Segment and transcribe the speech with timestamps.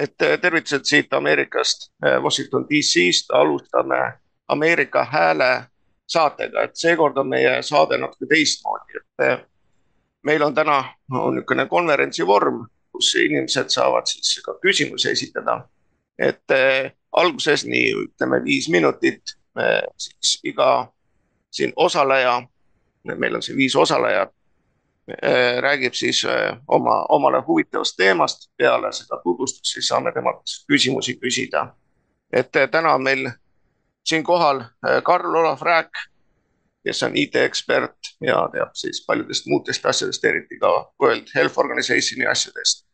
[0.00, 1.90] et tervitused siit Ameerikast,
[2.22, 3.98] Washington DC-st, alustame
[4.48, 5.50] Ameerika Hääle
[6.08, 9.44] saatega, et seekord on meie saade natuke teistmoodi, et
[10.26, 10.78] meil on täna
[11.12, 15.60] on niisugune konverentsi vorm, kus inimesed saavad siis ka küsimusi esitada.
[16.18, 16.52] et
[17.16, 19.22] alguses nii ütleme viis minutit,
[19.96, 20.92] siis iga
[21.50, 22.42] siin osaleja,
[23.04, 24.34] meil on siin viis osalejat,
[25.60, 26.22] räägib siis
[26.68, 31.74] oma, omale huvitavast teemast, peale seda tutvustust siis saame temalt küsimusi küsida.
[32.32, 33.30] et täna on meil
[34.04, 34.62] siin kohal
[35.02, 35.90] Karl-Olav Rääk,
[36.84, 42.86] kes on IT-ekspert ja teab siis paljudest muudest asjadest, eriti ka World Health Organizationi asjadest.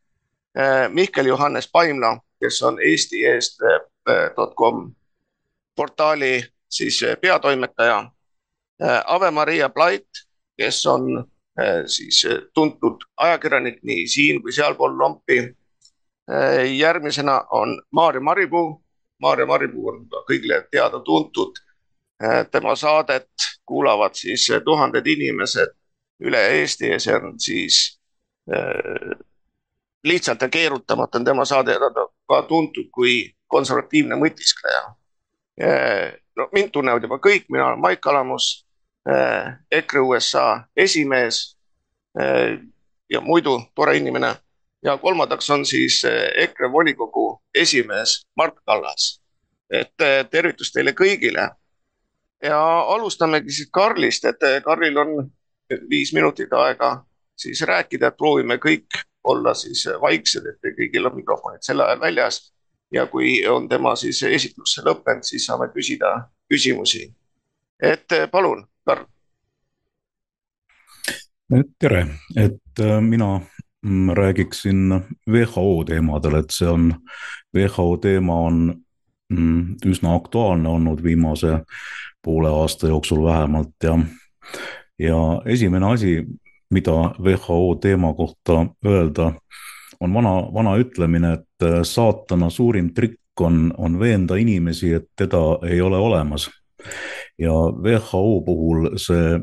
[0.89, 4.95] Mihkel Johannes Paimla, kes on Eesti eest.com
[5.77, 8.11] portaali siis peatoimetaja.
[9.06, 10.09] Ave-Maria Plait,
[10.56, 11.25] kes on
[11.87, 15.56] siis tuntud ajakirjanik nii siin kui sealpool lompi.
[16.77, 18.83] järgmisena on Maarja Maripuu.
[19.19, 21.53] Maarja Maripuu on ka kõigile teada-tuntud.
[22.50, 23.28] tema saadet
[23.66, 25.75] kuulavad siis tuhanded inimesed
[26.20, 28.00] üle Eesti ja see on siis
[30.05, 31.78] lihtsalt ja keerutamata on tema saade,
[32.28, 34.83] ka tuntud kui konservatiivne mõtiskleja.
[36.36, 38.66] no mind tunnevad juba kõik, mina olen Maik Alamus,
[39.71, 41.57] EKRE USA esimees
[43.11, 44.35] ja muidu tore inimene.
[44.83, 46.03] ja kolmandaks on siis
[46.35, 49.23] EKRE volikogu esimees Mart Kallas.
[49.71, 49.95] et
[50.31, 51.51] tervitus teile kõigile.
[52.43, 55.31] ja alustamegi siis Karlist, et Karlil on
[55.91, 57.05] viis minutit aega
[57.37, 62.53] siis rääkida, et proovime kõik olla siis vaiksed, et kõigil on mikrofonid sel ajal väljas.
[62.93, 67.15] ja kui on tema siis esitlus lõppenud, siis saame küsida küsimusi.
[67.83, 69.05] et palun, Karl.
[71.79, 72.06] tere,
[72.37, 73.41] et mina
[74.15, 74.95] räägiksin
[75.31, 76.95] WHO teemadel, et see on,
[77.55, 78.75] WHO teema on
[79.87, 81.60] üsna aktuaalne olnud viimase
[82.22, 83.99] poole aasta jooksul vähemalt ja,
[84.99, 86.27] ja esimene asi
[86.71, 89.33] mida WHO teema kohta öelda,
[90.00, 95.43] on vana, vana ütlemine, et äh, saatana suurim trikk on, on veenda inimesi, et teda
[95.69, 96.50] ei ole olemas.
[97.38, 99.38] Ja WHO puhul see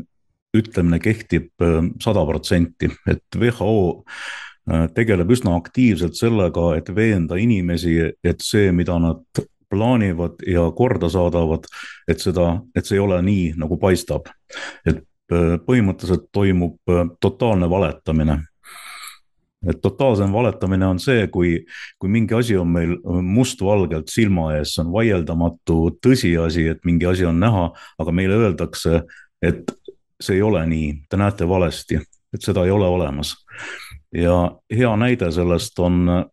[0.57, 7.97] ütlemine kehtib äh, sada protsenti, et WHO äh, tegeleb üsna aktiivselt sellega, et veenda inimesi,
[8.23, 11.65] et see, mida nad plaanivad ja korda saadavad,
[12.07, 14.29] et seda, et see ei ole nii, nagu paistab.
[14.85, 16.93] et Äh, põhimõtteliselt toimub
[17.23, 18.41] totaalne valetamine.
[19.69, 21.53] Et totaalsem valetamine on see, kui,
[21.99, 27.27] kui mingi asi on meil mustvalgelt silma ees, see on vaieldamatu tõsiasi, et mingi asi
[27.29, 27.69] on näha,
[27.99, 29.03] aga meile öeldakse,
[29.43, 29.71] et
[30.21, 31.99] see ei ole nii, te näete valesti,
[32.33, 33.35] et seda ei ole olemas.
[34.13, 36.25] ja hea näide sellest on äh,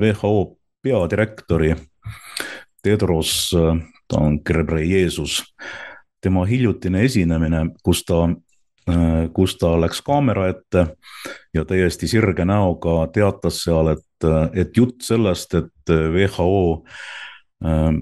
[0.00, 1.74] WHO peadirektori
[2.82, 3.50] Tedros,
[4.08, 5.42] ta on Ghebreyesus
[6.20, 8.36] tema hiljutine esinemine, kus ta, äh,
[9.34, 10.86] kus ta läks kaamera ette
[11.54, 16.84] ja täiesti sirge näoga teatas seal, et, et jutt sellest, et WHO
[17.64, 17.98] äh,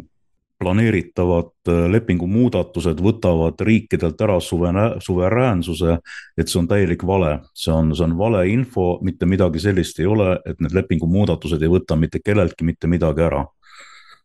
[0.58, 5.98] planeeritavad lepingu muudatused võtavad riikidelt ära suveräänsuse,
[6.38, 10.38] et see on täielik vale, see on, see on valeinfo, mitte midagi sellist ei ole,
[10.48, 13.44] et need lepingu muudatused ei võta mitte kelleltki mitte midagi ära.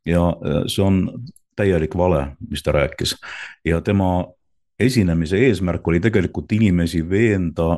[0.06, 1.04] ja äh, see on
[1.56, 3.18] täielik vale, mis ta rääkis.
[3.66, 4.26] ja tema
[4.86, 7.78] esinemise eesmärk oli tegelikult inimesi veenda,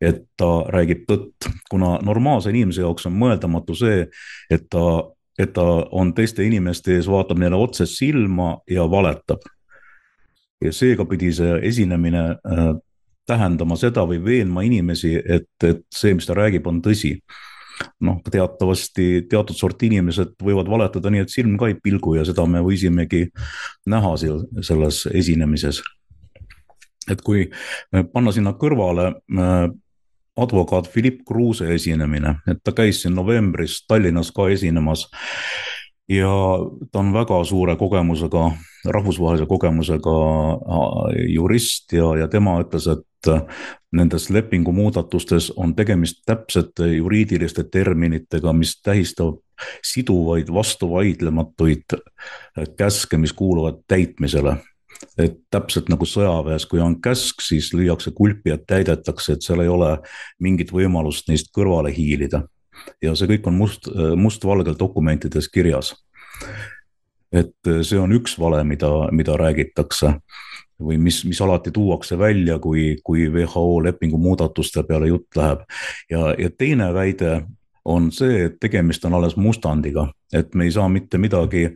[0.00, 4.06] et ta räägib tõtt, kuna normaalse inimese jaoks on mõeldamatu see,
[4.50, 4.84] et ta,
[5.38, 9.44] et ta on teiste inimeste ees, vaatab neile otse silma ja valetab.
[10.64, 12.74] ja seega pidi see esinemine äh,
[13.26, 17.14] tähendama seda või veenma inimesi, et, et see, mis ta räägib, on tõsi
[18.04, 22.46] noh, teatavasti teatud sorti inimesed võivad valetada nii, et silm ka ei pilgu ja seda
[22.48, 23.26] me võisimegi
[23.90, 25.82] näha seal selles esinemises.
[27.10, 27.46] Et kui
[28.12, 29.70] panna sinna kõrvale äh,
[30.40, 35.08] advokaat Philipp Kruuse esinemine, et ta käis siin novembris Tallinnas ka esinemas
[36.10, 36.32] ja
[36.92, 38.50] ta on väga suure kogemusega,
[38.88, 40.16] rahvusvahelise kogemusega
[40.54, 43.44] äh, jurist ja, ja tema ütles, et äh,
[43.92, 49.42] nendes lepingu muudatustes on tegemist täpsete juriidiliste terminitega, mis tähistab
[49.86, 54.56] siduvaid vastuvaidlematuid äh, käske, mis kuuluvad täitmisele
[55.18, 59.68] et täpselt nagu sõjaväes, kui on käsk, siis lüüakse kulpi, et täidetakse, et seal ei
[59.72, 59.94] ole
[60.40, 62.44] mingit võimalust neist kõrvale hiilida
[63.02, 65.94] ja see kõik on must, mustvalgel dokumentides kirjas.
[67.32, 70.16] et see on üks vale, mida, mida räägitakse
[70.80, 75.60] või mis, mis alati tuuakse välja, kui, kui WHO lepingu muudatuste peale jutt läheb.
[76.10, 77.46] ja, ja teine väide
[77.84, 81.68] on see, et tegemist on alles mustandiga, et me ei saa mitte midagi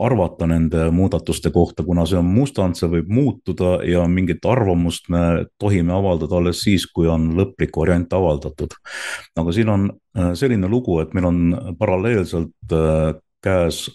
[0.00, 5.46] arvata nende muudatuste kohta, kuna see on mustand, see võib muutuda ja mingit arvamust me
[5.60, 8.76] tohime avaldada alles siis, kui on lõplik variant avaldatud.
[9.36, 11.42] aga siin on äh, selline lugu, et meil on
[11.78, 13.14] paralleelselt äh,
[13.44, 13.90] käes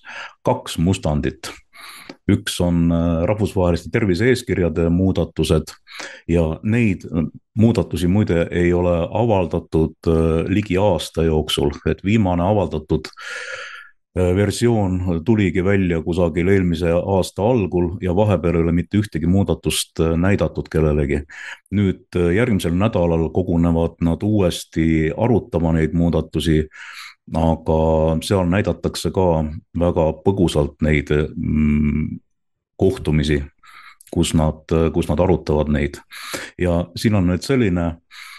[0.45, 1.51] kaks mustandit
[2.29, 5.73] üks on äh, rahvusvaheliste tervise-eeskirjade muudatused
[6.29, 7.03] ja neid
[7.57, 10.07] muudatusi muide ei ole avaldatud
[10.47, 13.78] ligi aasta jooksul, et viimane avaldatud Äh,
[14.15, 20.15] versioon tuligi välja kusagil eelmise aasta algul ja vahepeal ei ole mitte ühtegi muudatust äh,
[20.17, 21.21] näidatud kellelegi.
[21.71, 26.65] nüüd äh, järgmisel nädalal kogunevad nad uuesti arutama neid muudatusi,
[27.35, 29.45] aga seal näidatakse ka
[29.79, 32.17] väga põgusalt neid mm,
[32.75, 33.43] kohtumisi,
[34.11, 36.01] kus nad, kus nad arutavad neid
[36.57, 38.38] ja siin on nüüd selline Äh,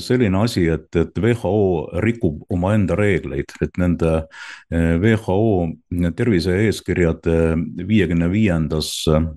[0.00, 4.14] selline asi, et, et WHO rikub omaenda reegleid, et nende
[4.72, 5.68] äh, WHO
[6.16, 7.34] tervise-eeskirjade
[7.88, 9.28] viiekümne viiendas äh,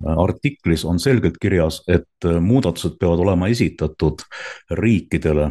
[0.00, 4.24] artiklis on selgelt kirjas, et muudatused peavad olema esitatud
[4.80, 5.50] riikidele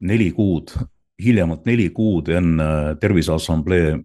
[0.00, 0.72] neli kuud,
[1.22, 3.98] hiljemalt neli kuud enne Terviseassamblee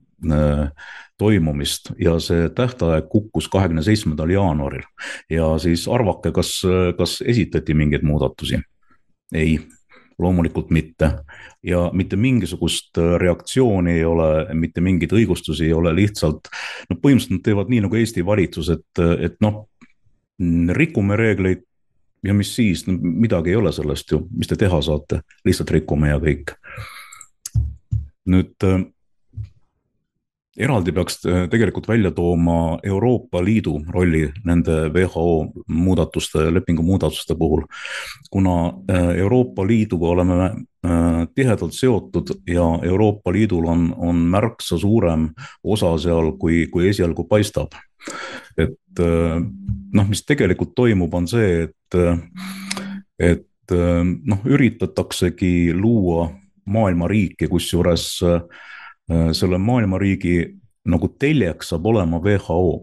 [1.18, 4.84] toimumist ja see tähtaeg kukkus kahekümne seitsmendal jaanuaril.
[5.30, 6.62] ja siis arvake, kas,
[6.98, 8.60] kas esitati mingeid muudatusi?
[9.34, 9.60] ei,
[10.20, 11.12] loomulikult mitte
[11.64, 16.52] ja mitte mingisugust reaktsiooni ei ole, mitte mingeid õigustusi ei ole, lihtsalt
[16.90, 19.66] no põhimõtteliselt nad teevad nii nagu Eesti valitsus, et, et noh,
[20.76, 21.64] rikume reegleid
[22.26, 26.12] ja mis siis no,, midagi ei ole sellest ju, mis te teha saate, lihtsalt rikume
[26.14, 26.56] ja kõik.
[28.26, 28.66] nüüd
[30.58, 37.66] eraldi peaks äh, tegelikult välja tooma Euroopa Liidu rolli nende WHO muudatuste, lepingu muudatuste puhul.
[38.32, 45.30] kuna äh, Euroopa Liiduga oleme äh, tihedalt seotud ja Euroopa Liidul on, on märksa suurem
[45.64, 47.76] osa seal, kui, kui esialgu paistab.
[48.58, 49.00] et
[49.94, 51.96] noh, mis tegelikult toimub, on see, et,
[53.20, 56.30] et noh, üritataksegi luua
[56.70, 60.40] maailmariiki, kusjuures äh, Äh, selle maailmariigi
[60.90, 62.82] nagu teljeks saab olema WHO.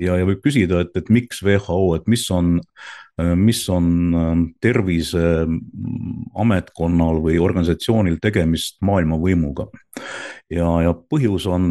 [0.00, 2.60] ja, ja võib küsida, et, et miks WHO, et mis on,
[3.20, 9.64] äh, mis on äh, terviseametkonnal või organisatsioonil tegemist maailmavõimuga.
[10.52, 11.64] ja, ja põhjus on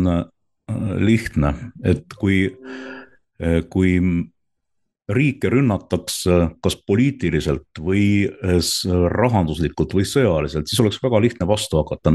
[1.02, 1.50] lihtne,
[1.82, 2.38] et kui,
[3.74, 4.00] kui
[5.10, 8.30] riike rünnatakse kas poliitiliselt või
[9.14, 12.14] rahanduslikult või sõjaliselt, siis oleks väga lihtne vastu hakata.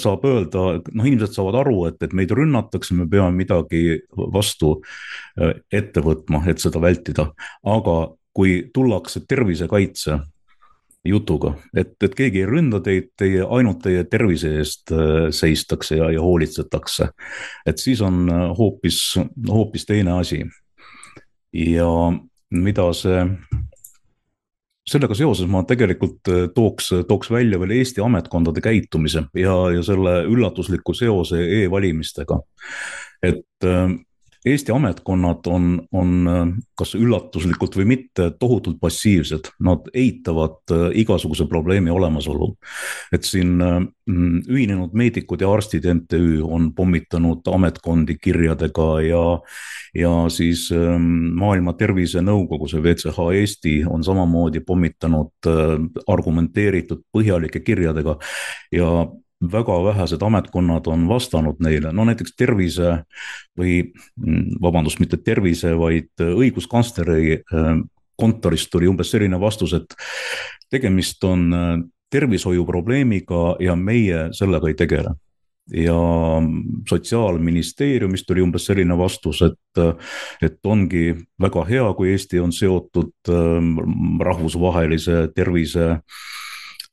[0.00, 4.00] Saab öelda, noh, inimesed saavad aru, et, et meid rünnatakse, me peame midagi
[4.34, 4.76] vastu
[5.40, 7.32] eh, ette võtma, et seda vältida.
[7.64, 7.96] aga
[8.34, 10.18] kui tullakse tervisekaitse
[11.04, 14.90] jutuga, et, et keegi ei ründa teid, teie, ainult teie tervise eest
[15.36, 17.10] seistakse ja, ja hoolitsetakse.
[17.66, 18.26] et siis on
[18.58, 19.18] hoopis,
[19.48, 20.42] hoopis teine asi
[21.54, 21.88] ja
[22.54, 23.20] mida see,
[24.88, 30.22] sellega seoses ma tegelikult äh, tooks, tooks välja veel Eesti ametkondade käitumise ja, ja selle
[30.30, 32.40] üllatusliku seose e-valimistega.
[33.22, 33.94] et äh,
[34.44, 36.26] Eesti ametkonnad on, on
[36.76, 42.50] kas üllatuslikult või mitte tohutult passiivsed, nad eitavad äh, igasuguse probleemi olemasolu.
[43.12, 49.24] et siin mm, Ühinenud Meedikud ja Arstid MTÜ on pommitanud ametkondi kirjadega ja,
[49.94, 58.18] ja siis ähm, Maailma Tervisenõukogu, see WCH Eesti on samamoodi pommitanud äh, argumenteeritud põhjalike kirjadega
[58.72, 58.90] ja
[59.52, 63.00] väga vähesed ametkonnad on vastanud neile, no näiteks tervise
[63.58, 67.74] või mm, vabandust, mitte tervise, vaid õiguskantsleri äh,
[68.20, 69.96] kontorist tuli umbes selline vastus, et
[70.70, 71.76] tegemist on äh,
[72.14, 75.14] tervishoiuprobleemiga ja meie sellega ei tegele.
[75.72, 75.96] Ja
[76.88, 79.80] sotsiaalministeeriumist tuli umbes selline vastus, et,
[80.44, 83.70] et ongi väga hea, kui Eesti on seotud äh,
[84.28, 85.88] rahvusvahelise tervise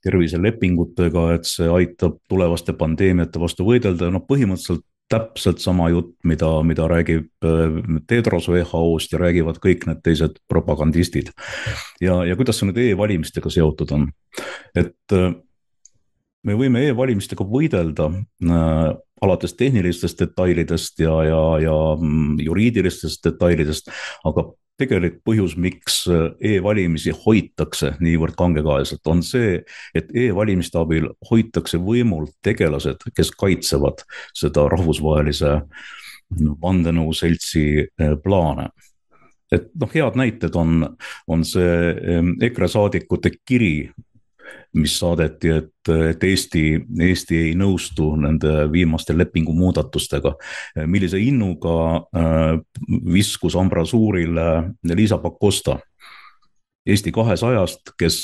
[0.06, 6.88] terviselepingutega, et see aitab tulevaste pandeemiate vastu võidelda noh, põhimõtteliselt täpselt sama jutt, mida, mida
[6.88, 7.78] räägib äh,
[8.08, 11.34] Tedros WHO-st ja räägivad kõik need teised propagandistid.
[12.02, 14.08] ja, ja kuidas see nüüd e-valimistega seotud on,
[14.78, 15.34] et äh,
[16.48, 18.88] me võime e-valimistega võidelda äh,
[19.22, 23.92] alates tehnilistest detailidest ja, ja, ja mm, juriidilistest detailidest,
[24.26, 24.48] aga
[24.82, 29.60] tegelik põhjus, miks äh, e-valimisi hoitakse niivõrd kangekaelselt, on see,
[29.98, 34.06] et e-valimiste abil hoitakse võimul tegelased, kes kaitsevad
[34.38, 35.60] seda rahvusvahelise
[36.62, 38.70] vandenõuseltsi äh, plaane.
[39.52, 40.86] Et noh, head näited on,
[41.28, 43.92] on see ähm, EKRE saadikute kiri
[44.74, 46.64] mis saadeti, et, et Eesti,
[47.00, 50.34] Eesti ei nõustu nende viimaste lepingumuudatustega.
[50.86, 51.78] millise innuga
[52.16, 52.60] äh,
[53.14, 54.48] viskus ambrasuurile
[54.96, 55.80] Liisa Pakosta
[56.86, 58.16] Eesti kahesajast, kes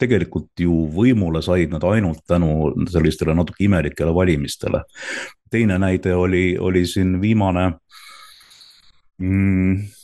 [0.00, 4.84] tegelikult ju võimule said nad ainult tänu sellistele natuke imelikele valimistele.
[5.50, 7.72] teine näide oli, oli siin viimane
[9.18, 9.99] mm, Äh,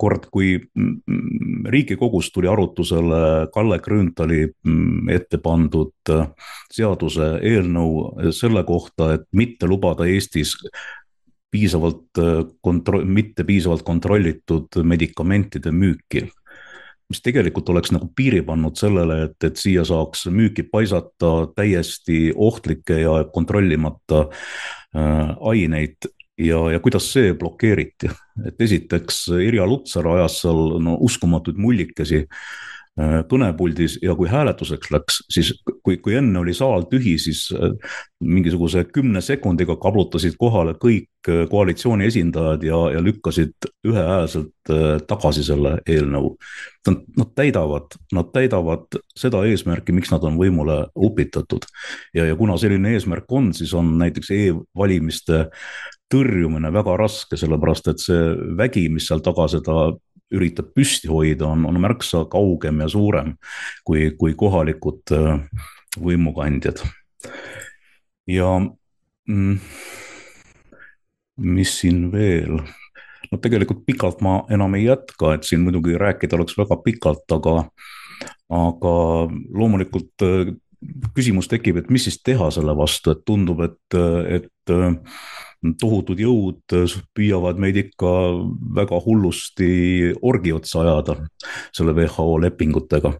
[0.00, 6.30] kord, kui mm, Riigikogus tuli arutusele Kalle Grünthali mm, ette pandud äh,
[6.72, 10.56] seaduse eelnõu selle kohta, et mitte lubada Eestis
[11.52, 16.24] piisavalt äh, kontro-, mitte piisavalt kontrollitud medikamentide müüki.
[17.10, 23.00] Mis tegelikult oleks nagu piiri pannud sellele, et, et siia saaks müüki paisata täiesti ohtlikke
[23.02, 26.08] ja kontrollimata äh, aineid
[26.40, 28.10] ja, ja kuidas see blokeeriti,
[28.46, 32.24] et esiteks Irja Lutsar ajas seal no uskumatuid mullikesi
[33.00, 35.52] Äh, kõnepuldis ja kui hääletuseks läks, siis
[35.84, 37.70] kui, kui enne oli saal tühi, siis äh,
[38.18, 44.72] mingisuguse kümne sekundiga kablutasid kohale kõik äh, koalitsiooni esindajad ja, ja lükkasid ühehäälselt
[45.08, 46.34] tagasi selle eelnõu.
[46.88, 51.70] Nad, nad täidavad, nad täidavad seda eesmärki, miks nad on võimule upitatud.
[52.14, 55.46] ja, ja kuna selline eesmärk on, siis on näiteks e-valimiste
[56.10, 59.90] tõrjumine väga raske, sellepärast et see vägi, mis seal taga seda
[60.34, 63.34] üritab püsti hoida, on, on märksa kaugem ja suurem
[63.86, 65.40] kui, kui kohalikud äh,
[65.98, 66.82] võimukandjad.
[68.30, 69.56] ja mm,
[71.50, 72.60] mis siin veel,
[73.30, 77.56] no tegelikult pikalt ma enam ei jätka, et siin muidugi rääkida oleks väga pikalt, aga,
[78.54, 78.94] aga
[79.50, 80.54] loomulikult äh,
[81.16, 84.50] küsimus tekib, et mis siis teha selle vastu, et tundub, et, et äh,
[85.80, 86.74] tohutud jõud
[87.16, 88.10] püüavad meid ikka
[88.76, 89.68] väga hullusti
[90.24, 91.16] orgi otsa ajada
[91.76, 93.12] selle WHO lepingutega.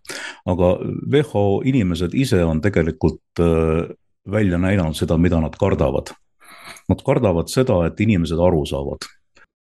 [0.49, 0.71] aga
[1.13, 3.93] WHO inimesed ise on tegelikult äh,
[4.31, 6.13] välja näidanud seda, mida nad kardavad.
[6.89, 9.09] Nad kardavad seda, et inimesed aru saavad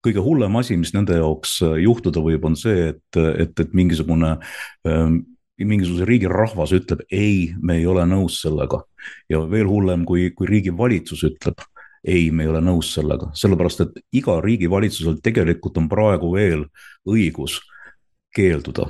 [0.07, 4.37] kõige hullem asi, mis nende jaoks äh, juhtuda võib, on see, et, et, et mingisugune
[4.87, 5.25] ähm,
[5.59, 8.85] mingisuguse riigi rahvas ütleb ei, me ei ole nõus sellega.
[9.28, 11.59] ja veel hullem, kui, kui riigi valitsus ütleb
[12.05, 16.64] ei, me ei ole nõus sellega, sellepärast et iga riigi valitsusel tegelikult on praegu veel
[17.09, 17.59] õigus
[18.35, 18.88] keelduda,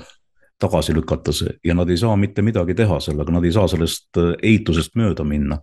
[0.58, 4.18] tagasi lükata see ja nad ei saa mitte midagi teha sellega, nad ei saa sellest
[4.18, 5.60] äh, eitusest mööda minna.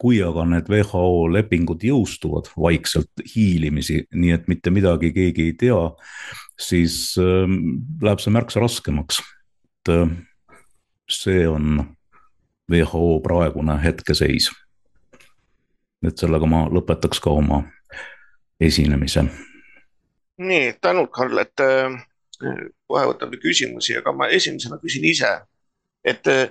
[0.00, 5.82] kui aga need WHO lepingud jõustuvad vaikselt hiilimisi, nii et mitte midagi keegi ei tea,
[6.60, 7.44] siis äh,
[8.02, 9.20] läheb see märksa raskemaks.
[9.20, 10.08] et äh,
[11.10, 11.84] see on
[12.70, 14.48] WHO praegune hetkeseis
[16.06, 17.62] et sellega ma lõpetaks ka oma
[18.60, 19.24] esinemise.
[20.40, 21.92] nii, tänud, Karl, et äh,
[22.88, 25.32] kohe võtame küsimusi, aga ma esimesena küsin ise,
[26.04, 26.48] et äh,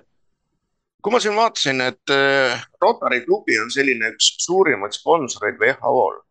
[1.02, 6.22] kui ma siin vaatasin, et äh, Rotary klubi on selline üks suurimaid sponsoreid WHO-l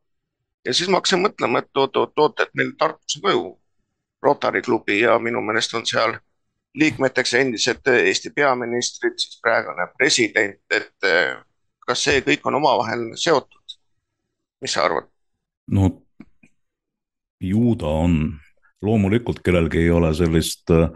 [0.64, 3.44] ja siis ma hakkasin mõtlema, et oot-oot-oot, et meil Tartus on ka ju
[4.22, 6.14] Rotary klubi ja minu meelest on seal
[6.78, 11.06] liikmeteks endised Eesti peaministrid, siis praegune president, et
[11.88, 13.78] kas see kõik on omavahel seotud?
[14.62, 15.08] mis sa arvad?
[15.72, 15.90] no
[17.40, 18.18] ju ta on,
[18.82, 20.90] loomulikult kellelgi ei ole sellist, äh,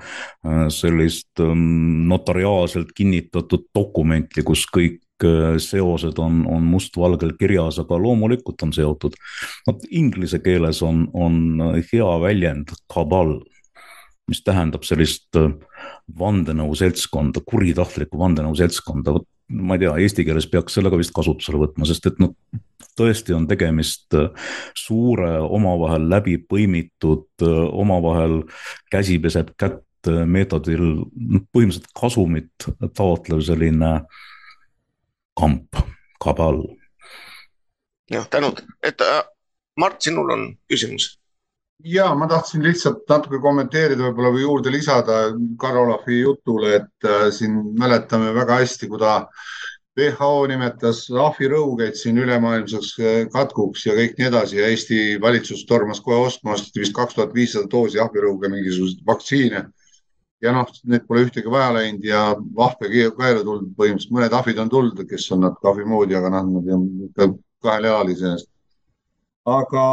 [0.71, 8.63] sellist ähm, notariaalselt kinnitatud dokumenti, kus kõik äh, seosed on, on mustvalgel kirjas, aga loomulikult
[8.67, 9.19] on seotud.
[9.67, 13.39] vot inglise keeles on, on hea väljend kabal,
[14.33, 15.53] mis tähendab sellist äh,
[16.19, 21.87] vandenõuseltskonda, kuritahtlikku vandenõuseltskonda, vot ma ei tea, eesti keeles peaks selle ka vist kasutusele võtma,
[21.89, 22.33] sest et noh,
[22.99, 24.31] tõesti on tegemist äh,
[24.79, 28.43] suure omavahel läbi põimitud, äh, omavahel
[28.93, 33.95] käsi peseb kätt äh, meetodil, noh põhimõtteliselt kasumit taotlev selline
[35.39, 35.83] kamp,
[36.23, 36.65] kabal.
[38.13, 39.05] jah, tänud, et
[39.81, 41.15] Mart, sinul on küsimus
[41.85, 45.19] ja ma tahtsin lihtsalt natuke kommenteerida võib-olla või juurde lisada
[45.59, 49.15] Karl-Olavi jutule, et äh, siin mäletame väga hästi, kui ta
[49.99, 56.01] WHO nimetas ahvirõugeid siin ülemaailmseks äh, katkuks ja kõik nii edasi ja Eesti valitsus tormas
[56.01, 59.67] kohe ostma, osteti vist kaks tuhat viissada doosi ahvirõuge mingisuguseid vaktsiine.
[60.43, 62.23] ja noh, need pole ühtegi vaja läinud ja
[62.57, 66.17] vahve ka ei ole tulnud põhimõtteliselt, mõned ahvid on tulnud, kes on natuke ahvi moodi,
[66.19, 67.29] aga noh, nad on ikka
[67.63, 68.52] kahel jalal iseenesest
[69.45, 69.85] aga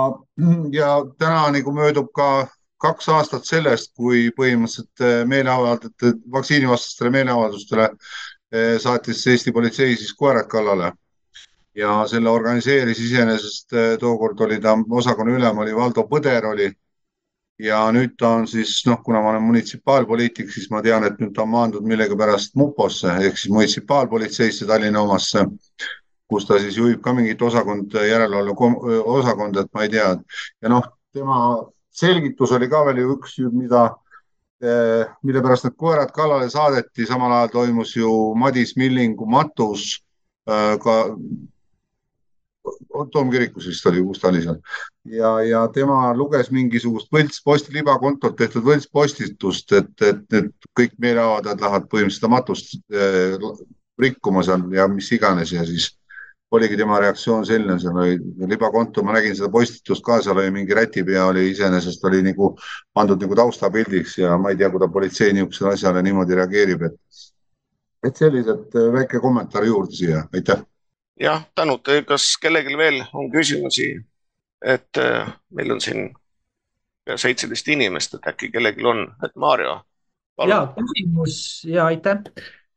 [0.71, 2.47] ja täna nagu möödub ka
[2.79, 10.47] kaks aastat sellest, kui põhimõtteliselt eh, meeleavaldajate, vaktsiinivastastele meeleavaldustele eh, saatis Eesti politsei siis koerad
[10.51, 10.93] kallale.
[11.75, 16.71] ja selle organiseeris iseenesest, eh, tookord oli ta osakonna ülem oli Valdo Põder oli.
[17.59, 21.33] ja nüüd ta on siis noh, kuna ma olen munitsipaalpoliitik, siis ma tean, et nüüd
[21.35, 25.43] ta on maandunud millegipärast muposse ehk siis munitsipaalpolitseisse Tallinna omasse,
[26.29, 30.13] kus ta siis juhib ka mingit osakond, järelevalve osakonda, et ma ei tea.
[30.61, 31.39] ja noh, tema
[31.99, 33.85] selgitus oli ka veel ju üks, mida,
[35.25, 40.03] mille pärast need koerad kallale saadeti, samal ajal toimus ju Madis Millingu matus
[40.49, 40.99] eh, ka
[43.13, 44.57] Toomkirikus vist oli, kus ta oli seal
[45.09, 51.87] ja, ja tema luges mingisugust võltsposti, libakontolt tehtud võltspostitust, et, et, et kõik meeleavaldajad lähevad
[51.89, 53.47] põhimõtteliselt seda matust eh,
[53.99, 55.89] rikkuma seal ja mis iganes ja siis
[56.51, 60.73] oligi tema reaktsioon selline, seal oli libakonto, ma nägin seda postitust ka, seal oli mingi
[60.73, 62.55] rätipea oli iseenesest oli nagu
[62.93, 67.23] pandud nagu taustapildiks ja ma ei tea, kuidas politsei niisugusele asjale niimoodi reageerib, et,
[68.09, 70.65] et sellised eh, väike kommentaar juurde siia, aitäh
[71.19, 73.91] jah, tänud, kas kellelgi veel on küsimusi?
[74.65, 76.09] et äh, meil on siin
[77.07, 79.77] pea seitseteist inimest, et äkki kellelgi on, et Maarjo.
[80.47, 81.37] ja küsimus
[81.67, 82.19] ja aitäh,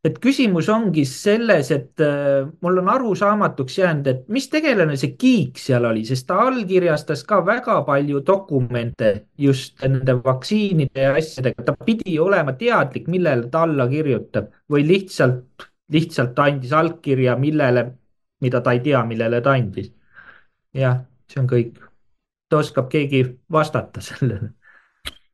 [0.02, 5.60] et küsimus ongi selles, et äh, mul on arusaamatuks jäänud, et mis tegelane see Kiik
[5.62, 11.76] seal oli, sest ta allkirjastas ka väga palju dokumente just nende vaktsiinide ja asjadega, ta
[11.86, 17.92] pidi olema teadlik, millele ta alla kirjutab või lihtsalt, lihtsalt andis allkirja millele
[18.42, 19.92] mida ta ei tea, millele ta andis.
[20.74, 21.78] jah, see on kõik.
[22.52, 24.52] oskab keegi vastata sellele?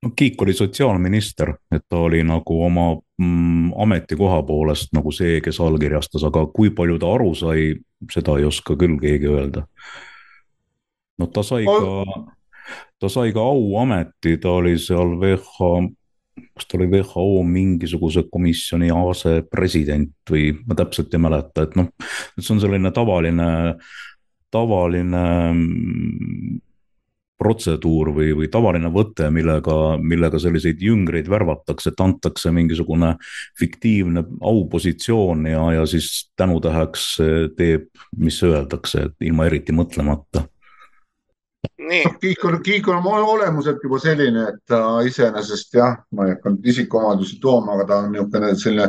[0.03, 5.61] no Kiik oli sotsiaalminister, et ta oli nagu oma mm, ametikoha poolest nagu see, kes
[5.65, 7.71] allkirjastas, aga kui palju ta aru sai,
[8.13, 9.67] seda ei oska küll keegi öelda.
[11.19, 12.05] no ta sai ka,
[13.01, 15.73] ta sai ka auameti, ta oli seal VH
[16.55, 21.91] kas ta oli WHO mingisuguse komisjoni asepresident või ma täpselt ei mäleta, et noh,
[22.39, 23.49] see on selline tavaline,
[24.55, 26.59] tavaline mm,
[27.39, 33.15] protseduur või, või tavaline võte, millega, millega selliseid jüngreid värvatakse, et antakse mingisugune
[33.59, 37.09] fiktiivne aupositsioon ja, ja siis tänutäheks
[37.57, 40.49] teeb, mis öeldakse, et ilma eriti mõtlemata.
[42.21, 46.67] Kiik on, Kiik on oma olemuselt juba selline, et ta iseenesest jah, ma ei hakanud
[46.67, 48.89] isikuomadusi tooma, aga ta on niisugune selline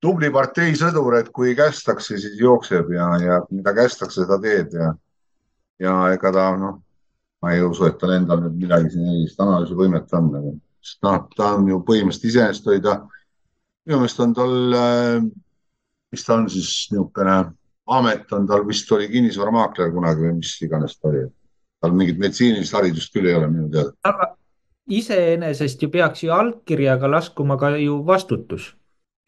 [0.00, 4.92] tubli parteisõdur, et kui kästakse, siis jookseb ja, ja mida kästakse, seda teed ja,
[5.80, 6.80] ja ega ta noh,
[7.42, 10.32] ma ei usu, et tal endal nüüd midagi siin sellist analüüsivõimet on,
[10.84, 12.98] sest noh, ta on ju põhimõtteliselt iseenesest oli ta,
[13.86, 14.52] minu meelest on tal,
[16.12, 17.38] mis ta on siis niisugune
[17.90, 21.24] amet on tal vist oli kinnisvaramaakler kunagi või mis iganes ta oli
[21.80, 23.94] tal mingit meditsiinilist haridust küll ei ole minu teada.
[24.04, 24.34] aga
[25.00, 28.74] iseenesest ju peaks ju allkirjaga laskuma ka ju vastutus.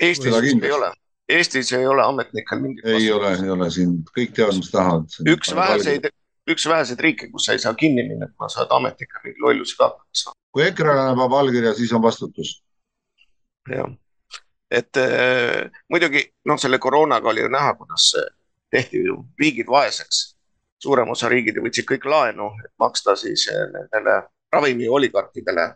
[0.00, 0.90] Eestis vist ei ole,
[1.28, 3.18] Eestis ei ole ametnikel mingit ei vastutust.
[3.18, 5.18] ole, ei ole siin, kõik teavad, mis tahavad.
[5.34, 6.10] üks väheseid,
[6.50, 9.76] üks väheseid riike, kus sa ei saa kinni minna, et ma saad ametnikel mingi lollusi
[9.78, 10.36] ka hakkama.
[10.52, 12.62] kui EKRE annab allkirja, siis on vastutus.
[13.70, 13.90] jah,
[14.70, 18.12] et äh, muidugi noh, selle koroonaga oli ju näha, kuidas
[18.70, 20.32] tehti ju riigid vaeseks
[20.82, 24.18] suurem osa riigid võtsid kõik laenu, et maksta siis eh, nendele
[24.52, 25.66] ravimioligarkidele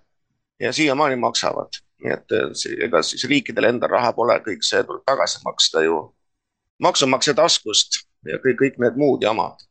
[0.62, 1.82] ja siiamaani maksavad.
[2.04, 6.00] nii et eh, ega siis riikidel endal raha pole, kõik see tuleb tagasi maksta ju
[6.82, 9.62] maksumaksja taskust ja kõik, kõik need muud jamad.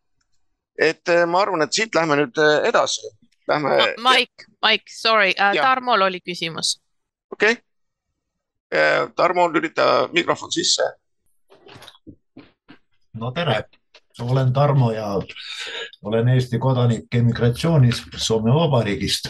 [0.77, 3.13] Et eh, ma arvan, et siit lähme nüüd edasi.
[3.47, 3.77] Lähme.
[4.01, 6.79] Mike, Mike, sorry uh,, Tarmol oli küsimus.
[7.31, 7.63] okei okay..
[9.15, 10.83] Tarmo, lülita mikrofon sisse.
[13.13, 13.61] no tere
[14.21, 15.21] olen Tarmo ja
[16.03, 19.29] olen Eesti kodanik emigratsioonis Soome Vabariigist.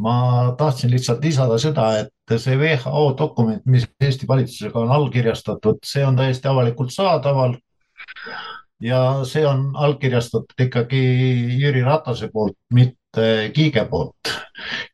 [0.00, 6.06] ma tahtsin lihtsalt lisada seda, et see WHO dokument, mis Eesti valitsusega on allkirjastatud, see
[6.06, 7.54] on täiesti avalikult saadaval.
[8.82, 11.02] Ja see on allkirjastatud ikkagi
[11.60, 14.32] Jüri Ratase poolt, mitte Kiige poolt.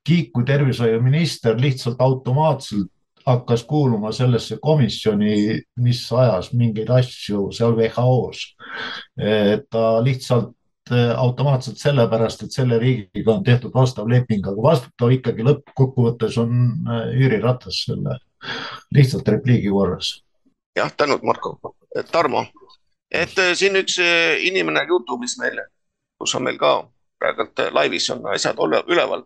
[0.05, 2.91] Kiik kui tervishoiuminister lihtsalt automaatselt
[3.29, 8.55] hakkas kuuluma sellesse komisjoni, mis ajas mingeid asju seal WHO-s.
[9.71, 10.55] ta lihtsalt
[10.93, 16.55] eh, automaatselt sellepärast, et selle riigiga on tehtud vastav leping, aga vastutav ikkagi lõppkokkuvõttes on
[16.89, 18.17] eh, Jüri Ratas selle
[18.95, 20.15] lihtsalt repliigi korras.
[20.77, 21.59] jah, tänud, Marko.
[22.13, 22.47] Tarmo,
[23.11, 23.99] et eh, siin üks
[24.45, 25.61] inimene Youtube'is meil,
[26.21, 26.73] kus on meil ka
[27.19, 29.25] praegult laivis on asjad üleval.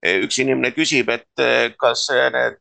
[0.00, 1.42] üks inimene küsib, et
[1.76, 2.56] kas need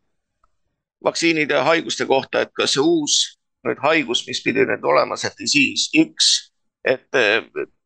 [1.04, 5.32] vaktsiinide ja haiguste kohta, et kas see uus nüüd haigus, mis pidi nüüd olema, see
[5.40, 6.52] disease X,
[6.84, 7.08] et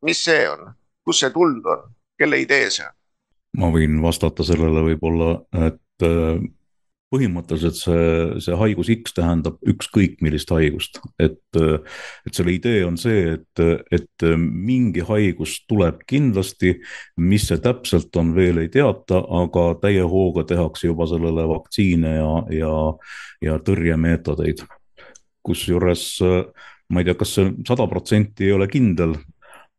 [0.02, 0.74] mis see on,
[1.06, 1.86] kust see tulnud on,
[2.18, 2.98] kelle idee see on?
[3.62, 5.36] ma võin vastata sellele võib-olla,
[5.68, 6.06] et
[7.12, 8.06] põhimõtteliselt see,
[8.42, 13.64] see haigus X tähendab ükskõik millist haigust, et, et selle idee on see, et,
[13.94, 16.74] et mingi haigus tuleb kindlasti,
[17.20, 22.32] mis see täpselt on, veel ei teata, aga täie hooga tehakse juba sellele vaktsiine ja,
[22.54, 22.72] ja,
[23.44, 24.64] ja tõrjemeetodeid.
[25.44, 26.06] kusjuures
[26.88, 29.14] ma ei tea, kas see sada protsenti ei ole kindel,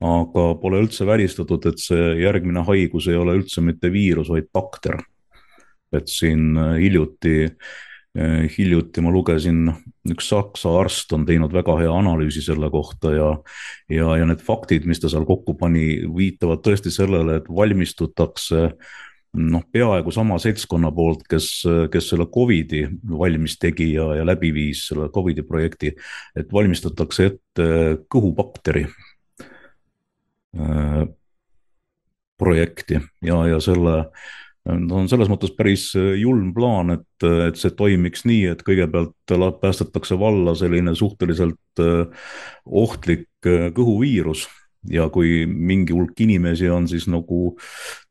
[0.06, 5.02] aga pole üldse välistatud, et see järgmine haigus ei ole üldse mitte viirus, vaid bakter
[5.98, 7.38] et siin äh, hiljuti,
[8.18, 9.70] äh, hiljuti ma lugesin,
[10.12, 13.32] üks saksa arst on teinud väga hea analüüsi selle kohta ja,
[13.92, 18.70] ja, ja need faktid, mis ta seal kokku pani, viitavad tõesti sellele, et valmistutakse
[19.36, 21.50] noh, peaaegu sama seltskonna poolt, kes,
[21.92, 25.92] kes selle Covidi valmis tegi ja, ja läbi viis selle Covidi projekti,
[26.38, 27.68] et valmistatakse ette
[28.12, 28.86] kõhubakteri
[30.56, 31.04] äh,
[32.38, 33.96] projekti ja, ja selle
[34.66, 38.66] no on selles mõttes päris äh, julm plaan, et, äh, et see toimiks nii, et
[38.66, 42.30] kõigepealt päästetakse valla selline suhteliselt äh,
[42.66, 44.48] ohtlik kõhuviirus
[44.90, 47.56] ja kui mingi hulk inimesi on siis nagu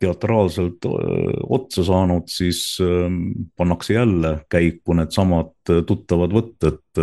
[0.03, 3.21] teatraalselt otsa saanud, siis ähm,
[3.59, 5.55] pannakse jälle käiku needsamad
[5.87, 7.03] tuttavad võtted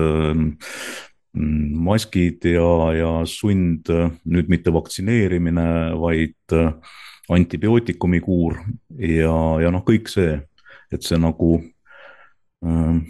[1.88, 3.92] maskid ja, ja sund,
[4.28, 5.68] nüüd mitte vaktsineerimine,
[6.00, 6.56] vaid
[7.32, 8.58] antibiootikumi kuur
[9.00, 10.38] ja, ja noh, kõik see,
[10.92, 11.58] et see nagu
[12.66, 13.02] äh,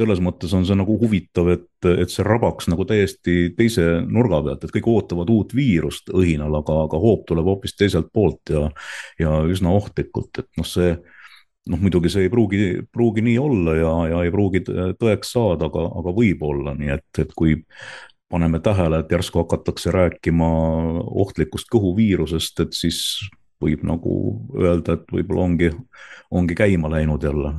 [0.00, 4.64] selles mõttes on see nagu huvitav, et, et see rabaks nagu täiesti teise nurga pealt,
[4.64, 8.68] et kõik ootavad uut viirust õhinal, aga, aga hoop tuleb hoopis teiselt poolt ja,
[9.20, 10.94] ja üsna ohtlikult, et noh, see
[11.70, 15.88] noh, muidugi see ei pruugi, pruugi nii olla ja, ja ei pruugi tõeks saada, aga,
[16.00, 17.58] aga võib olla, nii et, et kui
[18.30, 20.48] paneme tähele, et järsku hakatakse rääkima
[21.24, 23.00] ohtlikust kõhuviirusest, et siis
[23.60, 24.14] võib nagu
[24.56, 25.70] öelda, et võib-olla ongi,
[26.30, 27.58] ongi käima läinud jälle.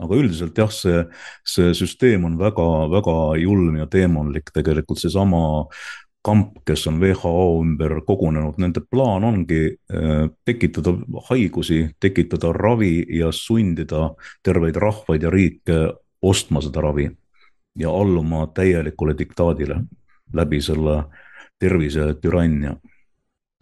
[0.00, 1.02] aga üldiselt jah, see,
[1.44, 5.42] see süsteem on väga-väga julm ja teemonlik, tegelikult seesama
[6.24, 10.94] kamp, kes on WHO ümber kogunenud, nende plaan ongi äh, tekitada
[11.28, 15.78] haigusi, tekitada ravi ja sundida terveid rahvaid ja riike
[16.22, 17.10] ostma seda ravi
[17.78, 19.82] ja alluma täielikule diktaadile
[20.34, 21.02] läbi selle
[21.58, 22.76] tervisetürannia.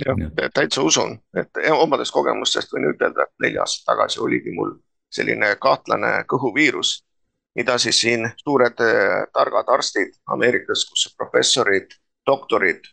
[0.07, 0.17] jah,
[0.55, 4.77] täitsa usun, et omadest kogemustest võin ütelda, et neli aastat tagasi oligi mul
[5.11, 6.93] selline kahtlane kõhuviirus,
[7.59, 12.87] mida siis siin suured eh, targad arstid Ameerikas, kus professorid, doktorid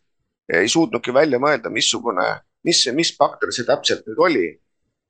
[0.53, 2.25] ei suutnudki välja mõelda, missugune,
[2.65, 4.47] mis, mis bakter see täpselt nüüd oli.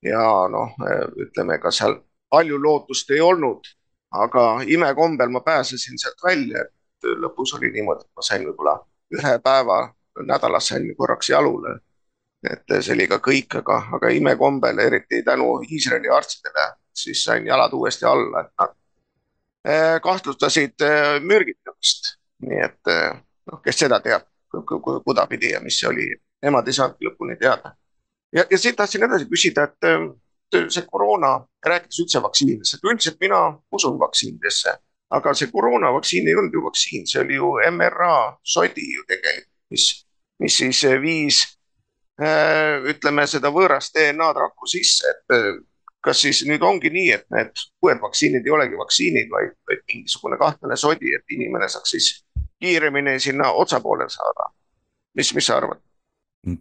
[0.06, 1.96] ja noh, eh, ütleme, ega seal
[2.30, 3.68] palju lootust ei olnud,
[4.12, 6.66] aga imekombel ma pääsesin sealt välja,
[7.22, 8.80] lõpus oli niimoodi, et ma sain võib-olla
[9.16, 9.80] ühe päeva
[10.24, 11.80] nädalas sain korraks jalule.
[12.52, 17.74] et see oli ka kõik, aga, aga imekombel, eriti tänu Iisraeli arstidele, siis sain jalad
[17.74, 18.76] uuesti alla, et nad
[19.66, 22.12] eh, kahtlustasid eh, mürgitamist.
[22.46, 23.18] nii et eh,
[23.52, 24.28] noh, kes seda teab,
[25.06, 26.06] kudapidi ja mis see oli,
[26.46, 27.74] nemad ei saanudki lõpuni teada.
[28.36, 33.42] ja, ja siit tahtsin edasi küsida, et see koroona, rääkides üldse vaktsiinidest, et üldiselt mina
[33.74, 34.78] usun vaktsiinidesse
[35.16, 38.18] aga see koroonavaktsiin ei olnud ju vaktsiin, see oli ju mRNA
[38.56, 39.86] sodi ju tegelikult, mis,
[40.44, 41.42] mis siis eh, viis
[42.22, 45.54] äh, ütleme seda võõrast DNA-d rakku sisse, et äh,
[46.06, 50.38] kas siis nüüd ongi nii, et need uued vaktsiinid ei olegi vaktsiinid, vaid, vaid mingisugune
[50.42, 52.12] kahtlane sodi, et inimene saaks siis
[52.62, 54.52] kiiremini sinna otsa poole saada.
[55.16, 55.80] mis, mis sa arvad?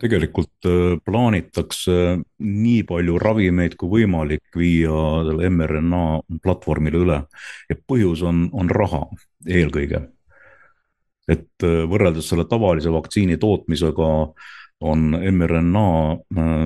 [0.01, 1.97] Tegelikult äh, plaanitakse
[2.40, 4.97] nii palju ravimeid kui võimalik viia
[5.29, 6.05] selle mRNA
[6.44, 7.20] platvormile üle
[7.70, 9.05] ja põhjus on, on raha
[9.47, 10.07] eelkõige.
[11.29, 14.11] et äh, võrreldes selle tavalise vaktsiini tootmisega
[14.85, 16.64] on mRNA äh,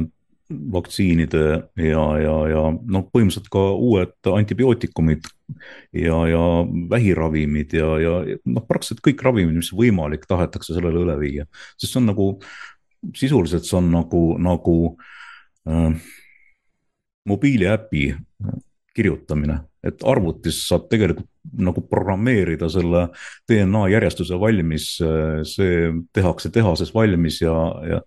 [0.48, 1.44] vaktsiinide
[1.76, 5.28] ja, ja, ja noh, põhimõtteliselt ka uued antibiootikumid
[5.92, 6.44] ja, ja
[6.90, 8.14] vähiravimid ja, ja
[8.48, 12.31] noh, praktiliselt kõik ravimid, mis võimalik, tahetakse sellele üle viia, sest see on nagu
[13.16, 14.76] sisuliselt see on nagu, nagu
[15.68, 15.92] äh,
[17.28, 18.04] mobiiliäpi
[18.96, 23.06] kirjutamine, et arvutis saab tegelikult nagu programmeerida selle
[23.48, 24.90] DNA järjestuse valmis,
[25.48, 25.78] see
[26.12, 27.54] tehakse tehases valmis ja,
[27.88, 28.02] ja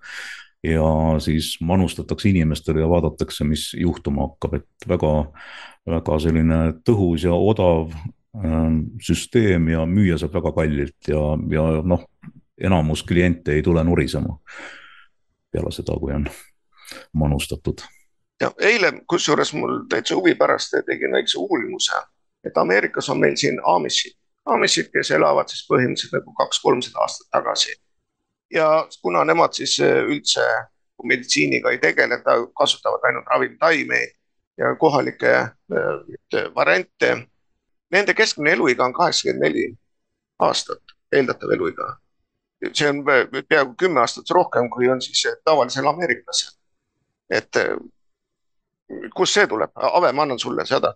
[0.63, 5.13] ja siis manustatakse inimestele ja vaadatakse, mis juhtuma hakkab, et väga,
[5.89, 8.67] väga selline tõhus ja odav äh,
[9.01, 12.05] süsteem ja müüa saab väga kallilt ja, ja noh,
[12.61, 14.37] enamus kliente ei tule nurisema
[15.51, 16.27] peale seda, kui on
[17.13, 17.81] manustatud.
[18.41, 22.01] ja eile, kusjuures mul täitsa huvi pärast tegin väikse uurimuse,
[22.43, 27.75] et Ameerikas on meil siin Amishid, Amishid, kes elavad siis põhimõtteliselt nagu kaks-kolmsada aastat tagasi.
[28.51, 30.45] ja kuna nemad siis üldse
[31.03, 32.21] meditsiiniga ei tegele,
[32.57, 34.11] kasutavad ainult ravimtaimeid
[34.57, 35.47] ja kohalikke
[36.55, 37.27] variante.
[37.91, 39.65] Nende keskmine eluiga on kaheksakümmend neli
[40.39, 41.97] aastat, eeldatav eluiga.
[42.73, 46.57] See on peaaegu kümme aastat rohkem, kui on siis tavalisel ameeriklasel.
[47.29, 47.57] et
[49.15, 49.71] kust see tuleb?
[49.75, 50.93] Ave, ma annan sulle seda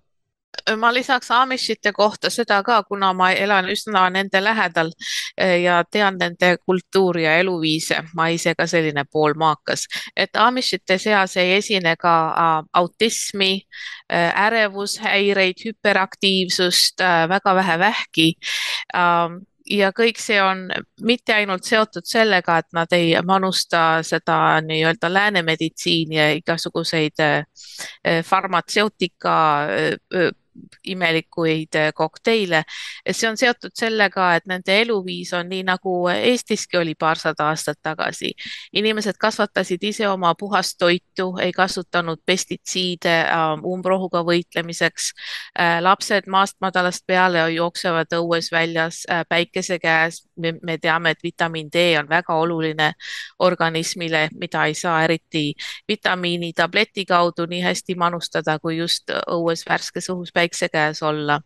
[0.78, 4.91] ma lisaks Amishite kohta seda ka, kuna ma elan üsna nende lähedal
[5.38, 11.38] eh, ja tean nende kultuuri ja eluviise, ma ise ka selline poolmaakas, et Amishite seas
[11.38, 12.15] ei esine ka
[12.73, 13.51] autismi
[14.12, 18.32] äh,, ärevushäireid, hüperaktiivsust väga vähe vähki
[18.95, 19.30] äh,
[19.69, 20.67] ja kõik see on
[21.01, 27.23] mitte ainult seotud sellega, et nad ei manusta seda nii-öelda lääne meditsiini ja igasuguseid
[28.25, 29.36] farmatseutika
[30.84, 32.63] imelikuid äh, kokteile.
[33.12, 38.34] see on seotud sellega, et nende eluviis on nii nagu Eestiski oli paarsada aastat tagasi.
[38.74, 45.12] inimesed kasvatasid ise oma puhast toitu, ei kasutanud pestitsiide ähm, umbrohuga võitlemiseks.
[45.60, 50.26] Äh, lapsed maast madalast peale jooksevad õues väljas äh, päikese käes.
[50.63, 52.94] me teame, et vitamiin D on väga oluline
[53.39, 55.54] organismile, mida ei saa eriti
[55.88, 61.39] vitamiinitableti kaudu nii hästi manustada kui just õues värskes õhus päikese päikse käes olla.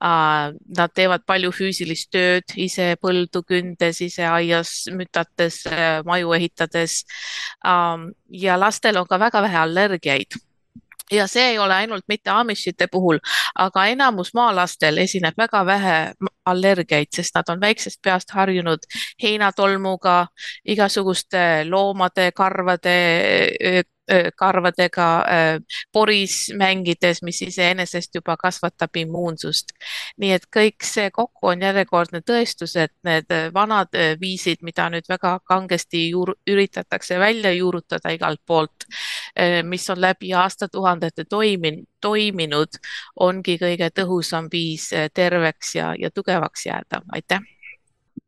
[0.00, 5.64] Nad teevad palju füüsilist tööd ise põldu kündes, ise aias mütates,
[6.04, 7.04] maju ehitades.
[8.30, 10.40] ja lastel on ka väga vähe allergiaid
[11.10, 13.18] ja see ei ole ainult mitte Amishite puhul,
[13.58, 15.96] aga enamus maalastel esineb väga vähe
[16.46, 18.86] allergiaid, sest nad on väiksest peast harjunud
[19.22, 20.26] heinatolmuga,
[20.64, 22.96] igasuguste loomade, karvade,
[24.36, 25.06] karvadega
[25.92, 29.72] poris mängides, mis iseenesest juba kasvatab immuunsust.
[30.18, 35.38] nii et kõik see kokku on järjekordne tõestus, et need vanad viisid, mida nüüd väga
[35.44, 38.86] kangesti juur, üritatakse välja juurutada igalt poolt,
[39.64, 42.80] mis on läbi aastatuhandete toiminud, toiminud,
[43.20, 47.02] ongi kõige tõhusam viis terveks ja, ja tugevaks jääda.
[47.12, 47.40] aitäh.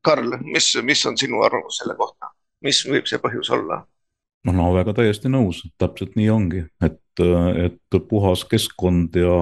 [0.02, 3.82] Karl, mis, mis on sinu arvamus selle kohta, mis võib see põhjus olla?
[4.46, 9.36] Noh, Naavega täiesti nõus, täpselt nii ongi, et, et puhas keskkond ja,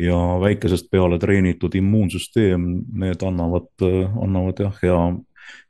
[0.00, 2.68] ja väikesest peale treenitud immuunsüsteem,
[3.04, 5.00] need annavad, annavad jah, hea,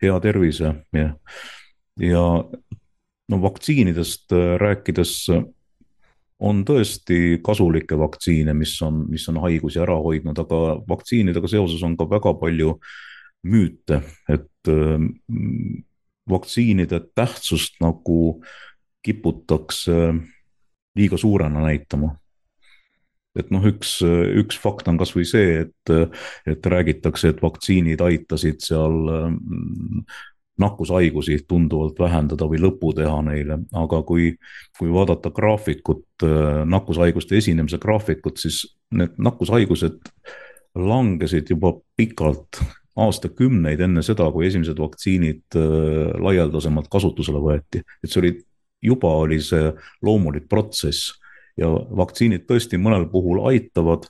[0.04, 0.74] hea tervise.
[0.96, 1.08] Ja,
[2.00, 2.26] ja
[3.30, 5.16] no vaktsiinidest rääkides
[6.40, 11.98] on tõesti kasulikke vaktsiine, mis on, mis on haigusi ära hoidnud, aga vaktsiinidega seoses on
[12.00, 12.78] ka väga palju
[13.50, 14.70] müüte, et
[16.28, 18.42] vaktsiinide tähtsust nagu
[19.02, 20.14] kiputakse
[20.96, 22.16] liiga suurena näitama.
[23.38, 24.00] et noh, üks,
[24.42, 25.90] üks fakt on kasvõi see, et,
[26.50, 28.96] et räägitakse, et vaktsiinid aitasid seal
[30.60, 34.32] nakkushaigusi tunduvalt vähendada või lõpu teha neile, aga kui,
[34.76, 36.26] kui vaadata graafikut,
[36.74, 40.02] nakkushaiguste esinemise graafikut, siis need nakkushaigused
[40.74, 42.60] langesid juba pikalt
[42.98, 48.32] aastakümneid enne seda, kui esimesed vaktsiinid äh, laialdasemalt kasutusele võeti, et see oli,
[48.82, 49.70] juba oli see
[50.06, 51.12] loomulik protsess
[51.60, 54.08] ja vaktsiinid tõesti mõnel puhul aitavad.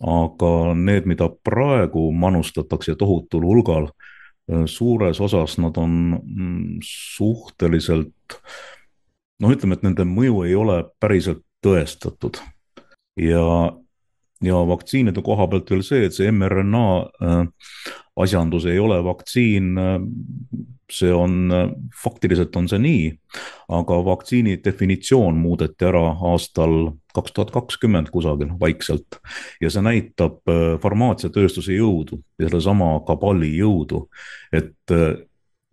[0.00, 3.90] aga need, mida praegu manustatakse tohutul hulgal,
[4.48, 8.38] äh, suures osas nad on mm, suhteliselt
[9.40, 12.40] noh, ütleme, et nende mõju ei ole päriselt tõestatud
[13.20, 13.44] ja
[14.44, 16.86] ja vaktsiinide koha pealt veel see, et see mRNA
[17.24, 17.40] äh,
[18.20, 19.72] asjandus ei ole vaktsiin.
[19.78, 19.96] Äh,
[20.90, 21.68] see on, äh,
[22.02, 23.04] faktiliselt on see nii,
[23.76, 29.18] aga vaktsiini definitsioon muudeti ära aastal kaks tuhat kakskümmend kusagil vaikselt
[29.62, 30.46] ja see näitab
[30.82, 34.04] farmaatsiatööstuse jõudu ja sellesama kabali jõudu,
[34.54, 34.94] et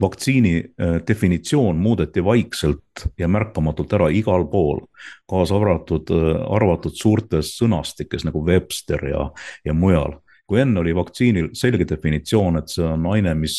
[0.01, 2.81] vaktsiini äh, definitsioon muudeti vaikselt
[3.17, 4.83] ja märkamatult ära igal pool,
[5.29, 9.29] kaasa arvatud, äh, arvatud suurtes sõnastikes nagu Webster ja,
[9.65, 10.19] ja mujal.
[10.47, 13.57] kui enne oli vaktsiinil selge definitsioon, et see on aine, mis,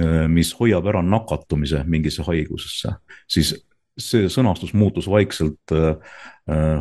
[0.00, 2.94] äh, mis hoiab ära nakatumise mingisse haigusesse,
[3.28, 3.52] siis
[3.98, 5.72] see sõnastus muutus vaikselt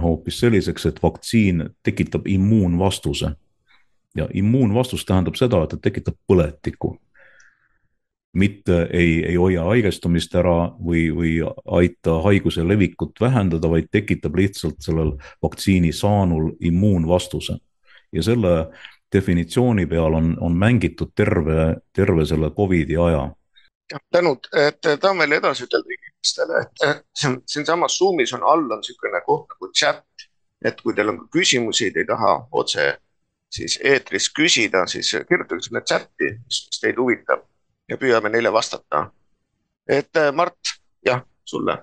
[0.01, 3.31] hoopis selliseks, et vaktsiin tekitab immuunvastuse.
[4.15, 6.93] ja immuunvastus tähendab seda, et ta tekitab põletikku
[8.33, 11.31] mitte ei, ei hoia haigestumist ära või, või
[11.79, 17.57] aita haiguse levikut vähendada, vaid tekitab lihtsalt sellel vaktsiini saanul immuunvastuse.
[18.11, 18.67] ja selle
[19.15, 23.31] definitsiooni peal on, on mängitud terve, terve selle Covidi aja.
[23.91, 28.83] jah, tänud, et tahan veel edasi ütelda inimestele, et siin, siinsamas Zoom'is on all on
[28.83, 30.29] niisugune koht nagu chat,
[30.65, 32.97] et kui teil on küsimusi, te ei taha otse
[33.51, 37.45] siis eetris küsida, siis kirjutage sinna chati, mis teid huvitab
[37.87, 39.09] ja püüame neile vastata.
[39.87, 40.73] et äh, Mart,
[41.05, 41.77] jah, sulle.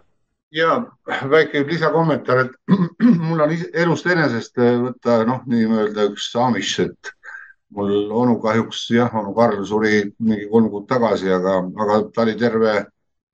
[0.52, 0.84] ja
[1.30, 2.52] väike lisakommentaar, et
[3.26, 7.14] mul on elust enesest võtta noh, nii-öelda üks amish, et
[7.74, 12.36] mul onu kahjuks jah, onu Karl suri mingi kolm kuud tagasi, aga, aga ta oli
[12.38, 12.74] terve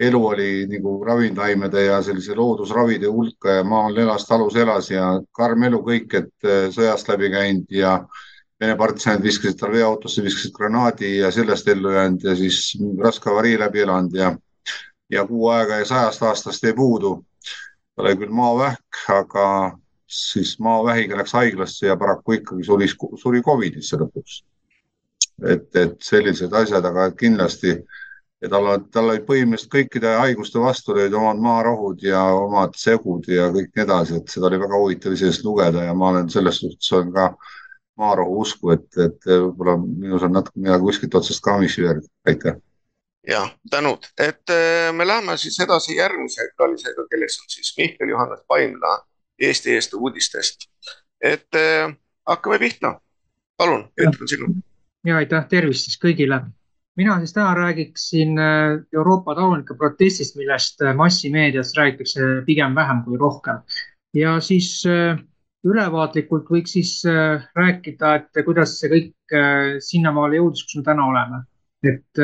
[0.01, 5.67] elu oli nagu ravimtaimede ja sellise loodusravide hulka ja maal elas, talus elas ja karm
[5.69, 7.99] elu kõik, et äh, sõjast läbi käinud ja
[8.61, 13.59] Vene partisanid viskasid tal veoautosse, viskasid granaadi ja sellest ellu jäänud ja siis raske avarii
[13.59, 14.35] läbi elanud ja,
[15.11, 17.15] ja kuu aega ja sajast aastast ei puudu.
[17.97, 19.47] tal oli küll maavähk, aga
[20.07, 22.89] siis maavähiga läks haiglasse ja paraku ikkagi suri,
[23.23, 24.43] suri Covidisse lõpuks.
[25.49, 27.79] et, et sellised asjad, aga kindlasti
[28.43, 33.49] ja tal, tal olid põhimõtteliselt kõikide haiguste vastu olid omad maarohud ja omad segud ja
[33.55, 36.93] kõik nii edasi, et seda oli väga huvitav iseenesest lugeda ja ma olen selles suhtes
[36.93, 37.31] olen ka
[38.01, 42.59] maarohu usku, et, et võib-olla minus on natuke midagi kuskilt otsast ka missi järgi, aitäh.
[43.29, 48.45] ja tänud, et äh, me läheme siis edasi järgmise külalisega, kelleks on siis Mihkel Johannes
[48.49, 48.99] Paimla
[49.41, 50.69] Eesti eest uudistest.
[51.21, 51.93] et äh,
[52.27, 53.01] hakkame pihta.
[53.57, 54.55] palun, Peeter, sinu.
[55.07, 56.41] ja aitäh, tervist siis kõigile.
[56.97, 63.19] mina siis täna räägiksin äh, Euroopa talunike protestist, millest äh, massimeedias räägitakse pigem vähem kui
[63.19, 63.63] rohkem.
[64.15, 65.19] ja siis äh,
[65.65, 66.93] ülevaatlikult võiks siis
[67.57, 69.35] rääkida, et kuidas see kõik
[69.85, 71.43] sinnamaale jõudis, kus me täna oleme
[71.83, 72.21] et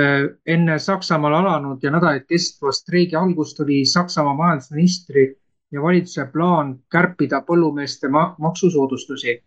[0.46, 5.26] enne Saksamaal alanud ja nädalaid kestva streigi algust oli Saksamaa majandusministri
[5.72, 9.42] ja valitsuse plaan kärpida põllumeeste maksusoodustusi.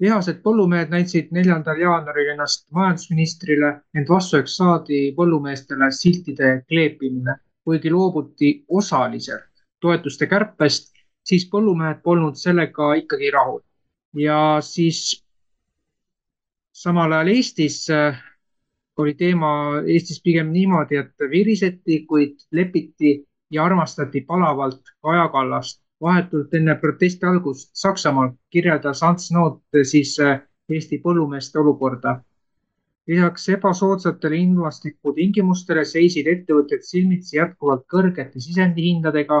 [0.00, 7.36] vihased põllumehed näitasid neljandal jaanuaril ennast majandusministrile, ent vastuseks saadi põllumeestele siltide kleepimine.
[7.64, 10.92] kuigi loobuti osaliselt toetuste kärpest,
[11.26, 13.60] siis põllumehed polnud sellega ikkagi rahul.
[14.16, 15.22] ja siis
[16.72, 18.18] samal ajal Eestis äh,
[18.96, 19.50] oli teema
[19.86, 23.18] Eestis pigem niimoodi, et viriseti, kuid lepiti
[23.50, 25.82] ja armastati palavalt Kaja Kallast.
[26.00, 32.20] vahetult enne protesti algust Saksamaal kirjeldas Ants Noot siis äh, Eesti põllumeeste olukorda.
[33.06, 39.38] lisaks ebasoodsatele ilmastikutingimustele seisid ettevõtted silmitsi jätkuvalt kõrgete sisendihindadega,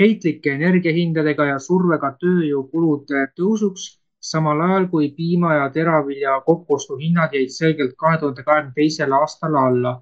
[0.00, 3.84] heitlike energiahindadega ja survega tööjõukulude tõusuks,
[4.20, 10.00] samal ajal kui piima ja teravilja kokkuostuhinnad jäid selgelt kahe tuhande kahekümne teisele aastale alla.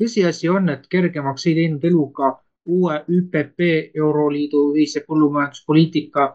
[0.00, 2.28] tõsiasi on, et kergemaks ei teinud elu ka
[2.66, 6.26] uue ÜPP Euroliidu ühise põllumajanduspoliitika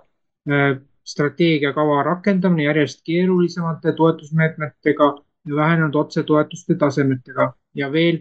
[1.13, 5.09] strateegiakava rakendamine järjest keerulisemate toetusmeetmetega
[5.45, 8.19] ja vähenenud otsetoetuste tasemetega ja veel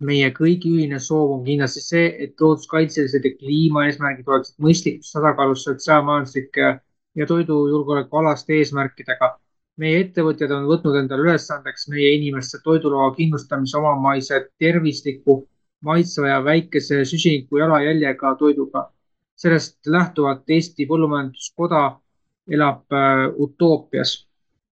[0.00, 6.68] meie kõigi ühine soov on kindlasti see, et looduskaitselised ja kliimaeesmärgid oleksid mõistlikus tasakaalus sotsiaalmajanduslike
[7.18, 9.36] ja toidujulgeoleku alaste eesmärkidega.
[9.78, 15.36] meie ettevõtjad on võtnud endale ülesandeks meie inimeste toidulaua kindlustamise omamaise tervisliku
[15.80, 18.90] maitsva ja väikese süsiniku jalajäljega toiduga.
[19.36, 22.00] sellest lähtuvalt Eesti Põllumajanduskoda
[22.50, 24.27] elab äh, utoopias.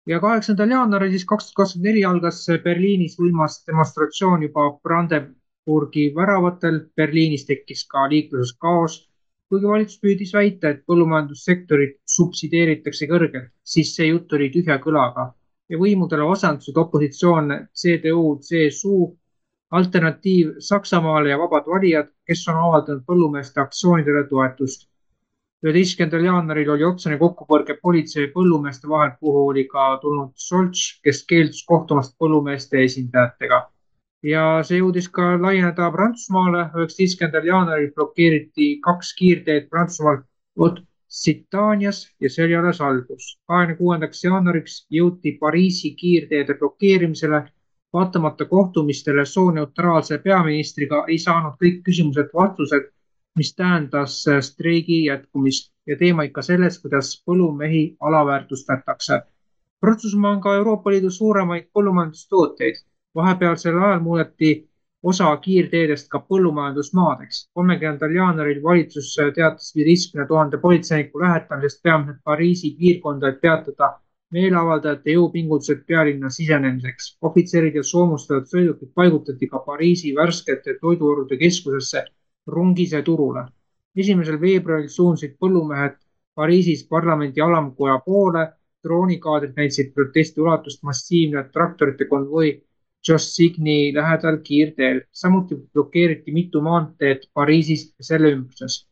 [0.06, 6.80] Ja kaheksandal jaanuaril siis kaks tuhat kakskümmend neli algas Berliinis võimas demonstratsioon juba Brandenburgi väravatel.
[6.96, 9.00] Berliinis tekkis ka liikluses kaos
[9.54, 15.28] kuigi valitsus püüdis väita, et põllumajandussektorit subsideeritakse kõrgelt, siis see jutt oli tühja kõlaga
[15.70, 18.96] ja võimudele vastandusid opositsioon CDU, CSU
[19.78, 24.88] alternatiiv Saksamaale ja vabad valijad, kes on avaldanud põllumeeste aktsioonidele toetust.
[25.64, 31.22] Üheteistkümnendal jaanuaril oli otsene kokkupõrge politsei ja põllumeeste vahel, kuhu oli ka tulnud Solts, kes
[31.30, 33.60] keeldus kohtumast põllumeeste esindajatega.
[34.24, 36.66] ja see jõudis ka laieneda Prantsusmaale.
[36.76, 40.22] üheksateistkümnendal jaanuaril blokeeriti kaks kiirteed Prantsusmaal
[40.56, 43.38] Occitanias ja see oli alles algus.
[43.48, 47.44] kahekümne kuuendaks jaanuariks jõuti Pariisi kiirteede blokeerimisele
[47.92, 52.90] vaatamata kohtumistele sooneutraalse peaministriga ei saanud kõik küsimused vastused,
[53.38, 59.20] mis tähendas äh, streigi jätkumist ja teema ikka selles, kuidas põllumehi alaväärtustatakse.
[59.80, 62.76] Prantsusmaa on ka Euroopa Liidu suuremaid põllumajandustooteid.
[63.14, 64.70] vahepealsel ajal muudeti
[65.02, 67.50] osa kiirteedest ka põllumajandusmaadeks.
[67.54, 73.92] kolmekümnendal jaanuaril valitsus teatas viieteistkümne tuhande politseiniku lähetamisest peamiselt Pariisi piirkonda, et peatada
[74.30, 77.16] meeleavaldajate jõupingutused pealinna sisenemiseks.
[77.22, 82.04] ohvitserid ja soomustatud sõidukid paigutati ka Pariisi värskete toiduorude keskusesse
[82.46, 83.44] Rungise turule.
[83.96, 85.96] esimesel veebruaril suunsid põllumehed
[86.34, 88.44] Pariisis parlamendi alamkoja poole.
[88.84, 92.62] droonikaadrid näitasid protesti ulatust massiivne traktorite konvoi
[93.08, 95.00] Jossigny lähedal kiirteel.
[95.12, 98.82] samuti blokeeriti mitu maanteed Pariisis ja selle ümbruses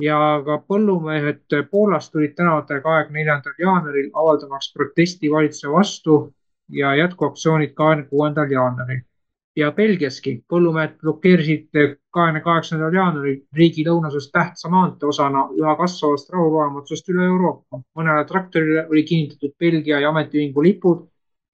[0.00, 6.16] ja ka põllumehed Poolast tulid tänavatele kahekümne neljandal jaanuaril avaldamaks protesti valitsuse vastu
[6.68, 9.00] ja jätkuaktsioonid kahekümne kuuendal jaanuaril.
[9.56, 11.68] Ja Belgiaski põllumehed blokeerisid
[12.14, 17.80] kahekümne kaheksandal jaanuaril riigi lõunaosas tähtsa maantee osana üha kasvavast rahulolematust üle Euroopa.
[17.98, 21.06] mõnele traktorile oli kinnitatud Belgia ja ametiühingu lipud.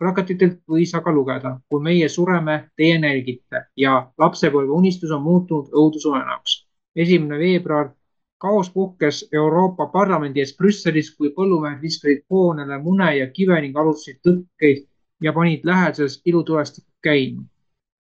[0.02, 6.66] plakatitelt võis aga lugeda, kui meie sureme, teie nälgite ja lapsepõlve unistus on muutunud õudusunenäoks.
[6.96, 7.92] esimene veebruar
[8.38, 14.18] kaos puhkes Euroopa Parlamendi ees Brüsselis, kui põllumehed viskasid hoonele mune ja kive ning alustasid
[14.26, 14.88] tõkkeid
[15.20, 17.51] ja panid läheduses ilutulestikku käima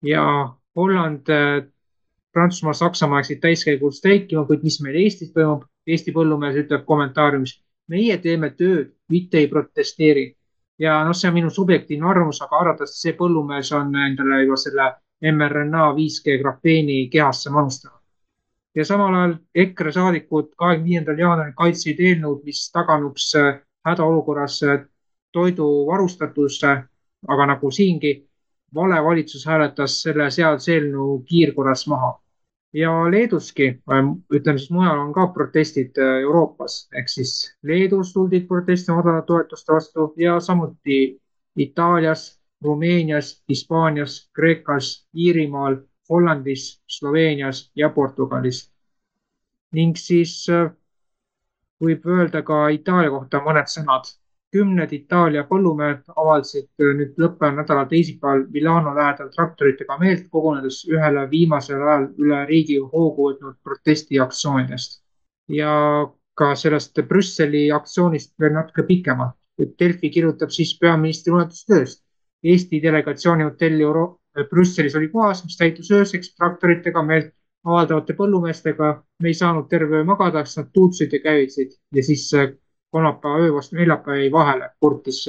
[0.02, 1.68] ja Holland, äh,
[2.32, 7.58] Prantsusmaa, Saksamaa läksid täiskäigul streikima, kuid mis meil Eestis toimub, Eesti põllumees ütleb kommentaariumis,
[7.92, 10.36] meie teeme tööd, mitte ei protesteeri.
[10.78, 14.86] ja noh, see on minu subjektiivne arvamus, aga arvatavasti see põllumees on endale juba selle
[15.32, 18.00] mRNA 5G grafeeni kehasse manustanud.
[18.74, 24.84] ja samal ajal EKRE saadikud kahekümne viiendal jaanuaril kaitsesid eelnõud, mis taganuks äh, hädaolukorras äh,
[25.32, 26.76] toidu varustatuse,
[27.28, 28.14] aga nagu siingi
[28.74, 32.18] vale valitsus hääletas selle seaduseelnõu kiirkorras maha.
[32.72, 33.66] ja Leeduski,
[34.32, 39.72] ütleme siis mujal on ka protestid äh, Euroopas ehk siis Leedus tuldi protestima madalate toetuste
[39.72, 41.20] vastu ja samuti
[41.56, 45.76] Itaalias, Rumeenias, Hispaanias, Kreekas, Iirimaal,
[46.08, 48.72] Hollandis, Sloveenias ja Portugalis.
[49.72, 50.72] ning siis äh,
[51.82, 54.08] võib öelda ka Itaalia kohta mõned sõnad
[54.52, 61.80] kümned Itaalia põllumehed avaldasid nüüd lõppenud nädala teisipäeval Milano lähedal traktoritega meelt, kogunedes ühele viimasel
[61.82, 65.00] ajal üle riigi hoogu võtnud protestiaktsioonidest.
[65.48, 65.72] ja
[66.34, 69.36] ka sellest Brüsseli aktsioonist veel natuke pikemalt.
[69.80, 72.00] Delfi kirjutab siis peaministri unetustööst.
[72.42, 74.06] Eesti delegatsiooni hotell Euro
[74.50, 77.34] Brüsselis oli kohas, mis täitus ööseks traktoritega meelt
[77.64, 78.92] avaldavate põllumeestega.
[79.22, 82.30] me ei saanud terve öö magada, sest nad tuutsid ja käivitasid ja siis
[82.92, 85.26] kolmapäeva öö vastu neljapäeva jäi vahele, kurtis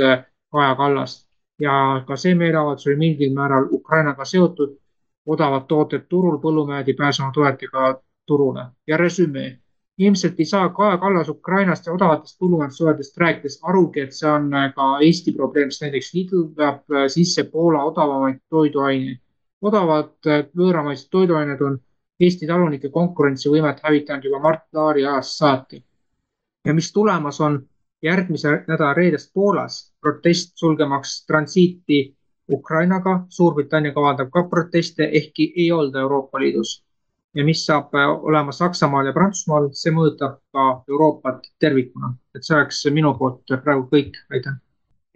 [0.52, 1.30] Kaja Kallas.
[1.60, 4.78] ja ka see meeleavaldus oli mingil määral Ukrainaga seotud.
[5.26, 9.60] odavad tooted turul, põllumehed ei pääse oma toetega turule ja resümee.
[9.98, 14.90] ilmselt ei saa Kaja Kallas Ukrainast ja odavatest põllumajandustoodetest rääkides arugi, et see on ka
[15.00, 19.20] Eesti probleem, sest näiteks Lidl veab sisse Poola odavamaid toiduaineid.
[19.62, 21.80] odavad võõramaised toiduained on
[22.20, 25.84] Eesti talunike konkurentsivõimet hävitanud juba Mart Laari ajast saati
[26.66, 27.70] ja mis tulemas on
[28.04, 32.18] järgmise nädala reedest Poolas protest sulgemaks transiiti
[32.52, 33.26] Ukrainaga.
[33.30, 36.84] Suurbritannia kavandab ka proteste, ehkki ei olda Euroopa Liidus.
[37.36, 42.14] ja mis saab äh, olema Saksamaal ja Prantsusmaal, see mõjutab ka Euroopat tervikuna.
[42.36, 44.60] et see oleks minu poolt praegu kõik, aitäh.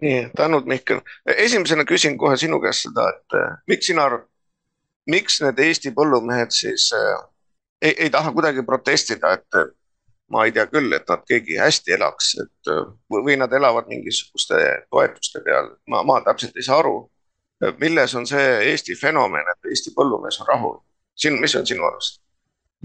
[0.02, 1.02] nii, tänud, Mihkel.
[1.26, 4.26] esimesena küsin kohe sinu käest seda, et äh, miks sina arvad,
[5.06, 7.22] miks need Eesti põllumehed siis äh,
[7.82, 9.77] ei, ei taha kuidagi protestida, et
[10.32, 12.72] ma ei tea küll, et nad keegi hästi elaks, et
[13.14, 14.60] või nad elavad mingisuguste
[14.92, 17.10] toetuste peal, ma, ma täpselt ei saa aru.
[17.80, 20.78] milles on see Eesti fenomen, et Eesti põllumees on rahul?
[21.18, 22.22] siin, mis on sinu arust?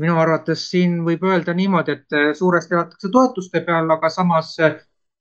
[0.01, 4.55] minu arvates siin võib öelda niimoodi, et suuresti elatakse toetuste peal, aga samas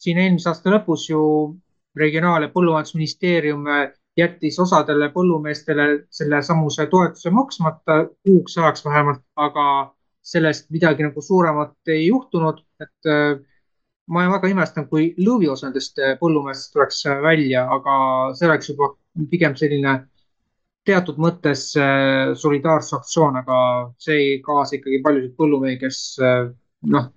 [0.01, 1.24] siin eelmise aasta lõpus ju
[1.97, 3.65] Regionaal- ja Põllumajandusministeerium
[4.17, 9.65] jättis osadele põllumeestele selle samuse toetuse maksmata kuuks ajaks vähemalt, aga
[10.32, 13.34] sellest midagi nagu suuremat ei juhtunud, et äh,
[14.11, 17.95] ma väga imestan, kui lõviosa nendest äh, põllumeestest tuleks äh, välja, aga
[18.38, 18.93] see oleks juba
[19.32, 19.97] pigem selline
[20.88, 21.67] teatud mõttes
[22.41, 23.57] solidaarsusaktsioon, aga
[24.01, 25.99] see ei kaasa ikkagi paljusid põllumehi, kes
[26.89, 27.11] noh,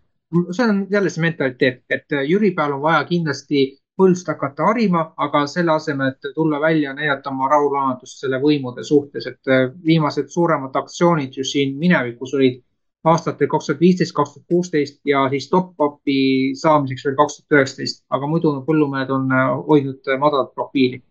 [0.51, 3.63] see on jälle see mentaliteet, et Jüri peal on vaja kindlasti
[3.97, 8.85] põldust hakata harima, aga selle asemel, et tulla välja ja näidata oma rahulolematust selle võimude
[8.85, 9.55] suhtes, et
[9.87, 12.61] viimased suuremad aktsioonid ju siin minevikus olid
[13.05, 16.19] aastatel kaks tuhat viisteist, kaks tuhat kuusteist ja siis top-up'i
[16.61, 21.03] saamiseks veel kaks tuhat üheksateist, aga muidu põllumehed on äh, hoidnud äh, madalat profiili.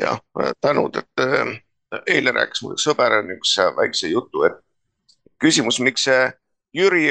[0.00, 0.20] jah,
[0.60, 1.52] tänud, et äh,
[2.16, 4.58] eile rääkis mul sõber niisuguse väikse jutu, et
[5.42, 6.24] küsimus, miks see
[6.74, 7.04] Jüri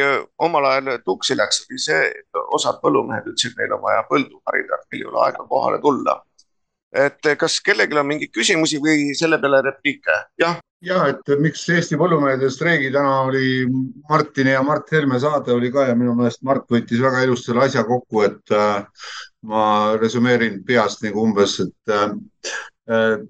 [0.44, 4.82] omal ajal tuksi läks, oli see, et osad põllumehed ütlesid, neil on vaja põldu harida,
[4.92, 6.18] neil ei ole aega kohale tulla.
[6.94, 10.18] et kas kellelgi on mingeid küsimusi või selle peale repliike?
[10.42, 13.66] jah, ja et miks Eesti põllumehed ei streigi, täna oli
[14.10, 17.66] Martini ja Mart Helme saade oli ka ja minu meelest Mart võttis väga ilusti selle
[17.68, 19.10] asja kokku, et äh,
[19.48, 19.66] ma
[20.02, 22.16] resümeerin peast nagu umbes, et äh,,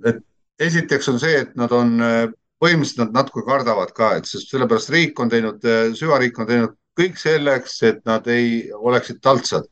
[0.09, 0.23] et
[0.63, 2.23] esiteks on see, et nad on äh,
[2.63, 6.77] põhimõtteliselt nad natuke kardavad ka, et sest sellepärast riik on teinud, äh, süvariik on teinud
[6.99, 9.67] kõik selleks, et nad ei oleksid taltsad.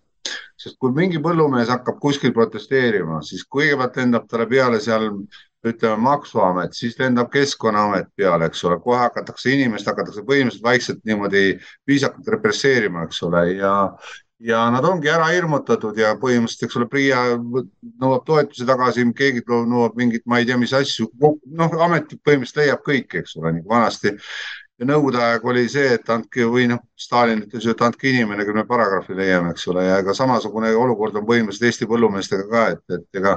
[0.61, 5.07] Sest kui mingi põllumees hakkab kuskil protesteerima, siis kõigepealt lendab talle peale seal
[5.67, 11.45] ütleme Maksuamet, siis lendab Keskkonnaamet peale, eks ole, kohe hakatakse inimest hakatakse põhimõtteliselt vaikselt niimoodi
[11.87, 13.75] viisakalt represseerima, eks ole, ja
[14.41, 19.99] ja nad ongi ära hirmutatud ja põhimõtteliselt, eks ole, PRIA nõuab toetusi tagasi, keegi nõuab
[19.99, 24.17] mingit, ma ei tea, mis asju, noh, amet põhimõtteliselt leiab kõik, eks ole, nagu vanasti.
[24.81, 28.45] ja nõukogude aeg oli see, et andke või noh, Stalin ütles ju, et andke inimene,
[28.47, 32.63] küll me paragrahvi leiame, eks ole, ja ega samasugune olukord on põhimõtteliselt Eesti põllumeestega ka,
[32.73, 33.35] et, et ega,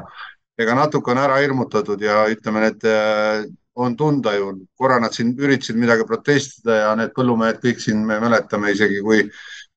[0.59, 3.44] ega natuke on ära hirmutatud ja ütleme, need äh,
[3.74, 8.20] on tunda ju, korra nad siin üritasid midagi protestida ja need põllumehed kõik siin, me
[8.22, 9.24] mäletame isegi, kui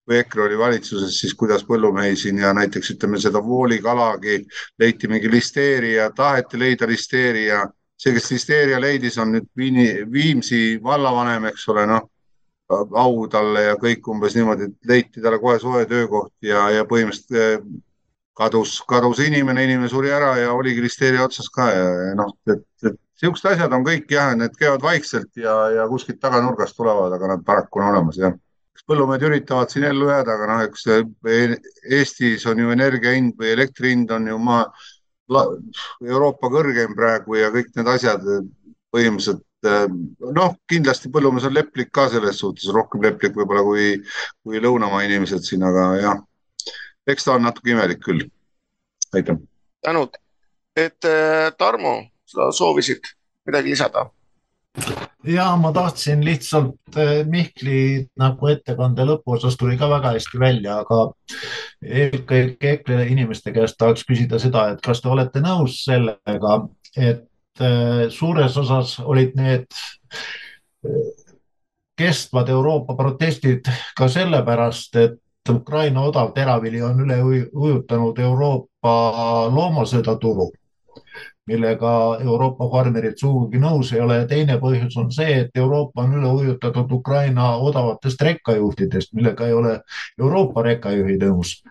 [0.07, 4.37] kui EKRE oli valitsuses, siis kuidas põllumehi siin ja näiteks ütleme seda voolikalagi
[4.79, 7.65] leiti mingi listeeria, taheti leida listeeria.
[7.97, 12.05] see, kes listeeria leidis, on nüüd Viini, Viimsi vallavanem, eks ole, noh
[12.69, 17.39] au talle ja kõik umbes niimoodi, et leiti talle kohe soe töökoht ja, ja põhimõtteliselt
[17.41, 17.63] eh,
[18.37, 22.65] kadus, kadus inimene, inimene suri ära ja oligi listeeria otsas ka ja, ja noh, et,
[22.85, 27.33] et siuksed asjad on kõik jah, need käivad vaikselt ja, ja kuskilt taganurgast tulevad, aga
[27.33, 28.35] nad paraku on olemas jah.
[28.87, 30.85] Põllumehed üritavad siin ellu jääda, aga noh, eks
[31.97, 34.61] Eestis on ju energia hind või elektri hind on ju maa,
[36.07, 38.23] Euroopa kõrgeim praegu ja kõik need asjad
[38.95, 39.43] põhimõtteliselt
[40.37, 43.87] noh, kindlasti põllumees on leplik ka selles suhtes, rohkem leplik võib-olla kui,
[44.45, 46.21] kui lõunamaa inimesed siin, aga jah,
[47.07, 48.27] eks ta on natuke imelik küll.
[49.15, 49.39] aitäh.
[49.81, 50.19] tänud,
[50.75, 51.09] et
[51.57, 53.07] Tarmo, sa soovisid
[53.47, 54.09] midagi lisada?
[55.23, 60.99] ja ma tahtsin lihtsalt eh, Mihkli nagu ettekande lõpuosas tuli ka väga hästi välja, aga
[61.83, 66.59] eelkõige EKRE inimeste käest tahaks küsida seda, et kas te olete nõus sellega,
[66.95, 69.67] et eh, suures osas olid need
[70.85, 71.07] eh,
[71.97, 75.17] kestvad Euroopa protestid ka sellepärast, et
[75.49, 78.93] Ukraina odav teravili on üle ujutanud Euroopa
[79.53, 80.51] loomasöödaturu
[81.47, 81.91] millega
[82.23, 86.31] Euroopa farmerid sugugi nõus ei ole ja teine põhjus on see, et Euroopa on üle
[86.41, 89.77] ujutatud Ukraina odavatest rekkajuhtidest, millega ei ole
[90.19, 91.61] Euroopa rekkajuhid nõus.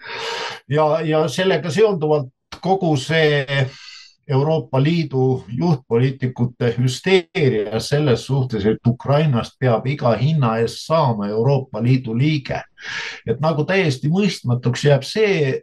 [0.68, 3.44] ja, ja sellega seonduvalt kogu see
[4.28, 12.16] Euroopa Liidu juhtpoliitikute hüsteeria selles suhtes, et Ukrainast peab iga hinna eest saama Euroopa Liidu
[12.18, 12.62] liige.
[13.26, 15.60] et nagu täiesti mõistmatuks jääb see,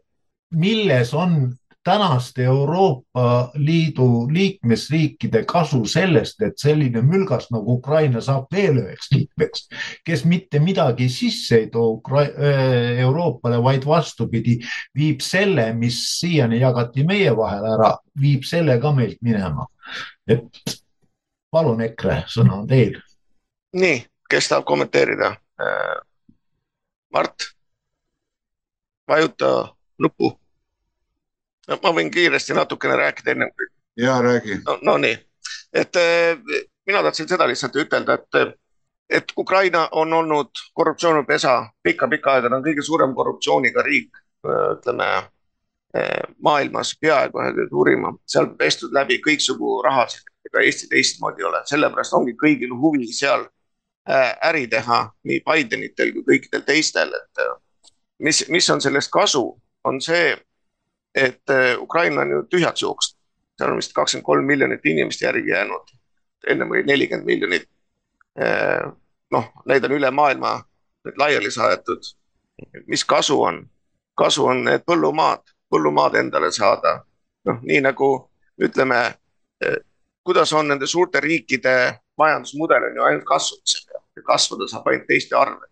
[0.51, 1.53] milles on
[1.83, 9.65] tänaste Euroopa Liidu liikmesriikide kasu sellest, et selline mülgas nagu Ukraina saab veel üheks liikmeks,
[10.05, 14.59] kes mitte midagi sisse ei too Ukra äh, Euroopale, vaid vastupidi,
[14.95, 19.67] viib selle, mis siiani jagati meie vahel ära, viib selle ka meilt minema.
[20.27, 20.77] et
[21.51, 22.95] palun, EKRE, sõna on teil.
[23.75, 25.35] nii, kes tahab kommenteerida?
[25.59, 25.99] Äh,
[27.13, 27.51] Mart,
[29.07, 29.51] vajuta
[29.99, 30.31] nuppu
[31.67, 33.67] no ma võin kiiresti natukene rääkida ennem kui.
[33.97, 34.59] ja räägi.
[34.65, 35.17] no, no nii,
[35.73, 36.37] et eh,
[36.85, 38.57] mina tahtsin seda lihtsalt ütelda, et,
[39.09, 44.11] et Ukraina on olnud korruptsioonipesa pikka-pikka aega, ta on kõige suurem korruptsiooniga riik,
[44.43, 45.09] ütleme
[45.95, 51.49] eh, maailmas peaaegu ühe kõige suurima, seal pestud läbi kõiksugu rahasid, ega Eesti teistmoodi ei
[51.51, 53.47] ole, sellepärast ongi kõigil huvi seal
[54.09, 57.45] eh, äri teha, nii Bidenitel kui kõikidel teistel, et
[58.19, 59.45] mis, mis on sellest kasu,
[59.83, 60.33] on see,
[61.15, 63.19] et äh, Ukraina on ju tühjaks jooksnud,
[63.57, 65.93] seal on vist kakskümmend kolm miljonit inimest järgi jäänud,
[66.47, 67.69] ennem oli nelikümmend miljonit.
[68.41, 68.91] Äh,
[69.31, 70.63] noh, neid on üle maailma
[71.17, 72.03] laiali saadetud.
[72.87, 73.69] mis kasu on?
[74.15, 77.03] kasu on need põllumaad, põllumaad endale saada.
[77.45, 78.29] noh, nii nagu
[78.61, 78.99] ütleme,
[79.65, 79.77] äh,
[80.23, 85.07] kuidas on nende suurte riikide majandusmudel on ju ainult kasvamise peal ja kasvada saab ainult
[85.07, 85.69] teiste arvel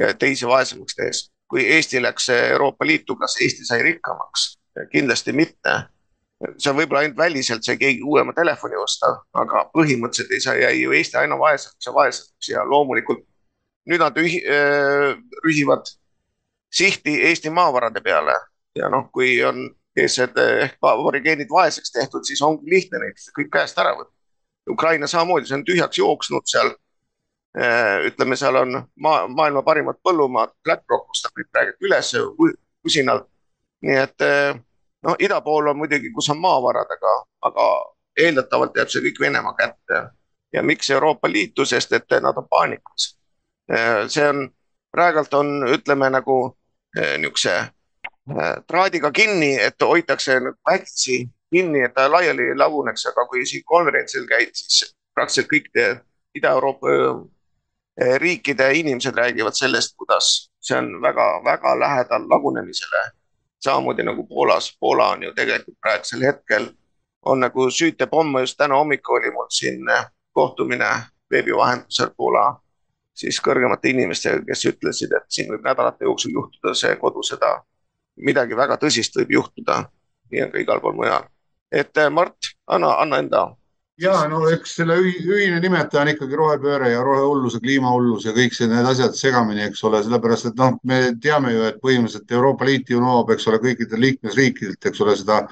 [0.00, 1.32] ja teisi vaesemaks tehes.
[1.48, 4.59] kui Eesti läks Euroopa Liitu, kas Eesti sai rikkamaks?
[4.92, 5.76] Kindlasti mitte.
[6.56, 10.82] see on võib-olla ainult väliselt sai keegi uuema telefoni osta, aga põhimõtteliselt ei saa, jäi
[10.82, 13.26] ju Eesti aina vaesemaks ja vaesemaks ja loomulikult
[13.90, 14.40] nüüd nad ühi,
[15.44, 15.90] rühivad
[16.72, 18.38] sihti Eesti maavarade peale
[18.78, 19.66] ja noh, kui on
[19.98, 24.14] eestsed ehk aborigeenid vaeseks tehtud, siis ongi lihtne neid kõik käest ära võtta.
[24.70, 26.72] Ukraina samamoodi, see on tühjaks jooksnud seal.
[28.06, 32.12] ütleme, seal on maa, maailma parimad põllumaad, BlackRock ostab kõik praegu üles
[32.86, 33.26] usinalt
[33.82, 34.60] nii et eh,
[35.06, 37.14] noh, ida pool on muidugi, kus on maavarad, aga,
[37.48, 37.66] aga
[38.20, 40.08] eeldatavalt jääb see kõik Venemaa kätte.
[40.52, 43.12] ja miks Euroopa Liitu, sest et nad on paanikas.
[43.72, 44.48] Eh, see on,
[44.90, 46.38] praegult on, ütleme nagu
[46.96, 47.60] eh, niisuguse
[48.66, 54.52] traadiga kinni, et hoitakse pätsi kinni, et ta laiali laguneks, aga kui siin konverentsil käid,
[54.54, 55.70] siis praktiliselt kõik
[56.38, 56.92] Ida-Euroopa
[58.22, 63.02] riikide inimesed räägivad sellest, kuidas see on väga-väga lähedal lagunemisele
[63.60, 66.70] samamoodi nagu Poolas, Poola on ju tegelikult praegusel hetkel
[67.22, 69.84] on nagu süütepomm, just täna hommikul oli mul siin
[70.32, 70.90] kohtumine
[71.30, 72.60] veebi vahendusel Poola
[73.20, 77.60] siis kõrgemate inimestega, kes ütlesid, et siin võib nädalate jooksul juhtuda see kodusõda.
[78.20, 79.84] midagi väga tõsist võib juhtuda,
[80.30, 81.24] nii on ka igal pool mujal.
[81.72, 82.36] et Mart,
[82.66, 83.56] anna, anna enda
[84.00, 88.56] ja no eks selle ühine nimetaja on ikkagi rohepööre ja rohehullus ja kliimahullus ja kõik
[88.70, 92.90] need asjad segamini, eks ole, sellepärast et noh, me teame ju, et põhimõtteliselt Euroopa Liit
[92.90, 95.42] ju nõuab, eks ole, kõikidelt liikmesriikidelt, eks ole, seda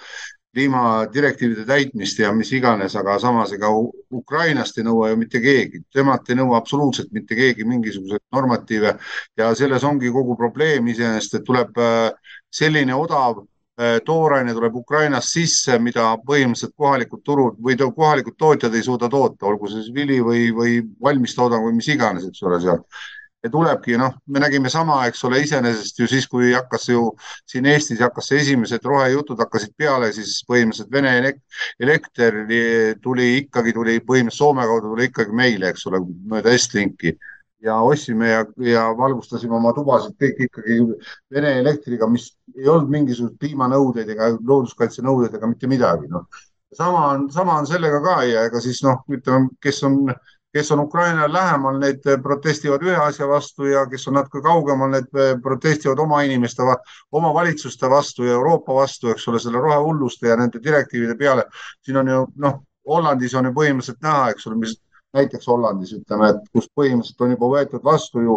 [0.56, 6.30] kliimadirektiivide täitmist ja mis iganes, aga samas ega Ukrainast ei nõua ju mitte keegi, temalt
[6.30, 8.96] ei nõua absoluutselt mitte keegi mingisuguseid normatiive
[9.38, 13.44] ja selles ongi kogu probleem iseenesest, et tuleb äh, selline odav
[14.04, 19.70] tooraine tuleb Ukrainast sisse, mida põhimõtteliselt kohalikud turud või kohalikud tootjad ei suuda toota, olgu
[19.70, 23.00] see siis vili või, või valmistoodang või mis iganes, eks ole, sealt.
[23.42, 27.04] ja tulebki, noh, me nägime sama, eks ole, iseenesest ju siis, kui hakkas ju
[27.46, 31.14] siin Eestis hakkas esimesed rohejutud hakkasid peale, siis põhimõtteliselt Vene
[31.78, 32.42] elekter
[33.02, 37.14] tuli ikkagi, tuli põhimõtteliselt Soome kaudu tuli ikkagi meile, eks ole, mööda Estlinki
[37.62, 40.78] ja ostsime ja, ja valgustasime oma tubasid kõik ikkagi
[41.34, 46.26] Vene elektriga, mis ei olnud mingisuguseid kliimanõudeid ega looduskaitsenõudeid ega mitte midagi, noh.
[46.74, 49.98] sama on, sama on sellega ka ja ega siis noh, ütleme, kes on,
[50.54, 55.42] kes on Ukrainale lähemal, need protestivad ühe asja vastu ja kes on natuke kaugemal, need
[55.42, 56.62] protestivad oma inimeste,
[57.12, 61.44] oma valitsuste vastu ja Euroopa vastu, eks ole, selle rohehulluste ja nende direktiivide peale.
[61.82, 64.78] siin on ju noh, Hollandis on ju põhimõtteliselt näha, eks ole, mis
[65.16, 68.36] näiteks Hollandis ütleme, et kus põhimõtteliselt on juba võetud vastu ju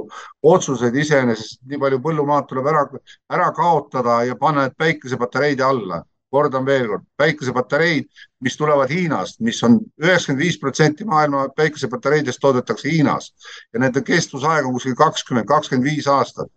[0.54, 2.86] otsused iseenesest, nii palju põllumaad tuleb ära,
[3.34, 6.06] ära kaotada ja panna need päikesepatareide alla.
[6.32, 8.06] kordan veel kord, päikesepatareid,
[8.40, 13.34] mis tulevad Hiinast, mis on üheksakümmend viis protsenti maailma päikesepatareidest toodetakse Hiinas
[13.74, 16.48] ja nende kestvusaeg on kuskil kakskümmend, kakskümmend viis aastat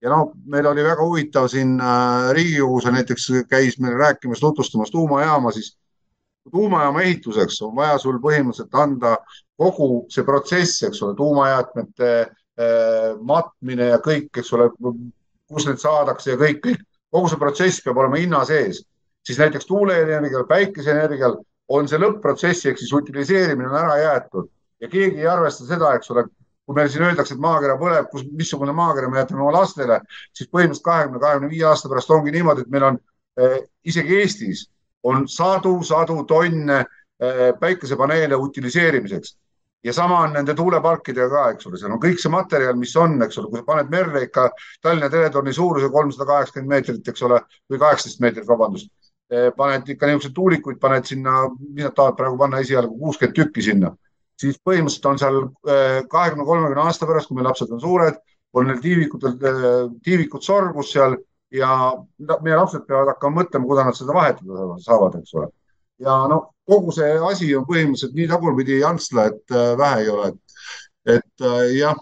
[0.00, 5.52] ja noh, meil oli väga huvitav siin äh, Riigikogus näiteks käis meil rääkimas, tutvustamas tuumajaama,
[5.52, 5.74] siis
[6.50, 9.16] tuumajaama ehituseks on vaja sul põhimõtteliselt anda
[9.58, 14.68] kogu see protsess, eks ole, tuumajäätmete eh, matmine ja kõik, eks ole,
[15.48, 16.84] kus need saadakse ja kõik, kõik,
[17.14, 18.84] kogu see protsess peab olema hinna sees.
[19.26, 21.34] siis näiteks tuuleenergial, päikeseenergial
[21.68, 24.48] on see lõpp-protsess ehk siis utiliseerimine on ära jäetud
[24.80, 26.24] ja keegi ei arvesta seda, eks ole,
[26.64, 30.00] kui meil siin öeldakse, et maakera põleb, kus, missugune maakera me jätame oma lastele,
[30.32, 32.98] siis põhimõtteliselt kahekümne, kahekümne viie aasta pärast ongi niimoodi, et meil on
[33.42, 34.68] eh, isegi Eestis
[35.02, 39.36] on sadu-sadu tonne äh, päikesepaneele utiliseerimiseks.
[39.84, 43.14] Ja sama on nende tuuleparkidega ka, eks ole, seal on kõik see materjal, mis on,
[43.22, 44.48] eks ole, kui sa paned merre ikka
[44.82, 47.38] Tallinna teletorni suuruse kolmsada kaheksakümmend meetrit, eks ole,
[47.70, 48.90] või kaheksateist meetrit, vabandust.
[49.28, 53.64] Äh, paned ikka niisuguseid tuulikuid, paned sinna, mis nad tahavad praegu panna esialgu kuuskümmend tükki
[53.68, 53.92] sinna,
[54.40, 58.18] siis põhimõtteliselt on seal äh, kahekümne, kolmekümne aasta pärast, kui meil lapsed on suured,
[58.56, 59.36] on neil tiivikutel,
[60.02, 61.18] tiivikud sorgus seal
[61.54, 61.70] ja
[62.18, 65.50] meie lapsed peavad hakkama mõtlema, kuidas nad seda vahetada saavad, eks ole.
[66.02, 70.32] ja noh, kogu see asi on põhimõtteliselt nii tagurpidi Jantsla, et äh, vähe ei ole.
[71.08, 71.96] et äh, jah,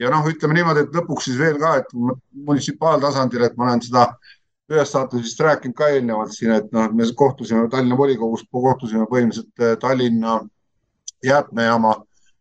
[0.00, 4.06] ja noh, ütleme niimoodi, et lõpuks siis veel ka, et munitsipaaltasandil, et ma olen seda
[4.70, 9.74] ühest saatusest rääkinud ka eelnevalt siin, et noh, me kohtusime Tallinna volikogus, kohtusime põhimõtteliselt äh,
[9.80, 10.38] Tallinna
[11.24, 11.96] jäätmejaama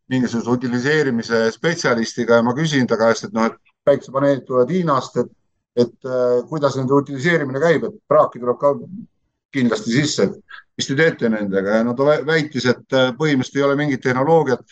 [0.10, 5.36] mingisuguse utiliseerimise spetsialistiga ja ma küsin ta käest, et noh, et päiksepaneelid tulevad Hiinast, et
[5.80, 8.74] et äh, kuidas nende utiliseerimine käib, et praaki tuleb ka
[9.56, 11.80] kindlasti sisse, et mis te teete nendega?
[11.80, 14.64] Ja no ta väitis, et äh, põhimõtteliselt ei ole mingit tehnoloogiat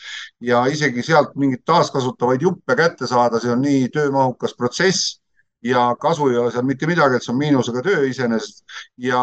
[0.48, 5.18] ja isegi sealt mingeid taaskasutavaid juppe kätte saada, see on nii töömahukas protsess
[5.66, 8.64] ja kasu ei ole seal mitte midagi, et see on miinusega töö iseenesest.
[9.04, 9.22] Ja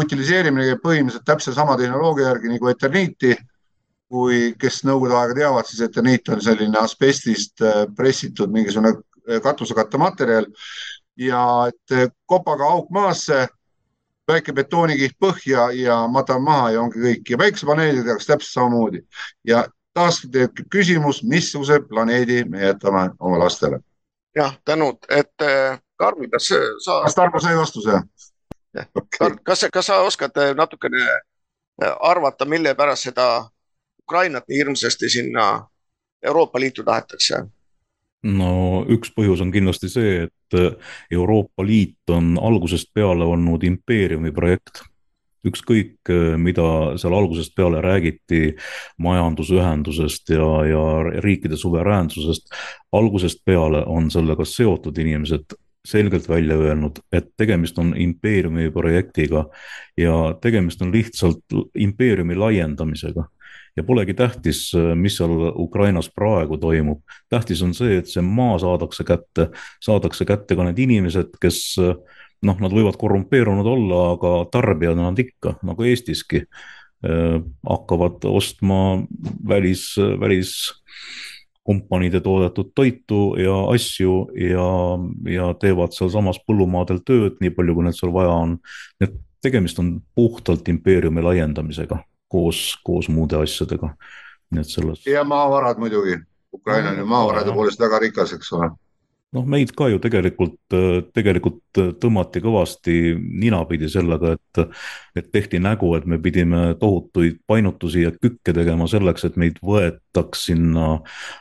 [0.00, 3.36] utiliseerimine käib põhimõtteliselt täpselt sama tehnoloogia järgi nagu Eterniiti.
[4.14, 8.92] kui, kes nõukogude aega teavad, siis Eterniit on selline asbestist äh, pressitud mingisugune
[9.42, 10.44] katusekattematerjal.
[11.18, 13.46] Ja et kopaga auk maasse,
[14.28, 19.02] väike betoonikiht põhja ja matan maha ja ongi kõik ja päiksepaneelidega täpselt samamoodi.
[19.44, 19.64] ja
[19.94, 23.80] taas tekib küsimus, missuguse planeedi me jätame oma lastele.
[24.36, 26.48] jah, tänud, et eh, Karmi, kas
[26.84, 27.02] sa.
[27.02, 28.00] kas Tarmo sai vastuse?
[28.74, 29.36] Okay.
[29.42, 31.04] kas, kas sa oskad eh, natukene
[32.00, 33.50] arvata, mille pärast seda
[34.02, 35.68] Ukrainat nii hirmsasti sinna
[36.22, 37.44] Euroopa Liitu tahetakse?
[38.24, 40.58] No üks põhjus on kindlasti see, et
[41.12, 44.82] Euroopa Liit on algusest peale olnud impeeriumi projekt.
[45.44, 46.08] ükskõik,
[46.40, 48.54] mida seal algusest peale räägiti
[48.96, 50.84] majandusühendusest ja, ja
[51.20, 52.48] riikide suveräänsusest,
[52.96, 55.52] algusest peale on sellega seotud inimesed
[55.84, 59.44] selgelt välja öelnud, et tegemist on impeeriumi projektiga
[60.00, 61.44] ja tegemist on lihtsalt
[61.76, 63.28] impeeriumi laiendamisega
[63.76, 67.02] ja polegi tähtis, mis seal Ukrainas praegu toimub.
[67.28, 69.48] tähtis on see, et see maa saadakse kätte,
[69.82, 71.80] saadakse kätte ka need inimesed, kes
[72.44, 78.80] noh, nad võivad korrumpeerunud olla, aga tarbijad nad ikka, nagu Eestiski äh, hakkavad ostma
[79.48, 80.54] välis, välis
[81.64, 84.70] kompaniide toodetud toitu ja asju ja,
[85.32, 88.58] ja teevad sealsamas põllumaadel tööd, nii palju, kui neil seal vaja on.
[89.00, 89.14] et
[89.44, 92.02] tegemist on puhtalt impeeriumi laiendamisega
[92.34, 93.94] koos, koos muude asjadega.
[94.50, 95.06] nii et selles.
[95.06, 96.18] ja maavarad muidugi,
[96.52, 98.70] Ukraina on ju maavarade poolest väga rikas, eks ole
[99.34, 100.56] noh, meid ka ju tegelikult,
[101.14, 104.60] tegelikult tõmmati kõvasti ninapidi sellega, et,
[105.18, 110.46] et tehti nägu, et me pidime tohutuid painutusi ja kükke tegema selleks, et meid võetaks
[110.50, 110.88] sinna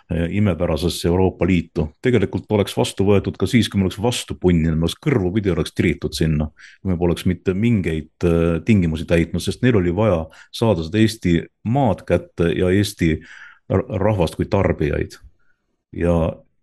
[0.10, 1.88] eh, imepärasesse Euroopa Liitu.
[2.04, 5.76] tegelikult oleks vastu võetud ka siis, kui me oleks vastu punninud, me oleks kõrvupidi oleks
[5.78, 6.50] tiritud sinna.
[6.82, 8.28] kui me poleks mitte mingeid
[8.66, 13.18] tingimusi täitnud, sest neil oli vaja saada seda Eesti maad kätte ja Eesti
[13.70, 15.18] rahvast kui tarbijaid
[15.94, 16.16] ja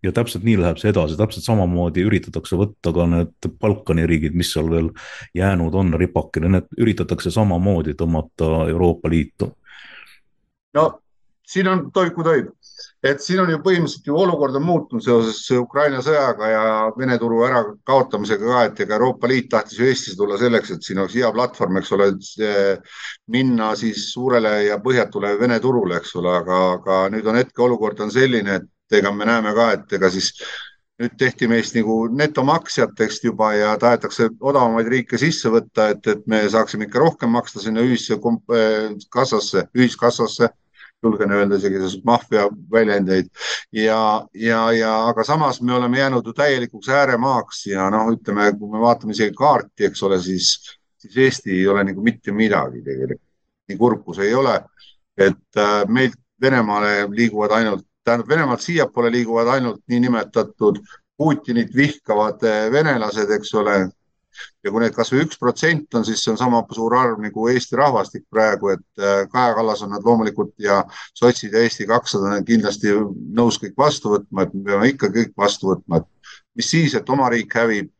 [0.02, 4.52] ja täpselt nii läheb see edasi, täpselt samamoodi üritatakse võtta ka need Balkani riigid, mis
[4.54, 4.90] seal veel
[5.36, 9.52] jäänud on ripakile, need üritatakse samamoodi tõmmata Euroopa Liitu.
[10.74, 10.86] no
[11.50, 12.50] siin on tohib kui tohib,
[13.02, 16.64] et siin on ju põhimõtteliselt ju olukord on muutunud seoses Ukraina sõjaga ja
[16.96, 21.02] Vene turu ärakaotamisega ka, et ega Euroopa Liit tahtis ju Eestisse tulla selleks, et siin
[21.02, 22.10] oleks hea platvorm, eks ole,
[23.34, 28.14] minna siis suurele ja põhjatule Vene turule, eks ole, aga, aga nüüd on hetkeolukord on
[28.14, 30.32] selline, et ega me näeme ka, et ega siis
[31.00, 36.42] nüüd tehti meist nagu netomaksjateks juba ja tahetakse odavamaid riike sisse võtta, et, et me
[36.52, 40.50] saaksime ikka rohkem maksta sinna ühisse äh, kassasse, ühiskassasse
[41.02, 43.30] julgen öelda isegi maffia väljendeid
[43.72, 48.68] ja, ja, ja aga samas me oleme jäänud ju täielikuks ääremaaks ja noh, ütleme, kui
[48.68, 50.52] me vaatame isegi kaarti, eks ole, siis,
[51.00, 53.26] siis Eesti ei ole nagu mitte midagi tegelikult.
[53.70, 54.56] nii kurb kui see ei ole,
[55.16, 60.82] et äh, meilt Venemaale liiguvad ainult tähendab Venemaalt siiapoole liiguvad ainult niinimetatud
[61.20, 63.80] Putinit vihkavad eh, venelased, eks ole.
[64.64, 67.76] ja kui need kasvõi üks protsent on, siis see on sama suur arv nagu Eesti
[67.76, 70.78] rahvastik praegu, et eh, Kaja Kallas on nad loomulikult ja
[71.18, 72.94] sotsid ja Eesti kakssada on kindlasti
[73.36, 77.12] nõus kõik vastu võtma, et me peame ikka kõik vastu võtma, et mis siis, et
[77.16, 77.90] oma riik hävib?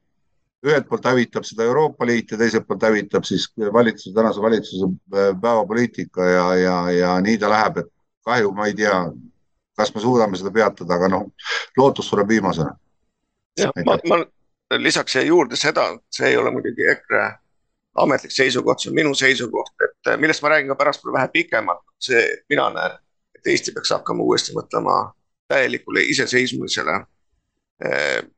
[0.64, 5.32] Ühelt poolt hävitab seda Euroopa Liit ja teiselt poolt hävitab siis valitsuse, tänase valitsuse eh,
[5.42, 7.92] päevapoliitika ja, ja, ja nii ta läheb, et
[8.24, 8.96] kahju, ma ei tea,
[9.80, 11.28] kas me suudame seda peatada, aga noh,
[11.78, 12.76] lootus sureb viimasena.
[13.58, 14.20] jah, ma, ma
[14.78, 17.24] lisaks siia juurde seda, see ei ole muidugi EKRE
[17.94, 22.20] ametlik seisukoht, see on minu seisukoht, et millest ma räägin ka pärastpoole vähe pikemalt, see,
[22.20, 22.98] et mina näen,
[23.34, 24.98] et Eesti peaks hakkama uuesti mõtlema
[25.48, 27.00] täielikule iseseisvumisele.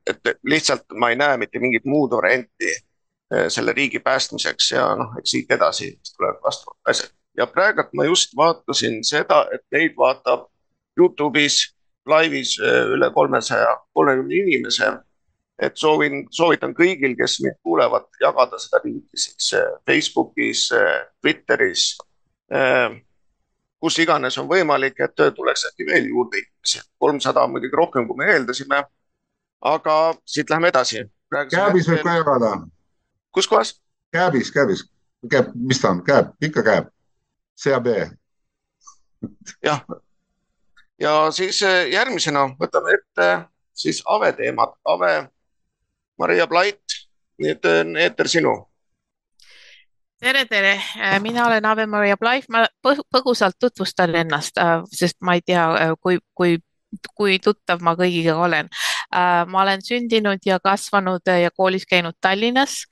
[0.07, 5.17] et lihtsalt ma ei näe mitte mingit muud varianti eh, selle riigi päästmiseks ja noh,
[5.19, 7.11] eks siit edasi tulevad vastavad asjad.
[7.37, 10.47] ja praegult ma just vaatasin seda, et neid vaatab
[10.99, 11.73] Youtube'is
[12.05, 14.91] laivis äh, üle kolmesaja kolmekümne inimese.
[15.59, 21.83] et soovin, soovitan kõigil, kes mind kuulevad, jagada seda linki siis äh, Facebookis, äh, Twitteris,
[23.79, 26.81] kus iganes on võimalik, et tuleks äkki veel juurde inimesi.
[26.99, 28.83] kolmsada on muidugi rohkem, kui me eeldasime.
[29.61, 31.05] aga siit lähme edasi.
[31.51, 32.51] Kääbis võib ka jagada.
[33.31, 33.75] kus kohas?
[34.11, 34.89] Kääbis, Kääbis,
[35.29, 36.89] Kääb, mis ta on, Kääb, ikka Kääb,
[37.63, 37.87] CAB.
[39.63, 39.85] jah
[40.99, 43.29] ja siis eh, järgmisena võtame ette
[43.73, 44.75] siis Ave teemad.
[44.85, 45.13] Ave,
[46.19, 46.99] Maria Plait,
[47.41, 48.53] nüüd on eeter sinu.
[50.23, 55.65] tere, tere, äh, mina olen Ave-Maria Plait, ma põgusalt tutvustan ennast, sest ma ei tea,
[56.01, 56.59] kui, kui
[57.17, 58.69] kui tuttav ma kõigiga olen.
[59.49, 62.83] ma olen sündinud ja kasvanud ja koolis käinud Tallinnas.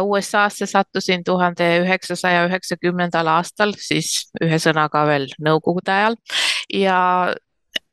[0.00, 6.16] USA-sse sattusin tuhande üheksasaja üheksakümnendal aastal, siis ühesõnaga veel nõukogude ajal
[6.72, 7.34] ja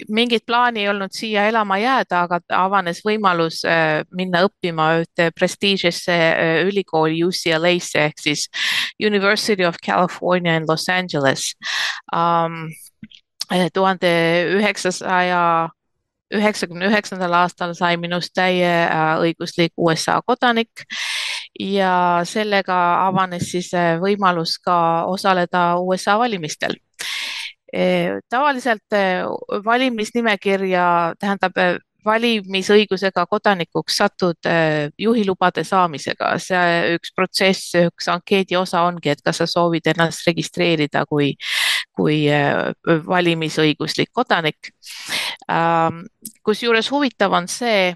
[0.10, 6.16] mingit plaani ei olnud siia elama jääda, aga avanes võimalus äh, minna õppima ühte prestiižisse
[6.16, 8.48] äh, ülikooli UCLA-sse ehk siis
[9.02, 11.54] University of California in Los Angeles.
[12.14, 12.68] Um,
[13.74, 14.10] tuhande
[14.58, 15.70] üheksasaja
[16.34, 20.86] üheksakümne üheksandal aastal sai minust täieõiguslik USA kodanik
[21.60, 23.70] ja sellega avanes siis
[24.02, 24.78] võimalus ka
[25.12, 26.74] osaleda USA valimistel
[28.30, 29.24] tavaliselt eh,
[29.66, 30.86] valimisnimekirja,
[31.20, 34.50] tähendab eh, valimisõigusega kodanikuks satud
[35.00, 36.34] juhilubade saamisega.
[36.36, 41.32] see üks protsess, üks ankeedi osa ongi, et kas sa soovid ennast registreerida kui,
[41.96, 42.26] kui
[43.08, 44.74] valimisõiguslik kodanik.
[46.44, 47.94] Kusjuures huvitav on see,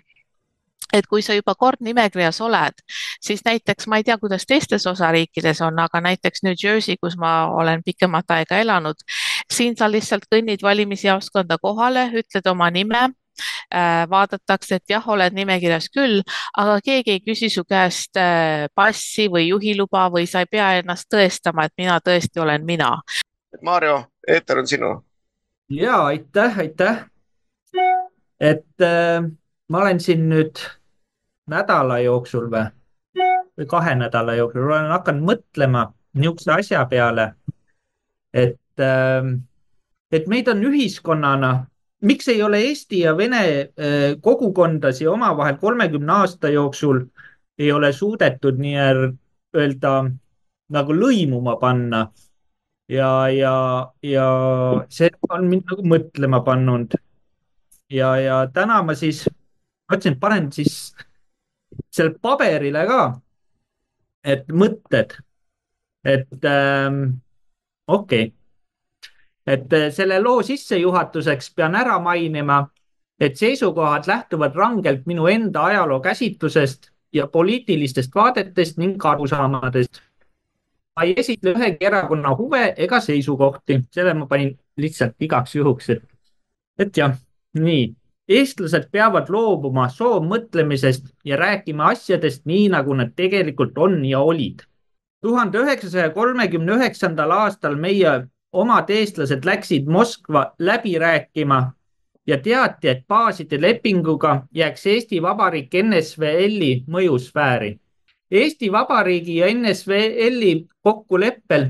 [0.94, 2.80] et kui sa juba kord nimekirjas oled,
[3.24, 7.50] siis näiteks ma ei tea, kuidas teistes osariikides on, aga näiteks New Jersey, kus ma
[7.52, 9.04] olen pikemat aega elanud,
[9.52, 15.90] siin sa lihtsalt kõnnid valimisjaoskonda kohale, ütled oma nime äh, vaadatakse, et jah, oled nimekirjas
[15.94, 16.22] küll,
[16.58, 21.10] aga keegi ei küsi su käest äh, passi või juhiluba või sa ei pea ennast
[21.14, 22.96] tõestama, et mina tõesti olen mina.
[23.62, 24.96] Mario, eeter on sinu.
[25.70, 27.06] ja aitäh, aitäh
[28.40, 29.24] et äh,
[29.70, 30.62] ma olen siin nüüd
[31.50, 32.68] nädala jooksul või,
[33.58, 35.88] või kahe nädala jooksul olen hakanud mõtlema
[36.18, 37.32] niisuguse asja peale,
[38.34, 41.52] et et meid on ühiskonnana,
[42.08, 47.02] miks ei ole Eesti ja Vene äh, kogukondasid omavahel kolmekümne aasta jooksul
[47.58, 49.94] ei ole suudetud nii-öelda
[50.70, 52.08] nagu lõimuma panna?
[52.88, 53.54] Ja, ja,
[54.04, 54.28] ja
[54.90, 56.96] see on mind nagu mõtlema pannud.
[57.92, 59.26] ja, ja täna ma siis
[59.92, 60.96] mõtlesin, et panen siis
[61.92, 63.02] seal paberile ka,
[64.24, 65.18] et mõtted,
[66.08, 67.04] et ähm,
[67.88, 68.28] okei.
[68.28, 68.37] okay
[69.48, 72.66] et äh, selle loo sissejuhatuseks pean ära mainima,
[73.20, 80.02] et seisukohad lähtuvad rangelt minu enda ajaloo käsitlusest ja poliitilistest vaadetest ning arusaamadest.
[80.96, 86.04] ma ei esitle ühegi erakonna huve ega seisukohti, selle ma panin lihtsalt igaks juhuks, et,
[86.80, 87.14] et jah,
[87.54, 87.96] nii.
[88.28, 94.66] eestlased peavad loobuma soovmõtlemisest ja rääkima asjadest nii, nagu nad tegelikult on ja olid.
[95.22, 98.28] tuhande üheksasaja kolmekümne üheksandal aastal meie
[98.58, 101.60] omad eestlased läksid Moskva läbi rääkima
[102.28, 107.78] ja teati, et baaside lepinguga jääks Eesti Vabariik NSVL-i mõjusfääri.
[108.32, 111.70] Eesti Vabariigi ja NSVL-i kokkuleppel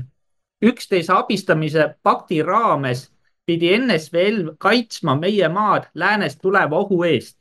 [0.62, 3.10] üksteise abistamise pakti raames
[3.46, 7.38] pidi NSVL kaitsma meie maad läänest tuleva ohu eest,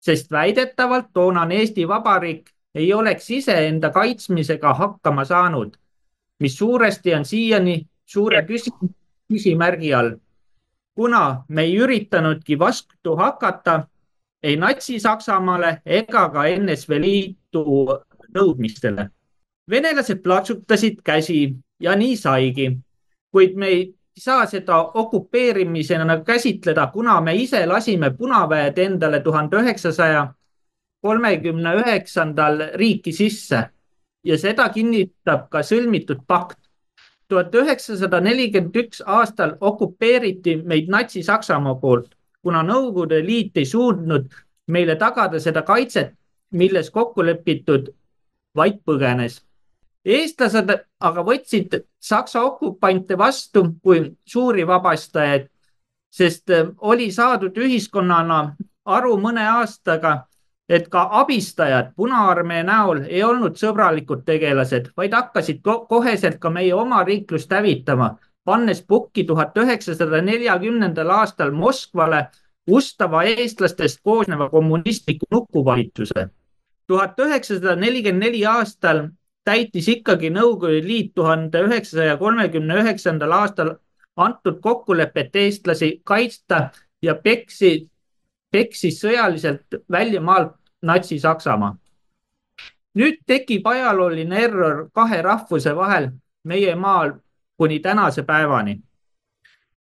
[0.00, 5.76] sest väidetavalt toonane Eesti Vabariik ei oleks iseenda kaitsmisega hakkama saanud,
[6.40, 8.94] mis suuresti on siiani suure küsim
[9.32, 10.16] küsimärgi all.
[10.94, 13.86] kuna me ei üritanudki vastu hakata
[14.42, 17.64] ei Natsi-Saksamaale ega ka NSV Liidu
[18.34, 19.08] nõudmistele.
[19.70, 22.78] venelased plaksutasid käsi ja nii saigi,
[23.30, 30.34] kuid me ei saa seda okupeerimisena käsitleda, kuna me ise lasime punaväed endale tuhande üheksasaja
[31.00, 33.62] kolmekümne üheksandal riiki sisse
[34.24, 36.61] ja seda kinnitab ka sõlmitud pakt
[37.32, 42.10] tuhat üheksasada nelikümmend üks aastal okupeeriti meid Natsi-Saksamaa poolt,
[42.44, 44.28] kuna Nõukogude Liit ei suutnud
[44.68, 46.12] meile tagada seda kaitset,
[46.52, 47.88] milles kokku lepitud,
[48.56, 49.40] vaid põgenes.
[50.04, 50.70] eestlased
[51.00, 55.48] aga võtsid Saksa okupante vastu kui suuri vabastajaid,
[56.12, 60.26] sest oli saadud ühiskonnana aru mõne aastaga
[60.68, 67.02] et ka abistajad Punaarmee näol ei olnud sõbralikud tegelased, vaid hakkasid koheselt ka meie oma
[67.04, 72.26] riiklust hävitama, pannes pukki tuhat üheksasada neljakümnendal aastal Moskvale
[72.66, 76.28] ustava eestlastest koosneva kommunistliku nukuvalitsuse.
[76.86, 79.08] tuhat üheksasada nelikümmend neli aastal
[79.44, 83.74] täitis ikkagi Nõukogude Liit tuhande üheksasaja kolmekümne üheksandal aastal
[84.16, 86.70] antud kokkulepet eestlasi kaitsta
[87.02, 87.90] ja peksi,
[88.52, 91.76] peksis sõjaliselt väljamaalt Natsi-Saksamaa.
[92.94, 96.10] nüüd tekib ajalooline error kahe rahvuse vahel
[96.44, 97.12] meie maal
[97.56, 98.80] kuni tänase päevani.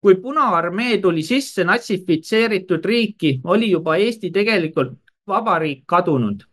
[0.02, 4.98] kui Punaarmee tuli sisse natsifitseeritud riiki, oli juba Eesti tegelikult
[5.28, 6.44] vabariik kadunud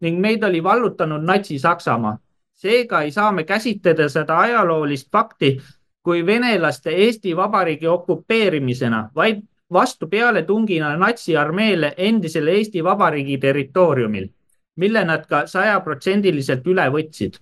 [0.00, 2.18] ning meid oli vallutanud Natsi-Saksamaa.
[2.54, 5.58] seega ei saa me käsitleda seda ajaloolist fakti
[6.02, 9.42] kui venelaste Eesti Vabariigi okupeerimisena, vaid
[9.72, 14.28] vastu pealetungina natsiarmeele endisele Eesti Vabariigi territooriumil,
[14.76, 17.38] mille nad ka sajaprotsendiliselt üle võtsid.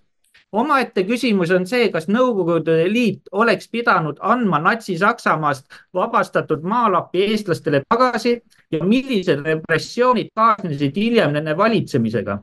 [0.53, 8.43] omaette küsimus on see, kas Nõukogude Liit oleks pidanud andma Natsi-Saksamaast vabastatud maalapi eestlastele tagasi
[8.73, 12.39] ja millised repressioonid kaasnesid hiljem nende valitsemisega.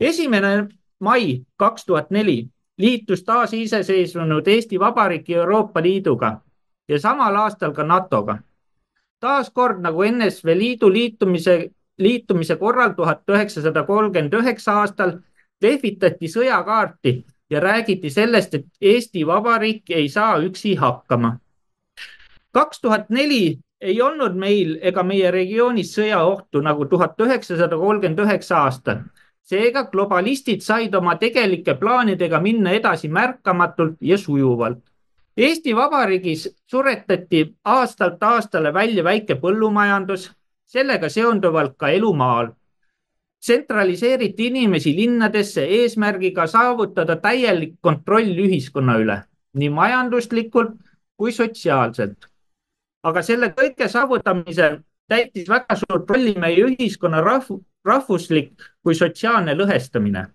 [0.00, 0.68] esimene
[1.00, 6.40] mai kaks tuhat neli liitus taasiseseisvunud Eesti Vabariik Euroopa Liiduga
[6.88, 8.38] ja samal aastal ka NATO-ga
[9.20, 15.18] taaskord nagu NSV Liidu liitumise, liitumise korral tuhat üheksasada kolmkümmend üheksa aastal
[15.62, 17.14] lehvitati sõjakaarti
[17.50, 21.38] ja räägiti sellest, et Eesti Vabariik ei saa üksi hakkama.
[22.52, 28.64] kaks tuhat neli ei olnud meil ega meie regioonis sõjaohtu nagu tuhat üheksasada kolmkümmend üheksa
[28.64, 29.02] aastal.
[29.42, 34.78] seega globalistid said oma tegelike plaanidega minna edasi märkamatult ja sujuvalt.
[35.36, 40.30] Eesti Vabariigis suretati aastalt aastale välja väike põllumajandus,
[40.66, 42.48] sellega seonduvalt ka elu maal.
[43.40, 49.22] tsentraliseeriti inimesi linnadesse eesmärgiga saavutada täielik kontroll ühiskonna üle,
[49.54, 50.74] nii majanduslikult
[51.16, 52.26] kui sotsiaalselt.
[53.02, 54.78] aga selle kõige saavutamisel
[55.08, 58.52] täitis väga suurt rolli meie ühiskonna rahv rahvuslik
[58.82, 60.26] kui sotsiaalne lõhestamine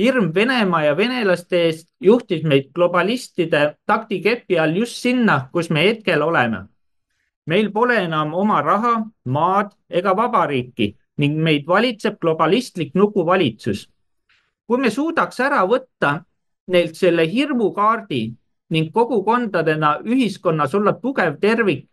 [0.00, 6.22] hirm Venemaa ja venelaste eest juhtis meid globalistide taktikepi all just sinna, kus me hetkel
[6.22, 6.66] oleme.
[7.46, 8.94] meil pole enam oma raha,
[9.24, 13.88] maad ega vabariiki ning meid valitseb globalistlik nukuvalitsus.
[14.66, 16.24] kui me suudaks ära võtta
[16.68, 18.22] neilt selle hirmukaardi
[18.70, 21.88] ning kogukondadena ühiskonnas olla tugev tervik,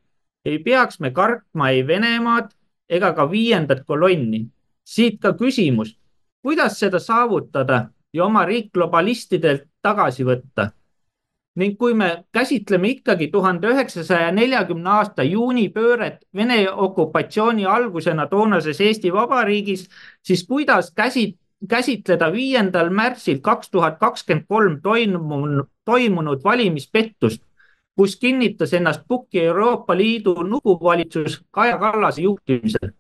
[0.46, 2.54] ei peaks me kartma ei Venemaad
[2.90, 4.48] ega ka viiendat kolonni.
[4.84, 5.98] siit ka küsimus,
[6.42, 10.72] kuidas seda saavutada ja oma riik globalistidelt tagasi võtta
[11.58, 19.14] ning kui me käsitleme ikkagi tuhande üheksasaja neljakümne aasta juunipööret Vene okupatsiooni algusena toonases Eesti
[19.14, 19.88] Vabariigis,
[20.22, 21.38] siis kuidas käsi,
[21.70, 27.42] käsitleda viiendal märtsil kaks tuhat kakskümmend kolm toimunud, toimunud valimispettust,
[27.98, 32.94] kus kinnitas ennast pukki Euroopa Liidu nukuvalitsus Kaja Kallase juhtimisel.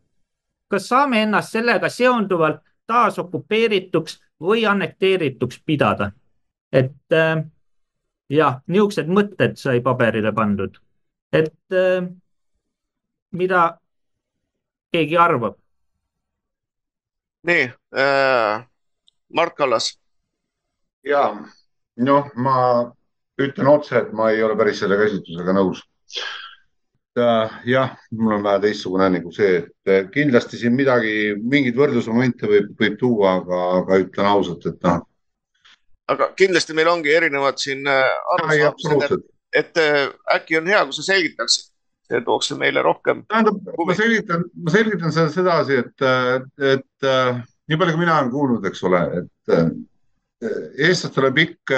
[0.67, 6.11] kas saame ennast sellega seonduvalt taas okupeerituks või annekteerituks pidada?
[6.71, 7.43] et äh,
[8.29, 10.75] jah, niisugused mõtted sai paberile pandud,
[11.31, 12.07] et äh,
[13.31, 13.61] mida
[14.91, 15.55] keegi arvab?
[17.47, 18.65] nii äh,,
[19.33, 19.93] Mart Kallas.
[21.03, 21.23] ja
[21.95, 22.57] noh, ma
[23.39, 25.85] ütlen otse, et ma ei ole päris selle käsitlusega nõus
[27.21, 27.59] äh,.
[27.67, 32.73] jah, mul on vähe teistsugune nagu see, et äh, kindlasti siin midagi, mingeid võrdlusmomente võib,
[32.79, 35.03] võib tuua, aga, aga ütlen ausalt, et noh
[36.07, 38.05] aga kindlasti meil ongi erinevad siin äh,
[38.35, 40.05] arusaamised, et äh,
[40.37, 41.67] äkki on hea, kui sa selgitaksid,
[42.07, 43.25] see tooks meile rohkem.
[43.27, 46.07] tähendab, ma selgitan, ma selgitan seda sedasi, et,
[46.63, 47.09] et
[47.67, 49.57] nii palju, kui mina olen kuulnud, eks ole, et
[50.87, 51.75] eestlastel on pikk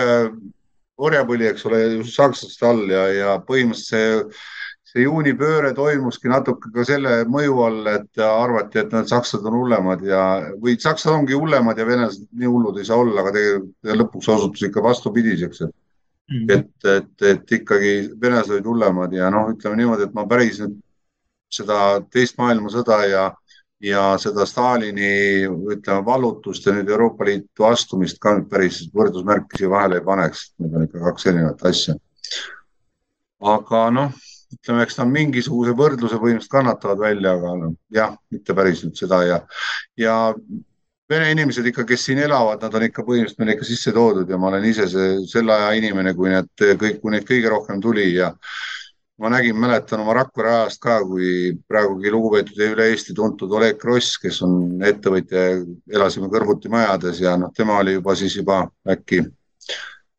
[1.00, 4.48] orjapõli, eks ole, sakslaste all ja, ja põhimõtteliselt see
[4.90, 10.02] see juunipööre toimuski natuke ka selle mõju all, et arvati, et need sakslased on hullemad
[10.06, 10.22] ja,
[10.62, 14.66] või sakslased ongi hullemad ja venelased nii hullud ei saa olla, aga tegelikult lõpuks osutus
[14.66, 15.76] ikka vastupidiseks, et
[16.32, 16.40] mm.
[16.40, 16.56] -hmm.
[16.56, 20.80] et, et, et ikkagi venelased olid hullemad ja noh, ütleme niimoodi, et ma päris nüüd
[21.54, 21.78] seda
[22.14, 23.26] teist maailmasõda ja,
[23.82, 30.02] ja seda Stalini, ütleme, vallutust ja nüüd Euroopa Liitu astumist ka päris võrdusmärki siia vahele
[30.02, 30.52] ei paneks.
[30.62, 31.96] Need on ikka kaks erinevat asja.
[33.40, 38.84] aga noh ütleme, eks nad mingisuguse võrdluse põhimõtteliselt kannatavad välja, aga noh, jah, mitte päris
[38.86, 39.39] nüüd seda ja,
[40.00, 40.16] ja
[41.10, 44.38] vene inimesed ikka, kes siin elavad, nad on ikka põhimõtteliselt meile ikka sisse toodud ja
[44.41, 48.12] ma olen ise see selle aja inimene, kui need kõik, kui neid kõige rohkem tuli
[48.14, 48.34] ja
[49.20, 53.80] ma nägin, mäletan oma Rakvere ajast ka, kui praegugi lugupeetud ja üle Eesti tuntud Oleg
[53.82, 55.47] Kross, kes on ettevõtja,
[55.91, 59.24] elasime kõrvuti majades ja noh, tema oli juba siis juba äkki,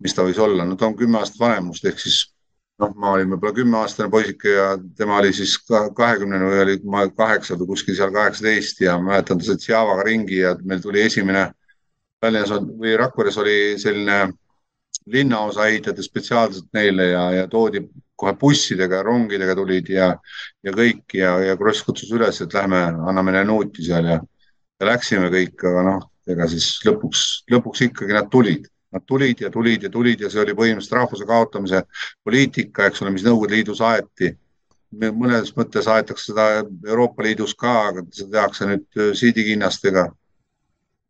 [0.04, 2.26] mis ta võis olla, no ta on kümme aastat vanem must ehk siis
[2.80, 4.66] noh, ma olin võib-olla kümneaastane poisike ja
[4.98, 9.46] tema oli siis kahekümnene või oli ma kaheksa või kuskil seal kaheksateist ja mäletan, ta
[9.46, 11.50] sõitis Javaga ringi ja meil tuli esimene
[12.20, 14.20] Tallinnas on, või Rakveres oli selline
[15.10, 17.84] linnaosa ehitati spetsiaalselt neile ja, ja toodi
[18.20, 20.10] kohe bussidega ja rongidega tulid ja,
[20.64, 24.18] ja kõik ja, ja Kross kutsus üles, et lähme anname neile nuuti seal ja,
[24.80, 29.50] ja läksime kõik, aga noh, ega siis lõpuks, lõpuks ikkagi nad tulid Nad tulid ja
[29.50, 31.82] tulid ja tulid ja see oli põhimõtteliselt rahvuse kaotamise
[32.26, 34.36] poliitika, eks ole, mis Nõukogude Liidus aeti.
[35.00, 40.10] mõnes mõttes aetakse seda Euroopa Liidus ka, aga seda tehakse nüüd äh, siidikinnastega.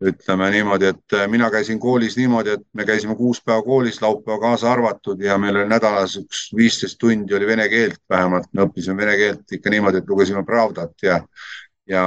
[0.01, 4.39] ütleme niimoodi, et äh, mina käisin koolis niimoodi, et me käisime kuus päeva koolis, laupäeva
[4.41, 8.97] kaasa arvatud ja meil oli nädalas üks viisteist tundi oli vene keelt vähemalt, me õppisime
[8.97, 11.21] vene keelt ikka niimoodi, et lugesime Pravdat ja
[11.89, 12.05] ja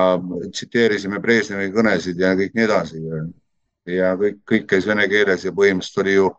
[0.51, 3.01] tsiteerisime Brežnevi kõnesid ja kõik nii edasi
[3.89, 6.29] ja kõik, kõik käis vene keeles ja põhimõtteliselt oli ju,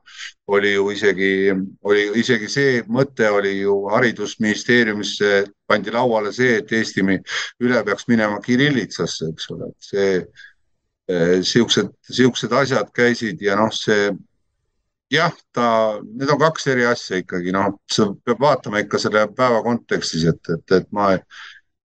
[0.57, 1.31] oli ju isegi,
[1.85, 8.41] oli isegi see mõte oli ju haridusministeeriumisse pandi lauale see, et Eesti üle peaks minema
[8.45, 10.13] kirillitsasse, eks ole, et see
[11.09, 14.11] eh, siuksed, siuksed asjad käisid ja noh, see
[15.13, 15.67] jah, ta,
[16.03, 20.41] need on kaks eri asja ikkagi, noh, sa peab vaatama ikka selle päeva kontekstis, et,
[20.55, 21.13] et, et ma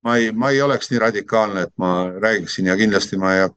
[0.09, 1.91] ma ei, ma ei oleks nii radikaalne, et ma
[2.25, 3.49] räägiksin ja kindlasti ma ei,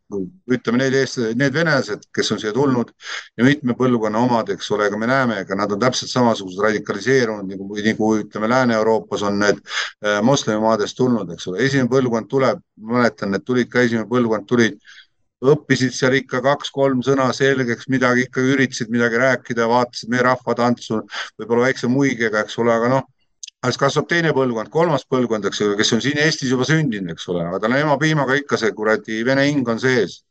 [0.51, 2.91] ütleme need eestlased, need venelased, kes on siia tulnud
[3.39, 7.47] ja mitme põlvkonna omad, eks ole, aga me näeme, ega nad on täpselt samasugused radikaliseerunud
[7.51, 12.59] nagu, nagu ütleme, Lääne-Euroopas on need äh, moslemimaadest tulnud, eks ole, esimene põlvkond tuleb,
[12.91, 14.81] mäletan, need tulid ka esimene põlvkond tulid
[15.41, 21.01] õppisid seal ikka kaks-kolm sõna selgeks, midagi ikka üritasid midagi rääkida, vaatasid meie rahvatantsu,
[21.39, 23.09] võib-olla väikse muigega, eks ole, aga noh
[23.70, 27.28] siis kasvab teine põlvkond, kolmas põlvkond, eks ole, kes on siin Eestis juba sündinud, eks
[27.30, 30.22] ole, aga tal on ema piimaga ikka see kuradi vene hing on sees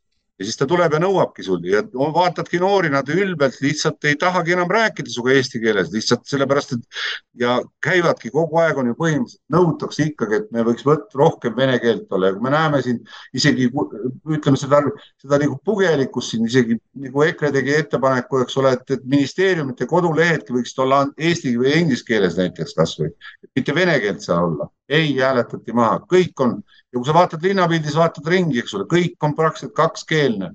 [0.41, 1.61] ja siis ta tuleb ja nõuabki sul.
[1.69, 6.73] Ja vaatadki noori, nad ülbelt lihtsalt ei tahagi enam rääkida sinuga eesti keeles, lihtsalt sellepärast,
[6.79, 7.01] et
[7.43, 11.77] ja käivadki kogu aeg on ju põhimõtteliselt nõutakse ikkagi, et me võiks võtta rohkem vene
[11.83, 12.31] keelt olla.
[12.31, 13.03] Ja kui me näeme siin
[13.37, 14.81] isegi ütleme seda,
[15.21, 20.57] seda nagu pugelikkust siin isegi nagu EKRE tegi ettepaneku, eks ole, et, et ministeeriumite kodulehedki
[20.57, 23.13] võiksid olla eesti või inglise keeles näiteks kasvõi,
[23.57, 26.57] mitte vene keelt seal olla ei hääletati maha, kõik on
[26.91, 30.51] ja kui sa vaatad linnapildis, vaatad ringi, eks ole, kõik on praktiliselt kakskeelne.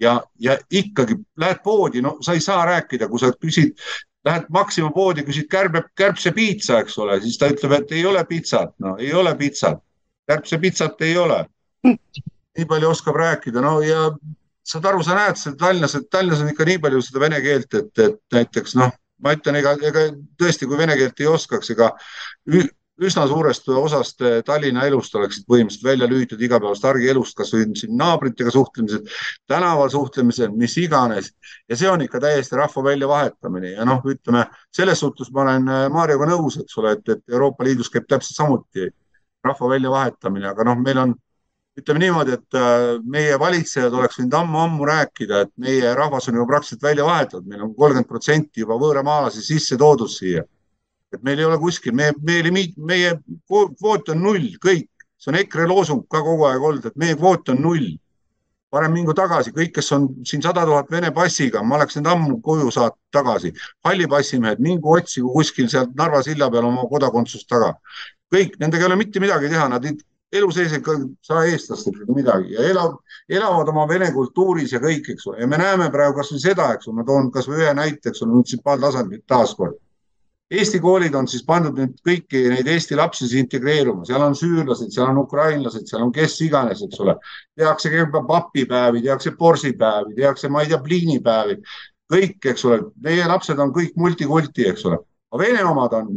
[0.00, 3.72] Ja, ja ikkagi lähed poodi, no sa ei saa rääkida, kui sa küsid,
[4.28, 8.76] lähed Maxima poodi, küsid kärbe, kärbsepiitsa, eks ole, siis ta ütleb, et ei ole pitsat,
[8.78, 9.80] no ei ole pitsat,
[10.30, 11.40] kärbsepitsat ei ole.
[12.58, 14.08] nii palju oskab rääkida, no ja
[14.66, 17.74] saad aru, sa näed seda Tallinnas, et Tallinnas on ikka nii palju seda vene keelt,
[17.74, 18.90] et, et näiteks noh,
[19.24, 20.08] ma ütlen, ega, ega
[20.40, 21.92] tõesti, kui vene keelt ei oskaks, ega
[22.98, 29.06] üsna suurest osast Tallinna elust oleksid põhimõtteliselt välja lüütud igapäevast argielust, kasvõi siin naabritega suhtlemised,
[29.50, 31.32] tänaval suhtlemised, mis iganes.
[31.68, 36.26] ja see on ikka täiesti rahva väljavahetamine ja noh, ütleme selles suhtes ma olen Marioga
[36.26, 38.90] nõus, eks ole, et, et Euroopa Liidus käib täpselt samuti
[39.44, 41.16] rahva väljavahetamine, aga noh, meil on
[41.78, 46.54] ütleme niimoodi, et äh, meie valitsejad oleks võinud ammu-ammu rääkida, et meie rahvas on juba
[46.54, 50.42] praktiliselt välja vahetatud, meil on kolmkümmend protsenti juba võõramaalasi sisse toodud siia.
[51.12, 53.14] Et meil ei ole kuskil, me, meil ei, meie
[53.48, 54.88] kvoot on null, kõik,
[55.18, 57.96] see on EKRE loosung ka kogu aeg olnud, et meie kvoot on null.
[58.68, 62.34] parem mingu tagasi, kõik, kes on siin sada tuhat Vene passiga, ma oleks need ammu
[62.44, 63.52] koju saatnud tagasi.
[63.84, 67.72] hallipassimehed, mingu otsigu kuskil sealt Narva silla peal oma kodakondsust taga.
[68.34, 69.84] kõik, nendega ei ole mitte midagi teha, nad
[70.32, 70.82] elu sees ei
[71.22, 72.98] saa eestlastelt midagi ja elavad,
[73.28, 76.88] elavad oma vene kultuuris ja kõik, eks ole, ja me näeme praegu kasvõi seda, eks
[76.88, 79.80] ole, ma toon kasvõi ühe näite, eks ole, munitsipaaltasandil taaskord.
[80.50, 84.88] Eesti koolid on siis pandud nüüd kõiki neid Eesti lapsi siis integreeruma, seal on süürlased,
[84.94, 87.14] seal on ukrainlased, seal on kes iganes, eks ole.
[87.58, 87.90] tehakse
[88.28, 91.58] papipäevi, tehakse porsipäevi, tehakse, ma ei tea, pliinipäevi,
[92.14, 96.08] kõik, eks ole, meie lapsed on kõik multikulti, eks ole, aga vene omad on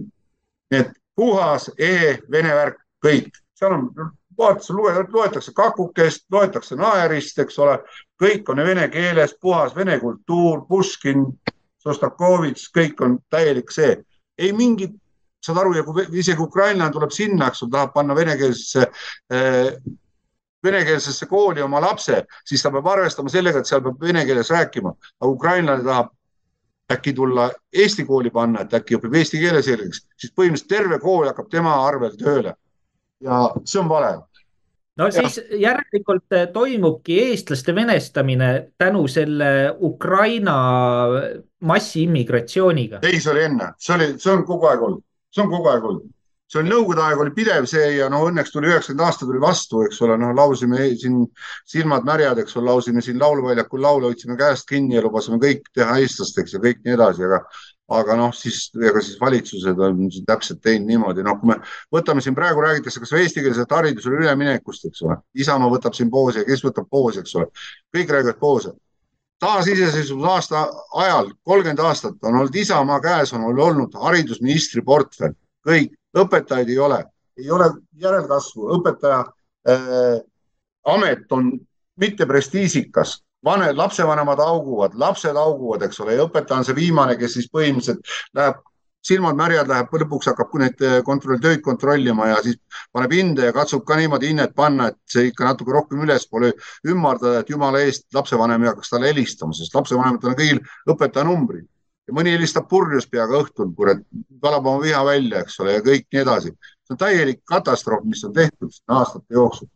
[0.71, 3.35] need puhas, ehe vene värk, kõik.
[3.59, 3.89] Seal on,
[4.37, 4.79] vaatasin,
[5.11, 7.77] loetakse kakukest, loetakse naerist, eks ole,
[8.21, 11.25] kõik on vene keeles, puhas vene kultuur, Puškin,
[11.83, 13.97] Šostakovitš, kõik on täielik see.
[14.41, 14.93] Ei mingit,
[15.41, 18.87] saad aru, ja kui isegi ukrainlane tuleb sinna, eks ole, tahab panna venekeelsesse
[19.33, 19.75] eh,
[20.63, 24.93] venekeelsesse kooli oma lapse, siis ta peab arvestama sellega, et seal peab vene keeles rääkima,
[25.21, 26.11] aga ukrainlane tahab
[26.91, 31.29] äkki tulla Eesti kooli panna, et äkki õpib eesti keele selgeks, siis põhimõtteliselt terve kool
[31.29, 32.53] hakkab tema arvel tööle
[33.21, 34.11] ja see on vale.
[35.01, 35.59] No siis ja.
[35.67, 40.55] järelikult eh, toimubki eestlaste venestamine tänu selle Ukraina
[41.59, 43.01] massiimmigratsiooniga.
[43.03, 45.87] ei, see oli enne, see oli, see on kogu aeg olnud, see on kogu aeg
[45.91, 46.09] olnud.
[46.51, 49.85] See oli nõukogude aeg oli pidev see ja no õnneks tuli üheksakümmend aasta tuli vastu,
[49.85, 51.21] eks ole, noh, laulsime siin
[51.71, 55.95] silmad märjad, eks ole, laulsime siin lauluväljakul laule, hoidsime käest kinni ja lubasime kõik teha
[56.03, 57.39] eestlasteks ja kõik nii edasi, aga
[57.91, 61.57] aga noh, siis ega siis valitsused on täpselt teinud niimoodi, noh, kui me
[61.93, 66.41] võtame siin praegu räägitakse kas või eestikeelset haridusele üleminekust, eks ole, Isamaa võtab siin poosi
[66.41, 67.49] ja kes võtab poosi, eks ole,
[67.95, 68.73] kõik räägivad poose.
[69.41, 70.59] taasiseseisvuse aasta
[71.01, 75.33] ajal, kolmkümmend aastat on olnud Isamaa käes, on olnud haridusministri portfell,
[75.67, 77.03] kõik, õpetajaid ei ole,
[77.37, 79.23] ei ole järelkasvu, õpetaja
[79.69, 80.21] äh,
[80.85, 81.51] amet on
[81.97, 87.37] mitte prestiižikas vanem, lapsevanemad auguvad, lapsed auguvad, eks ole, ja õpetaja on see viimane, kes
[87.37, 88.61] siis põhimõtteliselt läheb,
[89.05, 92.59] silmad märjad, läheb lõpuks hakkab neid eh, kontroll, töid kontrollima ja siis
[92.93, 96.53] paneb hinde ja katsub ka niimoodi hinnet panna, et see ikka natuke rohkem ülespoole
[96.87, 100.61] ümardada, et jumala eest lapsevanem ei hakkaks talle helistama, sest lapsevanematel on kõigil
[100.93, 101.65] õpetaja numbrid
[102.07, 104.05] ja mõni helistab purjus peaga õhtul, kurat,
[104.43, 106.53] valab oma viha välja, eks ole, ja kõik nii edasi.
[106.85, 109.69] see on täielik katastroof, mis on tehtud aastate jooksul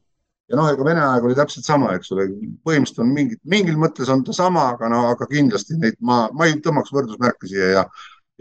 [0.50, 2.28] ja noh, ega Vene aeg oli täpselt sama, eks ole,
[2.66, 6.50] põhimõtteliselt on mingid, mingil mõttes on ta sama, aga no, aga kindlasti neid ma, ma
[6.50, 7.86] ei tõmbaks võrdusmärke siia ja,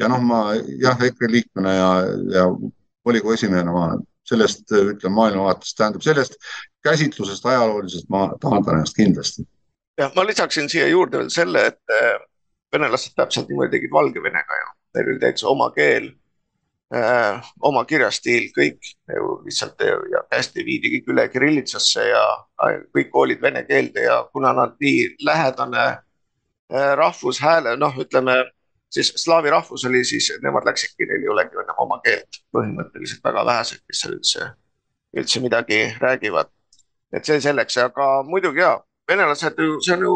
[0.01, 0.43] ja noh, ma
[0.83, 1.89] jah, EKRE liikmena ja,
[2.35, 2.45] ja
[3.07, 3.87] volikogu esimehena ma
[4.29, 6.39] sellest ütleme maailmavaatest, tähendab sellest
[6.85, 9.45] käsitlusest ajaloolisest ma taandan ennast kindlasti.
[10.01, 12.21] jah, ma lisaksin siia juurde veel selle, et eh,
[12.73, 16.13] venelased täpselt niimoodi tegid Valgevenega ju, neil oli täitsa oma keel
[16.95, 18.91] äh, oma kirjastiil, kõik
[19.45, 22.25] lihtsalt ja hästi viidi kõik üle kirillitsasse ja
[22.95, 28.43] kõik koolid vene keelde ja kuna nad nii lähedane äh, rahvushääle, noh, ütleme
[28.95, 33.45] siis slaavi rahvus oli, siis nemad läksidki, neil ei olegi enam oma keelt, põhimõtteliselt väga
[33.47, 34.51] vähesed, kes seal üldse,
[35.19, 36.51] üldse midagi räägivad.
[37.15, 38.73] et see selleks, aga muidugi ja,
[39.09, 40.15] venelased ju, see on ju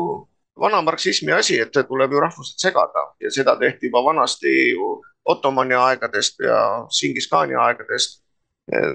[0.59, 4.97] vana marksismi asi, et tuleb ju rahvused segada ja seda tehti juba vanasti ju
[5.29, 8.23] Ottomani aegadest ja Singis-Khani aegadest.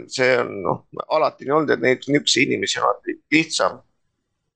[0.08, 3.80] see on noh, alati nii olnud, et neid niisuguseid inimesi on alati lihtsam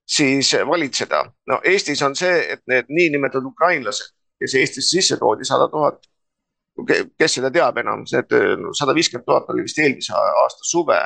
[0.08, 1.32] siis valitseda.
[1.48, 6.06] no Eestis on see, et need niinimetatud ukrainlased, kes Eestisse sisse toodi, sada tuhat,
[7.18, 8.36] kes seda teab enam, need
[8.78, 11.00] sada viiskümmend tuhat oli vist eelmise aasta suve.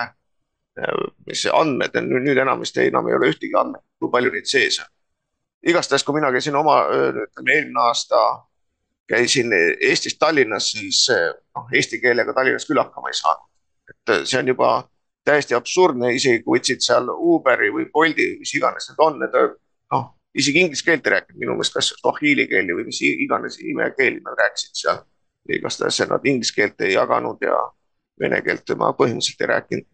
[1.27, 4.79] mis andmed, nüüd enam vist ei, enam ei ole ühtegi andmet, kui palju neid sees
[4.79, 4.87] on.
[5.67, 8.21] igastahes, kui mina käisin oma, ütleme eelmine aasta
[9.09, 13.47] käisin Eestist Tallinnas, siis noh, eesti keelega Tallinnas küll hakkama ei saanud.
[13.91, 14.69] et see on juba
[15.27, 19.35] täiesti absurdne, isegi kui võtsid seal Uberi või Bolti, mis iganes need on, need
[19.91, 20.07] noh,
[20.37, 24.39] isegi inglise keelt ei rääkinud minu meelest, kas Swahili keeli või mis iganes imekeeli nad
[24.39, 25.03] rääkisid seal.
[25.49, 27.57] igastahes nad inglise keelt ei jaganud ja
[28.21, 29.87] vene keelt ma põhimõtteliselt ei rääkinud.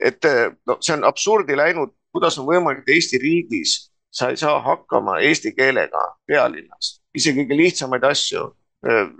[0.00, 0.28] et
[0.66, 5.52] no see on absurdi läinud, kuidas on võimalik, Eesti riigis sa ei saa hakkama eesti
[5.52, 8.48] keelega pealinnas, isegi kõige lihtsamaid asju.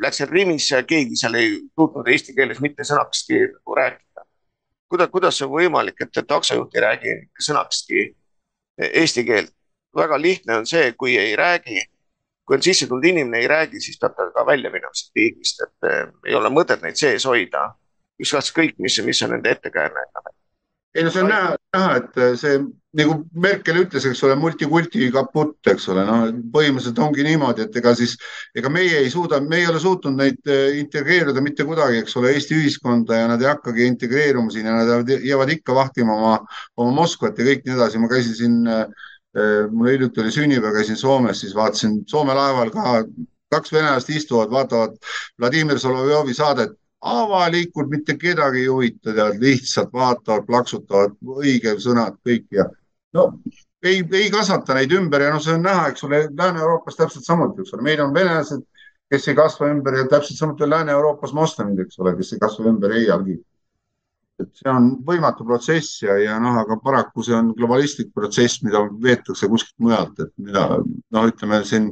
[0.00, 4.24] Läksin Rimisse ja keegi seal ei suutnud eesti keeles mitte sõnakestki nagu rääkida.
[4.88, 8.06] kuidas, kuidas on võimalik, et taksojuht ei räägi sõnakestki
[8.88, 9.52] eesti keelt?
[9.96, 11.82] väga lihtne on see, kui ei räägi,
[12.46, 15.60] kui on sisse tulnud inimene, ei räägi, siis peab ta ka välja minema siit riigist,
[15.66, 15.88] et
[16.26, 17.74] ei ole mõtet neid sees hoida.
[18.20, 20.06] ükskõik, mis, mis on nende ettekääne
[20.94, 22.58] ei no see on näha, näha, et see
[22.98, 27.92] nagu Merkel ütles, eks ole, multikulti kaputt, eks ole, noh, põhimõtteliselt ongi niimoodi, et ega
[27.98, 28.16] siis,
[28.56, 32.34] ega meie ei suuda, me ei ole suutnud neid eh, integreeruda mitte kuidagi, eks ole,
[32.34, 36.34] Eesti ühiskonda ja nad ei hakkagi integreeruma siin ja nad jäävad ikka vahtima oma,
[36.82, 38.02] oma Moskvat ja kõik nii edasi.
[38.02, 39.06] ma käisin siin, eh,
[39.70, 43.04] mul hiljuti oli sünnipäev, käisin Soomes, siis vaatasin Soome laeval ka
[43.54, 44.98] kaks venelast istuvad, vaatavad
[45.38, 52.44] Vladimir Solovjovi saadet avalikult mitte kedagi ei huvita, tead, lihtsalt vaatavad, plaksutavad, õige sõnad kõik
[52.52, 52.66] ja
[53.16, 53.26] no
[53.82, 57.64] ei, ei kasvata neid ümber ja noh, see on näha, eks ole, Lääne-Euroopas täpselt samuti,
[57.64, 58.64] eks ole, meil on venelased,
[59.10, 62.96] kes ei kasva ümber ja täpselt samuti Lääne-Euroopas moslemid, eks ole, kes ei kasva ümber
[63.00, 63.40] iialgi.
[64.40, 68.80] et see on võimatu protsess ja, ja noh, aga paraku see on globalistlik protsess, mida
[69.02, 71.90] veetakse kuskilt mujalt, et mida noh, ütleme siin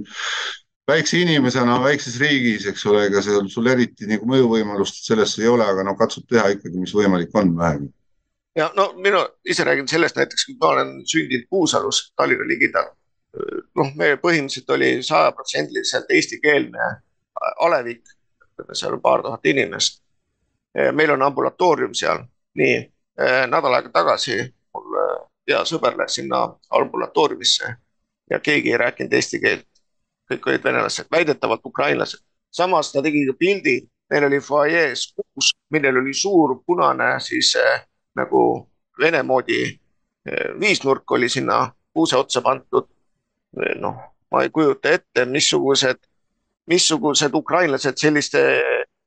[0.89, 5.67] väikse inimesena väikses riigis, eks ole, ega seal sul eriti nagu mõjuvõimalust sellesse ei ole,
[5.69, 7.91] aga no katsud teha ikkagi, mis võimalik on vähegi.
[8.59, 12.91] Ja no mina ise räägin sellest näiteks, kui ma olen sündinud Puusalus, Tallinna ligidal.
[13.77, 16.87] noh, me põhimõtteliselt oli sajaprotsendiliselt eestikeelne
[17.61, 18.03] alevik,
[18.73, 20.03] seal on paar tuhat inimest.
[20.93, 22.25] meil on ambulatoorium seal,
[22.55, 22.79] nii
[23.53, 24.39] nädal aega tagasi
[24.75, 24.97] mul
[25.49, 26.41] hea sõber läks sinna
[26.81, 27.75] ambulatooriumisse
[28.31, 29.69] ja keegi ei rääkinud eesti keelt
[30.29, 32.21] kõik olid venelased, väidetavalt ukrainlased.
[32.51, 33.77] samas ta tegi ka pildi,
[34.11, 37.85] neil oli fuajees kuus, millel oli suur punane siis äh,
[38.19, 38.43] nagu
[38.99, 42.89] Vene moodi äh, viisnurk oli sinna kuuse otsa pandud.
[43.81, 43.95] noh,
[44.31, 46.03] ma ei kujuta ette, missugused,
[46.67, 48.43] missugused ukrainlased selliste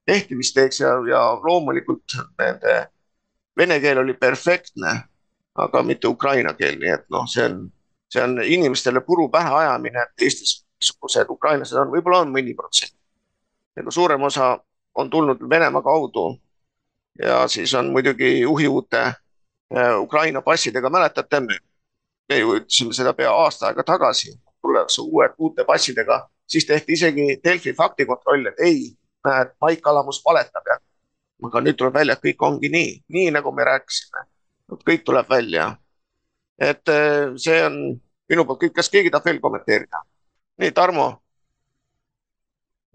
[0.07, 2.87] ehtimist teeks ja, ja loomulikult nende
[3.57, 4.95] vene keel oli perfektne,
[5.55, 7.61] aga mitte ukraina keel, nii et noh, see on,
[8.09, 12.95] see on inimestele puru pähe ajamine, et Eestis missugused ukrainlased on, võib-olla on mõni protsent.
[13.77, 14.55] aga suurem osa
[14.95, 16.39] on tulnud Venemaa kaudu.
[17.19, 21.59] Ja siis on muidugi juhiuute äh, Ukraina passidega, mäletate, me
[22.37, 27.73] ju ütlesime seda pea aasta aega tagasi, tullakse uued, uute passidega, siis tehti isegi Delfi
[27.73, 28.85] faktikontroll, et ei,
[29.25, 30.77] näed, Maik Kalamus valetab ja
[31.47, 34.27] aga nüüd tuleb välja, et kõik ongi nii, nii nagu me rääkisime.
[34.87, 35.75] kõik tuleb välja.
[36.59, 40.03] et äh, see on minu poolt kõik, kas keegi tahab veel kommenteerida?
[40.57, 41.21] nii, Tarmo.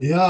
[0.02, 0.26] Ja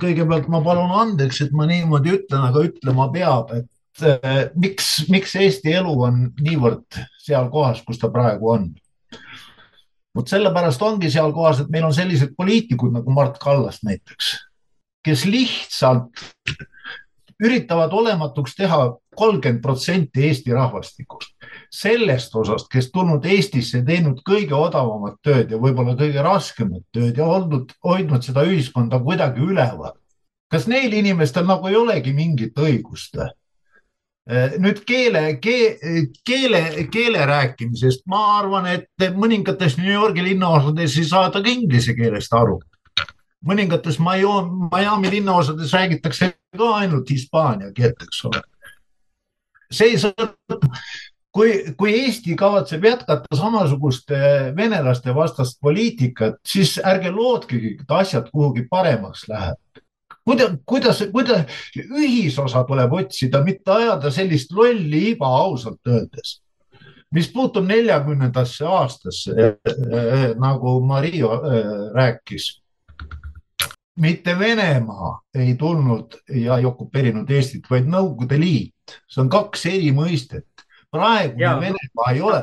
[0.00, 5.34] kõigepealt ma palun andeks, et ma niimoodi ütlen, aga ütlema peab, et äh, miks, miks
[5.38, 8.70] Eesti elu on niivõrd seal kohas, kus ta praegu on.
[10.14, 14.32] vot sellepärast ongi seal kohas, et meil on sellised poliitikud nagu Mart Kallas näiteks,
[15.06, 16.24] kes lihtsalt
[17.40, 18.82] üritavad olematuks teha
[19.16, 21.39] kolmkümmend protsenti Eesti rahvastikust
[21.70, 27.26] sellest osast, kes tulnud Eestisse, teinud kõige odavamat tööd ja võib-olla kõige raskemat tööd ja
[27.30, 29.94] olnud, hoidnud seda ühiskonda kuidagi üleval.
[30.50, 33.30] kas neil inimestel nagu ei olegi mingit õigust või?
[34.58, 41.42] nüüd keele, keele, keele, keele rääkimisest, ma arvan, et mõningates New Yorgi linnaosades ei saada
[41.42, 42.60] ka inglise keelest aru.
[43.46, 48.42] mõningates Miami linnaosades räägitakse ka ainult hispaania keelt, eks ole.
[49.72, 50.58] see ei sõltu,
[51.32, 54.10] kui, kui Eesti kavatseb jätkata samasugust
[54.56, 59.82] venelaste vastast poliitikat, siis ärge lootkegi, et asjad kuhugi paremaks lähevad.
[60.24, 61.46] kuidas, kuidas, kuidas
[61.76, 66.40] ühisosa tuleb otsida, mitte ajada sellist lolli iba ausalt öeldes
[67.14, 72.60] mis puutub neljakümnendasse aastasse äh,, nagu Mario äh, rääkis.
[74.00, 79.90] mitte Venemaa ei tulnud ja ei okupeerinud Eestit, vaid Nõukogude Liit, see on kaks eri
[79.92, 80.46] mõistet
[80.90, 82.40] praegune ja, Venemaa ei ole,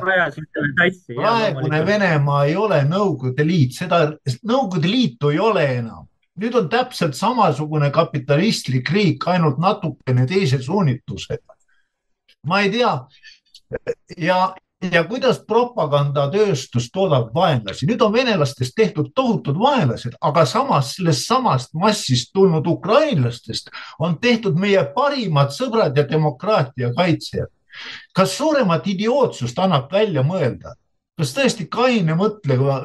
[1.14, 4.04] praegune Venemaa ei ole Nõukogude Liit, seda
[4.42, 6.06] Nõukogude Liitu ei ole enam.
[6.38, 11.56] nüüd on täpselt samasugune kapitalistlik riik, ainult natukene teise suunitlusega.
[12.46, 12.92] ma ei tea
[14.16, 14.54] ja,
[14.92, 17.86] ja kuidas propagandatööstus toodab vaenlasi.
[17.86, 24.58] nüüd on venelastest tehtud tohutud vaenlased, aga samas sellest samast massist tulnud ukrainlastest on tehtud
[24.58, 27.50] meie parimad sõbrad ja demokraatia kaitsjad.
[28.16, 30.74] Kas suuremat idiootsust annab välja mõelda?
[31.18, 32.82] kas tõesti kaine mõtleva,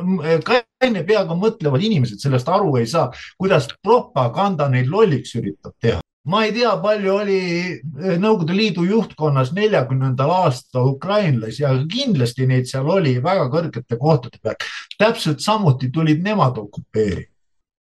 [0.47, 5.99] kaine peaga mõtlevad inimesed sellest aru ei saa, kuidas propaganda neid lolliks üritab teha?
[6.25, 12.69] ma ei tea, palju oli eh, Nõukogude Liidu juhtkonnas neljakümnendal aastal ukrainlasi, aga kindlasti neid
[12.69, 14.55] seal oli väga kõrgete kohtade peal.
[14.97, 17.29] täpselt samuti tulid nemad okupeerima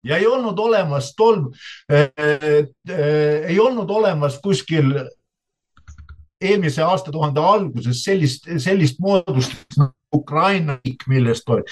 [0.03, 1.51] ja ei olnud olemas tolm
[1.91, 4.95] äh,, äh, ei olnud olemas kuskil
[6.41, 11.63] eelmise aastatuhande alguses sellist, sellist moodustust nagu Ukraina riik, millest oli.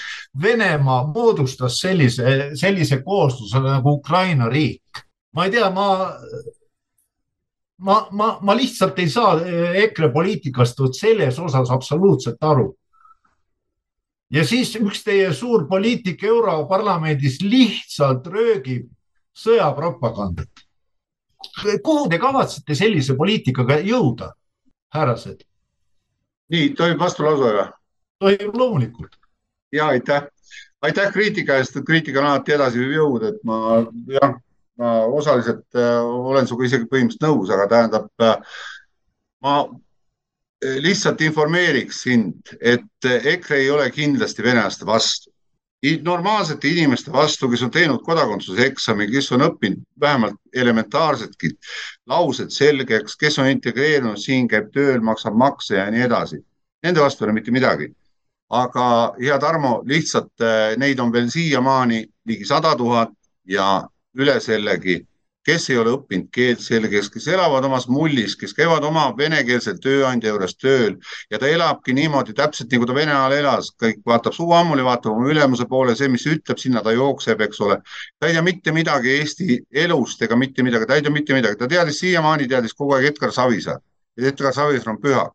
[0.42, 5.04] Venemaa moodustas sellise, sellise koosluse nagu Ukraina riik.
[5.34, 5.86] ma ei tea, ma
[7.80, 12.74] ma, ma, ma lihtsalt ei saa eh, EKRE poliitikast vot selles osas absoluutselt aru.
[14.30, 18.88] ja siis üks teie suur poliitik Europarlamendis lihtsalt röögib
[19.34, 20.66] sõjapropagandat.
[21.82, 24.32] kuhu te kavatsete sellise poliitikaga jõuda,
[24.94, 25.46] härrased?
[26.50, 27.64] nii, tohib vastulause või?
[28.20, 29.16] tohib loomulikult.
[29.72, 30.28] ja aitäh,
[30.82, 34.38] aitäh kriitika eest, et kriitika on alati edasiviiv jõud, et ma jah
[34.80, 38.62] ma osaliselt äh, olen sinuga isegi põhimõtteliselt nõus, aga tähendab, äh,
[39.44, 45.29] ma äh, lihtsalt informeeriks sind, et EKRE ei ole kindlasti venelaste vastu.
[46.02, 51.54] Normaalsete inimeste vastu, kes on teinud kodakondsuse eksami, kes on õppinud vähemalt elementaarsetki
[52.06, 56.40] laused selgeks, kes on integreerunud, siin käib tööl, maksab makse ja nii edasi.
[56.84, 57.94] Nende vastu ei ole mitte midagi.
[58.50, 60.42] aga hea Tarmo, lihtsalt
[60.76, 63.12] neid on veel siiamaani ligi sada tuhat
[63.46, 63.86] ja
[64.18, 64.96] üle sellegi,
[65.46, 70.34] kes ei ole õppinud keelt selgeks, kes elavad omas mullis, kes käivad oma venekeelsel tööandja
[70.34, 70.98] juures tööl
[71.32, 75.16] ja ta elabki niimoodi täpselt nagu ta Vene ajal elas, kõik vaatab suu ammuli, vaatab
[75.16, 77.80] oma ülemuse poole, see, mis ütleb, sinna ta jookseb, eks ole.
[78.20, 81.56] ta ei tea mitte midagi Eesti elust ega mitte midagi, ta ei tea mitte midagi,
[81.56, 83.80] ta teadis siiamaani, teadis kogu aeg Edgar Savisaar.
[84.20, 85.28] Edgar Savisaar on püha.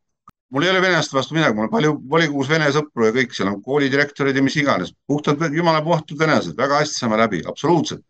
[0.54, 3.50] Mul ei ole venelaste vastu midagi, mul on palju volikogus vene sõpru ja kõik seal
[3.50, 8.06] on koolidirektorid ja mis iganes, puhtalt jumala puhtud venelased, väga hästi saame läbi, absoluutselt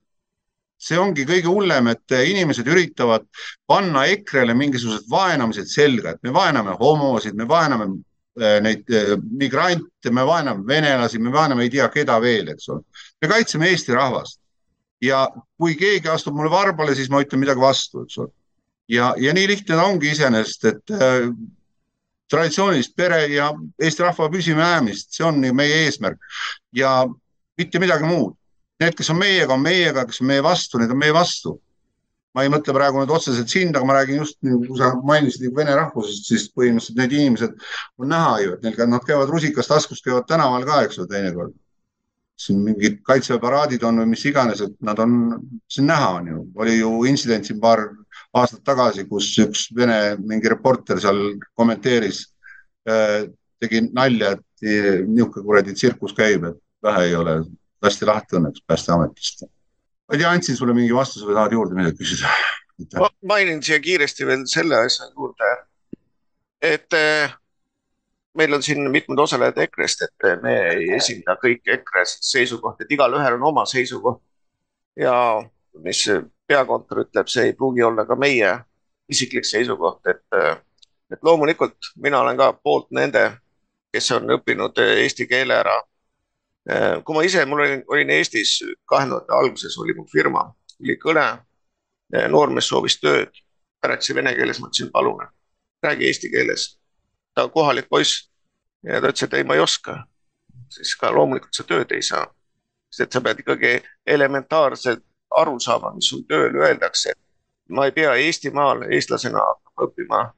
[0.78, 3.26] see ongi kõige hullem, et inimesed üritavad
[3.68, 7.88] panna EKRE-le mingisugused vaenamised selga, et me vaename homosid, me vaename
[8.40, 12.84] äh, neid äh, migrante, me vaename venelasi, me vaename ei tea keda veel, eks ole.
[13.22, 14.42] me kaitseme Eesti rahvast
[15.04, 15.26] ja
[15.58, 18.32] kui keegi astub mulle varbale, siis ma ütlen midagi vastu, eks ole.
[18.92, 21.30] ja, ja nii lihtne ta ongi iseenesest, et äh,
[22.32, 26.20] traditsioonilist pere ja Eesti rahva püsimajäämist, see on meie eesmärk
[26.76, 27.04] ja
[27.58, 28.36] mitte midagi muud
[28.82, 31.60] Need, kes on meiega, on meiega, kes on meie vastu, need on meie vastu.
[32.36, 35.72] ma ei mõtle praegu nüüd otseselt sind, aga ma räägin just nagu sa mainisid vene
[35.78, 37.54] rahvusest, siis põhimõtteliselt need inimesed
[38.04, 41.56] on näha ju, et neil, nad käivad rusikas taskus, käivad tänaval ka, eks ole, teinekord.
[42.36, 45.14] siin mingid kaitseväeparaadid on või mis iganes, et nad on,
[45.72, 47.86] see on näha, on ju, oli ju intsident siin paar
[48.36, 51.22] aastat tagasi, kus üks vene mingi reporter seal
[51.56, 52.26] kommenteeris,
[52.92, 53.22] äh,
[53.64, 54.68] tegi nalja, et
[55.08, 57.46] niisugune kuradi tsirkus käib, et vähe ei ole
[57.86, 59.46] lasti lahti õnneks Päästeametist.
[59.46, 62.34] ma ei tea, andsin sulle mingi vastuse või tahad juurde midagi küsida?
[63.00, 65.52] ma mainin siia kiiresti veel selle asja juurde,
[66.62, 67.34] et eh,
[68.36, 73.38] meil on siin mitmed osalejad EKRE-st, et me ei esinda kõik EKRE seisukohti, et igalühel
[73.40, 74.22] on oma seisukoht.
[74.96, 75.16] ja
[75.84, 76.06] mis
[76.48, 78.52] peakontor ütleb, see ei pruugi olla ka meie
[79.12, 80.56] isiklik seisukoht, et, eh,
[81.12, 83.26] et loomulikult mina olen ka poolt nende,
[83.94, 85.76] kes on õppinud eesti keele ära
[87.06, 88.58] kui ma ise, mul olin, olin Eestis
[88.90, 90.48] kahe tuhande alguses oli mu firma,
[90.82, 91.26] oli kõne.
[92.16, 93.34] Äh, noormees soovis tööd,
[93.86, 95.26] rääkis vene keeles, ma ütlesin, palun
[95.84, 96.80] räägi eesti keeles.
[97.34, 98.30] ta on kohalik poiss
[98.84, 100.04] ja ta ütles, et ei, ma ei oska.
[100.70, 102.26] siis ka loomulikult sa tööd ei saa.
[102.90, 107.14] sest et sa pead ikkagi elementaarselt aru saama, mis sul tööl öeldakse.
[107.70, 109.42] ma ei pea Eestimaal eestlasena
[109.82, 110.34] õppima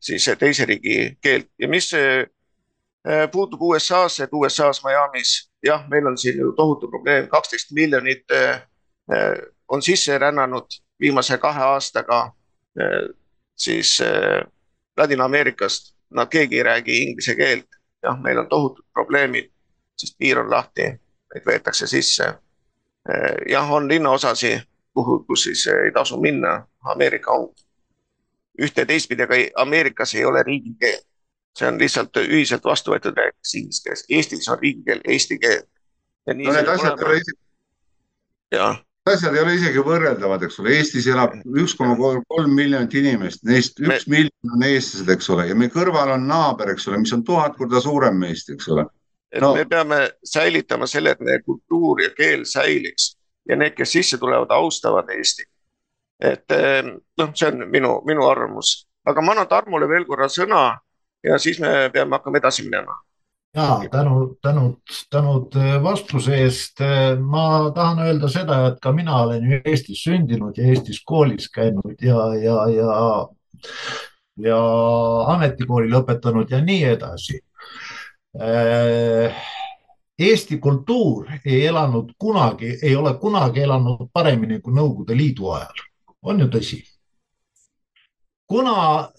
[0.00, 2.26] siis teise riigi keelt ja mis äh,
[3.32, 8.62] puutub USA-sse, et USA-s Miami's jah, meil on siin ju tohutu probleem, kaksteist miljonit eh,
[9.12, 10.66] eh, on sisse rännanud
[11.00, 12.32] viimase kahe aastaga
[12.80, 13.14] eh,
[13.56, 13.98] siis
[14.96, 15.94] Ladina-Ameerikast.
[16.10, 17.66] Nad keegi ei räägi inglise keelt.
[18.02, 19.50] jah, meil on tohutud probleemid,
[19.96, 20.82] sest piir on lahti,
[21.34, 22.34] neid võetakse sisse.
[23.48, 24.62] jah, on linnaosasid,
[24.94, 26.66] kuhu, kus siis ei tasu minna.
[26.84, 27.50] Ameerika on
[28.62, 31.00] ühte teistpidi, aga Ameerikas ei ole riigikeel
[31.58, 34.04] see on lihtsalt ühiselt vastu võetud rääkides inglise keeles.
[34.08, 35.64] Eestis on riigikeel eesti keel.
[36.28, 37.40] no need asjad ei ole isegi.
[38.54, 38.78] jah,
[39.12, 43.80] asjad ei ole isegi võrreldavad, eks ole, Eestis elab üks koma kolm miljonit inimest, neist
[43.80, 44.16] üks me...
[44.16, 47.56] miljon on eestlased, eks ole, ja meie kõrval on naaber, eks ole, mis on tuhat
[47.58, 48.86] korda suurem meist, eks ole.
[49.32, 49.54] et no.
[49.56, 53.14] me peame säilitama selle, et meie kultuur ja keel säiliks
[53.48, 55.48] ja need, kes sisse tulevad, austavad Eestit.
[56.20, 56.82] et eh,
[57.18, 60.62] noh, see on minu, minu arvamus, aga ma annan Tarmole veel korra sõna
[61.24, 62.94] ja siis me peame hakkama edasi minema
[63.54, 64.76] ja tänud, tänud,
[65.10, 66.80] tänud äh, vastuse eest.
[66.80, 71.48] Äh, ma tahan öelda seda, et ka mina olen ju Eestis sündinud ja Eestis koolis
[71.50, 73.28] käinud ja, ja, ja,
[74.44, 74.58] ja
[75.34, 77.40] ametikooli lõpetanud ja nii edasi.
[78.40, 79.46] Äh,
[80.18, 85.84] Eesti kultuur ei elanud kunagi, ei ole kunagi elanud paremini kui Nõukogude Liidu ajal,
[86.22, 86.82] on ju tõsi?
[88.48, 89.10] kuna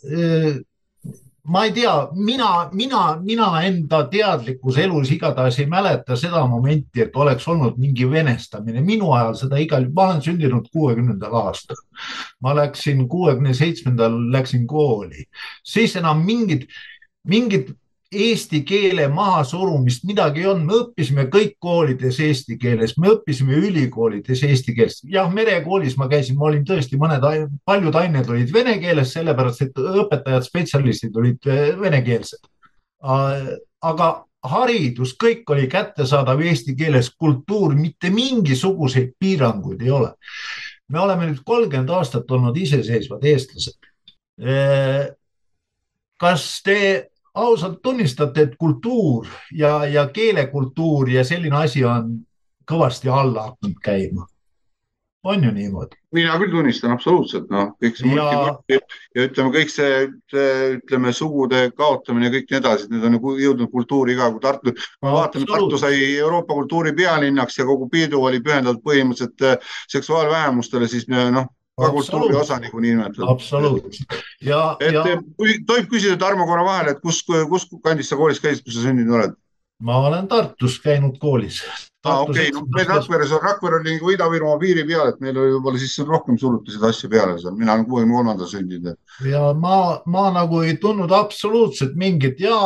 [1.49, 7.15] ma ei tea, mina, mina, mina enda teadlikus elus igatahes ei mäleta seda momenti, et
[7.17, 8.81] oleks olnud mingi venestamine.
[8.85, 11.81] minu ajal seda igal, ma olen sündinud kuuekümnendal aastal.
[12.41, 15.25] ma läksin kuuekümne seitsmendal, läksin kooli,
[15.65, 16.67] siis enam mingit,
[17.27, 17.73] mingit
[18.09, 24.41] eesti keele mahasurumist midagi ei olnud, me õppisime kõik koolides eesti keeles, me õppisime ülikoolides
[24.47, 25.01] eesti keeles.
[25.05, 27.25] jah, merekoolis ma käisin, ma olin tõesti mõned,
[27.65, 32.49] paljud ained olid vene keeles, sellepärast et õpetajad, spetsialistid olid eh, venekeelsed.
[32.99, 34.07] aga
[34.43, 40.13] haridus, kõik oli kättesaadav eesti keeles, kultuur, mitte mingisuguseid piiranguid ei ole.
[40.89, 43.77] me oleme nüüd kolmkümmend aastat olnud iseseisvad eestlased.
[44.41, 45.11] Eh,
[46.17, 46.79] kas te
[47.39, 52.17] ausalt tunnistate, et kultuur ja, ja keelekultuur ja selline asi on
[52.69, 54.27] kõvasti alla hakanud käima?
[55.23, 55.97] on ju niimoodi?
[56.15, 58.53] mina küll tunnistan absoluutselt, noh, kõik see ja...
[58.71, 63.35] ja ütleme, kõik see, see, ütleme, sugude kaotamine ja kõik nii edasi, need on nagu
[63.37, 67.89] jõudnud kultuuri ka, kui Tartu, kui me vaatame, Tartu sai Euroopa kultuuri pealinnaks ja kogu
[67.91, 73.29] pidu oli pühendatud põhimõtteliselt äh, seksuaalvähemustele, siis noh ka kultuuri osa nagu nimetada.
[73.31, 74.17] absoluutselt.
[74.41, 75.03] ja, et ja...
[75.67, 79.19] tohib küsida Tarmo korra vahele, et kus, kus kandis sa koolis käisid, kus sa sündinud
[79.19, 79.37] oled?
[79.79, 81.61] ma olen Tartus käinud koolis.
[82.03, 85.53] aa, okei, no meil Rakveres on, Rakvere oli nagu Ida-Virumaa piiri peal, et meil oli
[85.55, 88.99] võib-olla siis rohkem suruti seda asja peale seal, mina olen kuuekümne kolmandal sündinud.
[89.27, 89.75] ja ma,
[90.07, 92.59] ma nagu ei tundnud absoluutselt mingit ja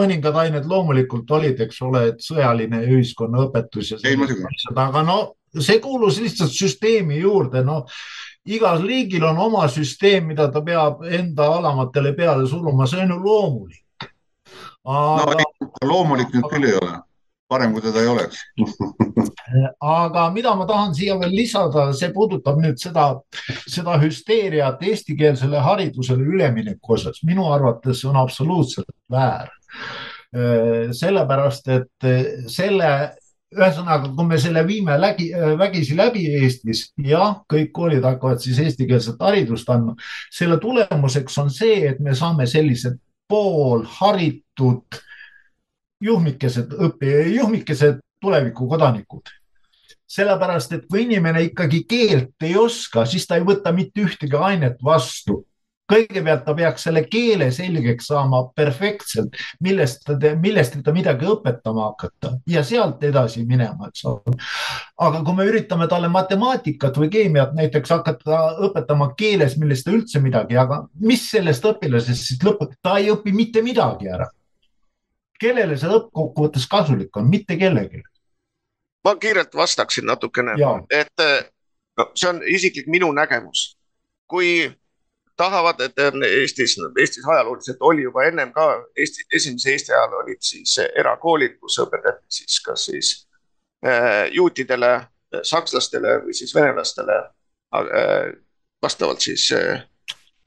[0.00, 5.18] mõningad ained loomulikult olid, eks ole, et sõjaline ühiskonnaõpetus ja sellised asjad, aga no
[5.54, 7.86] see kuulus lihtsalt süsteemi juurde, noh
[8.44, 13.18] igal riigil on oma süsteem, mida ta peab enda alamatele peale suruma, see on ju
[13.24, 14.08] loomulik.
[14.84, 15.40] Aga...
[15.80, 16.98] no loomulik nüüd küll ei ole,
[17.48, 18.42] parem kui teda ei oleks
[19.80, 23.06] aga mida ma tahan siia veel lisada, see puudutab nüüd seda,
[23.64, 27.22] seda hüsteeriat eestikeelsele haridusele ülemineku osas.
[27.24, 29.48] minu arvates on absoluutselt väär
[30.92, 32.06] sellepärast, et
[32.50, 32.88] selle
[33.54, 39.22] ühesõnaga, kui me selle viime lägi, vägisi läbi Eestis, jah, kõik koolid hakkavad siis eestikeelset
[39.22, 39.96] haridust andma.
[40.32, 42.98] selle tulemuseks on see, et me saame sellised
[43.28, 45.00] poolharitud
[46.04, 46.74] juhmikesed
[47.34, 49.32] juhmikesed tulevikukodanikud
[50.14, 54.78] sellepärast, et kui inimene ikkagi keelt ei oska, siis ta ei võta mitte ühtegi ainet
[54.84, 55.42] vastu
[55.90, 62.34] kõigepealt ta peaks selle keele selgeks saama perfektselt, millest ta, millest ta midagi õpetama hakata
[62.48, 64.36] ja sealt edasi minema, eks ole.
[65.04, 70.22] aga kui me üritame talle matemaatikat või keemiat näiteks hakata õpetama keeles, millest ta üldse
[70.24, 74.30] midagi, aga mis sellest õpilasest siis lõpuks, ta ei õpi mitte midagi ära.
[75.40, 78.00] kellele see lõppkokkuvõttes kasulik on, mitte kellelegi.
[79.04, 80.56] ma kiirelt vastaksin natukene,
[80.88, 81.26] et
[81.98, 83.76] no, see on isiklik minu nägemus.
[84.26, 84.72] kui
[85.36, 85.98] tahavad, et
[86.28, 91.78] Eestis, Eestis ajalooliselt oli juba ennem ka Eesti, esimese Eesti ajal olid siis erakoolid, kus
[91.82, 93.12] õpetati siis kas siis
[93.86, 95.06] äh, juutidele,
[95.42, 97.16] sakslastele või siis venelastele
[97.74, 98.34] äh,
[98.82, 99.82] vastavalt siis äh,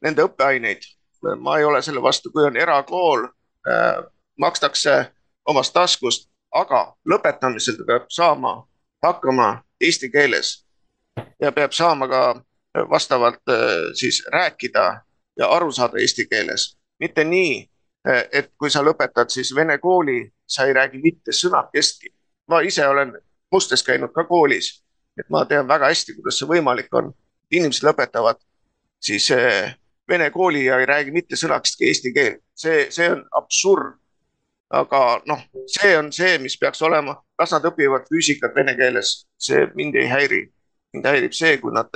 [0.01, 0.87] nende õppeaineid.
[1.41, 3.23] ma ei ole selle vastu, kui on erakool,
[4.37, 4.91] makstakse
[5.49, 8.67] omast taskust, aga lõpetamisel peab saama
[9.03, 10.67] hakkama eesti keeles
[11.41, 12.21] ja peab saama ka
[12.89, 15.01] vastavalt äh, siis rääkida
[15.37, 16.77] ja aru saada eesti keeles.
[16.99, 17.69] mitte nii,
[18.09, 22.13] äh, et kui sa lõpetad siis vene kooli, sa ei räägi mitte sõnakestki.
[22.47, 23.13] ma ise olen
[23.51, 24.83] Mustes käinud ka koolis,
[25.19, 27.13] et ma tean väga hästi, kuidas see võimalik on.
[27.51, 28.41] inimesed lõpetavad
[28.99, 29.77] siis äh,
[30.09, 33.95] vene kooli ja ei räägi mitte sõnakestki eesti keelt, see, see on absurd.
[34.69, 35.39] aga noh,
[35.71, 40.07] see on see, mis peaks olema, kas nad õpivad füüsikat vene keeles, see mind ei
[40.11, 40.41] häiri.
[40.93, 41.87] mind häirib see, kui nad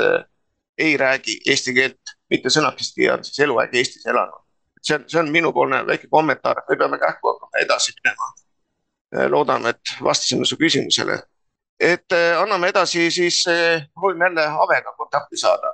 [0.77, 4.39] ei räägi eesti keelt mitte sõnakestki ja on siis eluaeg Eestis elanud.
[4.81, 8.31] see on, see on minupoolne väike kommentaar, me peame kähku hakkama edasi minema.
[9.29, 11.19] loodame, et vastasime su küsimusele.
[11.79, 13.43] et anname edasi, siis
[13.93, 15.73] proovime jälle Avega kontakti saada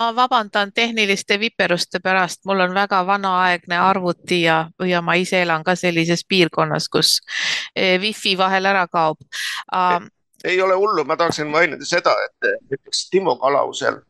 [0.00, 5.64] ma vabandan tehniliste viperuste pärast, mul on väga vanaaegne arvuti ja, ja ma ise elan
[5.64, 7.18] ka sellises piirkonnas, kus
[7.76, 10.08] wifi vahel ära kaob um,.
[10.44, 14.00] ei ole hullu, ma tahaksin mainida seda, et näiteks Timo Kalausel,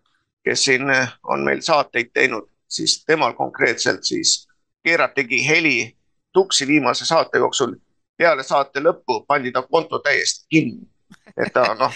[0.44, 0.82] kes siin
[1.28, 4.48] on meil saateid teinud, siis temal konkreetselt siis
[4.82, 5.96] keeratigi heli
[6.32, 7.76] tuksi viimase saate jooksul.
[8.16, 10.88] peale saate lõppu pandi ta konto täiesti kinni,
[11.36, 11.94] et ta noh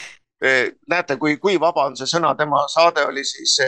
[0.89, 3.59] näete, kui, kui vaba on see sõna, tema saade oli siis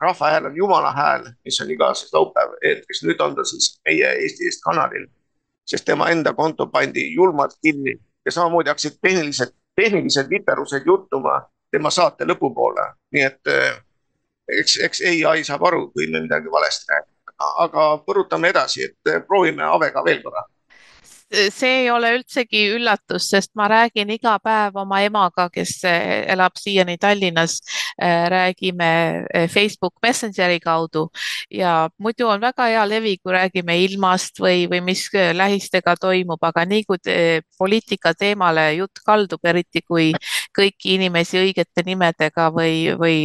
[0.00, 4.10] Rahva hääl on Jumala hääl, mis on iga laupäev eetris, nüüd on ta siis meie
[4.22, 5.06] Eesti Eest kanalil.
[5.66, 7.94] sest tema enda konto pandi julmalt kinni
[8.26, 13.78] ja samamoodi hakkasid tehnilised, tehnilised viperused juttuma tema saate lõpupoole, nii et eh,
[14.48, 19.64] eks, eks ai saab aru, kui me midagi valesti räägime, aga põrutame edasi, et proovime
[19.66, 20.44] Avega veel korra
[21.50, 26.58] see ei ole üldsegi üllatus, sest ma räägin iga päev oma emaga, kes eh, elab
[26.60, 27.60] siiani Tallinnas.
[27.94, 31.08] Eh, räägime eh, Facebook Messengeri kaudu
[31.50, 36.64] ja muidu on väga hea levi, kui räägime ilmast või, või mis lähistega toimub, aga
[36.66, 36.98] nii kui
[37.58, 40.10] poliitika teemale jutt kaldub, eriti kui
[40.56, 43.16] kõiki inimesi õigete nimedega või, või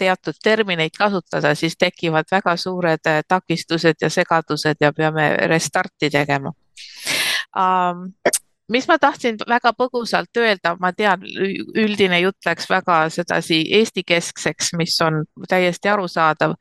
[0.00, 6.52] teatud termineid kasutada, siis tekivad väga suured takistused ja segadused ja peame restarti tegema.
[7.56, 8.12] Um,
[8.70, 11.24] mis ma tahtsin väga põgusalt öelda, ma tean,
[11.74, 16.54] üldine jutt läks väga sedasi Eesti-keskseks, mis on täiesti arusaadav.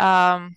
[0.00, 0.50] Um,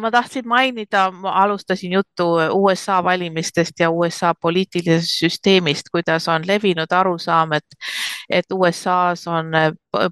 [0.00, 6.92] ma tahtsin mainida, ma alustasin juttu USA valimistest ja USA poliitilisest süsteemist, kuidas on levinud
[6.92, 7.64] arusaam, et,
[8.30, 9.52] et USA-s on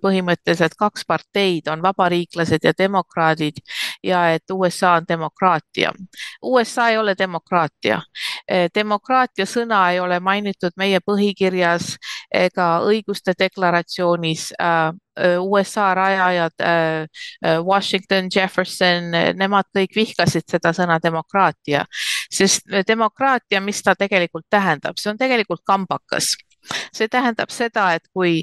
[0.02, 3.60] põhimõtteliselt kaks parteid, on vabariiklased ja demokraadid
[4.02, 5.92] ja et USA on demokraatia.
[6.42, 8.00] USA ei ole demokraatia.
[8.74, 11.96] demokraatia sõna ei ole mainitud meie põhikirjas
[12.44, 14.50] ega õiguste deklaratsioonis
[15.40, 16.64] USA rajajad,
[17.64, 19.08] Washington, Jefferson,
[19.38, 21.86] nemad kõik vihkasid seda sõna demokraatia,
[22.28, 26.34] sest demokraatia, mis ta tegelikult tähendab, see on tegelikult kambakas.
[26.90, 28.40] See tähendab seda, et kui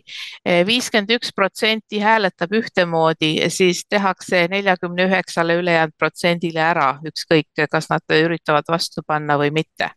[0.47, 8.15] viiskümmend üks protsenti hääletab ühtemoodi, siis tehakse neljakümne üheksale ülejäänud protsendile ära, ükskõik, kas nad
[8.15, 9.91] üritavad vastu panna või mitte.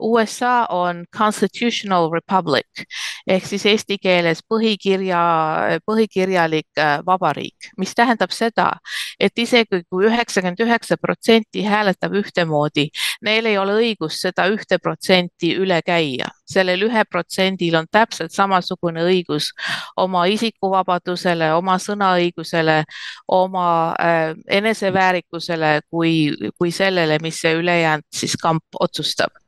[0.00, 2.84] USA on constitutional republic
[3.26, 5.20] ehk siis eesti keeles põhikirja,
[5.86, 8.70] põhikirjalik eh, vabariik, mis tähendab seda,
[9.20, 12.88] et isegi kui üheksakümmend üheksa protsenti hääletab ühtemoodi,
[13.24, 16.30] neil ei ole õigust seda ühte protsenti üle käia.
[16.44, 19.50] Sellel ühe protsendil on täpselt samasugune õigus
[20.00, 22.82] oma isikuvabadusele, oma sõnaõigusele,
[23.32, 29.43] oma äh, eneseväärikusele kui, kui sellele, mis see ülejäänud siis kamp otsustab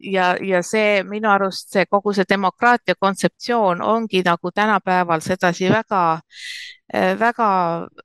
[0.00, 6.20] ja, ja see minu arust see kogu see demokraatia kontseptsioon ongi nagu tänapäeval sedasi väga
[6.94, 7.46] Eh, väga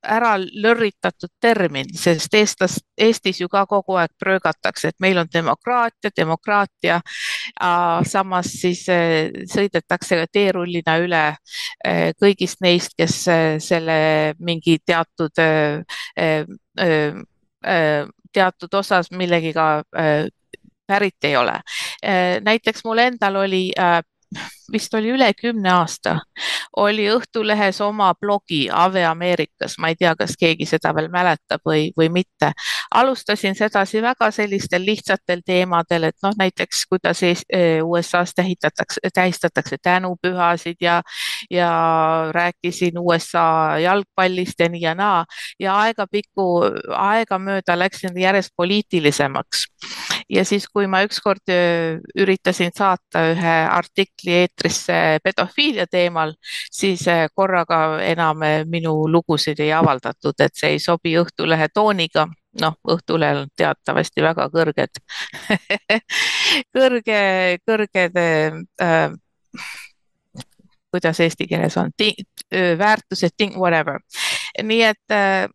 [0.04, 6.12] ära lörritatud termin, sest eestlas, Eestis ju ka kogu aeg pröögatakse, et meil on demokraatia,
[6.18, 7.00] demokraatia.
[8.06, 11.24] samas siis eh, sõidetakse teerullina üle
[11.86, 13.16] eh, kõigist neist, kes
[13.66, 15.34] selle mingi teatud,
[18.34, 19.84] teatud osas millegiga
[20.88, 21.60] pärit ei ole.
[22.42, 23.72] näiteks mul endal oli
[24.72, 26.18] vist oli üle kümne aasta,
[26.82, 31.92] oli Õhtulehes oma blogi Ave Ameerikas, ma ei tea, kas keegi seda veel mäletab või,
[31.98, 32.52] või mitte.
[32.96, 37.22] alustasin sedasi väga sellistel lihtsatel teemadel, et noh, näiteks kuidas
[37.84, 41.02] USA-s tähistatakse, tähistatakse tänupühasid ja,
[41.50, 41.70] ja
[42.32, 45.26] rääkisin USA jalgpallist ja nii ja naa
[45.60, 46.64] ja aegapikku,
[46.96, 49.68] aegamööda läksin järjest poliitilisemaks.
[50.30, 51.52] Ja siis, kui ma ükskord
[52.18, 56.34] üritasin saata ühe artikli eetrisse pedofiilia teemal,
[56.72, 62.28] siis eh, korraga enam eh, minu lugusid ei avaldatud, et see ei sobi Õhtulehe tooniga
[62.62, 65.02] noh, Õhtulehel on teatavasti väga kõrged
[66.76, 67.20] kõrge,
[67.68, 69.12] kõrged äh,
[70.96, 71.92] kuidas eesti keeles on,
[72.80, 74.00] väärtused, whatever.
[74.64, 75.50] nii et äh,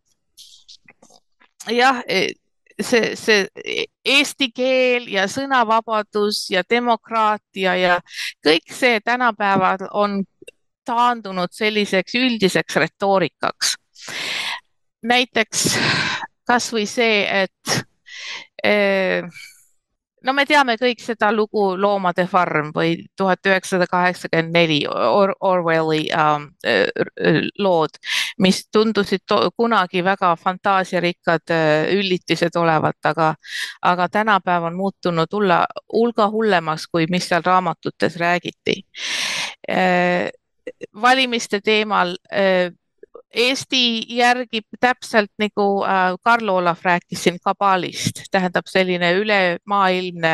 [1.69, 2.03] jah,
[2.83, 7.99] see, see eesti keel ja sõnavabadus ja demokraatia ja
[8.43, 10.21] kõik see tänapäeval on
[10.85, 13.75] taandunud selliseks üldiseks retoorikaks.
[15.01, 15.77] näiteks
[16.47, 17.85] kasvõi see, et
[18.63, 19.23] eh,
[20.25, 26.43] no me teame kõik seda lugu Loomade farm või tuhat üheksasada kaheksakümmend neli Orwelli äh,
[27.59, 27.97] lood,
[28.39, 33.33] mis tundusid kunagi väga fantaasiarikkad äh, üllitised olevat, aga,
[33.81, 38.81] aga tänapäev on muutunud hulla, hulga hullemaks, kui mis seal raamatutes räägiti
[39.69, 40.29] äh,.
[41.01, 42.15] valimiste teemal
[43.33, 50.33] Eesti järgib täpselt nagu äh, Karl Olav rääkis siin kabaalist, tähendab selline ülemaailmne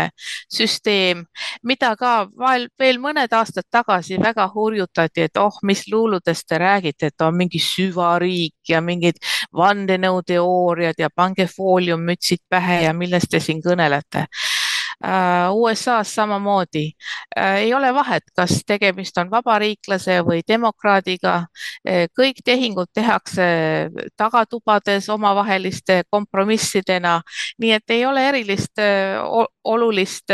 [0.54, 1.26] süsteem,
[1.64, 2.28] mida ka
[2.80, 7.62] veel mõned aastad tagasi väga hurjutati, et oh, mis luuludest te räägite, et on mingi
[7.62, 9.22] süvariik ja mingid
[9.54, 14.26] vandenõuteooriad ja pange fooliummütsid pähe ja millest te siin kõnelete
[15.54, 16.92] USA-s samamoodi.
[17.38, 21.36] Äh, ei ole vahet, kas tegemist on vabariiklase või demokraadiga.
[21.88, 23.48] Äh, kõik tehingud tehakse
[24.18, 27.22] tagatubades omavaheliste kompromissidena,
[27.60, 28.82] nii et ei ole erilist
[29.64, 30.32] olulist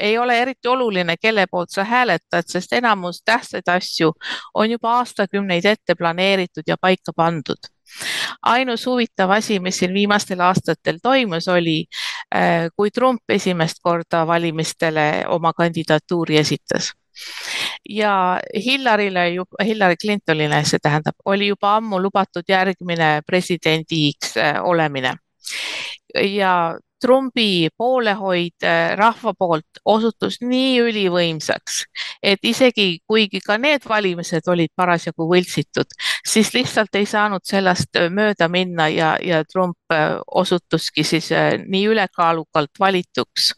[0.00, 4.12] ei ole eriti oluline, kelle poolt sa hääletad, sest enamus tähtsaid asju
[4.54, 7.66] on juba aastakümneid ette planeeritud ja paika pandud
[8.42, 11.84] ainus huvitav asi, mis siin viimastel aastatel toimus, oli,
[12.34, 16.92] äh, kui Trump esimest korda valimistele oma kandidatuuri esitas
[17.88, 19.20] ja Hillarile,
[19.64, 25.16] Hillary Clintonile, see tähendab, oli juba ammu lubatud järgmine presidendiks äh, olemine.
[26.14, 31.82] ja Trumpi poolehoid äh, rahva poolt osutus nii ülivõimsaks,
[32.22, 35.94] et isegi kuigi ka need valimised olid parasjagu võltsitud,
[36.26, 41.30] siis lihtsalt ei saanud sellest äh, mööda minna ja, ja Trump äh, osutuski siis
[41.66, 43.52] nii ülekaalukalt valituks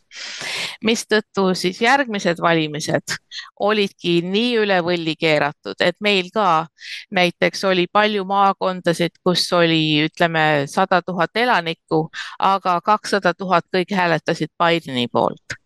[0.84, 3.16] mistõttu siis järgmised valimised
[3.60, 6.66] olidki nii üle võlli keeratud, et meil ka
[7.14, 12.08] näiteks oli palju maakondasid, kus oli, ütleme, sada tuhat elanikku,
[12.38, 15.58] aga kakssada tuhat kõik hääletasid Bideni poolt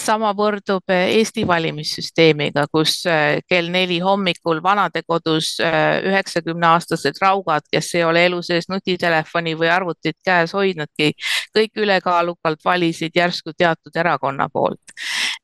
[0.00, 7.66] sama võrdub äh, Eesti valimissüsteemiga, kus äh, kell neli hommikul vanadekodus äh, üheksakümne aastased raugad,
[7.72, 11.12] kes ei ole elu sees nutitelefoni või arvutit käes hoidnudki,
[11.56, 14.96] kõik ülekaalukalt valisid järsku teatud erakonna poolt.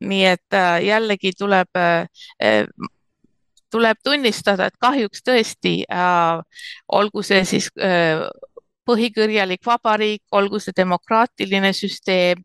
[0.02, 1.68] nii et jällegi tuleb
[3.72, 6.40] tuleb tunnistada, et kahjuks tõesti äh,
[6.92, 8.26] olgu see siis äh,
[8.88, 12.42] põhikirjalik vabariik, olgu see demokraatiline süsteem,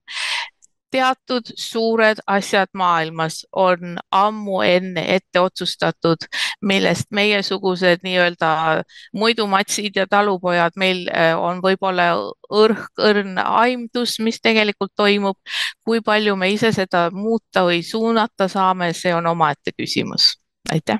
[0.91, 6.27] teatud suured asjad maailmas on ammu enne ette otsustatud,
[6.61, 8.84] millest meiesugused nii-öelda
[9.14, 12.09] muidumatsid ja talupojad, meil äh, on võib-olla
[12.51, 15.38] õrk, õrn aimdus, mis tegelikult toimub.
[15.84, 20.38] kui palju me ise seda muuta või suunata saame, see on omaette küsimus.
[20.72, 20.99] aitäh.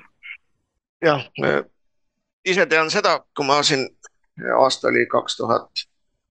[1.04, 1.24] jah,
[2.46, 3.88] ise tean seda, kui ma siin
[4.60, 5.88] aasta oli kaks tuhat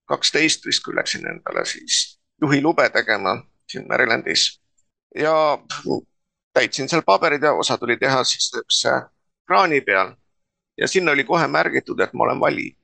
[0.07, 4.61] kaksteist vist, kui läksin endale siis juhilube tegema siin Marylandis
[5.15, 5.59] ja
[6.53, 8.83] täitsin seal paberid ja osa tuli teha siis üks
[9.47, 10.15] kraani peal
[10.79, 12.77] ja sinna oli kohe märgitud, et ma olen valija.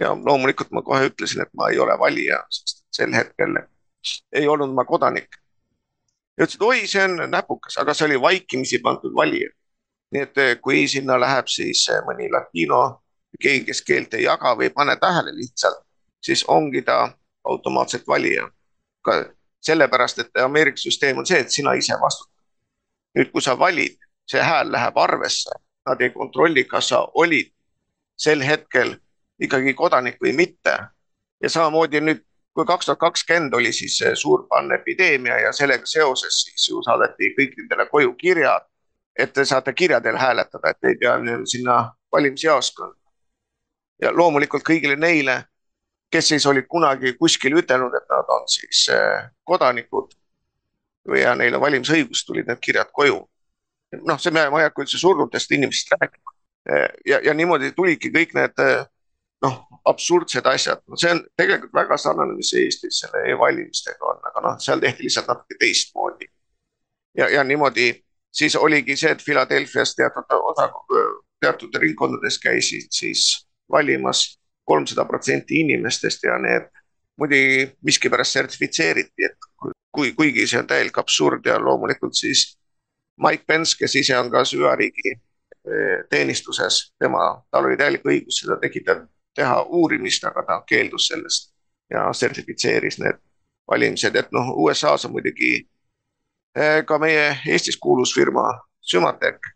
[0.00, 3.56] ja loomulikult ma kohe ütlesin, et ma ei ole valija, sest sel hetkel
[4.32, 5.28] ei olnud ma kodanik.
[6.38, 9.50] ja ütlesid, oi, see on näpukas, aga see oli vaikimisi pandud valija.
[10.10, 13.02] nii et eh, kui sinna läheb siis eh, mõni latino,
[13.40, 15.82] keegi, kes keelt ei jaga või ei pane tähele lihtsalt,
[16.24, 17.17] siis ongi ta
[17.48, 18.50] automaatselt valija.
[19.60, 22.34] sellepärast, et Ameerika süsteem on see, et sina ise vastutad.
[23.18, 23.96] nüüd, kui sa valid,
[24.30, 25.50] see hääl läheb arvesse,
[25.86, 27.50] nad ei kontrolli, kas sa olid
[28.16, 28.94] sel hetkel
[29.40, 30.78] ikkagi kodanik või mitte.
[31.42, 32.22] ja samamoodi nüüd,
[32.54, 37.86] kui kaks tuhat kakskümmend oli siis suur pandeemia ja sellega seoses siis ju saadeti kõikidele
[37.90, 38.66] koju kirjad,
[39.18, 41.14] et te saate kirjadel hääletada, et ei pea
[41.44, 42.98] sinna valimisjaoskonda.
[44.02, 45.44] ja loomulikult kõigile neile
[46.10, 50.14] kes siis olid kunagi kuskil ütelnud, et nad on siis eh, kodanikud
[51.16, 53.20] ja neil on valimisõigus, tulid need kirjad koju.
[54.04, 56.34] noh, see, ma ei hakka üldse surnutest inimestest rääkima.
[56.68, 58.82] Eh, ja, ja niimoodi tulidki kõik need eh,
[59.44, 64.44] noh, absurdsed asjad, no see on tegelikult väga sarnane, mis Eestis selle e-valimistega on, aga
[64.44, 66.28] noh, seal tehti lihtsalt natuke teistmoodi.
[67.16, 67.92] ja, ja niimoodi
[68.32, 70.68] siis oligi see, et Philadelphia's teatud osa,
[71.40, 74.38] teatud ringkondades käisid siis valimas
[74.68, 76.68] kolmsada protsenti inimestest ja need
[77.18, 79.48] muidugi miskipärast sertifitseeriti, et
[79.92, 82.52] kui, kuigi see on täielik absurd ja loomulikult siis
[83.18, 88.58] Mike Pence, kes ise on ka süvariigi eh, teenistuses, tema, tal oli täielik õigus seda
[88.62, 91.50] tekitada, teha uurimist, aga ta keeldus sellest
[91.90, 93.18] ja sertifitseeris need
[93.70, 95.52] valimised, et noh, USA-s on muidugi
[96.54, 98.46] eh, ka meie Eestis kuulus firma
[98.88, 99.50] Sümatec,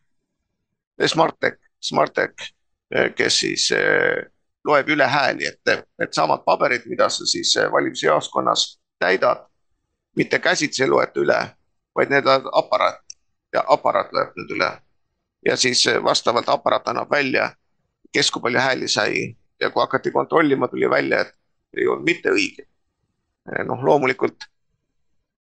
[1.06, 2.48] Smartec, Smartec,
[2.94, 3.70] eh, kes siis
[4.64, 9.46] loeb üle hääli, et needsamad paberid, mida sa siis eh, valimisjaoskonnas täidad,
[10.16, 11.38] mitte käsitsi ei loeta üle,
[11.96, 13.16] vaid need on aparaat
[13.52, 14.70] ja aparaat loeb need üle.
[15.46, 17.50] ja siis vastavalt aparaat annab välja,
[18.12, 21.34] kes kui palju hääli sai ja kui hakati kontrollima, tuli välja, et
[21.76, 22.66] ei olnud mitte õige.
[23.66, 24.44] noh, loomulikult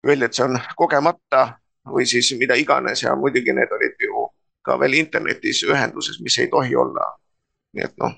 [0.07, 1.57] öeldi, et see on kogemata
[1.89, 4.27] või siis mida iganes ja muidugi need olid ju
[4.61, 7.05] ka veel internetis ühenduses, mis ei tohi olla.
[7.73, 8.13] nii et noh,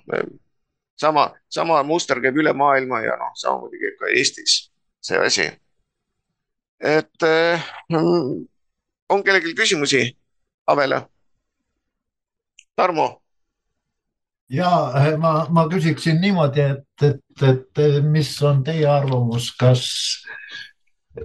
[1.00, 4.60] sama, sama muster käib üle maailma ja noh, samamoodi käib ka Eestis
[5.02, 5.48] see asi.
[6.80, 7.64] et äh,
[9.10, 10.18] on kellelgi küsimusi
[10.68, 11.02] Avele?
[12.76, 13.22] Tarmo
[14.50, 14.72] ja
[15.18, 19.86] ma, ma küsiksin niimoodi, et, et, et mis on teie arvamus, kas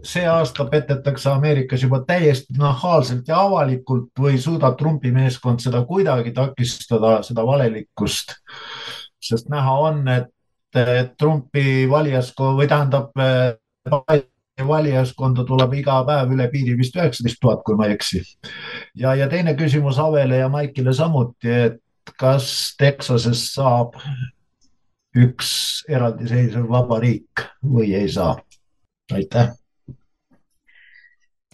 [0.05, 6.33] see aasta petetakse Ameerikas juba täiesti nahaalselt ja avalikult või suudab Trumpi meeskond seda kuidagi
[6.37, 8.37] takistada, seda valelikkust?
[9.29, 10.31] Sest näha on, et
[11.19, 13.13] Trumpi valijaskond või tähendab
[14.67, 18.23] valijaskonda tuleb iga päev üle piiri vist üheksateist tuhat, kui ma ei eksi.
[18.95, 23.99] ja, ja teine küsimus Avele ja Maikile samuti, et kas Texases saab
[25.15, 25.51] üks
[25.89, 28.37] eraldiseisev vabariik või ei saa?
[29.13, 29.53] aitäh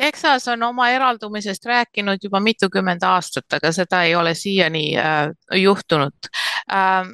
[0.01, 5.29] Texas on oma eraldumisest rääkinud juba mitukümmend aastat, aga seda ei ole siiani äh,
[5.61, 6.31] juhtunud.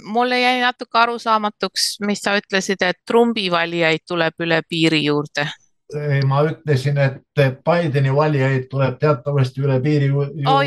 [0.02, 5.46] Mulle jäi natuke arusaamatuks, mis sa ütlesid, et Trumpi valijaid tuleb üle piiri juurde
[5.94, 7.22] ei, ma ütlesin, et
[7.66, 10.62] Bideni valijaid tuleb teatavasti üle piiri juurde oh,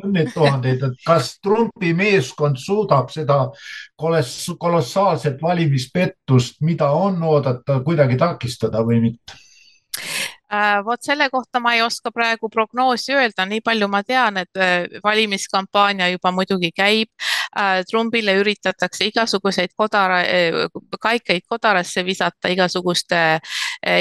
[0.00, 3.42] kümneid tuhandeid, et kas Trumpi meeskond suudab seda
[3.98, 9.38] kolossaalset valimispettust, mida on oodata, kuidagi takistada või mitte?
[10.50, 14.58] Äh, vot selle kohta ma ei oska praegu prognoosi öelda, nii palju ma tean, et
[14.58, 17.10] äh, valimiskampaania juba muidugi käib.
[17.58, 20.20] Äh, Trumpile üritatakse igasuguseid kodara,
[21.00, 23.40] kaikaid kodarasse visata igasuguste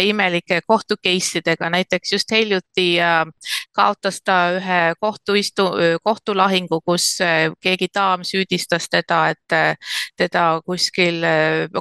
[0.05, 2.99] imelike kohtu case idega, näiteks just hiljuti
[3.73, 5.65] kaotas ta ühe kohtuistu,
[6.03, 7.07] kohtulahingu, kus
[7.63, 9.79] keegi daam süüdistas teda, et
[10.19, 11.23] teda kuskil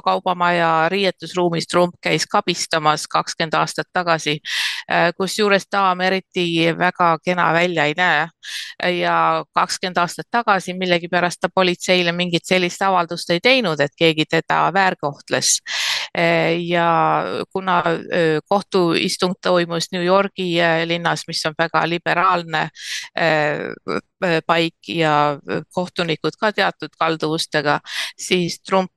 [0.03, 4.39] kaubamaja riietusruumis Trump käis kabistamas kakskümmend aastat tagasi.
[4.39, 4.78] Äh,
[5.17, 8.27] kusjuures daam eriti väga kena välja ei näe.
[8.99, 14.73] ja kakskümmend aastat tagasi millegipärast ta politseile mingit sellist avaldust ei teinud, et keegi teda
[14.73, 15.59] väärkohtles.
[16.17, 17.23] Äh, ja
[17.53, 22.69] kuna äh, kohtuistung toimus New Yorgi linnas, mis on väga liberaalne
[24.45, 25.39] paik ja
[25.73, 27.79] kohtunikud ka teatud kalduvustega,
[28.19, 28.91] siis Trump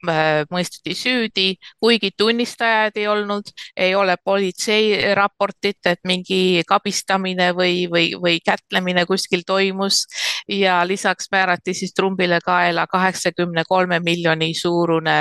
[0.51, 1.47] mõisteti süüdi,
[1.81, 9.07] kuigi tunnistajaid ei olnud, ei ole politsei raportit, et mingi kabistamine või, või, või kätlemine
[9.07, 10.07] kuskil toimus.
[10.49, 15.19] Ja lisaks määrati siis Trumpile kaela kaheksakümne kolme miljoni suurune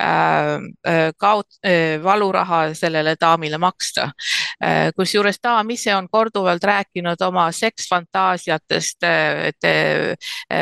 [0.00, 1.60] äh, äh kaot-
[2.02, 4.10] valuraha sellele daamile maksta
[4.96, 9.06] kusjuures daam ise on korduvalt rääkinud oma seksfantaasiatest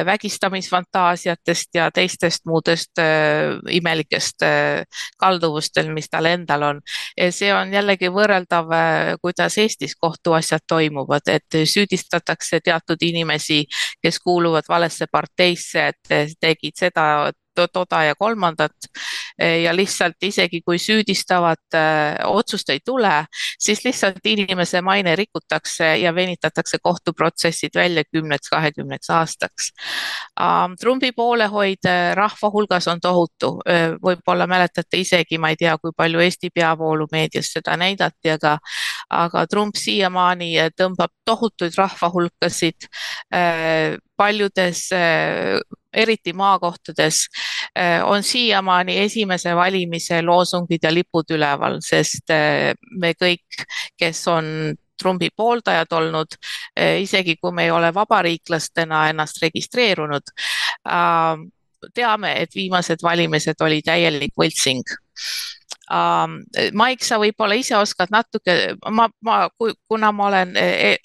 [0.05, 3.01] vägistamisfantaasiatest ja teistest muudest
[3.71, 4.47] imelikest
[5.19, 6.81] kalduvustel, mis tal endal on.
[7.31, 8.71] see on jällegi võrreldav
[9.21, 13.65] kuidas Eestis kohtuasjad toimuvad, et süüdistatakse teatud inimesi,
[14.03, 17.33] kes kuuluvad valesse parteisse, et tegid seda
[17.67, 18.89] toda ja kolmandat
[19.39, 23.25] ja lihtsalt isegi kui süüdistavat äh, otsust ei tule,
[23.59, 29.71] siis lihtsalt inimese maine rikutakse ja venitatakse kohtuprotsessid välja kümneks, kahekümneks aastaks.
[30.81, 33.53] Trumpi poolehoid äh, rahva hulgas on tohutu,
[34.03, 38.57] võib-olla mäletate isegi, ma ei tea, kui palju Eesti peavoolumeedias seda näidati, aga,
[39.11, 42.89] aga Trump siiamaani tõmbab tohutuid rahvahulkasid
[44.19, 44.89] paljudes
[45.93, 47.27] eriti maakohtades,
[47.79, 53.65] äh, on siiamaani esimese valimise loosungid ja lipud üleval, sest äh, me kõik,
[53.97, 56.39] kes on Trumpi pooldajad olnud,
[56.79, 60.35] äh, isegi kui me ei ole vabariiklastena ennast registreerunud,
[61.95, 64.83] teame, et viimased valimised oli täielik võltsing.
[65.89, 66.43] Um,
[66.77, 69.37] Maik, sa võib-olla ise oskad natuke, ma, ma,
[69.89, 70.53] kuna ma olen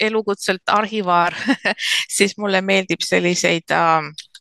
[0.01, 1.37] elukutselt arhivaar
[2.17, 4.32] siis mulle meeldib selliseid Äh,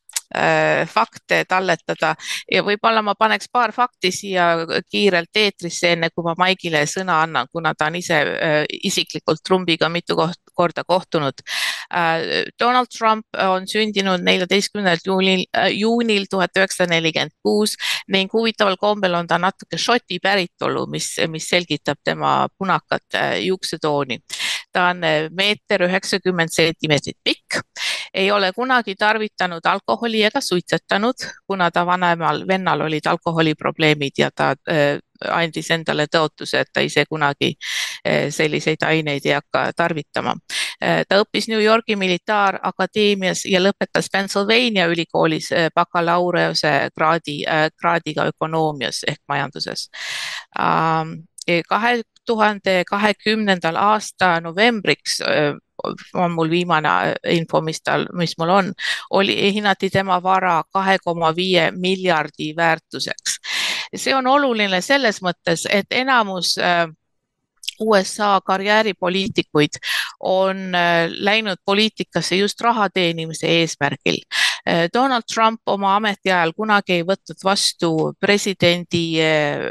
[0.88, 2.14] fakte talletada
[2.50, 4.46] ja võib-olla ma paneks paar fakti siia
[4.90, 9.88] kiirelt eetrisse, enne kui ma Maigile sõna annan, kuna ta on ise äh, isiklikult Trumpiga
[9.92, 10.16] mitu
[10.54, 11.44] korda kohtunud.
[11.92, 15.44] Äh, Donald Trump on sündinud neljateistkümnendal juunil,
[15.76, 17.76] juunil tuhat üheksasada nelikümmend kuus
[18.08, 24.20] ning huvitaval kombel on ta natuke Šoti päritolu, mis, mis selgitab tema punakat juuksetooni
[24.72, 25.04] ta on
[25.36, 27.60] meeter üheksakümmend sentimeetrit pikk,
[28.14, 31.14] ei ole kunagi tarvitanud alkoholi ega suitsetanud,
[31.46, 34.98] kuna ta vanemal vennal olid alkoholiprobleemid ja ta äh,
[35.30, 37.52] andis endale tõotuse, et ta ise kunagi
[38.30, 40.34] selliseid aineid ei hakka tarvitama.
[41.08, 47.44] ta õppis New Yorgi militaarakadeemias ja lõpetas Pennsylvania ülikoolis bakalaureuse kraadi,
[47.78, 49.88] kraadiga ökonoomias ehk majanduses
[51.68, 55.20] kahe tuhande kahekümnendal aasta novembriks
[56.14, 58.72] on mul viimane info, mis tal, mis mul on,
[59.10, 63.38] oli, hinnati tema vara kahe koma viie miljardi väärtuseks.
[63.96, 66.88] see on oluline selles mõttes, et enamus äh,
[67.80, 69.80] USA karjääripoliitikuid
[70.20, 74.22] on äh, läinud poliitikasse just raha teenimise eesmärgil.
[74.68, 77.90] Äh, Donald Trump oma ametiajal kunagi ei võtnud vastu
[78.20, 79.66] presidendi äh,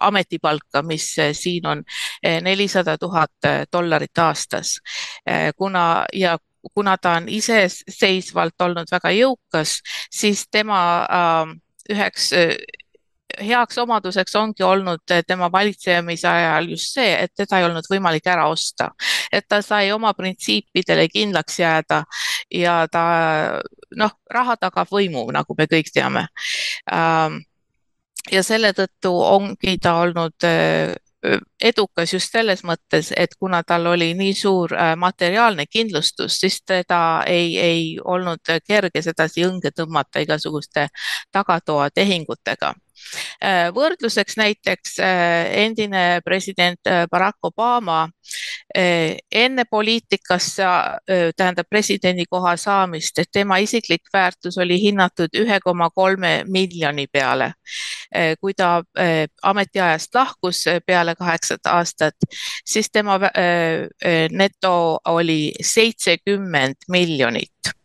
[0.00, 1.84] ametipalka, mis siin on
[2.22, 4.76] nelisada tuhat dollarit aastas,
[5.56, 6.36] kuna ja
[6.74, 9.80] kuna ta on iseseisvalt olnud väga jõukas,
[10.10, 10.80] siis tema
[11.90, 12.30] üheks
[13.40, 18.46] heaks omaduseks ongi olnud tema valitsemise ajal just see, et teda ei olnud võimalik ära
[18.48, 18.90] osta,
[19.32, 22.02] et ta sai oma printsiipidele kindlaks jääda
[22.50, 23.04] ja ta
[23.96, 26.26] noh, raha tagab võimu, nagu me kõik teame.
[26.92, 27.42] Ähm,
[28.32, 30.94] ja selle tõttu ongi ta olnud äh,
[31.62, 37.22] edukas just selles mõttes, et kuna tal oli nii suur äh, materiaalne kindlustus, siis teda
[37.26, 40.88] ei, ei olnud kerge sedasi õnge tõmmata igasuguste
[41.32, 42.74] tagatoatehingutega
[43.42, 48.06] Äh, võrdluseks näiteks endine president Barack Obama
[48.74, 50.64] enne poliitikasse,
[51.36, 57.52] tähendab presidendi koha saamist, et tema isiklik väärtus oli hinnatud ühe koma kolme miljoni peale.
[58.40, 58.82] kui ta
[59.42, 62.14] ametiajast lahkus peale kaheksat aastat,
[62.64, 63.18] siis tema
[64.30, 67.75] neto oli seitsekümmend miljonit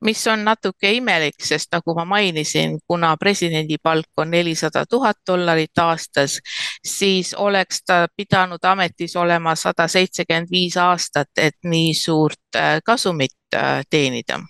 [0.00, 5.78] mis on natuke imelik, sest nagu ma mainisin, kuna presidendi palk on nelisada tuhat dollarit
[5.78, 6.38] aastas,
[6.86, 13.36] siis oleks ta pidanud ametis olema sada seitsekümmend viis aastat, et nii suurt äh, kasumit
[13.54, 14.40] äh, teenida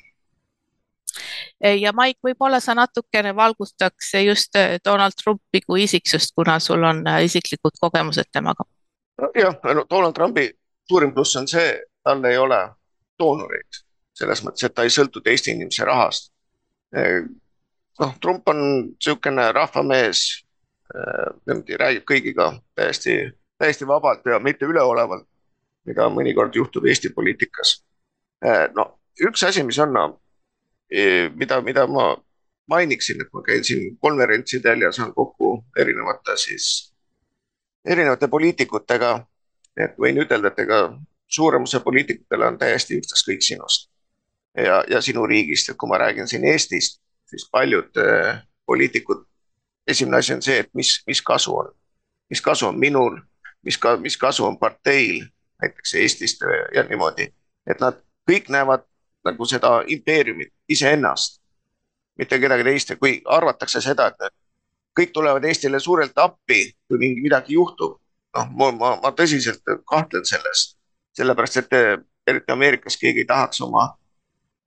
[1.81, 7.03] ja Maik, võib-olla sa natukene valgustaks just äh, Donald Trumpi kui isiksust, kuna sul on
[7.23, 8.65] isiklikud kogemused temaga.
[9.35, 10.51] jah, no Donald Trumpi
[10.89, 12.61] suurim pluss on see, tal ei ole
[13.19, 13.88] doonoreid
[14.19, 16.33] selles mõttes, et ta ei sõltu teiste inimese rahast.
[18.01, 20.23] noh, Trump on niisugune rahvamees,
[21.47, 23.19] niimoodi räägib kõigiga täiesti,
[23.59, 25.27] täiesti vabalt ja mitte üleolevalt,
[25.87, 27.83] mida mõnikord juhtub Eesti poliitikas.
[28.75, 28.89] no
[29.21, 29.95] üks asi, mis on,
[31.37, 32.15] mida, mida ma
[32.69, 36.95] mainiksin, et ma käin siin konverentsidel ja saan kokku erinevate siis,
[37.85, 39.27] erinevate poliitikutega.
[39.79, 40.79] et võin ütelda, et ega
[41.31, 43.88] suuremuse poliitikutele on täiesti ükstaskõik sinust
[44.65, 49.25] ja, ja sinu riigist, et kui ma räägin siin Eestist, siis paljud äh, poliitikud,
[49.87, 51.73] esimene asi on see, et mis, mis kasu on,
[52.31, 53.19] mis kasu on minul,
[53.65, 55.25] mis ka, mis kasu on parteil,
[55.63, 57.29] näiteks Eestist äh, ja niimoodi,
[57.71, 58.85] et nad kõik näevad
[59.25, 61.41] nagu seda impeeriumit iseennast,
[62.19, 62.91] mitte kedagi teist.
[62.91, 64.35] Ja kui arvatakse seda, et
[64.99, 67.99] kõik tulevad Eestile suurelt appi, kui mingi midagi juhtub,
[68.37, 70.73] noh, ma, ma, ma tõsiselt kahtlen selles,
[71.17, 71.97] sellepärast et äh,
[72.29, 73.89] eriti Ameerikas keegi ei tahaks oma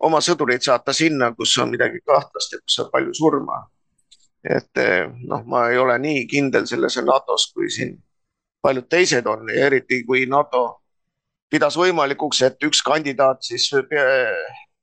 [0.07, 3.61] oma sõdureid saata sinna, kus on midagi kahtlast ja kus on palju surma.
[4.41, 7.91] et eh, noh, ma ei ole nii kindel selles NATO-s, kui siin
[8.61, 10.81] paljud teised on ja eriti kui NATO
[11.49, 14.07] pidas võimalikuks, et üks kandidaat siis pea,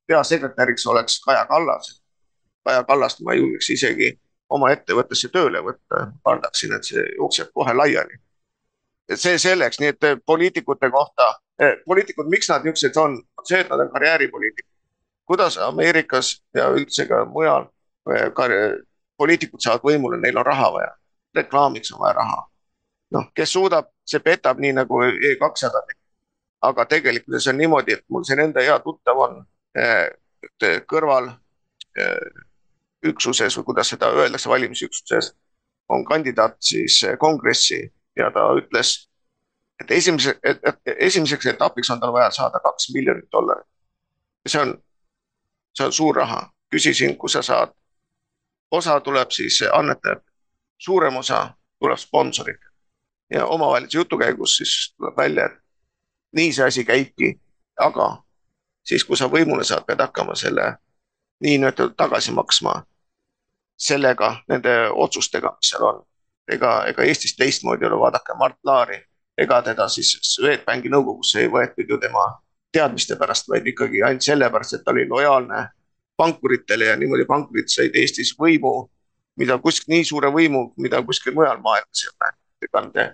[0.06, 1.90] peasekretäriks oleks Kaja Kallas.
[2.64, 4.12] Kaja Kallast ma ei julgeks isegi
[4.54, 8.22] oma ettevõttesse tööle võtta, kardaksin, et see jookseb kohe laiali.
[9.08, 11.28] et see selleks, nii et poliitikute kohta
[11.58, 14.77] eh,, poliitikud, miks nad niisugused on, see, et nad on karjääripoliitikud
[15.28, 17.68] kuidas Ameerikas ja üldse ka mujal
[18.12, 18.30] eh,
[19.18, 20.92] poliitikud saavad võimule, neil on raha vaja,
[21.36, 22.46] reklaamiks on vaja raha.
[23.10, 25.84] noh, kes suudab, see petab nii nagu E kakssada.
[26.62, 29.36] aga tegelikkuses on niimoodi, et mul siin enda hea tuttav on
[29.76, 31.28] eh, kõrval
[31.98, 32.30] eh,
[33.06, 35.34] üksuses või kuidas seda öeldakse, valimisüksuses
[35.88, 37.78] on kandidaat siis kongressi
[38.16, 39.08] ja ta ütles,
[39.80, 40.34] et esimese,
[40.96, 43.66] esimeseks etapiks on tal vaja saada kaks miljonit dollarit.
[44.48, 44.74] see on
[45.74, 46.50] see on suur raha.
[46.70, 47.72] küsisin, kus sa saad.
[48.70, 50.20] osa tuleb siis annetajad,
[50.78, 52.68] suurem osa tuleb sponsorid
[53.30, 55.58] ja omavahelise jutu käigus siis tuleb välja, et
[56.32, 57.40] nii see asi käibki,
[57.76, 58.22] aga
[58.84, 60.76] siis, kui sa võimule saad, pead hakkama selle
[61.44, 62.82] niinimetatud tagasi maksma
[63.78, 66.04] sellega, nende otsustega, mis seal on.
[66.52, 69.02] ega, ega Eestis teistmoodi ei ole, vaadake Mart Laari,
[69.38, 72.24] ega teda siis Swedbanki nõukogusse ei võetud ju tema
[72.72, 75.66] teadmiste pärast, vaid ikkagi ainult sellepärast, et ta oli lojaalne
[76.16, 78.88] pankuritele ja niimoodi pankurid said Eestis võimu,
[79.38, 82.34] mida kuskil nii suure võimu, mida kuskil mujal maailmas ei ole.
[82.66, 83.04] ega nende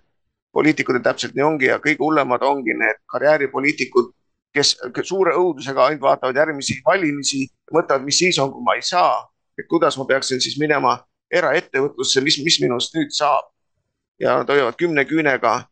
[0.53, 4.13] poliitikutel täpselt nii ongi ja kõige hullemad ongi need karjääripoliitikud,
[4.55, 7.43] kes suure õudusega ainult vaatavad järgmisi valimisi,
[7.75, 9.29] mõtlevad, mis siis on, kui ma ei saa.
[9.59, 10.97] et kuidas ma peaksin siis minema
[11.31, 13.53] eraettevõtlusse, mis, mis minust nüüd saab.
[14.19, 15.65] ja nad hoiavad kümne küünega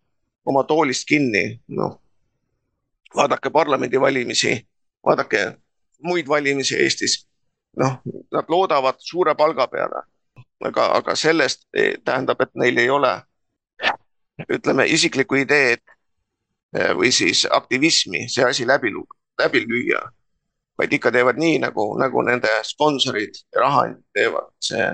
[0.44, 2.01] oma toolist kinni, noh.
[3.16, 4.68] Vaadake parlamendivalimisi,
[5.06, 5.52] vaadake
[6.02, 7.28] muid valimisi Eestis.
[7.76, 8.00] noh,
[8.32, 10.02] nad loodavad suure palga peale.
[10.64, 11.66] aga, aga sellest
[12.04, 13.22] tähendab, et neil ei ole
[14.48, 15.80] ütleme isiklikku ideed
[16.76, 18.92] eh, või siis aktivismi see asi läbi,
[19.38, 20.02] läbi lüüa.
[20.78, 24.86] vaid ikka teevad nii, nagu, nagu nende sponsorid ja rahaandjad teevad, see,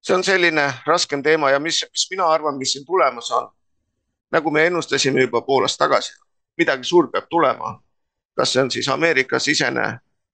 [0.00, 3.48] see on selline raskem teema ja mis, mis mina arvan, mis siin tulemas on.
[4.30, 6.12] nagu me ennustasime juba pool aastat tagasi,
[6.60, 7.78] midagi suurt peab tulema.
[8.36, 9.86] kas see on siis Ameerika sisene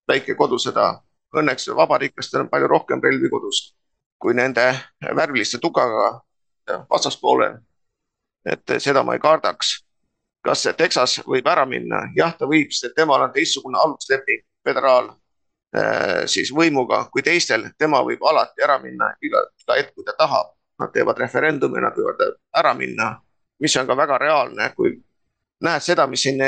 [0.09, 0.91] väike kodusõda,
[1.37, 3.73] õnneks vabariiklastel on palju rohkem relvi kodus
[4.19, 4.67] kui nende
[5.17, 6.21] värviliste tugaga
[6.91, 7.59] vastaspoolel
[8.47, 9.83] et seda ma ei kardaks.
[10.47, 12.05] kas Texas võib ära minna?
[12.17, 18.03] jah, ta võib, sest temal on teistsugune alusleping föderaal äh, siis võimuga kui teistel, tema
[18.07, 20.55] võib alati ära minna iga, iga hetk, kui ta tahab.
[20.77, 22.19] Nad teevad referendumi, nad võivad
[22.53, 23.15] ära minna,
[23.65, 24.91] mis on ka väga reaalne, kui
[25.65, 26.41] näed seda, mis siin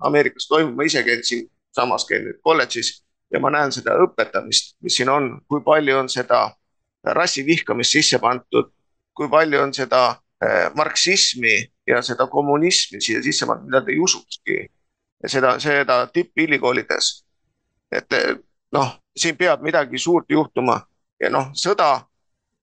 [0.00, 4.96] Ameerikas toimub, ma ise käin siinsamas, käin nüüd kolledžis ja ma näen seda õpetamist, mis
[4.96, 6.46] siin on, kui palju on seda
[7.04, 8.70] rassivihkamist sisse pandud,
[9.14, 10.04] kui palju on seda
[10.44, 14.56] Äh, marksismi ja seda kommunismi siia sisse pannud, mida te ei usukski.
[15.26, 17.24] seda, seda tippülikoolides.
[17.92, 18.10] et
[18.72, 20.80] noh, siin peab midagi suurt juhtuma
[21.20, 22.02] ja noh, sõda,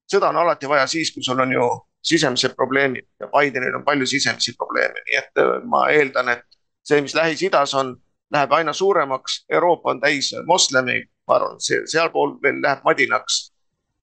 [0.05, 1.69] sõda on alati vaja siis, kui sul on ju
[2.03, 3.05] sisemised probleemid.
[3.19, 6.43] Ja Bidenil on palju sisemisi probleeme, nii et äh, ma eeldan, et
[6.83, 7.95] see, mis Lähis-Idas on,
[8.31, 13.47] läheb aina suuremaks, Euroopa on täis moslemi, ma arvan, see sealpool veel läheb madinaks.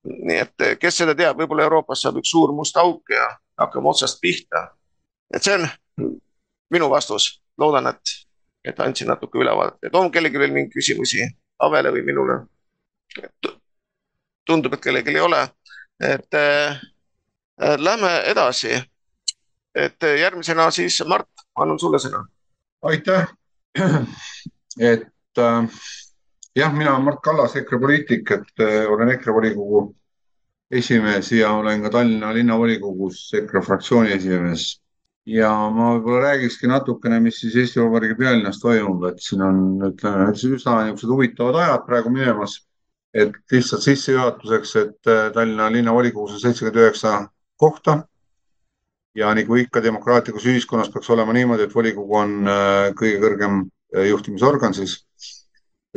[0.08, 3.26] nii et äh, kes seda teab, võib-olla Euroopas saab üks suur must auk ja
[3.58, 4.68] hakkame otsast pihta.
[5.34, 5.66] et see on
[6.70, 8.14] minu vastus, loodan, et,
[8.64, 11.26] et andsin natuke ülevaadet, et on kellelgi veel mingeid küsimusi
[11.58, 12.44] Avele või minule?
[14.46, 15.40] tundub, et kellelgi ei ole,
[16.04, 16.78] et äh,
[17.58, 18.82] lähme edasi.
[19.74, 22.24] et järgmisena siis Mart, annan sulle sõna.
[22.82, 23.26] aitäh,
[24.92, 25.78] et äh,
[26.56, 29.82] jah, mina olen Mart Kallas, EKRE poliitik, et äh, olen EKRE volikogu
[30.70, 34.66] esimees ja olen ka Tallinna linnavolikogus EKRE fraktsiooni esimees.
[35.28, 39.58] ja ma võib-olla räägikski natukene, mis siis Eesti Vabariigi pealinnas toimub, et siin on,
[39.90, 42.62] ütleme, üsna niisugused huvitavad ajad praegu minemas.
[43.14, 47.12] et lihtsalt sissejuhatuseks, et äh, Tallinna linnavolikogus on seitsekümmend üheksa
[47.58, 48.04] kohta.
[49.18, 53.56] ja nagu ikka demokraatlikus ühiskonnas peaks olema niimoodi, et volikogu on äh, kõige kõrgem
[53.96, 54.92] äh, juhtimisorgan siis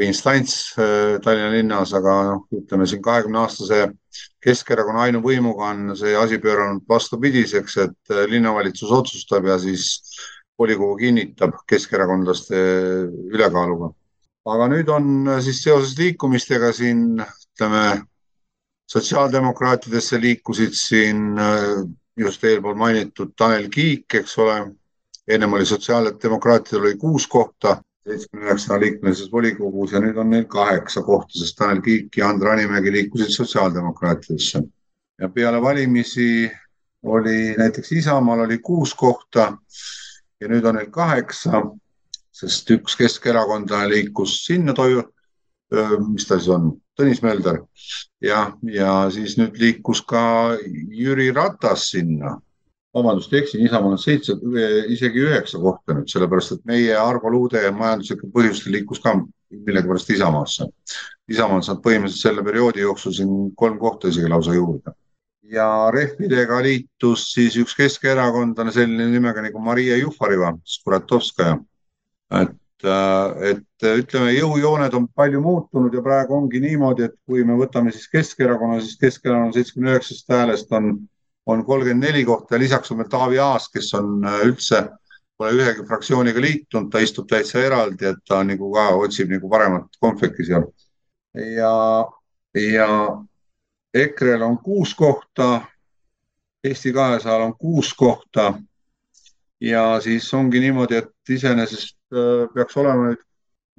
[0.01, 3.91] instants äh, Tallinna linnas, aga noh, ütleme siin kahekümne aastase
[4.41, 9.99] Keskerakonna ainuvõimuga on see asi pööranud vastupidiseks, et linnavalitsus otsustab ja siis
[10.59, 12.57] volikogu kinnitab keskerakondlaste
[13.29, 13.91] ülekaaluga.
[14.49, 17.83] aga nüüd on siis seoses liikumistega siin, ütleme,
[18.91, 21.17] sotsiaaldemokraatidesse liikusid siin
[22.17, 24.75] just eelpool mainitud Tanel Kiik, eks ole.
[25.27, 27.77] ennem oli sotsiaaldemokraatidel oli kuus kohta
[28.07, 32.49] seitsmekümne üheksa liikmelises volikogus ja nüüd on neil kaheksa kohta, sest Tanel Kiik ja Andre
[32.49, 34.63] Hanimägi liikusid sotsiaaldemokraatidesse.
[35.21, 36.51] ja peale valimisi
[37.03, 39.57] oli näiteks Isamaal oli kuus kohta
[40.41, 41.61] ja nüüd on neil kaheksa,
[42.31, 45.03] sest üks keskerakondlane liikus sinna toiu,
[46.07, 47.63] mis ta siis on, Tõnis Mölder
[48.21, 50.23] ja, ja siis nüüd liikus ka
[50.93, 52.37] Jüri Ratas sinna
[52.93, 54.35] vabandust, eksin, Isamaal on seitse,
[54.91, 59.15] isegi üheksa kohta nüüd, sellepärast et meie Arvo Luude majanduslikel põhjustel liikus ka
[59.51, 60.67] millegipärast Isamaasse.
[61.31, 64.95] Isamaa on saanud põhimõtteliselt selle perioodi jooksul siin kolm kohta isegi lausa juurde.
[65.51, 71.57] ja Rehvidega liitus siis üks keskerakondlane selline nimega nagu Maria Jufareva, Skuratovskaja.
[72.39, 72.53] et,
[72.83, 78.07] et ütleme, jõujooned on palju muutunud ja praegu ongi niimoodi, et kui me võtame siis
[78.09, 80.95] Keskerakonna, siis Keskerakonna seitsmekümne üheksast häälest on
[81.45, 84.83] on kolmkümmend neli kohta ja lisaks on meil Taavi Aas, kes on äh, üldse,
[85.37, 89.99] pole ühegi fraktsiooniga liitunud, ta istub täitsa eraldi, et ta nagu ka otsib nagu paremat
[89.99, 90.67] konfekti seal.
[91.33, 91.73] ja,
[92.55, 92.89] ja
[93.93, 95.61] EKRE-l on kuus kohta,
[96.63, 98.53] Eesti kahesajal on kuus kohta.
[99.61, 103.21] ja siis ongi niimoodi, et iseenesest äh, peaks olema nüüd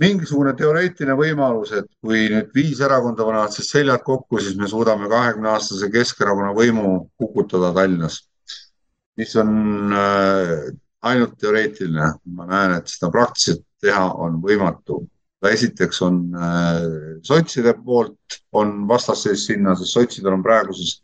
[0.02, 5.08] mingisugune teoreetiline võimalus, et kui nüüd viis erakonda panevad siis seljad kokku, siis me suudame
[5.10, 8.22] kahekümne aastase Keskerakonna võimu kukutada Tallinnas.
[9.16, 10.70] mis on äh,
[11.04, 15.02] ainult teoreetiline, ma näen, et seda praktiliselt teha on võimatu.
[15.42, 16.84] esiteks on äh,
[17.26, 21.00] sotside poolt on vastasseis sinna, sest sotsidel on praeguses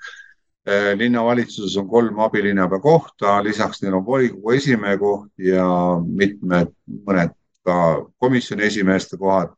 [0.98, 5.64] linnavalitsuses on kolm abilinnapea kohta, lisaks neil on volikogu esimehe koht ja
[6.04, 6.74] mitmed,
[7.06, 7.32] mõned
[7.64, 7.78] ka
[8.18, 9.54] komisjoni esimeeste kohad.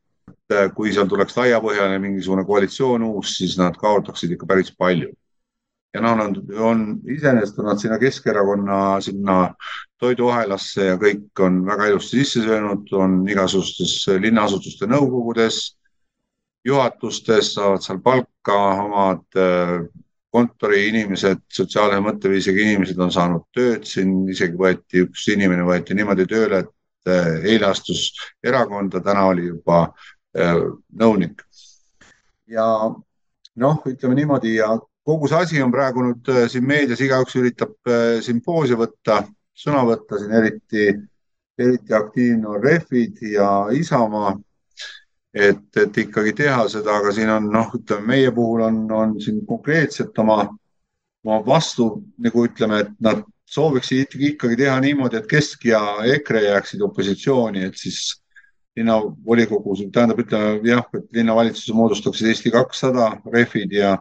[0.75, 5.13] kui seal tuleks laiapõhjaline mingisugune koalitsioon uus, siis nad kaotaksid ikka päris palju
[5.95, 9.37] ja noh, nad on, iseenesest on nad sinna Keskerakonna sinna
[10.01, 15.61] toiduahelasse ja kõik on väga ilusti sisse söönud, on igasugustes linnaasutuste nõukogudes,
[16.67, 19.81] juhatustes, saavad seal palka, omad äh,
[20.35, 26.63] kontoriinimesed, sotsiaalse mõtteviisiga inimesed on saanud tööd siin, isegi võeti üks inimene võeti niimoodi tööle,
[26.65, 28.11] et äh, eile astus
[28.47, 29.83] erakonda, täna oli juba
[30.39, 30.61] äh,
[31.03, 31.43] nõunik.
[32.51, 32.67] ja
[33.57, 34.71] noh, ütleme niimoodi ja
[35.07, 37.75] kogu see asi on praegu nüüd äh, siin meedias, igaüks üritab
[38.23, 39.25] siin poosi võtta,
[39.57, 40.87] sõna võtta siin eriti,
[41.59, 44.37] eriti aktiivne on Rehvid ja Isamaa.
[45.35, 49.45] Et, et ikkagi teha seda, aga siin on noh, ütleme meie puhul on, on siin
[49.47, 50.43] konkreetselt oma,
[51.25, 55.81] oma vastu nagu ütleme, et nad sooviksid ikkagi teha niimoodi, et Kesk ja
[56.17, 58.21] EKRE jääksid opositsiooni, et siis
[58.79, 63.99] linnavolikogus, tähendab, ütleme jah, et linnavalitsuse moodustaksid Eesti kakssada, Rehvid ja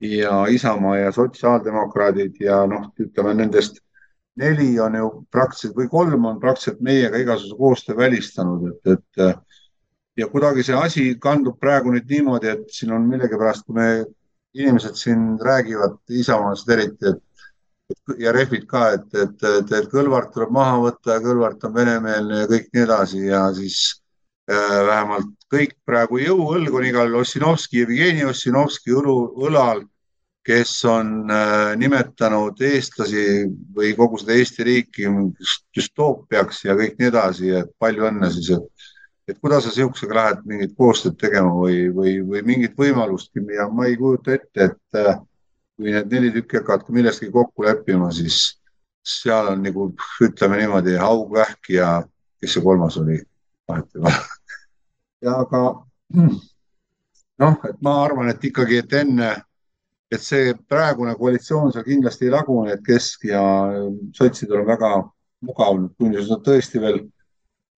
[0.00, 3.78] ja Isamaa ja sotsiaaldemokraadid ja noh, ütleme nendest
[4.36, 9.55] neli on ju praktiliselt või kolm on praktiliselt meiega igasuguse koostöö välistanud, et, et
[10.16, 13.88] ja kuidagi see asi kandub praegu nüüd niimoodi, et siin on millegipärast, kui me
[14.56, 17.22] inimesed siin räägivad Isamaast eriti, et
[18.18, 22.42] ja rehvid ka, et, et, et, et Kõlvart tuleb maha võtta ja Kõlvart on venemeelne
[22.42, 23.80] ja kõik nii edasi ja siis
[24.50, 29.16] äh, vähemalt kõik praegu jõuõlg on igal Ossinovski, Jevgeni Ossinovski õlu,
[29.46, 29.84] õlal,
[30.46, 35.14] kes on äh, nimetanud eestlasi või kogu seda Eesti riiki
[35.76, 38.90] düstoopiaks ja kõik nii edasi, et palju õnne siis, et,
[39.28, 43.88] et kuidas sa niisugusega lähed mingit koostööd tegema või, või, või mingit võimalustki ja ma
[43.88, 45.18] ei kujuta ette, et äh,
[45.76, 48.60] kui need neli tükki hakkavad milleski kokku leppima, siis
[49.06, 49.90] seal on nagu
[50.22, 51.90] ütleme niimoodi haugvähk ja
[52.40, 53.20] kes see kolmas oli,
[53.68, 54.14] vahet ei ole
[55.26, 55.62] ja aga
[57.42, 59.32] noh, et ma arvan, et ikkagi, et enne,
[60.12, 63.42] et see praegune koalitsioon seal kindlasti ei lagune, et Kesk ja
[64.16, 64.92] sotsidel on väga
[65.46, 67.02] mugav, kui nüüd tõesti veel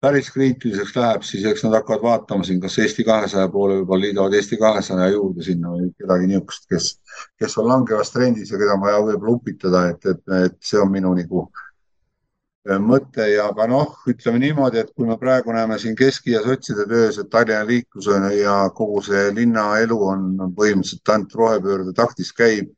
[0.00, 4.34] päris kriitiliseks läheb, siis eks nad hakkavad vaatama siin, kas Eesti kahesaja poole võib-olla liidavad
[4.38, 6.90] Eesti kahesaja juurde sinna või kedagi niisugust, kes,
[7.38, 10.92] kes on langevas trendis ja keda on vaja võib-olla upitada, et, et, et see on
[10.94, 11.48] minu nagu
[12.84, 16.84] mõte ja ka noh, ütleme niimoodi, et kui me praegu näeme siin Keski ja sotside
[16.88, 22.74] töös, et Tallinna liiklus ja kogu see linnaelu on, on põhimõtteliselt ainult rohepöörde taktis käib.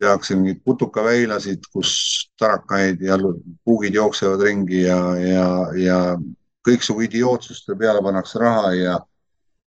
[0.00, 1.94] Tehakse mingeid putukaväilasid, kus
[2.38, 3.18] tarakaid ja
[3.64, 5.48] puugid jooksevad ringi ja, ja,
[5.78, 5.98] ja
[6.64, 8.98] kõiksugu idiootsuste peale pannakse raha ja,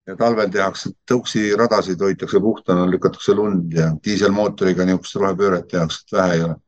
[0.06, 6.34] ja talvel tehakse tõuksiradasid, hoitakse puhtana, lükatakse lund ja diiselmootoriga niisugust rohepööret tehakse, et vähe
[6.36, 6.58] ei ole.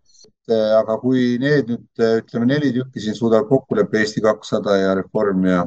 [0.51, 4.77] Eh, aga kui need nüüd eh, ütleme neli tükki siin suudavad kokku leppida, Eesti kakssada
[4.81, 5.61] ja Reform ja,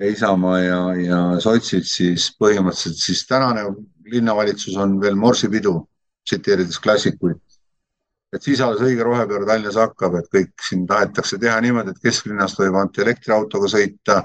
[0.00, 3.64] ja Isamaa ja, ja sotsid, siis põhimõtteliselt siis tänane
[4.10, 5.78] linnavalitsus on veel morsipidu,
[6.26, 7.38] tsiteerides klassikuid.
[8.32, 12.54] et siis alles õige rohepööre Tallinnas hakkab, et kõik siin tahetakse teha niimoodi, et kesklinnas
[12.54, 14.20] tohib ainult elektriautoga sõita,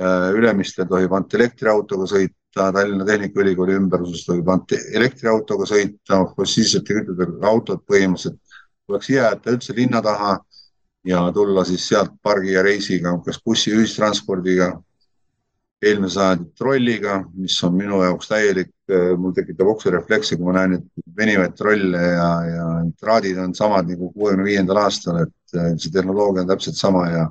[0.00, 7.50] eh, Ülemistel tohib ainult elektriautoga sõita, Tallinna Tehnikaülikooli ümbruses tohib ainult elektriautoga sõita, fossiilsete kütudega
[7.50, 8.40] autod põhimõtteliselt
[8.86, 10.38] tuleks jääda üldse linna taha
[11.04, 14.72] ja tulla siis sealt pargi ja reisiga, kas bussi, ühistranspordiga,
[15.84, 18.70] eelmise sajandi trolliga, mis on minu jaoks täielik,
[19.20, 22.66] mul tekitab oksurefleksi, kui ma näen neid venivaid trolle ja, ja
[23.00, 27.24] traadid on samad nagu kuuekümne viiendal aastal, et see tehnoloogia on täpselt sama ja,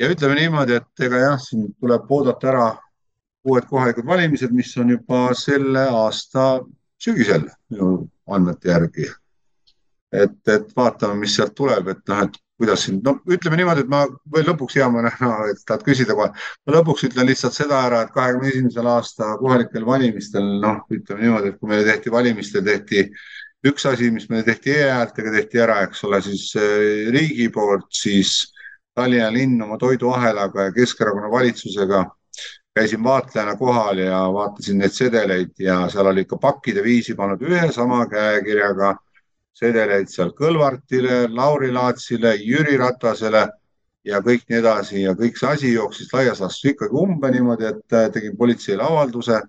[0.00, 2.66] ja ütleme niimoodi, et ega jah, siin tuleb oodata ära
[3.46, 6.48] uued kohalikud valimised, mis on juba selle aasta
[7.02, 9.06] sügisel minu andmete järgi.
[10.12, 13.90] Et, et vaatame, mis sealt tuleb, et noh, et kuidas siin, no ütleme niimoodi, et
[13.92, 14.02] ma
[14.32, 16.30] või lõpuks hea, ma noh, et tahad küsida kohe.
[16.66, 21.52] ma lõpuks ütlen lihtsalt seda ära, et kahekümne esimesel aasta kohalikel valimistel, noh, ütleme niimoodi,
[21.52, 23.06] et kui meile tehti valimistel, tehti
[23.66, 28.38] üks asi, mis meile tehti e-häältega, tehti ära, eks ole, siis eh, riigi poolt, siis
[28.96, 31.98] Tallinna linn oma toiduahelaga ja Keskerakonna valitsusega
[32.76, 37.68] käisin vaatlejana kohal ja vaatasin neid sedeleid ja seal oli ikka pakkide viisi pannud ühe
[37.72, 38.94] sama käekirjaga
[39.56, 43.46] sedeleid seal Kõlvartile, Lauri Laatsile, Jüri Ratasele
[44.06, 47.96] ja kõik nii edasi ja kõik see asi jooksis laias laastus ikkagi umbe niimoodi, et
[47.96, 49.40] äh, tegin politseile avalduse,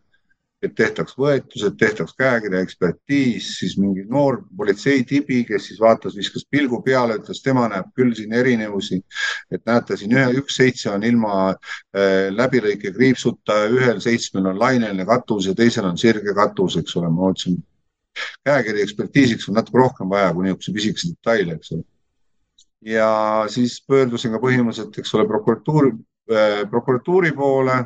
[0.64, 6.80] et tehtaks võetused, tehtaks käekirja ekspertiis, siis mingi noor politseitibi, kes siis vaatas, viskas pilgu
[6.82, 9.04] peale, ütles, tema näeb küll siin erinevusi.
[9.52, 15.06] et näete, siin ühe, üks seitse on ilma äh, läbilõike kriipsuta, ühel seitsmel on laineline
[15.06, 17.62] katus ja teisel on sirge katus, eks ole, ma mõtlesin
[18.46, 21.84] käekirja ekspertiisiks on natuke rohkem vaja kui niisuguse pisikese detaile, eks ole.
[22.82, 23.10] ja
[23.52, 25.94] siis pöördusin ka põhimõtteliselt, eks ole, prokuratuuri
[26.32, 27.84] äh,, prokuratuuri poole.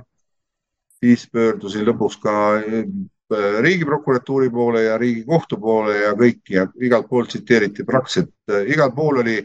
[1.02, 7.30] siis pöördusin lõpuks ka äh, riigiprokuratuuri poole ja riigikohtu poole ja kõiki ja igalt poolt
[7.30, 9.40] tsiteeriti praktiliselt äh,, igal pool oli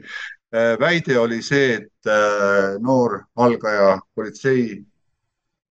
[0.56, 2.08] väide oli see, et
[2.80, 4.84] noor algaja politsei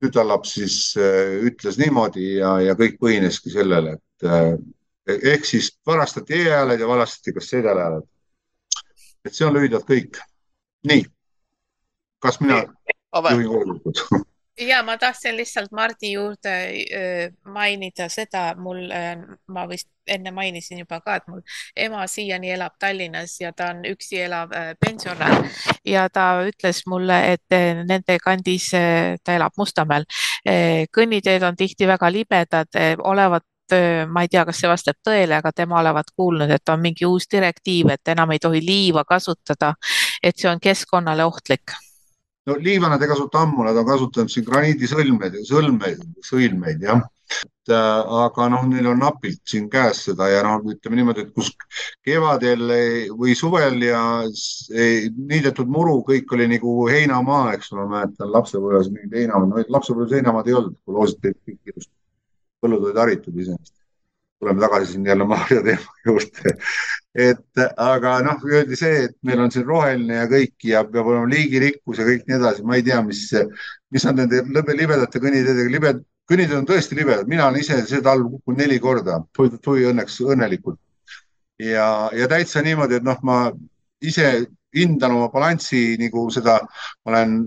[0.03, 0.77] tütarlaps siis
[1.47, 4.27] ütles niimoodi ja, ja kõik põhineski sellele, et
[5.07, 8.07] ehk siis varastati e-hääled ja varastati ka sedelhääled.
[9.25, 10.21] et see on lühidalt kõik.
[10.87, 11.05] nii,
[12.19, 12.63] kas mina
[13.31, 14.05] juhin koosolekut?
[14.69, 16.55] ja ma tahtsin lihtsalt Mardi juurde
[17.45, 18.87] mainida seda, mul,
[19.47, 21.41] ma vist enne mainisin juba ka, et mul
[21.75, 25.49] ema siiani elab Tallinnas ja ta on üksi elav pensionär
[25.85, 27.57] ja ta ütles mulle, et
[27.89, 28.69] nende kandis,
[29.23, 30.05] ta elab Mustamäel,
[30.93, 33.43] kõnniteed on tihti väga libedad, olevat
[34.11, 37.25] ma ei tea, kas see vastab tõele, aga tema olevat kuulnud, et on mingi uus
[37.31, 39.73] direktiiv, et enam ei tohi liiva kasutada,
[40.21, 41.73] et see on keskkonnale ohtlik
[42.45, 47.01] no liiva nad ei kasuta ammu, nad on kasutanud siin graniidisõlmeid, sõlmeid, sõlmeid jah.
[47.33, 51.31] et äh, aga noh, neil on napilt siin käes seda ja noh, ütleme niimoodi, et
[51.33, 51.49] kus
[52.05, 52.69] kevadel
[53.17, 54.01] või suvel ja
[55.31, 60.51] niidetud muru, kõik oli nagu heinamaa, eks ole, mäletan lapsepõlves mingid heinamaad, no lapsepõlves heinamaad
[60.51, 61.94] ei olnud, kui loositi kõik ilusti.
[62.65, 63.85] Põllud olid haritud iseenesest
[64.39, 66.57] tuleme tagasi siin jälle Maarja teema juurde.
[67.15, 71.29] et aga noh, öeldi see, et meil on siin roheline ja kõik ja peab olema
[71.31, 73.21] liigirikkus ja kõik nii edasi, ma ei tea, mis,
[73.91, 74.43] mis on nende
[74.75, 79.21] libedate kõnniteedega, libed, kõnniteed on tõesti libedad, mina olen ise see talv kukkunud neli korda,
[79.63, 80.79] tui õnneks õnnelikult.
[81.59, 83.39] ja, ja täitsa niimoodi, et noh, ma
[84.03, 84.33] ise
[84.75, 86.59] hindan oma balanssi nagu seda,
[87.05, 87.37] ma olen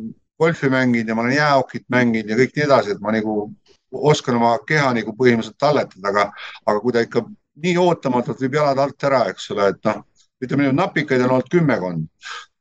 [0.41, 3.51] golfi mänginud ja ma olen jäähokit mänginud ja kõik nii edasi, et ma nagu
[3.93, 6.27] oskan oma keha nagu põhimõtteliselt talletada, aga,
[6.67, 7.25] aga kui ta ikka
[7.63, 10.05] nii ootamatult viib jalad alt ära, eks ole, et noh,
[10.45, 12.07] ütleme niimoodi napikaid on olnud kümmekond,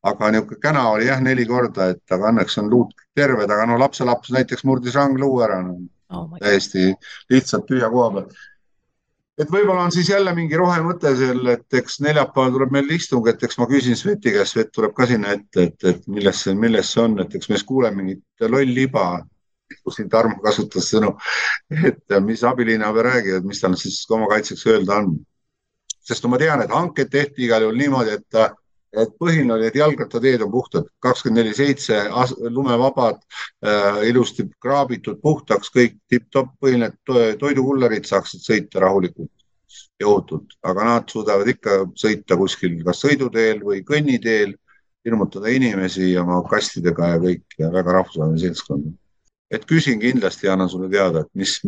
[0.08, 3.80] aga niisugune käna oli jah neli korda, et aga õnneks on luud terved, aga no
[3.82, 5.80] lapselaps näiteks murdis rangluu ära no.
[6.14, 6.30] oh.
[6.42, 6.92] täiesti
[7.34, 8.28] lihtsalt tühja koha peal.
[9.38, 13.44] et võib-olla on siis jälle mingi rohemõte seal, et eks neljapäeval tuleb meil istung, et
[13.44, 16.94] eks ma küsin Sveti käest, Svet tuleb ka sinna ette, et, et milles see, milles
[16.94, 19.10] see on, et eks me siis kuuleme mingit loll liba
[19.84, 21.14] kus siin Tarmo kasutas sõnu,
[21.90, 25.18] et mis abilinnapea räägib, mis tal siis oma kaitseks öelda on.
[26.08, 28.36] sest ma tean, et hanked tehti igal juhul niimoodi, et,
[28.96, 31.98] et põhiline oli, et jalgrattateed on puhtad, kakskümmend neli seitse,
[32.40, 39.34] lumevabad äh,, ilusti kraabitud puhtaks, kõik tipp-topp, põhiline, et toidukullerid saaksid sõita rahulikult
[40.00, 44.56] ja ohutult, aga nad suudavad ikka sõita kuskil kas sõiduteel või kõnniteel,
[45.08, 48.96] hirmutada inimesi oma kastidega ja kõik ja väga rahvusvaheline seltskond
[49.52, 51.60] et küsin kindlasti ja annan sulle teada, et mis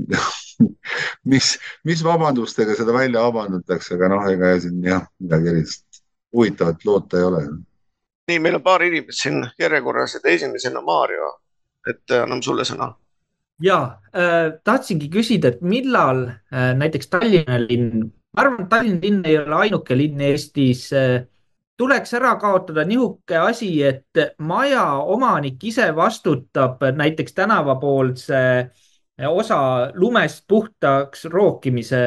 [1.32, 1.54] mis,
[1.84, 6.02] mis vabandustega seda välja vabandatakse, aga noh, ega siin jah, midagi erilist
[6.36, 7.44] huvitavat loota ei ole.
[8.30, 11.32] nii, meil on paar inimest siin järjekorras, et esimesena Maarjo,
[11.90, 12.92] et äh, anname sulle sõna.
[13.64, 13.80] ja
[14.14, 19.40] äh, tahtsingi küsida, et millal äh, näiteks Tallinna linn, ma arvan, et Tallinna linn ei
[19.40, 21.24] ole ainuke linn Eestis äh,
[21.80, 28.44] tuleks ära kaotada niisugune asi, et maja omanik ise vastutab näiteks tänavapoolse
[29.28, 29.60] osa
[29.96, 32.00] lumest puhtaks rookimise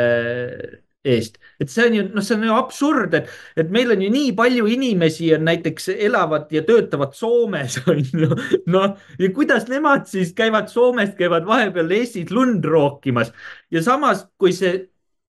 [1.05, 4.11] eest, et see on ju, noh, see on ju absurd, et, et meil on ju
[4.13, 8.29] nii palju inimesi on näiteks elavad ja töötavad Soomes on ju.
[8.71, 13.33] noh, ja kuidas nemad siis käivad Soomest, käivad vahepeal Eestis lund rookimas
[13.75, 14.77] ja samas, kui see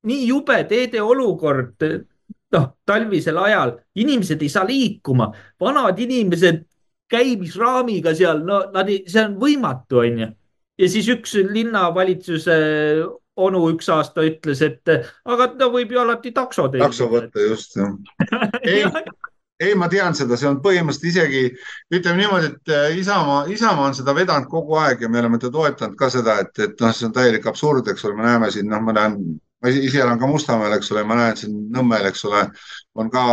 [0.06, 1.82] nii jube teede olukord
[2.54, 6.64] noh, talvisel ajal inimesed ei saa liikuma, vanad inimesed
[7.14, 10.30] käimisraamiga seal, no nad ei, see on võimatu, onju.
[10.80, 12.56] ja siis üks linnavalitsuse
[13.44, 14.90] onu üks aasta ütles, et
[15.26, 16.90] aga ta võib ju alati takso teenida.
[16.90, 17.94] takso võtta, just jah
[18.70, 18.84] ei,
[19.60, 21.44] ei, ma tean seda, see on põhimõtteliselt isegi,
[21.94, 25.54] ütleme niimoodi, et äh, Isamaa, Isamaa on seda vedanud kogu aeg ja me oleme teda
[25.58, 28.70] toetanud ka seda, et, et noh, see on täielik absurd, eks ole, me näeme siin,
[28.70, 29.18] noh, ma näen
[29.64, 32.42] ma ise elan ka Mustamäel, eks ole, ma näen siin Nõmmel, eks ole,
[33.00, 33.24] on ka,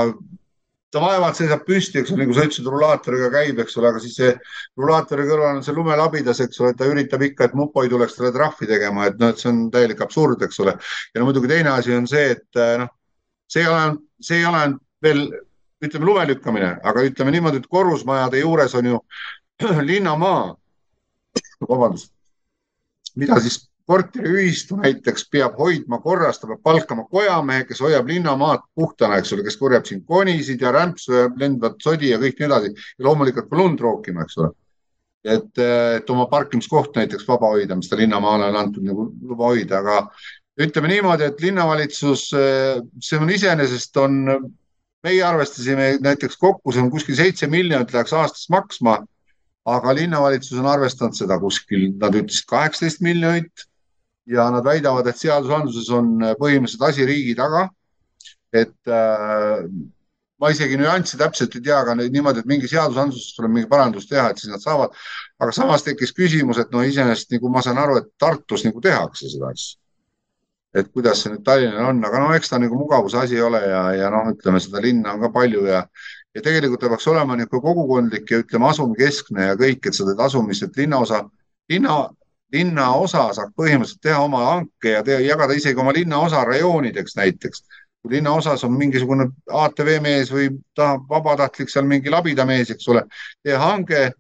[0.94, 4.15] ta vaevalt seisab püsti, eks ole, nagu sa ütlesid, rullaatoriga käib, eks ole, aga siis
[4.20, 4.31] see
[4.78, 8.31] rullaatori kõrval on see lumelabidas, eks ole, ta üritab ikka, et mupo ei tuleks talle
[8.35, 10.77] trahvi tegema, et noh, et see on täielik absurd, eks ole.
[11.15, 12.93] ja no muidugi teine asi on see, et eh, noh,
[13.51, 13.85] see ei ole,
[14.23, 14.65] see ei ole
[15.02, 15.24] veel
[15.81, 19.02] ütleme lume lükkamine, aga ütleme niimoodi, et korrusmajade juures on ju
[19.90, 20.55] linnamaa,
[21.66, 22.12] vabandust,
[23.19, 29.19] mida siis korteriühistu näiteks peab hoidma korras, ta peab palkama kojamehe, kes hoiab linnamaad puhtana,
[29.19, 32.71] eks ole, kes korjab siin konisid ja rämpsu ja lendvat sodi ja kõik nii edasi
[32.71, 34.53] ja loomulikult ka lund rookima, eks ole.
[35.25, 35.62] et,
[35.97, 39.97] et oma parkimiskoht näiteks vaba hoida, mis ta linnamaale on antud nagu luba hoida, aga
[40.61, 44.21] ütleme niimoodi, et linnavalitsus, see on iseenesest on,
[45.05, 49.01] meie arvestasime näiteks kokku, see on kuskil seitse miljonit läheks aastas maksma.
[49.71, 53.67] aga linnavalitsus on arvestanud seda kuskil, nad ütlesid kaheksateist miljonit
[54.26, 57.68] ja nad väidavad, et seadusandluses on põhimõtteliselt asi riigi taga.
[58.52, 59.62] et äh,
[60.40, 64.30] ma isegi nüansse täpselt ei tea, aga niimoodi, et mingi seadusandluses tuleb mingi parandus teha,
[64.30, 64.97] et siis nad saavad.
[65.38, 69.30] aga samas tekkis küsimus, et no iseenesest nagu ma saan aru, et Tartus nagu tehakse
[69.30, 69.78] seda asja.
[70.74, 73.82] et kuidas see nüüd Tallinnal on, aga no eks ta nagu mugavuse asi ole ja,
[73.98, 75.84] ja noh, ütleme seda linna on ka palju ja
[76.34, 80.20] ja tegelikult ta peaks olema niisugune kogukondlik ja ütleme asumikeskne ja kõik, et sa teed
[80.22, 81.24] asumist, et linnaosa,
[81.70, 81.97] linna,
[82.52, 87.64] linnaosa saab põhimõtteliselt teha oma hanke ja teha, jagada isegi oma linnaosa rajoonideks näiteks
[88.02, 93.05] kui linnaosas on mingisugune ATV mees või tahab vabatahtlik seal mingi labidamees, eks ole,
[93.44, 94.10] tee hange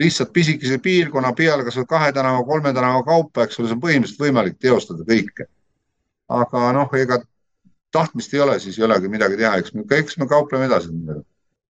[0.00, 3.82] lihtsalt pisikese piirkonna peal, kas või kahe tänava, kolme tänava kaupa, eks ole, see on
[3.82, 5.48] põhimõtteliselt võimalik teostada kõike.
[6.28, 7.18] aga noh, ega
[7.92, 11.22] tahtmist ei ole, siis ei olegi midagi teha, eks me, eks me kaupleme edasi nendega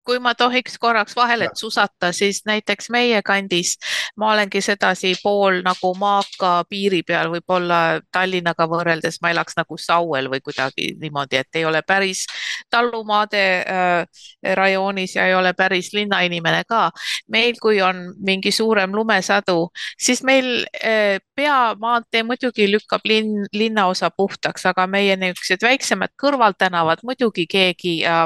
[0.09, 3.75] kui ma tohiks korraks vahele susata, siis näiteks meie kandis
[4.17, 10.31] ma olengi sedasi pool nagu maaka piiri peal, võib-olla Tallinnaga võrreldes ma elaks nagu Sauel
[10.33, 12.25] või kuidagi niimoodi, et ei ole päris
[12.73, 14.25] talumaade äh,
[14.57, 16.89] rajoonis ja ei ole päris linnainimene ka.
[17.29, 19.69] meil, kui on mingi suurem lumesadu,
[20.01, 27.45] siis meil äh, peamaantee muidugi lükkab linn, linnaosa puhtaks, aga meie niisugused väiksemad kõrvaltänavad muidugi
[27.47, 28.25] keegi äh,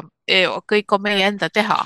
[0.68, 1.78] kõik on meie enda teha.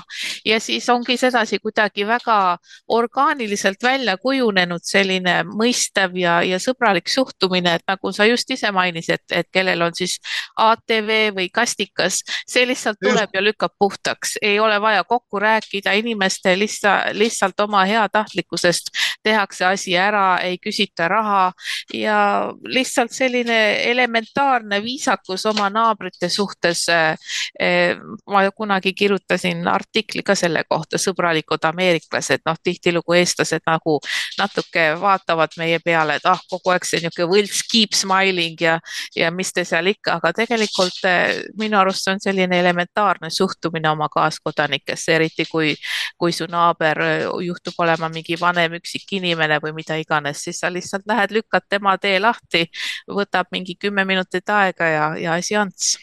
[0.45, 2.57] Ja siis ongi sedasi kuidagi väga
[2.87, 9.23] orgaaniliselt välja kujunenud selline mõistev ja, ja sõbralik suhtumine, et nagu sa just ise mainisid,
[9.31, 10.17] et kellel on siis
[10.55, 16.55] ATV või kastikas, see lihtsalt tuleb ja lükkab puhtaks, ei ole vaja kokku rääkida, inimeste
[16.59, 18.91] lihtsalt, lihtsalt oma heatahtlikkusest
[19.27, 21.51] tehakse asi ära, ei küsita raha
[21.93, 22.17] ja
[22.63, 23.59] lihtsalt selline
[23.91, 27.97] elementaarne viisakus oma naabrite suhtes eh,
[28.27, 33.97] ma kunagi kirjutasin artikli ka selle kohta, sõbralikud ameeriklased, noh, tihtilugu eestlased nagu
[34.37, 38.77] natuke vaatavad meie peale, et ah, kogu aeg see niisugune võlts keep smiling ja,
[39.15, 43.89] ja mis te seal ikka, aga tegelikult eh, minu arust see on selline elementaarne suhtumine
[43.91, 45.73] oma kaaskodanikesse, eriti kui,
[46.17, 50.71] kui su naaber eh, juhtub olema mingi vanem üksik inimene või mida iganes, siis sa
[50.73, 52.67] lihtsalt lähed, lükkad tema tee lahti,
[53.09, 55.95] võtab mingi kümme minutit aega ja, ja asi ants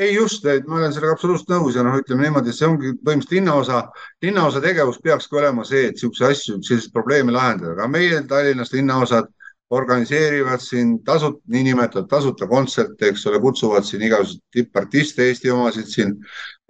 [0.00, 3.34] ei just, et ma olen sellega absoluutselt nõus ja noh, ütleme niimoodi, see ongi põhimõtteliselt
[3.36, 3.80] linnaosa,
[4.24, 9.28] linnaosa tegevus peakski olema see, et niisuguseid asju, selliseid probleeme lahendada, aga meie Tallinnas linnaosad
[9.70, 16.16] organiseerivad siin tasut-, niinimetatud tasuta kontserte, eks ole, kutsuvad siin igasuguseid tippartiste, Eesti omasid siin.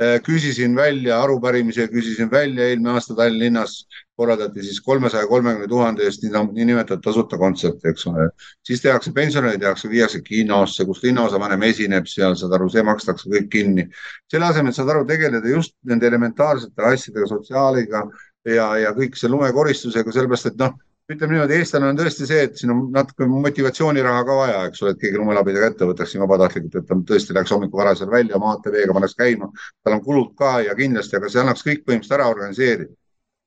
[0.00, 3.86] Äh, küsisin välja arupärimise, küsisin välja eelmine aasta Tallinnas
[4.20, 8.28] korraldati siis kolmesaja kolmekümne tuhande eest niinimetatud tasuta kontserte, eks ole.
[8.64, 13.48] siis tehakse pensionärid, tehakse, viiakse kinosse, kus linnaosavanem esineb seal, saad aru, see makstakse kõik
[13.52, 13.86] kinni.
[14.28, 18.04] selle asemel, saad aru, tegeleda just nende elementaarsete asjadega, sotsiaaliga
[18.44, 20.76] ja, ja kõik see lumekoristusega, sellepärast et noh
[21.10, 24.94] ütleme niimoodi, eestlane on tõesti see, et siin on natuke motivatsiooniraha ka vaja, eks ole,
[24.94, 28.38] et keegi lumelapidega ette võtaks siin vabatahtlikult, et ta tõesti läheks hommikul vara seal välja,
[28.38, 29.50] maanteeveega paneks käima.
[29.84, 32.94] tal on kulud ka ja kindlasti, aga see annaks kõik põhimõtteliselt ära organiseerida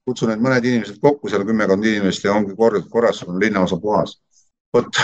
[0.04, 4.18] kutsun need mõned inimesed kokku, seal kümmekond inimest ja ongi kord korras, on linnaosa puhas.
[4.74, 5.00] vot.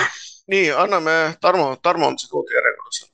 [0.51, 3.05] nii, anname Tarmo, Tarmo on see koodi järjekorras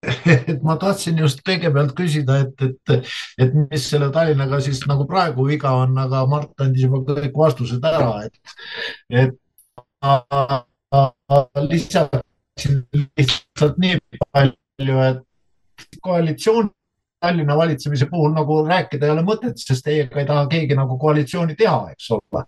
[0.50, 3.12] et ma tahtsin just kõigepealt küsida, et, et,
[3.44, 7.84] et mis selle Tallinnaga siis nagu praegu viga on, aga Mart andis juba kõik vastused
[7.84, 8.34] ära, et,
[9.12, 9.36] et
[11.68, 14.00] lisaksin lihtsalt nii
[14.32, 16.70] palju, et koalitsioon
[17.20, 21.56] Tallinna valitsemise puhul nagu rääkida ei ole mõtet, sest teiega ei taha keegi nagu koalitsiooni
[21.58, 22.46] teha, eks ole.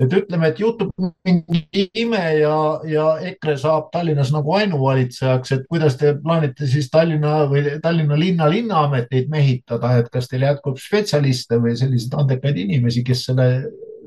[0.00, 0.90] Et ütleme, et juhtub
[1.26, 2.54] mingi ime ja,
[2.88, 8.48] ja EKRE saab Tallinnas nagu ainuvalitsejaks, et kuidas te plaanite siis Tallinna või Tallinna linna
[8.50, 13.48] linnaameteid mehitada, et kas teil jätkub spetsialiste või selliseid andekaid inimesi, kes selle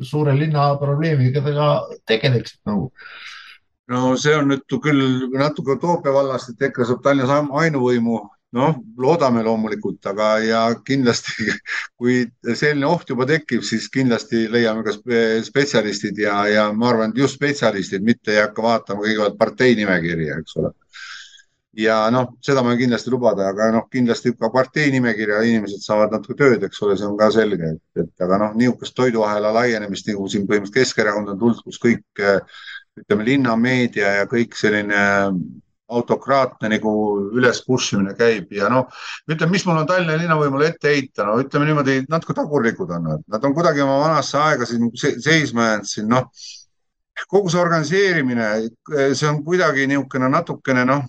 [0.01, 1.43] suure linna probleemiga
[2.09, 2.91] tegeleksid nagu?
[3.93, 8.23] no see on nüüd küll natuke utoopia vallast, et EKRE saab Tallinnas ainuvõimu
[8.55, 11.49] noh, loodame loomulikult, aga ja kindlasti,
[11.99, 12.21] kui
[12.53, 14.95] selline oht juba tekib, siis kindlasti leiame ka
[15.45, 20.39] spetsialistid ja, ja ma arvan, et just spetsialistid, mitte ei hakka vaatama kõigepealt partei nimekirja,
[20.41, 20.71] eks ole.
[21.75, 26.39] ja noh, seda ma kindlasti lubada, aga noh, kindlasti ka partei nimekirja inimesed saavad natuke
[26.39, 30.47] tööd, eks ole, see on ka selge, et aga noh, niisugust toiduahela laienemist nagu siin
[30.47, 32.25] põhimõtteliselt Keskerakond on tulnud, kus kõik
[32.95, 35.03] ütleme, linnameedia ja kõik selline
[35.87, 36.91] autokraatne nagu
[37.37, 38.87] üles push imine käib ja noh,
[39.29, 43.25] ütleme, mis mul on Tallinna linnavõimule ette heita, no ütleme niimoodi, natuke tagurlikud on nad,
[43.31, 46.29] nad on kuidagi oma vanasse aega siin seisma jäänud siin noh.
[47.31, 48.47] kogu see organiseerimine,
[49.13, 51.05] see on kuidagi niisugune natukene noh,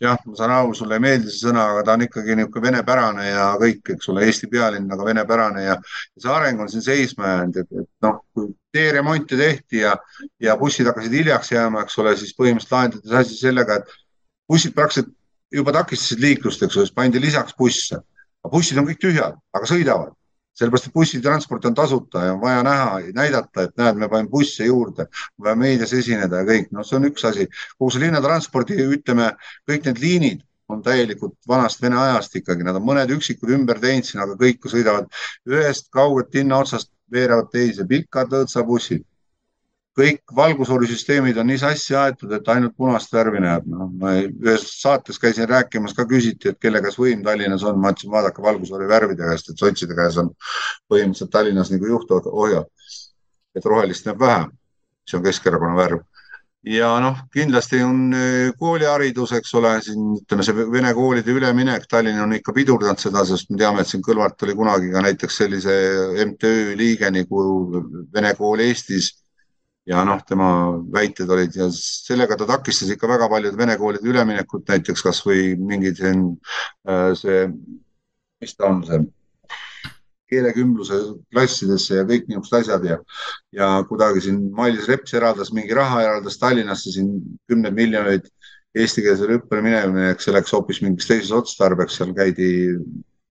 [0.00, 3.26] jah, ma saan aru, sulle ei meeldi see sõna, aga ta on ikkagi niisugune venepärane
[3.28, 7.60] ja kõik, eks ole, Eesti pealinn, aga venepärane ja see areng on siin seisma jäänud,
[7.62, 9.94] et, et noh, kui teeremonte tehti ja,
[10.42, 13.94] ja bussid hakkasid hiljaks jääma, eks ole, siis põhimõtteliselt lahendati see asi sellega, et
[14.50, 15.14] bussid praktiliselt
[15.54, 18.02] juba takistasid liiklust, eks ole, siis pandi lisaks busse.
[18.50, 20.12] bussid on kõik tühjad, aga sõidavad
[20.54, 24.66] sellepärast, et bussitransport on tasuta ja on vaja näha, näidata, et näed, me paneme busse
[24.66, 25.06] juurde,
[25.40, 27.48] vaja meedias esineda ja kõik, noh, see on üks asi.
[27.78, 29.32] kogu see linnatranspordi, ütleme,
[29.70, 34.06] kõik need liinid on täielikult vanast Vene ajast ikkagi, nad on mõned üksikud ümber teinud
[34.08, 35.10] siin, aga kõik sõidavad
[35.50, 39.04] ühest kaugelt linna otsast, veerevad teise, pikad õõtsabussid
[39.94, 43.66] kõik valgushoorisüsteemid on nii sassi aetud, et ainult punast värvi näeb.
[43.70, 47.94] noh, ma ühes saates käisin rääkimas, ka küsiti, et kelle käes võim Tallinnas on, ma
[47.94, 50.32] ütlesin, vaadake valgushoori värvide käest, et sotside käes on
[50.90, 52.66] põhimõtteliselt Tallinnas nagu juhtohjad.
[53.54, 54.48] et rohelist näeb vähe,
[55.06, 56.02] see on Keskerakonna värv.
[56.66, 62.18] ja noh, kindlasti on eh, kooliharidus, eks ole, siin ütleme, see vene koolide üleminek, Tallinn
[62.20, 65.74] on ikka pidurdanud seda, sest me teame, et siin Kõlvart oli kunagi ka näiteks sellise
[66.26, 67.44] MTÜ liige nagu
[68.12, 69.23] Vene kool Eestis
[69.88, 70.48] ja noh, tema
[70.92, 76.00] väited olid ja sellega ta takistas ikka väga paljude vene koolide üleminekut, näiteks kasvõi mingid
[76.00, 76.24] siin
[76.88, 77.44] äh, see,
[78.40, 79.04] mis ta on see
[80.32, 80.98] keelekümbluse
[81.32, 82.98] klassidesse ja kõik niisugused asjad ja,
[83.54, 87.12] ja kuidagi siin Mailis Reps eraldas mingi raha, eraldas Tallinnasse siin
[87.50, 88.30] kümneid miljoneid
[88.74, 92.48] eestikeelsele õppele minemiseks, see läks hoopis mingiks teises otstarbeks, seal käidi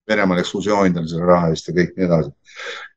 [0.09, 2.33] Venemaal ekskursioonidel selle raha eest ja kõik nii edasi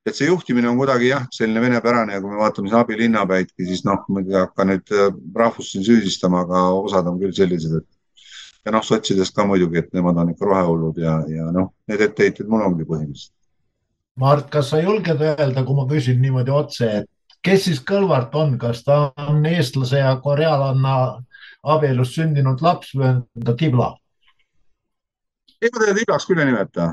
[0.06, 3.82] et see juhtimine on kuidagi jah, selline venepärane ja kui me vaatame siin abilinnapäidki, siis
[3.86, 8.66] noh, ma ei hakka nüüd äh, rahvust siin süüdistama, aga osad on küll sellised, et
[8.66, 12.50] ja noh, sotsidest ka muidugi, et nemad on ikka rohehullud ja, ja noh, need etteheited
[12.50, 13.34] mul ongi põhimõtteliselt.
[14.22, 18.56] Mart, kas sa julged öelda, kui ma küsin niimoodi otse, et kes siis Kõlvart on,
[18.58, 20.96] kas ta on eestlase ja korealanna
[21.66, 23.92] abielus sündinud laps või on ta tibla?
[25.62, 26.88] Ei, ma teda tiblaks küll ei nimeta.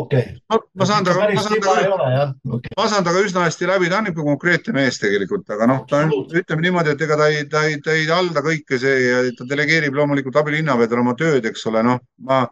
[0.00, 0.24] okei.
[0.50, 2.74] ma saan temaga, ma saan temaga, okay.
[2.78, 6.02] ma saan temaga üsna hästi läbi, ta on niisugune konkreetne mees tegelikult, aga noh, ta
[6.06, 9.22] on, ütleme niimoodi, et ega ta ei, ta ei, ta ei halda kõike see ja
[9.38, 12.44] ta delegeerib loomulikult abilinnapeadele oma tööd, eks ole, noh, ma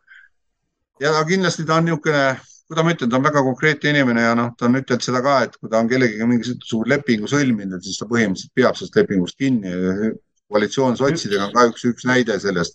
[1.02, 2.24] ja kindlasti ta on niisugune
[2.72, 5.38] kuidas ma ütlen, ta on väga konkreetne inimene ja noh, ta on ütelnud seda ka,
[5.46, 10.12] et kui ta on kellegagi mingisuguse lepingu sõlminud, siis ta põhimõtteliselt peab sellest lepingust kinni.
[10.52, 12.74] koalitsioon sotsidega on kahjuks üks näide sellest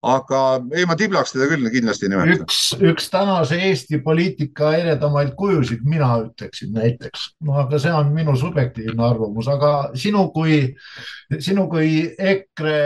[0.00, 0.40] aga
[0.72, 2.44] ei, ma tiblaks teda küll kindlasti ei nimeta.
[2.46, 8.32] üks, üks tänase Eesti poliitika eredamaid kujusid, mina ütleksin näiteks, no aga see on minu
[8.40, 10.62] subjektiivne arvamus, aga sinu kui,
[11.36, 12.78] sinu kui EKRE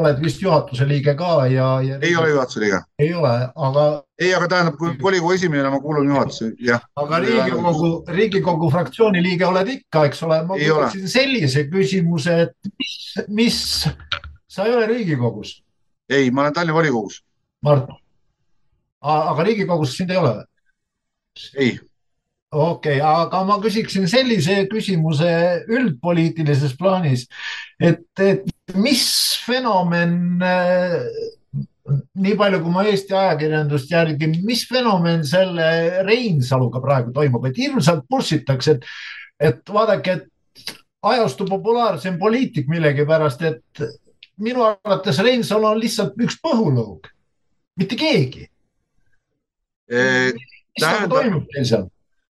[0.00, 1.98] oled vist juhatuse liige ka ja, ja.
[2.00, 2.80] ei ole juhatuse liige.
[3.04, 3.34] ei ole,
[3.68, 3.84] aga.
[4.22, 6.86] ei, aga tähendab, kui volikogu esimene ma kuulun juhatusse, jah.
[6.96, 10.40] aga Riigikogu, Riigikogu fraktsiooni liige oled ikka, eks ole.
[10.48, 12.96] ma küsiksin sellise küsimuse, et mis,
[13.28, 13.60] mis,
[14.48, 15.58] sa ei ole Riigikogus
[16.12, 17.20] ei, ma olen Tallinna volikogus.
[17.62, 17.88] Mart,
[19.02, 20.34] aga Riigikogus sind ei ole?
[21.56, 21.78] ei.
[22.52, 25.30] okei okay,, aga ma küsiksin sellise küsimuse
[25.72, 27.24] üldpoliitilises plaanis,
[27.80, 28.44] et, et
[28.76, 29.06] mis
[29.46, 30.36] fenomen
[32.14, 38.04] nii palju, kui ma Eesti ajakirjandust jälgin, mis fenomen selle Reinsaluga praegu toimub, et hirmsalt
[38.10, 38.86] pussitakse, et,
[39.50, 43.84] et vaadake, et ajastu populaarseim poliitik millegipärast, et
[44.42, 47.08] minu arvates Reinsalu on lihtsalt üks põhulõug,
[47.78, 48.46] mitte keegi
[49.90, 50.32] eh,.
[50.32, 51.88] mis nagu toimub teil seal?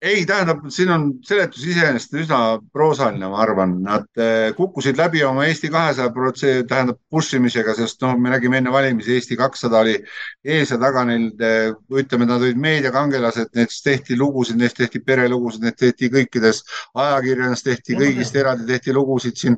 [0.06, 2.40] Ei, tähendab, siin on seletus iseenesest üsna
[2.74, 8.04] proosaline, ma arvan, nad eh, kukkusid läbi oma Eesti kahesaja protsenti, tähendab push imisega, sest
[8.06, 9.96] noh, me nägime enne valimisi Eesti kakssada oli
[10.44, 11.72] ees ja taga neil, eh,
[12.02, 16.62] ütleme, nad olid meediakangelased, nendest tehti lugusid, neist tehti perelugusid, need tehti kõikides
[17.06, 19.58] ajakirjades tehti kõigist eraldi tehti lugusid siin.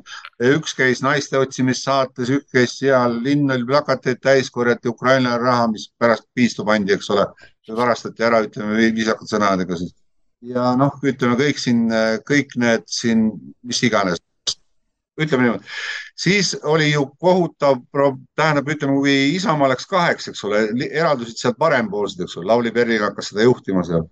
[0.54, 5.90] üks käis naiste otsimissaates, üks käis seal, linn oli plakateid täis, korjati Ukrainale raha, mis
[5.98, 7.28] pärast piistu pandi, eks ole,
[7.68, 9.92] varastati ära, ütleme viisakate sõnadega siis
[10.46, 11.86] ja noh, ütleme kõik siin,
[12.26, 13.28] kõik need siin,
[13.66, 14.20] mis iganes,
[15.18, 15.72] ütleme niimoodi,
[16.18, 17.80] siis oli ju kohutav,
[18.38, 23.02] tähendab, ütleme, kui Isamaa läks kaheks, eks ole, eraldusid sealt parempoolsed, eks ole, Lavly Perling
[23.02, 24.06] hakkas seda juhtima seal,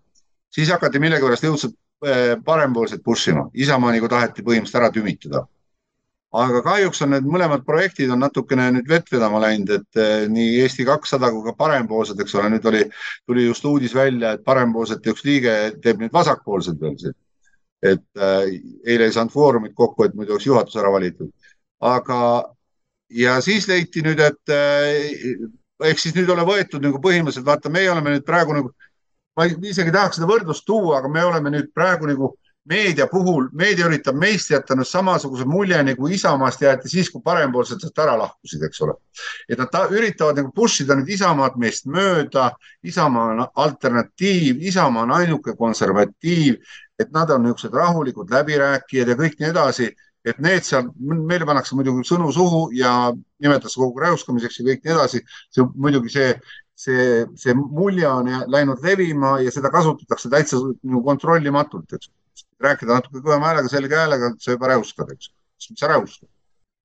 [0.55, 1.77] siis hakati millegipärast jõudsalt
[2.07, 5.47] eh, parempoolset push ima, Isamaa nagu taheti põhimõtteliselt ära tümitada
[6.33, 10.59] aga kahjuks on need mõlemad projektid on natukene nüüd vett vedama läinud, et eh, nii
[10.63, 12.83] Eesti kakssada kui ka parempoolsed, eks ole, nüüd oli,
[13.27, 17.15] tuli just uudis välja, et parempoolsete üks liige teeb nüüd vasakpoolsed veel
[17.83, 18.47] et äh,
[18.87, 21.31] eile ei saanud foorumit kokku, et muidu oleks juhatus ära valitud.
[21.81, 22.19] aga,
[23.13, 25.45] ja siis leiti nüüd, et äh,
[25.91, 28.73] ehk siis nüüd ole võetud nagu põhimõtteliselt, vaata, meie oleme nüüd praegu nagu,
[29.37, 32.33] ma isegi tahaks seda võrdlust tuua, aga me oleme nüüd praegu nagu
[32.69, 37.83] meedia puhul, meedia üritab meist jätta nüüd samasuguse mulje nagu Isamaast jäeti siis, kui parempoolsed
[37.83, 38.97] sealt ära lahkusid, eks ole.
[39.49, 42.51] et nad ta, üritavad nagu push ida nüüd Isamaad meist mööda.
[42.83, 46.59] Isamaa on alternatiiv, Isamaa on ainuke konservatiiv,
[46.99, 49.93] et nad on niisugused rahulikud läbirääkijad ja kõik nii edasi
[50.27, 54.95] et need seal, meile pannakse muidugi sõnu suhu ja nimetatakse kogu räuskamiseks ja kõik nii
[54.97, 55.21] edasi.
[55.55, 56.33] see muidugi see,
[56.75, 62.11] see, see mulje on läinud levima ja seda kasutatakse täitsa nagu kontrollimatult, eks
[62.63, 65.31] rääkida natuke kõvema häälega, selge häälega, sa juba räuskad, eks.
[65.75, 66.29] sa räuskad?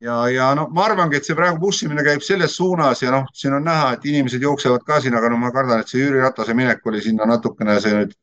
[0.02, 3.54] ja, ja noh, ma arvangi, et see praegu bussimine käib selles suunas ja noh, siin
[3.58, 6.56] on näha, et inimesed jooksevad ka siin, aga no ma kardan, et see Jüri Ratase
[6.58, 8.16] minek oli sinna natukene see nüüd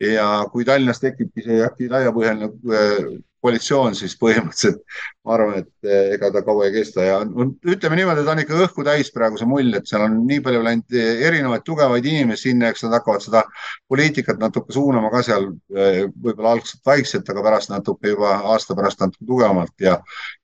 [0.00, 3.10] ja kui Tallinnas tekibki see laiapõhjaline äh,
[3.40, 4.82] koalitsioon, siis põhimõtteliselt
[5.24, 8.58] ma arvan, et eh, ega ta kaua ei kesta ja ütleme niimoodi, ta on ikka
[8.66, 12.50] õhku täis praegu see mull, et seal on nii palju läinud eh, erinevaid tugevaid inimesi
[12.50, 13.42] sinna, eks nad hakkavad seda
[13.90, 19.04] poliitikat natuke suunama ka seal eh, võib-olla algselt vaikselt, aga pärast natuke juba aasta pärast
[19.04, 19.98] natuke tugevamalt ja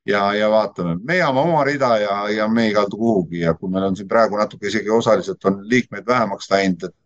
[0.07, 3.73] ja, ja vaatame, me ajame oma rida ja, ja me ei kaldu kuhugi ja kui
[3.73, 6.97] meil on siin praegu natuke isegi osaliselt on liikmeid vähemaks läinud, et,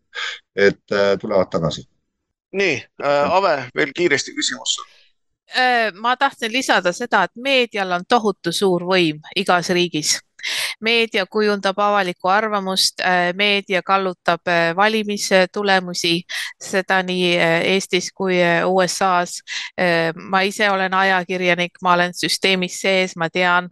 [0.68, 1.86] et tulevad tagasi.
[2.52, 4.99] nii äh,, Ave, veel kiiresti küsimus Äh,
[5.94, 10.18] ma tahtsin lisada seda, et meedial on tohutu suur võim igas riigis
[10.80, 16.14] meedia kujundab avalikku arvamust, äh, meedia kallutab äh, valimistulemusi,
[16.60, 19.42] seda nii äh, Eestis kui USA-s.
[20.30, 23.68] ma ise olen ajakirjanik, ma olen süsteemis sees, ma tean,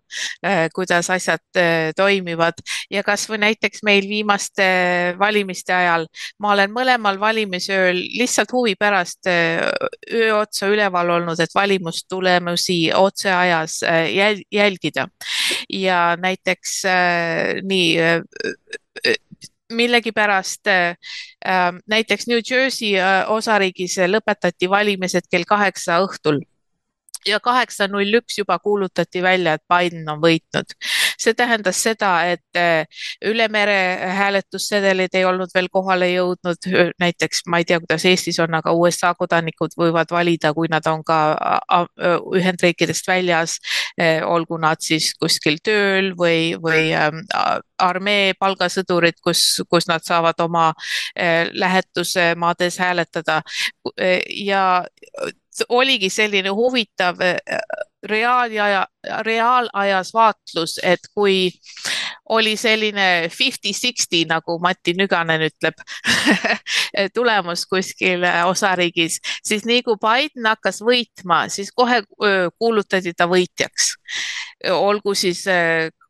[0.75, 1.61] kuidas asjad
[1.97, 2.61] toimivad.
[2.91, 4.67] Ja kasvõi näiteks meil viimaste
[5.19, 6.07] valimiste ajal,
[6.41, 13.81] ma olen mõlemal valimisööl lihtsalt huvi pärast öö otsa üleval olnud, et valimustulemusi otseajas
[14.53, 15.09] jälgida.
[15.69, 18.21] Ja näiteks äh, nii äh,
[19.07, 19.17] äh,
[19.73, 20.97] millegipärast äh,
[21.87, 22.95] näiteks New Jersey
[23.29, 26.41] osariigis lõpetati valimised kell kaheksa õhtul
[27.27, 30.75] ja kaheksa null üks juba kuulutati välja, et Biden on võitnud.
[31.19, 32.87] See tähendas seda, et eh,
[33.27, 33.79] üle mere
[34.19, 36.69] hääletussedelid ei olnud veel kohale jõudnud,
[37.01, 41.03] näiteks ma ei tea, kuidas Eestis on, aga USA kodanikud võivad valida, kui nad on
[41.07, 41.19] ka
[42.39, 43.59] Ühendriikidest väljas,
[43.99, 47.25] eh, olgu nad siis kuskil tööl või, või ähm,
[47.79, 50.71] armee palgasõdurid, kus, kus nad saavad oma
[51.17, 53.43] eh, lähetuse maades hääletada.
[54.29, 54.63] Ja
[55.69, 57.37] oligi selline huvitav äh,
[58.03, 58.87] reaalaja,
[59.27, 61.51] reaalajas vaatlus, et kui
[62.29, 65.81] oli selline fifty-sixty, nagu Mati Nüganen ütleb
[67.17, 72.03] tulemus kuskil osariigis, siis nii kui Biden hakkas võitma, siis kohe
[72.59, 73.95] kuulutati ta võitjaks.
[74.71, 75.47] olgu siis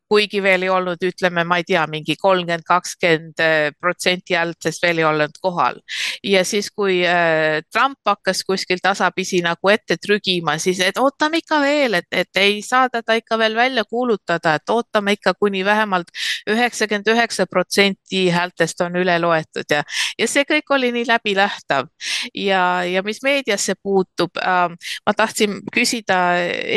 [0.09, 5.01] kuigi veel ei olnud, ütleme, ma ei tea, mingi kolmkümmend, kakskümmend äh, protsenti häältest veel
[5.03, 5.79] ei olnud kohal.
[6.23, 11.61] ja siis, kui äh, Trump hakkas kuskil tasapisi nagu ette trügima, siis et ootame ikka
[11.61, 16.09] veel, et, et ei saa teda ikka veel välja kuulutada, et ootame ikka kuni vähemalt
[16.49, 19.83] üheksakümmend üheksa protsenti häältest on üle loetud ja,
[20.17, 21.87] ja see kõik oli nii läbilähtav.
[22.33, 24.69] ja, ja mis meediasse puutub äh,,
[25.05, 26.19] ma tahtsin küsida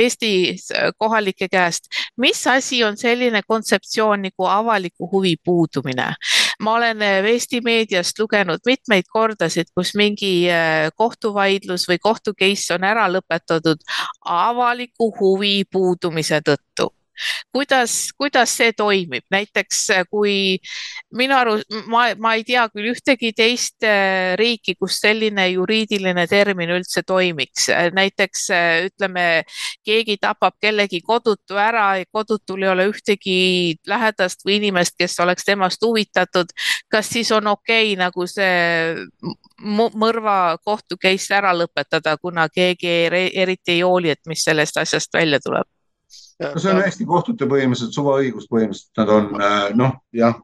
[0.03, 0.57] Eesti
[0.99, 6.15] kohalike käest, mis asi on selline, selline kontseptsioon nagu avaliku huvi puudumine.
[6.61, 12.74] ma olen äh, Eesti meediast lugenud mitmeid kordasid, kus mingi äh, kohtuvaidlus või kohtu case
[12.74, 13.82] on ära lõpetatud
[14.24, 16.93] avaliku huvi puudumise tõttu
[17.53, 20.35] kuidas, kuidas see toimib, näiteks äh, kui
[21.15, 21.57] minu aru,
[21.91, 27.69] ma, ma ei tea küll ühtegi teist äh, riiki, kus selline juriidiline termin üldse toimiks.
[27.73, 28.49] Äh, näiteks
[28.89, 29.27] ütleme,
[29.85, 33.39] keegi tapab kellegi kodutu ära, kodutul ei ole ühtegi
[33.89, 36.53] lähedast või inimest, kes oleks temast huvitatud.
[36.89, 38.97] kas siis on okei okay, nagu see
[39.63, 45.41] mõrva kohtu case ära lõpetada, kuna keegi eriti ei hooli, et mis sellest asjast välja
[45.41, 45.69] tuleb?
[46.43, 50.39] No see on Eesti kohtute põhimõtteliselt suvaõigus, põhimõtteliselt nad on äh, noh, jah.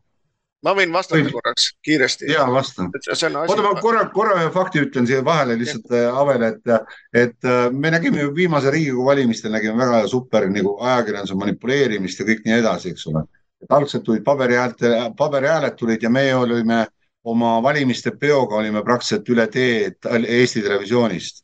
[0.67, 1.33] ma võin vastata Või...
[1.37, 2.29] korraks kiiresti.
[2.33, 2.89] ja vasta.
[2.89, 5.91] oota, ma korra, korra ühe fakti ütlen siia vahele lihtsalt.
[5.95, 6.93] Äh, Avele, et,
[7.25, 12.29] et äh, me nägime ju viimase Riigikogu valimistel nägime väga super nagu ajakirjanduse manipuleerimist ja
[12.29, 13.27] kõik nii edasi, eks ole.
[13.63, 16.87] et algselt tulid paberihäälte, paberhääled tulid ja meie olime
[17.25, 19.91] oma valimiste peoga olime praktiliselt üle tee
[20.23, 21.43] Eesti Televisioonist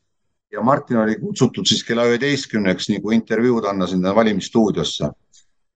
[0.55, 5.11] ja Martin oli kutsutud siis kella üheteistkümneks nagu intervjuud anda sinna valimisstuudiosse.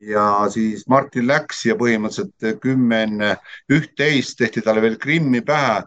[0.01, 0.25] ja
[0.55, 3.37] siis Martin läks ja põhimõtteliselt kümme enne
[3.73, 5.83] üht-teist tehti talle veel Krimmi pähe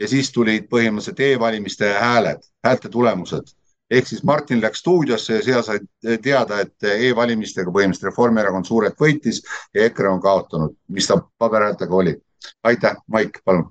[0.00, 3.54] ja siis tulid põhimõtteliselt e-valimiste hääled, häälte tulemused
[3.92, 5.78] ehk siis Martin läks stuudiosse ja seal sai
[6.22, 9.42] teada, et e-valimistega põhimõtteliselt Reformierakond suurelt võitis
[9.74, 12.16] ja EKRE on kaotanud, mis ta paberhäältega oli.
[12.64, 13.70] aitäh, Maik, palun.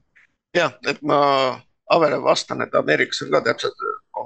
[0.56, 1.60] jah, et ma
[1.92, 3.82] Avele vastan, et Ameerikas on ka täpselt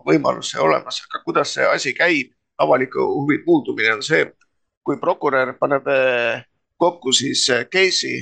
[0.06, 4.28] võimalus see olemas, aga kuidas see asi käib, avaliku huvi puudumine on see,
[4.86, 5.88] kui prokurör paneb
[6.78, 8.20] kokku siis case'i,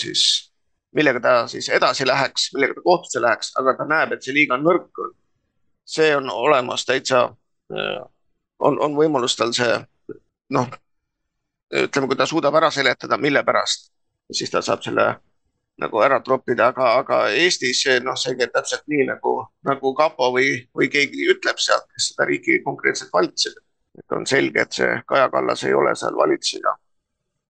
[0.00, 0.24] siis
[0.96, 4.58] millega ta siis edasi läheks, millega ta kohtusse läheks, aga ta näeb, et see liiga
[4.58, 5.14] nõrk on.
[5.88, 7.22] see on olemas täitsa,
[8.58, 9.78] on, on võimalus tal see
[10.50, 10.68] noh,
[11.72, 13.90] ütleme, kui ta suudab ära seletada, mille pärast,
[14.32, 15.08] siis ta saab selle
[15.78, 19.34] nagu ära troppida, aga, aga Eestis noh, see käib täpselt nii nagu,
[19.66, 23.58] nagu kapo või, või keegi ütleb sealt, kes seda riiki konkreetselt valitseb.
[23.98, 26.74] et on selge, et see Kaja Kallas ei ole seal valitseja.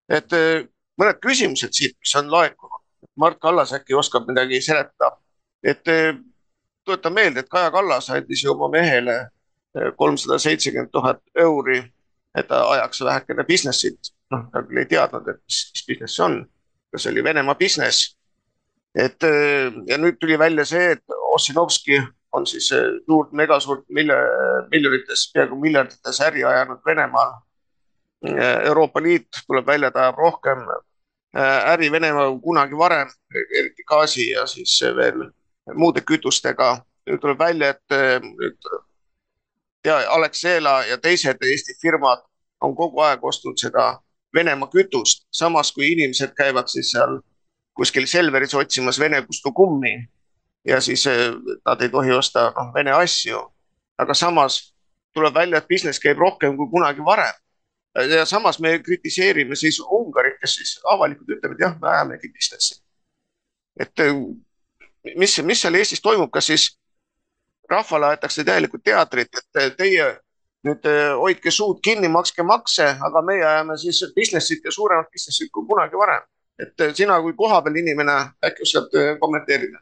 [0.08, 0.66] et eh,
[1.00, 2.84] mõned küsimused siit, mis on laekunud.
[3.16, 5.16] Mart Kallas äkki oskab midagi seletada,
[5.62, 6.14] et eh,
[6.84, 11.80] tuletan meelde, et Kaja Kallas andis ju oma mehele eh, kolmsada seitsekümmend tuhat euri,
[12.36, 14.14] et ta ajaks vähekene business'it.
[14.30, 16.42] noh, ta küll ei teadnud, et mis, mis business see on
[16.92, 18.17] kas oli Venemaa business
[18.98, 22.00] et äh, ja nüüd tuli välja see, et Ossinovski
[22.32, 27.38] on siis äh, suurt, megasuurt miljonites, peaaegu miljardites äri ajanud Venemaal.
[28.26, 30.66] Äh, Euroopa Liit tuleb välja, ta ajab rohkem
[31.38, 35.28] äri Venemaaga kui kunagi varem, eriti gaasi ja siis veel
[35.76, 36.78] muude kütustega.
[37.08, 38.66] nüüd tuleb välja, et nüüd
[39.84, 42.24] ja Alexela ja teised Eesti firmad
[42.60, 44.00] on kogu aeg ostnud seda
[44.34, 47.20] Venemaa kütust, samas kui inimesed käivad siis seal
[47.78, 49.92] kuskil Selveris otsimas Vene kustukummi
[50.66, 51.30] ja siis eh,
[51.66, 53.42] nad ei tohi osta noh, Vene asju.
[53.98, 54.74] aga samas
[55.14, 57.34] tuleb välja, et business käib rohkem kui kunagi varem.
[58.10, 62.80] ja samas me kritiseerime siis Ungarit, kes siis avalikult ütleb, et jah, me ajamegi business'i.
[63.80, 64.14] et eh,
[65.16, 66.70] mis, mis seal Eestis toimub, kas siis
[67.70, 70.08] rahvale aetakse täielikku teatrit, et eh, teie
[70.66, 70.86] nüüd
[71.22, 75.96] hoidke suud kinni, makske makse, aga meie ajame siis business'it ja suuremat business'it kui kunagi
[75.96, 76.26] varem
[76.58, 79.80] et eh, sina kui kohapeal inimene äkki oskad eh, kommenteerida?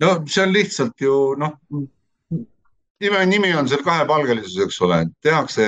[0.00, 1.56] no see on lihtsalt ju noh,
[3.00, 5.66] nime, nimi on seal kahepalgelisus, eks ole, tehakse,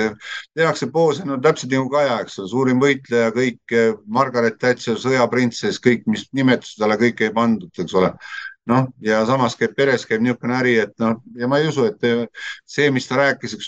[0.57, 6.07] tehakse poose, no täpselt nagu Kaja, eks ole, suurim võitleja, kõik Margaret Thatcher, sõjaprintsess, kõik,
[6.09, 8.13] mis nimetused talle kõik ei pandud, eks ole.
[8.71, 12.05] Noh, ja samas käib peres käib niisugune äri, et noh, ja ma ei usu, et
[12.69, 13.67] see, mis ta rääkis, eks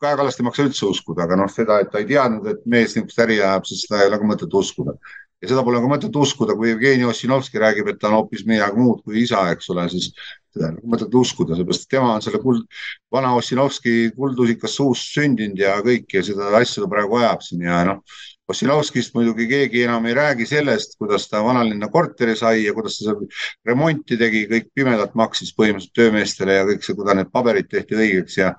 [0.00, 2.94] Kaja Kallast ei maksa üldse uskuda, aga noh, seda, et ta ei teadnud, et mees
[2.96, 4.96] niisugust äri ajab, siis seda ei ole ka mõtet uskuda
[5.40, 8.80] ja seda pole ka mõtet uskuda, kui Jevgeni Ossinovski räägib, et ta on hoopis midagi
[8.80, 10.10] muud kui isa, eks ole, siis
[10.52, 12.66] seda ei ole mõtet uskuda, seepärast et tema on selle kuld,
[13.12, 17.80] vana Ossinovski kuldusikas suus sündinud ja kõik ja seda asja ta praegu ajab siin ja
[17.88, 18.04] noh,
[18.50, 23.06] Ossinovskist muidugi keegi enam ei räägi sellest, kuidas ta vanalinna korteri sai ja kuidas ta
[23.06, 23.20] seal
[23.68, 28.40] remonti tegi, kõik pimedalt maksis põhimõtteliselt töömeestele ja kõik see, kuidas need paberid tehti õigeks
[28.40, 28.50] ja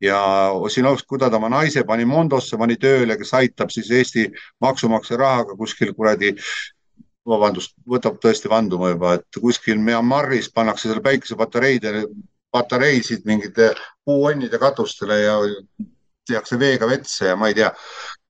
[0.00, 4.26] ja Ossinovski, kui ta oma naise pani Mondosse, pani tööle, kes aitab siis Eesti
[4.60, 6.34] maksumaksja rahaga kuskil kuradi
[7.26, 12.04] vabandust, võtab tõesti vanduma juba, et kuskil Myanmaris pannakse seal päikesepatareide,
[12.54, 13.72] patareisid mingite
[14.04, 15.34] puuonnide katustele ja
[16.26, 17.72] tehakse veega vetse ja ma ei tea,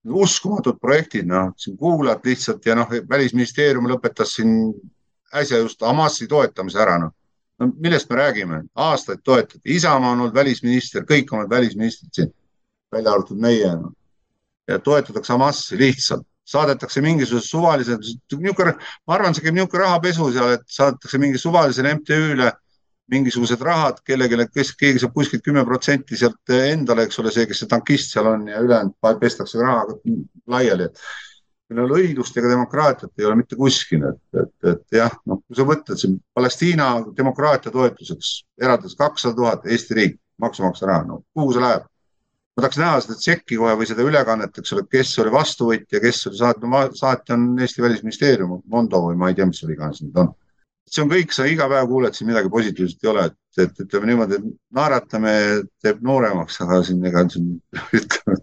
[0.06, 4.70] uskumatud projektid, noh, siin kuulad lihtsalt ja noh, välisministeerium lõpetas siin
[5.34, 7.14] äsja just Hamasi toetamise ära, noh
[7.60, 12.32] no millest me räägime, aastaid toetati, Isamaa on olnud välisminister, kõik on olnud välisministrid siin,
[12.92, 13.92] välja arvatud meie no..
[14.68, 18.04] ja toetatakse Hamasi lihtsalt, saadetakse mingisugused suvalised,
[18.36, 22.52] niisugune, ma arvan, see käib niisugune rahapesu seal, et saadetakse mingi suvalisele MTÜ-le
[23.10, 27.62] mingisugused rahad kellelegi, kes, keegi saab kuskilt kümme protsenti sealt endale, eks ole, see, kes
[27.62, 29.84] see tankist seal on ja ülejäänud pestakse raha
[30.50, 31.04] laiali, et
[31.70, 35.66] millel õiglust ega demokraatiat ei ole mitte kuskil, et, et, et jah, noh, kui sa
[35.66, 41.64] mõtled siin Palestiina demokraatia toetuseks eraldas kakssada tuhat Eesti riik maksumaksja raha, no kuhu see
[41.64, 41.86] läheb?
[42.56, 46.22] ma tahaks näha seda tšekki kohe või seda ülekannet, eks ole, kes oli vastuvõtja, kes
[46.30, 50.00] oli saatja no,, saatja on Eesti Välisministeerium, Mondo või ma ei tea, mis seal iganes
[50.00, 50.30] nüüd on.
[50.88, 54.08] see on kõik, sa iga päev kuuled siin midagi positiivset ei ole, et, et ütleme
[54.08, 55.34] niimoodi, et naeratame,
[55.82, 57.52] teeb nooremaks, aga siin ega siin
[58.00, 58.38] ütleme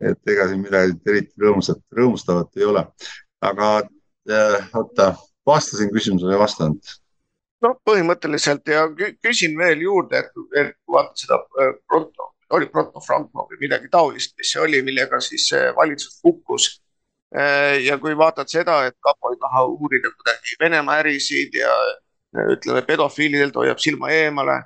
[0.00, 2.84] et ega siin midagi eriti rõõmsat, rõõmustavat ei ole.
[3.40, 3.68] aga
[4.30, 5.12] äh, oota,
[5.46, 6.96] vastasin küsimusele, ei vastanud?
[7.62, 13.62] no põhimõtteliselt ja küsin veel juurde, et vaata seda äh, Pronto, oli Pronto Franco või
[13.66, 16.70] midagi taolist, mis see oli, millega siis valitsus hukkus.
[17.34, 21.74] Äh, ja kui vaatad seda, et kapo ei taha uurida kuidagi Venemaa ärisid ja
[22.54, 24.62] ütleme, pedofiilidelt hoiab silma eemale.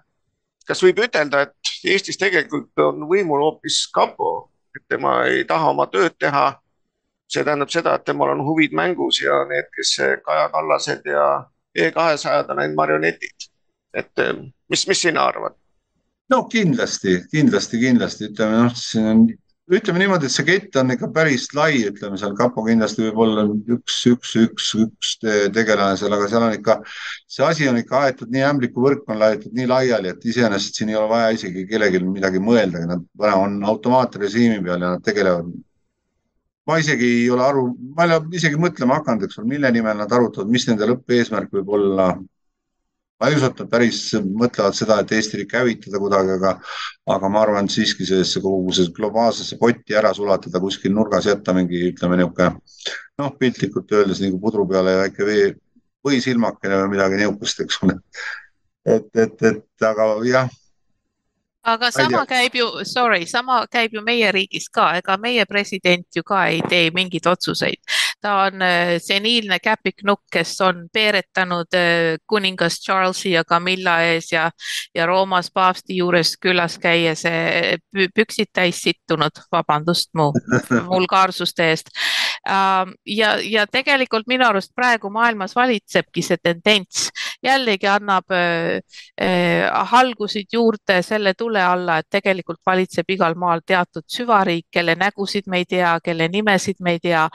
[0.66, 5.86] kas võib ütelda, et Eestis tegelikult on võimul hoopis kapo et tema ei taha oma
[5.86, 6.58] tööd teha.
[7.32, 11.46] see tähendab seda, et temal on huvid mängus ja need, kes Kaja Kallased ja
[11.78, 13.48] E200-d on ainult marionetid.
[13.94, 14.12] et
[14.68, 15.56] mis, mis sina arvad?
[16.30, 19.24] no kindlasti, kindlasti, kindlasti ütleme noh, siin on
[19.70, 23.44] ütleme niimoodi, et see kett on ikka päris lai, ütleme seal kapo kindlasti võib olla
[23.46, 25.12] üks, üks, üks, üks
[25.54, 26.78] tegelane seal, aga seal on ikka,
[27.30, 30.98] see asi on ikka aetud nii ämblikuvõrk on laetud nii laiali, et iseenesest siin ei
[30.98, 35.54] ole vaja isegi kellelgi midagi mõeldagi, nad on automaatrežiimi peal ja nad tegelevad.
[36.66, 37.64] ma isegi ei ole aru,
[37.96, 41.54] ma ei ole isegi mõtlema hakanud, eks ole, mille nimel nad arutavad, mis nende lõppeesmärk
[41.54, 42.12] võib olla
[43.22, 46.56] ma ei usu, et nad päris mõtlevad seda, et Eesti riiki hävitada kuidagi, aga,
[47.14, 51.54] aga ma arvan, et siiski sellesse kogu see globaalsesse potti ära sulatada, kuskil nurgas jätta
[51.54, 52.50] mingi, ütleme niisugune
[53.22, 55.52] noh, piltlikult öeldes nagu pudru peale väike vee
[56.02, 58.00] või silmakene või midagi niisugust, eks ole.
[58.82, 60.50] et, et, et aga jah
[61.62, 66.24] aga sama käib ju, sorry, sama käib ju meie riigis ka, ega meie president ju
[66.26, 67.78] ka ei tee mingeid otsuseid.
[68.22, 74.50] Ta on äh, seniilne käpiknukk, kes on peeretanud äh, kuningas Charlesi ja Camilla ees ja,
[74.94, 77.78] ja Roomas paavsti juures külas käies äh,
[78.14, 80.32] püksid täis sittunud, vabandust mu
[80.92, 81.94] vulgaarsuste eest.
[83.06, 87.04] Ja, ja tegelikult minu arust praegu maailmas valitsebki see tendents,
[87.42, 88.34] jällegi annab
[89.92, 95.48] halgusid juurde selle tule tule alla, et tegelikult valitseb igal maal teatud süvariik, kelle nägusid
[95.50, 97.26] me ei tea, kelle nimesid me ei tea.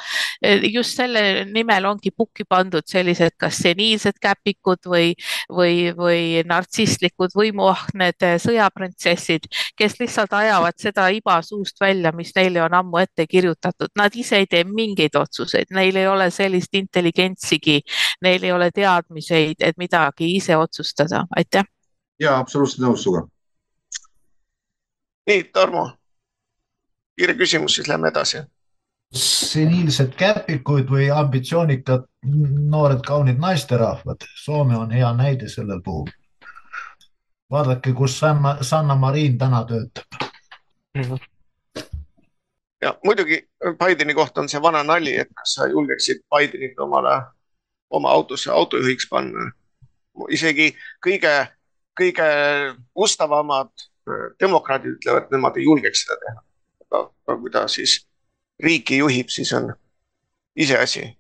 [0.73, 5.13] Just selle nimel ongi pukki pandud sellised kas seniilsed käpikud või,
[5.49, 12.73] või, või nartsistlikud võimuahned sõjaprintsessid, kes lihtsalt ajavad seda iba suust välja, mis neile on
[12.77, 13.93] ammu ette kirjutatud.
[13.97, 17.81] Nad ise ei tee mingeid otsuseid, neil ei ole sellist intelligentsigi,
[18.21, 21.25] neil ei ole teadmiseid, et midagi ise otsustada.
[21.35, 21.65] aitäh.
[22.19, 23.27] ja absoluutselt nõus sinuga
[25.27, 25.89] nii, Tarmo,
[27.17, 28.43] kiire küsimus, siis lähme edasi.
[29.13, 32.07] Seniilsed käpikud või ambitsioonikad
[32.69, 36.09] noored kaunid naisterahvad, Soome on hea näide sellel puhul.
[37.51, 40.05] vaadake, kus Sanna, Sanna Marin täna töötab
[40.95, 41.01] mm.
[41.01, 41.17] -hmm
[42.81, 43.49] ja muidugi
[43.85, 47.21] Bideni kohta on see vana nali, et kas sa julgeksid Bidenit omale,
[47.89, 49.51] oma autosse autojuhiks panna.
[50.29, 51.47] isegi kõige,
[51.99, 52.27] kõige
[52.95, 53.69] ustavamad
[54.39, 56.41] demokraadid ütlevad, et nemad ei julgeks seda teha.
[56.91, 58.07] aga kui ta siis
[58.63, 59.73] riiki juhib, siis on
[60.55, 61.17] iseasi.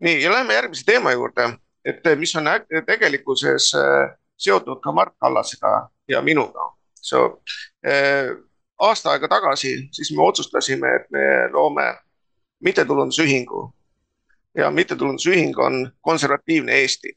[0.00, 2.44] nii ja lähme järgmise teema juurde, et mis on
[2.86, 6.72] tegelikkuses äh, seotud ka Mart Kallasega ja minuga.
[6.94, 7.42] So,
[7.86, 8.36] äh,
[8.78, 11.94] aasta aega tagasi, siis me otsustasime, et me loome
[12.60, 13.72] mittetulundusühingu
[14.54, 17.16] ja mittetulundusühing on Konservatiivne Eesti.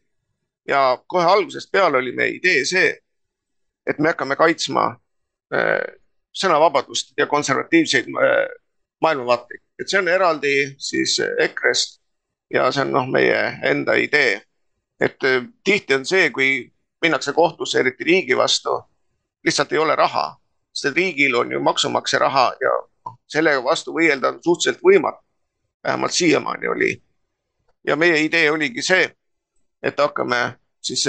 [0.67, 2.97] ja kohe algusest peale oli meie idee see,
[3.87, 5.03] et me hakkame kaitsma
[5.53, 5.99] Äh,
[6.33, 8.47] sõnavabadust ja konservatiivseid äh,
[9.05, 11.99] maailmavaateid, et see on eraldi siis EKRE-st
[12.53, 14.41] ja see on noh, meie enda idee.
[14.99, 16.71] et äh, tihti on see, kui
[17.01, 18.77] minnakse kohtusse, eriti riigi vastu,
[19.43, 20.37] lihtsalt ei ole raha,
[20.73, 25.19] sest riigil on ju maksumaksja raha ja noh, sellega vastu võidelda on suhteliselt võimatu.
[25.83, 27.03] vähemalt siiamaani oli.
[27.87, 29.09] ja meie idee oligi see,
[29.83, 31.07] et hakkame siis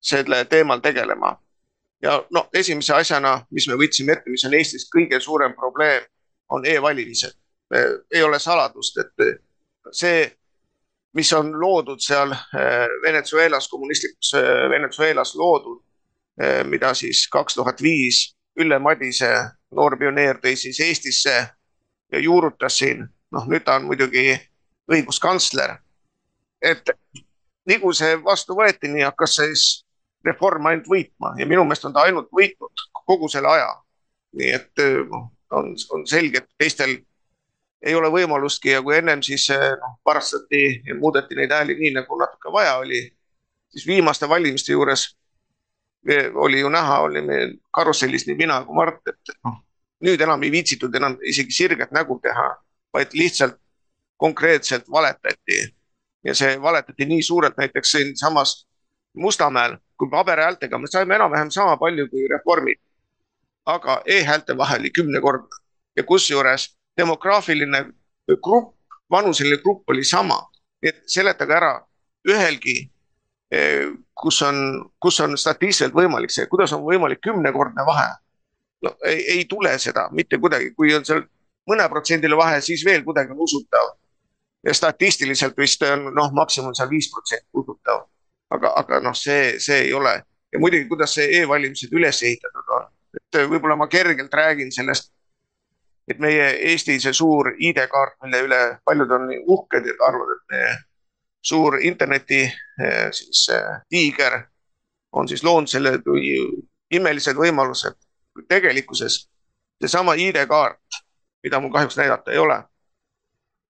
[0.00, 1.36] selle teemal tegelema
[2.02, 6.02] ja no esimese asjana, mis me võtsime ette, mis on Eestis kõige suurem probleem,
[6.50, 7.34] on e-valimised.
[8.14, 9.40] ei ole saladust, et
[9.92, 10.36] see,
[11.14, 15.82] mis on loodud seal eh, Venezuelas, kommunistlikus eh, Venezuelas loodud,
[16.42, 19.30] eh, mida siis kaks tuhat viis Ülle Madise,
[19.74, 21.34] noor pioneer, tõi siis Eestisse
[22.12, 23.06] ja juurutas siin.
[23.34, 24.36] noh, nüüd ta on muidugi
[24.92, 25.76] õiguskantsler.
[26.62, 26.90] et
[27.66, 29.64] nii kui see vastu võeti, nii hakkas siis
[30.24, 33.74] Reform ainult võitma ja minu meelest on ta ainult võitnud kogu selle aja.
[34.38, 36.96] nii et noh, on, on selge, et teistel
[37.84, 41.92] ei ole võimalustki ja kui ennem siis eh, noh, varastati ja muudeti neid hääli nii,
[41.98, 43.02] nagu natuke vaja oli,
[43.72, 45.10] siis viimaste valimiste juures
[46.34, 49.60] oli ju näha, oli meil karussellis nii mina kui Mart, et noh,
[50.04, 52.50] nüüd enam ei viitsitud enam isegi sirget nägu teha,
[52.92, 53.56] vaid lihtsalt
[54.20, 55.62] konkreetselt valetati.
[56.24, 58.66] ja see valetati nii suurelt näiteks siinsamas
[59.14, 62.80] Mustamäel kui paberhäältega me saime enam-vähem sama palju kui reformid.
[63.66, 65.62] Aga e-häälte vahe oli kümnekordne
[65.96, 67.84] ja kusjuures demograafiline
[68.42, 68.76] grupp,
[69.10, 70.50] vanuseline grupp oli sama.
[70.82, 71.72] nii et seletage ära
[72.28, 72.90] ühelgi,
[73.50, 74.56] eh, kus on,
[75.00, 78.08] kus on statistiliselt võimalik see, kuidas on võimalik kümnekordne vahe.
[78.82, 81.22] no ei, ei tule seda mitte kuidagi, kui on seal
[81.70, 83.96] mõneprotsendiline vahe, siis veel kuidagi on usutav.
[84.64, 88.04] ja statistiliselt vist on noh, maksimum seal viis protsenti usutav
[88.54, 90.14] aga, aga noh, see, see ei ole
[90.52, 92.86] ja muidugi, kuidas see e-valimised üles ehitatud on,
[93.16, 95.12] et äh, võib-olla ma kergelt räägin sellest.
[96.08, 100.74] et meie Eesti see suur ID-kaart, mille üle paljud on uhked ja arvavad, et meie
[101.42, 104.42] suur interneti äh, siis äh, tiiger
[105.12, 105.98] on siis loonud selle
[106.90, 107.96] imelised võimalused.
[108.48, 109.28] tegelikkuses
[109.80, 111.04] seesama ID-kaart
[111.44, 112.62] mida mul kahjuks näidata ei ole,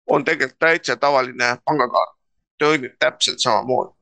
[0.07, 2.17] on tegelikult täitsa tavaline pangakaart,
[2.59, 3.93] toimib täpselt samamoodi.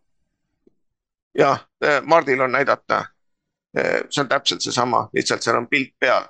[1.38, 1.68] jah,
[2.02, 3.04] Mardil on näidata.
[3.74, 6.28] See on täpselt seesama, lihtsalt seal on pilt peal.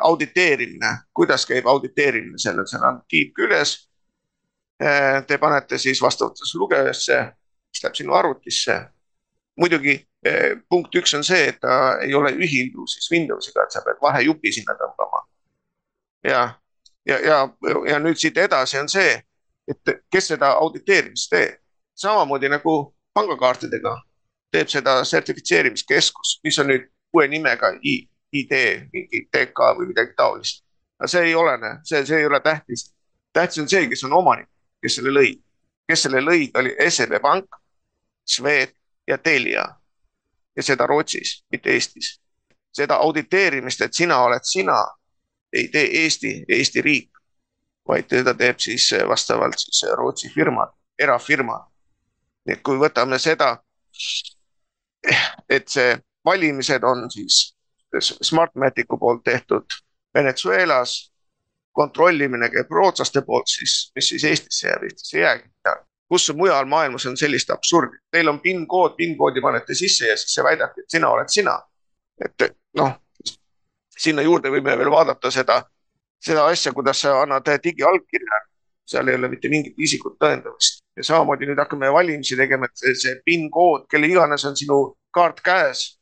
[0.00, 3.74] auditeerimine, kuidas käib auditeerimine, seal on, seal on kiip küljes.
[5.26, 7.18] Te panete siis vastavusse lugejasse,
[7.70, 8.80] mis läheb sinu arvutisse.
[9.56, 10.00] muidugi
[10.68, 14.52] punkt üks on see, et ta ei ole ühilduv siis Windowsiga, et sa pead vahejupi
[14.52, 15.22] sinna tõmbama.
[16.24, 16.42] ja,
[17.06, 17.38] ja, ja,
[17.88, 19.20] ja nüüd siit edasi on see,
[19.68, 21.60] et kes seda auditeerimist teeb,
[21.94, 23.94] samamoodi nagu pangakaartidega
[24.56, 28.54] teeb seda sertifitseerimiskeskus, mis on nüüd uue nimega ID,
[28.92, 30.62] mingi TK või midagi taolist.
[30.98, 32.90] aga see ei olene, see, see ei ole tähtis.
[33.32, 34.48] tähtis on see, kes on omanik,
[34.82, 35.34] kes selle lõi,
[35.88, 37.58] kes selle lõi, oli SEB Pank,
[38.24, 38.72] Swed
[39.06, 39.66] ja Telia
[40.56, 42.20] ja seda Rootsis, mitte Eestis.
[42.72, 44.76] seda auditeerimist, et sina oled sina,
[45.52, 47.10] ei tee Eesti, Eesti riik,
[47.88, 51.60] vaid teda teeb siis vastavalt siis Rootsi firmad, erafirma.
[52.46, 53.56] nii et kui võtame seda,
[55.48, 57.56] et see valimised on siis
[58.00, 59.64] Smartmaticu poolt tehtud
[60.14, 61.12] Venezuelas,
[61.72, 66.64] kontrollimine käib rootslaste poolt, siis mis siis Eestisse jääb, Eestisse ei jäägi midagi kus mujal
[66.64, 70.44] maailmas on sellist absurdi, teil on PIN kood, PIN koodi panete sisse ja siis see
[70.44, 71.56] väidabki, et sina oled sina.
[72.24, 72.92] et noh,
[73.98, 75.58] sinna juurde võime veel vaadata seda,
[76.22, 78.40] seda asja, kuidas sa annad digiallkirja.
[78.86, 82.94] Seal ei ole mitte mingit isikut tõendamist ja samamoodi nüüd hakkame valimisi tegema, et see,
[82.94, 84.80] see PIN kood, kelle iganes on sinu
[85.14, 85.98] kaart käes.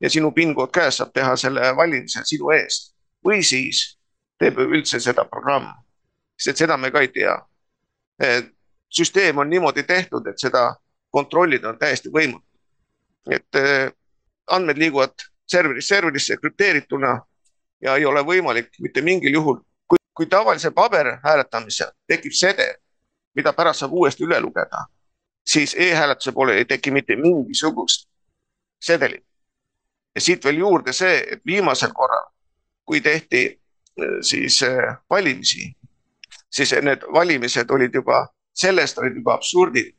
[0.00, 2.92] ja sinu PIN kood käes saab teha selle valimise sinu eest
[3.24, 3.96] või siis
[4.38, 5.68] teeb üldse seda programm,
[6.36, 7.36] sest seda me ka ei tea
[8.92, 10.74] süsteem on niimoodi tehtud, et seda
[11.10, 12.46] kontrollida on täiesti võimatu.
[13.30, 13.92] et äh,
[14.50, 15.12] andmed liiguvad
[15.46, 17.20] serverist serverisse krüpteerituna
[17.82, 19.60] ja ei ole võimalik mitte mingil juhul,
[20.14, 22.74] kui, tavalise paberhääletamise tekib sede,
[23.34, 24.86] mida pärast saab uuesti üle lugeda,
[25.46, 28.08] siis e-hääletuse poole ei teki mitte mingisugust
[28.80, 29.24] sedelit.
[30.14, 32.26] ja siit veel juurde see, et viimasel korral,
[32.84, 35.76] kui tehti äh, siis äh, valimisi,
[36.50, 39.94] siis need valimised olid juba sellest olid juba absurdid,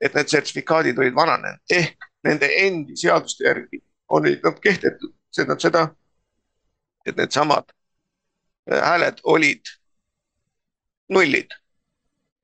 [0.00, 5.62] et need sertifikaadid olid vananenud ehk nende endi seaduste järgi olid nad kehtetud, see tähendab
[5.62, 5.82] seda,
[7.06, 7.72] et needsamad
[8.70, 9.62] hääled olid
[11.08, 11.50] nullid.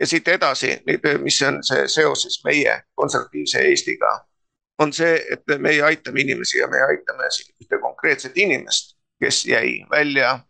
[0.00, 0.82] ja siit edasi,
[1.22, 4.10] mis on see seos siis meie konservatiivse Eestiga,
[4.78, 7.28] on see, et meie aitame inimesi ja me aitame
[7.62, 10.40] ühte konkreetset inimest, kes jäi välja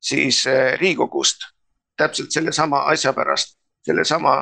[0.00, 1.38] siis äh, Riigikogust
[1.96, 4.38] täpselt sellesama asja pärast sellesama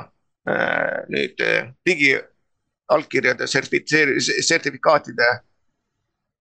[0.48, 3.46] äh, nüüd äh, digiallkirjade
[4.40, 5.28] sertifikaatide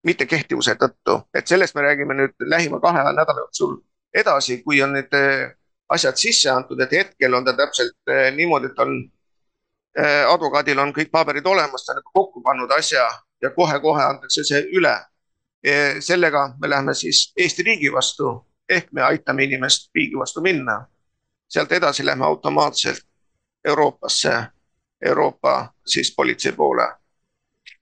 [0.03, 3.75] mittekehtivuse tõttu, et sellest me räägime nüüd lähima kahe nädala jooksul
[4.13, 5.51] edasi, kui on need äh,
[5.89, 8.95] asjad sisse antud, et hetkel on ta täpselt niimoodi, et on
[10.31, 13.01] advokaadil on kõik paberid olemas, ta on kokku pannud asja
[13.43, 14.93] ja kohe-kohe antakse see üle.
[15.99, 18.31] sellega me läheme siis Eesti riigi vastu
[18.69, 20.79] ehk me aitame inimest riigi vastu minna
[21.51, 23.03] sealt edasi lähme automaatselt
[23.65, 24.43] Euroopasse,
[25.05, 26.87] Euroopa siis politsei poole.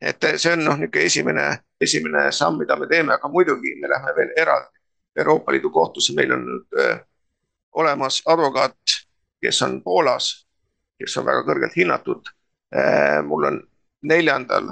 [0.02, 1.46] et see on noh, niisugune esimene,
[1.82, 4.79] esimene samm, mida me teeme, aga muidugi me lähme veel eraldi
[5.18, 7.00] Euroopa Liidu kohtusse, meil on nüüd äh,
[7.72, 8.78] olemas advokaat,
[9.42, 10.30] kes on Poolas,
[11.00, 12.30] kes on väga kõrgelt hinnatud.
[12.76, 13.60] Äh, mul on
[14.06, 14.70] neljandal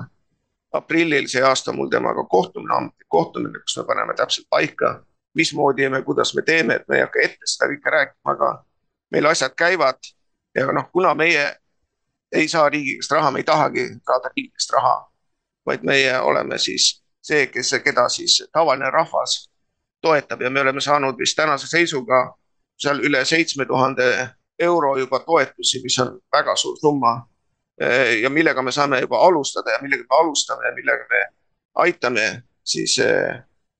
[0.77, 4.99] aprillil see aasta mul temaga kohtumine, kohtumine, kus me paneme täpselt paika,
[5.35, 8.51] mismoodi me, kuidas me teeme, et me ei hakka ette seda kõike rääkima, aga
[9.11, 10.11] meil asjad käivad
[10.55, 11.45] ja noh, kuna meie
[12.31, 14.95] ei saa riigi käest raha, me ei tahagi saada riigi käest raha,
[15.65, 16.89] vaid meie oleme siis
[17.23, 19.45] see, kes, keda siis tavaline rahvas
[20.01, 22.33] toetab ja me oleme saanud vist tänase seisuga
[22.77, 27.27] seal üle seitsme tuhande euro juba toetusi, mis on väga suur summa.
[28.21, 31.25] ja millega me saame juba alustada ja millega me alustame ja millega me
[31.75, 32.95] aitame siis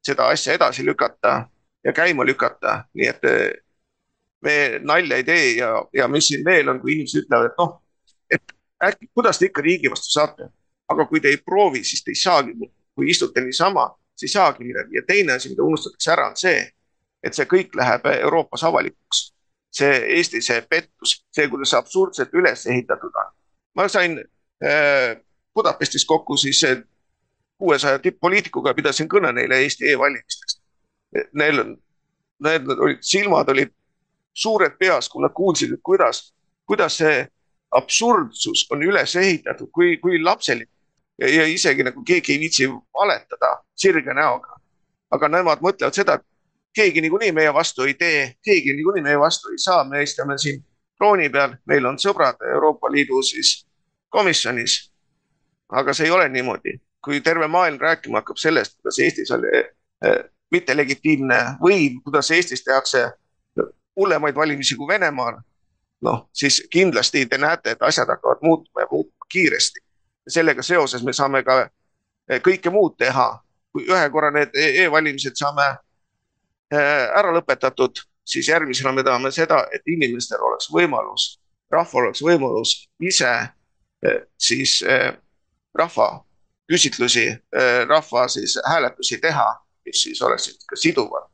[0.05, 1.49] seda asja edasi lükata
[1.83, 3.25] ja käima lükata, nii et
[4.41, 7.73] me nalja ei tee ja, ja mis siin veel on, kui inimesed ütlevad, et noh,
[8.29, 8.53] et
[8.89, 10.51] äkki, kuidas te ikka riigi vastu saate.
[10.87, 12.53] aga kui te ei proovi, siis te ei saagi,
[12.95, 16.59] kui istute niisama, siis ei saagi midagi ja teine asi, mida unustatakse ära, on see,
[17.23, 19.31] et see kõik läheb Euroopas avalikuks.
[19.77, 23.33] see Eesti, see pettus, see, kuidas absurdselt üles ehitatud on.
[23.75, 24.17] ma sain
[24.63, 25.17] äh,
[25.53, 26.61] Budapestis kokku siis
[27.57, 30.61] kuuesaja tipp-poliitikuga, pidasin kõne neile Eesti e-valimistest.
[31.33, 31.71] Neil on,
[32.45, 33.73] need olid, silmad olid
[34.37, 36.31] suured peas, kui nad kuulsid, kuidas,
[36.69, 37.25] kuidas see
[37.77, 40.69] absurdsus on üles ehitatud, kui, kui lapselik
[41.17, 44.57] ja, ja isegi nagu keegi ei viitsi valetada sirge näoga.
[45.11, 46.25] aga nemad mõtlevad seda, et
[46.75, 50.59] keegi niikuinii meie vastu ei tee, keegi niikuinii meie vastu ei saa, me istame siin
[50.97, 53.65] trooni peal, meil on sõbrad Euroopa Liidu siis
[54.09, 54.91] komisjonis.
[55.69, 60.23] aga see ei ole niimoodi, kui terve maailm rääkima hakkab sellest, kuidas Eestis on eh,
[60.51, 63.09] mittelegitiimne võim, kuidas Eestis tehakse
[63.97, 65.41] hullemaid valimisi kui Venemaal.
[66.01, 69.79] noh, siis kindlasti te näete, et asjad hakkavad muutuma ja muutuma kiiresti.
[70.27, 73.27] Sellega seoses me saame ka eh, kõike muud teha,
[73.71, 75.65] kui ühe korra need e-valimised saame
[76.73, 81.37] eh, ära lõpetatud, siis järgmisena me tahame seda, et inimestel oleks võimalus,
[81.71, 83.33] rahval oleks võimalus ise
[84.03, 84.79] eh, siis
[85.77, 86.07] rahva
[86.67, 87.29] küsitlusi,
[87.87, 89.45] rahva siis hääletusi teha,
[89.85, 91.29] mis siis oleksid ka siduvad.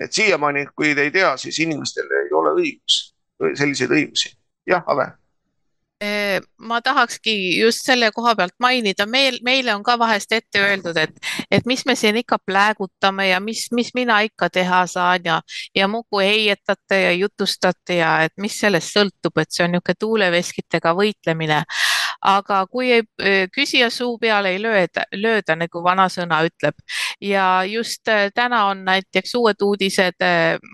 [0.00, 3.00] Et siiamaani, kui te ei tea, siis inimestel ei ole õigus,
[3.58, 4.32] selliseid õigusi.
[4.70, 5.10] jah, Ave
[6.58, 11.14] ma tahakski just selle koha pealt mainida, meil, meile on ka vahest ette öeldud, et,
[11.50, 15.40] et mis me siin ikka pläägutame ja mis, mis mina ikka teha saan ja,
[15.74, 20.94] ja muudkui heietate ja jutustate ja et mis sellest sõltub, et see on niisugune tuuleveskitega
[20.98, 21.62] võitlemine.
[22.22, 23.02] Aga kui ei,
[23.54, 26.76] küsija suu peale ei lööda, lööda, nagu vanasõna ütleb.
[27.20, 30.22] Ja just täna on näiteks uued uudised,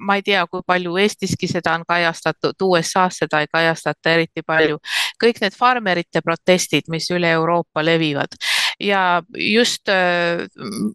[0.04, 4.76] ma ei tea, kui palju Eestiski seda on kajastatud, USA-s seda ei kajastata eriti palju,
[5.20, 8.38] kõik need farmerite protestid, mis üle Euroopa levivad
[8.80, 9.82] ja just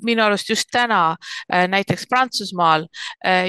[0.03, 1.15] minu arust just täna
[1.67, 2.85] näiteks Prantsusmaal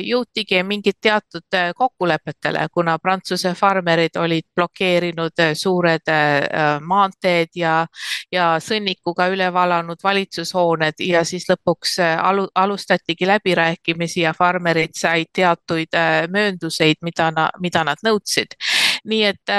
[0.03, 6.13] jõutigi mingid teatud kokkulepetele, kuna Prantsuse farmerid olid blokeerinud suured
[6.81, 7.77] maanteed ja,
[8.33, 15.95] ja sõnnikuga üle valanud valitsushooned ja siis lõpuks alu, alustatigi läbirääkimisi ja farmerid said teatuid
[16.31, 17.31] möönduseid, mida,
[17.61, 18.59] mida nad nõudsid.
[19.05, 19.51] nii et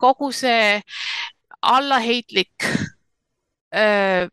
[0.00, 0.82] kogu see
[1.74, 2.54] allaheitlik
[3.74, 4.28] öö,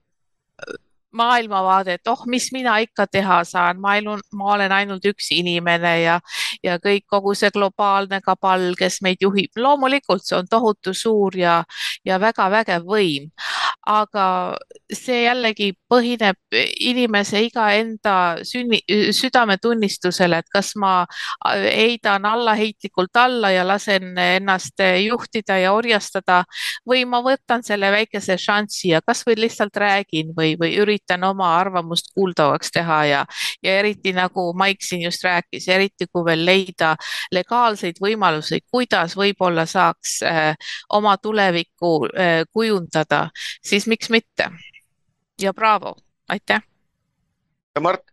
[1.16, 5.94] maailmavaade, et oh, mis mina ikka teha saan, ma elun, ma olen ainult üks inimene
[6.02, 6.20] ja,
[6.64, 11.62] ja kõik, kogu see globaalne kabal, kes meid juhib, loomulikult see on tohutu suur ja,
[12.06, 13.32] ja väga vägev võim.
[13.86, 14.58] aga
[14.90, 16.38] see jällegi põhineb
[16.82, 18.80] inimese iga enda sünni,
[19.14, 21.06] südametunnistusele, et kas ma
[21.46, 26.44] heidan allaheitlikult alla ja lasen ennast juhtida ja orjastada
[26.90, 31.58] või ma võtan selle väikese šansi ja kasvõi lihtsalt räägin või, või üritan üritan oma
[31.60, 33.26] arvamust kuuldavaks teha ja,
[33.64, 36.96] ja eriti nagu Maik siin just rääkis, eriti kui veel leida
[37.32, 40.56] legaalseid võimalusi, kuidas võib-olla saaks äh,
[40.90, 43.30] oma tulevikku äh, kujundada,
[43.64, 44.50] siis miks mitte.
[45.42, 45.96] ja braavo,
[46.30, 46.62] aitäh.
[47.76, 48.04] ja Mart?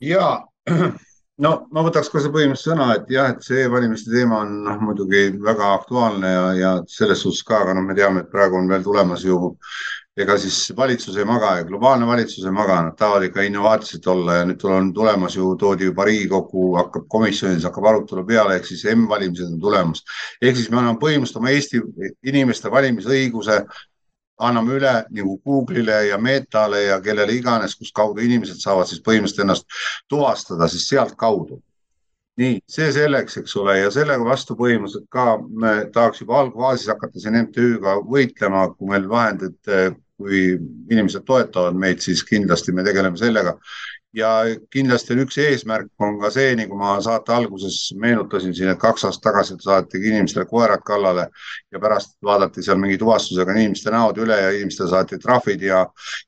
[0.00, 0.46] ja
[1.44, 4.80] no ma võtaks ka see põhimõtteliselt sõna, et jah, et see e-valimiste teema on noh,
[4.80, 8.68] muidugi väga aktuaalne ja, ja selles suhtes ka, aga noh, me teame, et praegu on
[8.68, 9.54] veel tulemas ju
[10.18, 14.40] ega siis valitsus ei maga ja globaalne valitsus ei maga, nad tahavad ikka innovaatilised olla
[14.40, 18.82] ja nüüd on tulemas ju, toodi juba Riigikogu, hakkab komisjonis hakkab arutelu peale, ehk siis
[18.94, 20.02] M-valimised on tulemas.
[20.42, 21.82] ehk siis me anname põhimõtteliselt oma Eesti
[22.32, 23.60] inimeste valimisõiguse,
[24.48, 29.46] anname üle nagu Google'ile ja Metale ja kellele iganes, kus kaudu inimesed saavad siis põhimõtteliselt
[29.46, 29.80] ennast
[30.10, 31.62] tuvastada siis sealtkaudu
[32.38, 37.22] nii, see selleks, eks ole, ja sellega vastu põhimõtteliselt ka me tahaks juba algfaasis hakata
[37.22, 39.58] siin MTÜ-ga võitlema, kui meil vahendid
[40.18, 40.40] kui
[40.90, 43.58] inimesed toetavad meid, siis kindlasti me tegeleme sellega.
[44.16, 44.28] ja
[44.72, 49.04] kindlasti on üks eesmärk on ka see, nagu ma saate alguses meenutasin siin, et kaks
[49.04, 51.26] aastat tagasi saatigi inimestele koerad kallale
[51.72, 55.84] ja pärast vaadati seal mingi tuvastusega inimeste näod üle ja inimestele saati trahvid ja,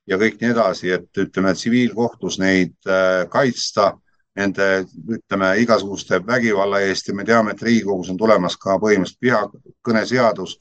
[0.07, 3.95] ja kõik nii edasi, et ütleme, tsiviilkohtus neid äh, kaitsta
[4.37, 4.69] nende,
[5.17, 10.59] ütleme, igasuguste vägivalla eest ja me teame, et Riigikogus on tulemas ka põhimõtteliselt vihakõneseadus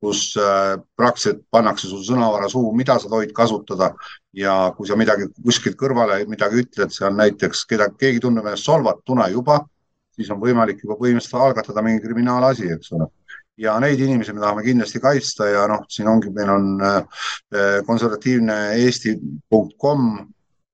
[0.00, 3.90] kus äh, praktiliselt pannakse sul sõnavara suhu, mida sa tohid kasutada
[4.36, 9.28] ja kui sa midagi kuskilt kõrvale midagi ütled, seal näiteks keda, keegi tunneb ennast solvatuna
[9.32, 9.60] juba,
[10.14, 13.10] siis on võimalik juba põhimõtteliselt algatada mingi kriminaalasi, eks ole.
[13.58, 17.22] ja neid inimesi me tahame kindlasti kaitsta ja noh, siin ongi, meil on äh,
[17.86, 20.10] konservatiivne eesti.com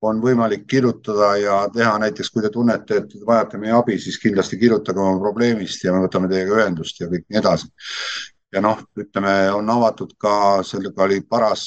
[0.05, 4.59] on võimalik kirjutada ja teha näiteks, kui te tunnete, et vajate meie abi, siis kindlasti
[4.61, 7.71] kirjutage oma probleemist ja me võtame teiega ühendust ja kõik nii edasi
[8.55, 10.35] ja noh, ütleme, on avatud ka,
[10.67, 11.65] sellega oli paras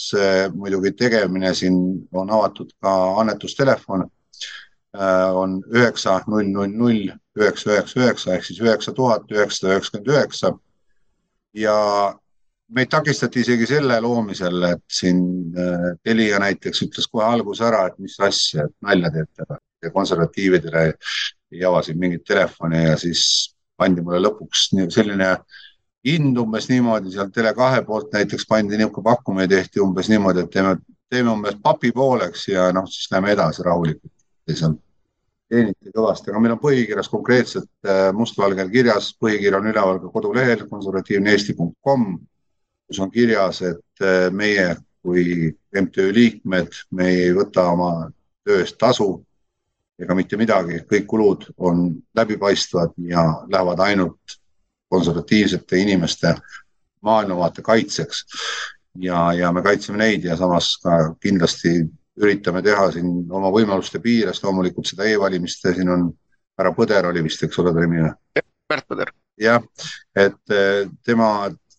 [0.56, 1.80] muidugi tegemine siin,
[2.16, 2.93] on avatud ka
[3.24, 9.75] annetustelefon äh, on üheksa, null, null, null, üheksa, üheksa, üheksa ehk siis üheksa tuhat üheksasada
[9.75, 10.53] üheksakümmend üheksa.
[11.57, 11.75] ja
[12.67, 15.22] meid takistati isegi selle loomisel, et siin
[15.57, 20.88] äh, Telia näiteks ütles kohe alguses ära, et mis asja, et nalja teete ja konservatiividele
[21.51, 23.24] ei ava siin mingit telefoni ja siis
[23.77, 25.64] pandi mulle lõpuks selline äh,
[26.07, 30.75] hind umbes niimoodi, seal Tele2 poolt näiteks pandi niisugune pakkumine, tehti umbes niimoodi, et teeme,
[31.09, 34.13] teeme umbes papi pooleks ja noh, siis lähme edasi rahulikult.
[34.47, 34.77] ja seal
[35.51, 40.65] teeniti kõvasti, aga meil on põhikirjas konkreetselt äh, mustvalgel kirjas, põhikiri on üleval ka kodulehel
[40.69, 42.09] konservatiivneesti.com,
[42.87, 44.75] kus on kirjas, et äh, meie
[45.07, 48.09] kui MTÜ liikmed, me ei võta oma
[48.43, 49.13] töö eest tasu
[49.97, 54.37] ega mitte midagi, kõik kulud on läbipaistvad ja lähevad ainult
[54.90, 56.35] konservatiivsete inimeste
[57.01, 58.25] maailmavaate kaitseks.
[58.99, 61.83] ja, ja me kaitseme neid ja samas ka kindlasti
[62.17, 66.09] üritame teha siin oma võimaluste piires loomulikult seda e-valimist, siin on
[66.57, 68.43] härra Põder oli vist, eks ole, ta nimi või?
[68.74, 69.11] Märt Põder.
[69.38, 69.64] jah,
[70.17, 71.30] et eh, tema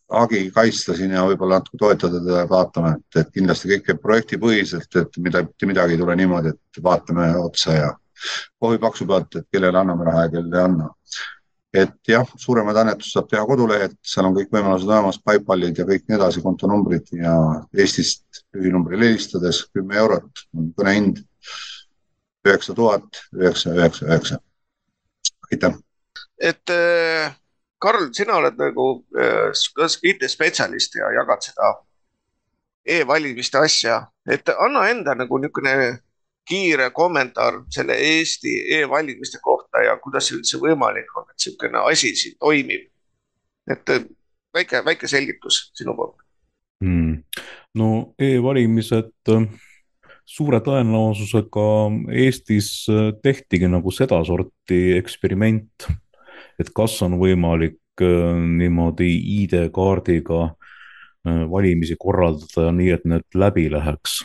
[0.09, 4.89] hagi kaitsta siin ja võib-olla natuke toetada teda, vaatame, et, et kindlasti kõik käib projektipõhiselt,
[5.03, 7.91] et mida, mitte midagi ei tule niimoodi, et vaatame otsa ja
[8.59, 10.89] kohvi paksu pealt, et kellele anname raha ja kellele ei anna
[11.75, 16.07] et jah, suuremaid annetusi saab teha kodulehelt, seal on kõik võimalused olemas, PayPalid ja kõik
[16.09, 17.35] nii edasi, kontonumbrid ja
[17.77, 21.25] Eestist lühinumbrile helistades kümme eurot on kõnehind.
[22.49, 24.39] üheksa tuhat üheksa, üheksa, üheksa.
[25.53, 25.75] aitäh.
[26.41, 27.37] et äh,
[27.79, 29.53] Karl, sina oled nagu äh,
[30.03, 31.75] IT-spetsialist ja jagad seda
[32.87, 36.01] e-valimiste asja, et anna enda nagu niisugune
[36.49, 39.58] kiire kommentaar selle Eesti e-valimiste kohta
[40.03, 42.89] kuidas see üldse võimalik on, et niisugune asi siin toimib.
[43.69, 44.05] et äh,
[44.57, 46.17] väike, väike selgitus sinu poolt.
[46.85, 47.25] Hmm..
[47.75, 49.49] no e-valimised äh,
[50.25, 51.67] suure tõenäosusega
[52.25, 55.89] Eestis äh, tehtigi nagu sedasorti eksperiment,
[56.59, 59.09] et kas on võimalik niimoodi
[59.43, 60.45] ID-kaardiga
[61.51, 64.21] valimisi korraldada nii, et need läbi läheks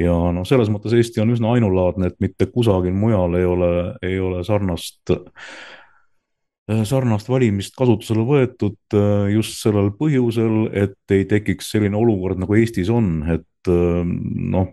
[0.00, 3.70] ja noh, selles mõttes Eesti on üsna ainulaadne, et mitte kusagil mujal ei ole,
[4.04, 5.12] ei ole sarnast,
[6.88, 12.92] sarnast valimist kasutusele võetud äh, just sellel põhjusel, et ei tekiks selline olukord, nagu Eestis
[12.92, 14.00] on, et äh,
[14.56, 14.72] noh,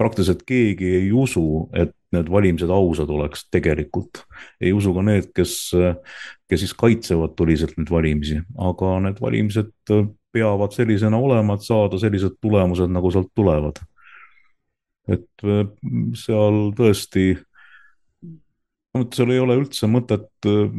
[0.00, 4.24] praktiliselt keegi ei usu, et need valimised ausad oleks tegelikult.
[4.62, 5.54] ei usu ka need, kes,
[6.50, 9.72] kes siis kaitsevad tuliselt neid valimisi, aga need valimised
[10.34, 13.82] peavad sellisena olema, et saada sellised tulemused, nagu sealt tulevad
[15.10, 15.66] et äh,
[16.16, 17.34] seal tõesti,
[19.12, 20.72] seal ei ole üldse mõtet, äh,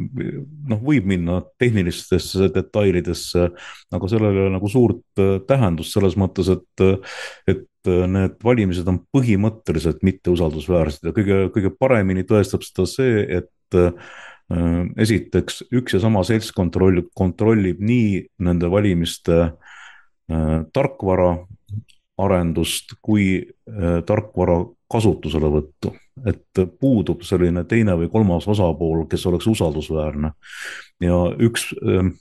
[0.72, 3.50] noh, võib minna tehnilistesse detailidesse,
[3.95, 6.86] aga sellel ei ole nagu suurt äh, tähendust selles mõttes, et,
[7.52, 13.78] et need valimised on põhimõtteliselt mitteusaldusväärsed ja kõige, kõige paremini tõestab seda see, et
[15.02, 19.38] esiteks üks ja sama seltskond kontrollib, kontrollib nii nende valimiste
[20.74, 21.30] tarkvara
[22.18, 24.61] arendust kui äh, tarkvara
[24.92, 25.92] kasutuselevõttu,
[26.30, 30.32] et puudub selline teine või kolmas osapool, kes oleks usaldusväärne.
[31.03, 32.14] ja üks, ähm,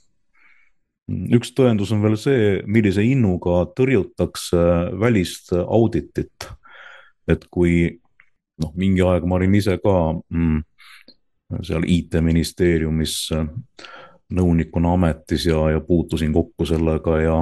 [1.37, 4.57] üks tõendus on veel see, millise innuga tõrjutakse
[4.99, 6.49] välist auditit.
[7.27, 7.99] et kui
[8.61, 9.95] noh, mingi aeg ma olin ise ka
[10.29, 10.61] mm,
[11.63, 13.47] seal IT-ministeeriumis äh,
[14.33, 17.37] nõunikuna ametis ja, ja puutusin kokku sellega ja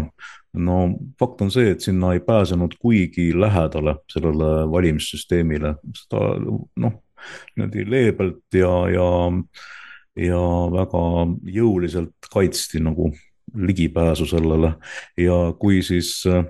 [0.53, 0.77] no
[1.19, 6.33] fakt on see, et sinna ei pääsenud kuigi lähedale sellele valimissüsteemile, seda
[6.83, 6.97] noh,
[7.55, 9.07] niimoodi leebelt ja, ja,
[10.27, 10.41] ja
[10.73, 11.05] väga
[11.55, 13.11] jõuliselt kaitsti nagu
[13.53, 14.73] ligipääsu sellele.
[15.17, 16.45] Ja kui siis äh,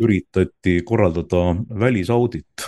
[0.00, 2.66] üritati korraldada välisaudit,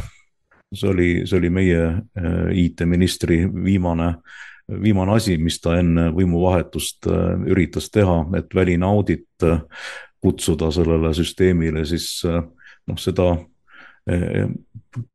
[0.75, 7.09] see oli, see oli meie äh, IT-ministri viimane äh, viimane asi, mis ta enne võimuvahetust
[7.11, 9.61] äh, üritas teha, et väline audit äh,
[10.25, 12.43] kutsuda sellele süsteemile, siis äh,
[12.89, 13.35] noh, seda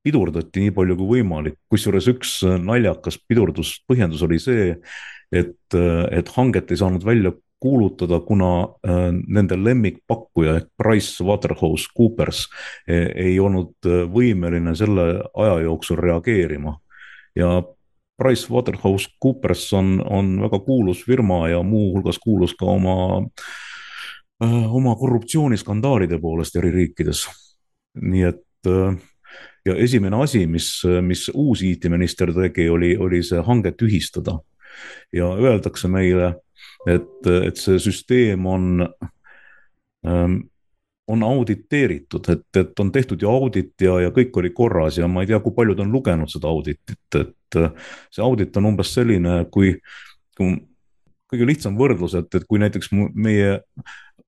[0.01, 4.71] pidurdati nii palju kui võimalik, kusjuures üks naljakas pidurdus, põhjendus oli see,
[5.29, 8.65] et, et hanget ei saanud välja kuulutada, kuna
[9.29, 12.47] nende lemmikpakkuja ehk Price Waterhouse Coopers
[12.89, 15.05] ei olnud võimeline selle
[15.37, 16.73] aja jooksul reageerima.
[17.37, 17.59] ja
[18.19, 23.23] PricewaterhouseCoopers on, on väga kuulus firma ja muuhulgas kuulus ka oma,
[24.43, 27.27] äh, oma korruptsiooniskandaalide poolest eri riikides.
[28.01, 28.99] nii et äh,
[29.65, 30.69] ja esimene asi, mis,
[31.01, 34.39] mis uus IT-minister tegi, oli, oli see hange tühistada.
[35.13, 36.35] ja öeldakse meile,
[36.87, 38.85] et, et see süsteem on
[40.05, 40.35] ähm,
[41.09, 45.23] on auditeeritud, et, et on tehtud ju audit ja, ja kõik oli korras ja ma
[45.23, 47.57] ei tea, kui paljud on lugenud seda auditit, et
[48.13, 49.73] see audit on umbes selline, kui,
[50.37, 50.53] kui
[51.29, 53.55] kõige lihtsam võrdlus, et, et kui näiteks meie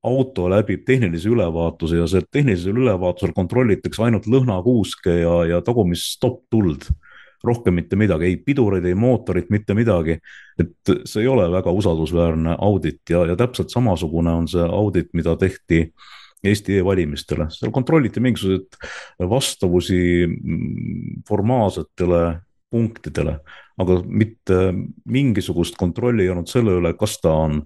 [0.02, 6.90] auto läbib tehnilise ülevaatuse ja see tehnilisel ülevaatusel kontrollitakse ainult lõhnakuuske ja, ja tagumist stopp-tuld
[7.46, 10.18] rohkem mitte midagi, ei pidureid, ei mootorit, mitte midagi.
[10.62, 15.34] et see ei ole väga usaldusväärne audit ja, ja täpselt samasugune on see audit, mida
[15.42, 16.10] tehti äh,
[16.44, 18.78] Eesti e-valimistele, seal kontrolliti mingisuguseid
[19.30, 22.22] vastavusi mm, formaalsetele
[22.72, 23.36] punktidele,
[23.82, 24.60] aga mitte
[25.12, 27.60] mingisugust kontrolli ei olnud selle üle, kas ta on,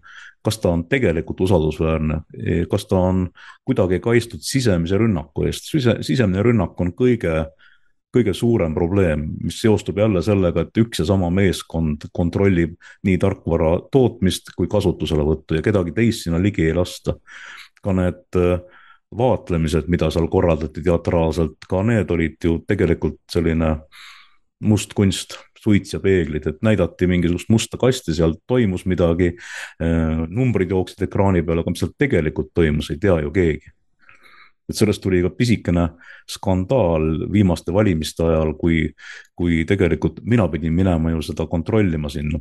[0.46, 2.24] kas ta on tegelikult usaldusväärne,
[2.72, 3.28] kas ta on
[3.68, 7.46] kuidagi kaitstud sisemise rünnaku eest, sise, sisemine rünnak on kõige
[8.16, 13.74] kõige suurem probleem, mis seostub jälle sellega, et üks ja sama meeskond kontrollib nii tarkvara
[13.92, 17.18] tootmist kui kasutuselevõttu ja kedagi teist sinna ligi ei lasta.
[17.86, 18.60] Ka need äh,
[19.16, 23.76] vaatlemised, mida seal korraldati teatraalselt, ka need olid ju tegelikult selline
[24.66, 29.34] must kunst, suits ja peeglid, et näidati mingisugust musta kasti, seal toimus midagi.
[29.82, 33.74] Äh, numbrid jooksid ekraani peal, aga mis seal tegelikult toimus, ei tea ju keegi.
[34.66, 35.84] et sellest tuli ka pisikene
[36.26, 38.88] skandaal viimaste valimiste ajal, kui,
[39.38, 42.40] kui tegelikult mina pidin minema ju seda kontrollima sinna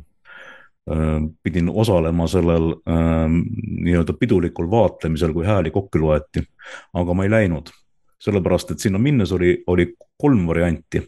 [1.43, 3.25] pidin osalema sellel äh,
[3.81, 6.43] nii-öelda pidulikul vaatlemisel, kui hääli kokku loeti.
[6.93, 7.71] aga ma ei läinud,
[8.21, 9.87] sellepärast et sinna minnes oli, oli
[10.21, 11.01] kolm varianti.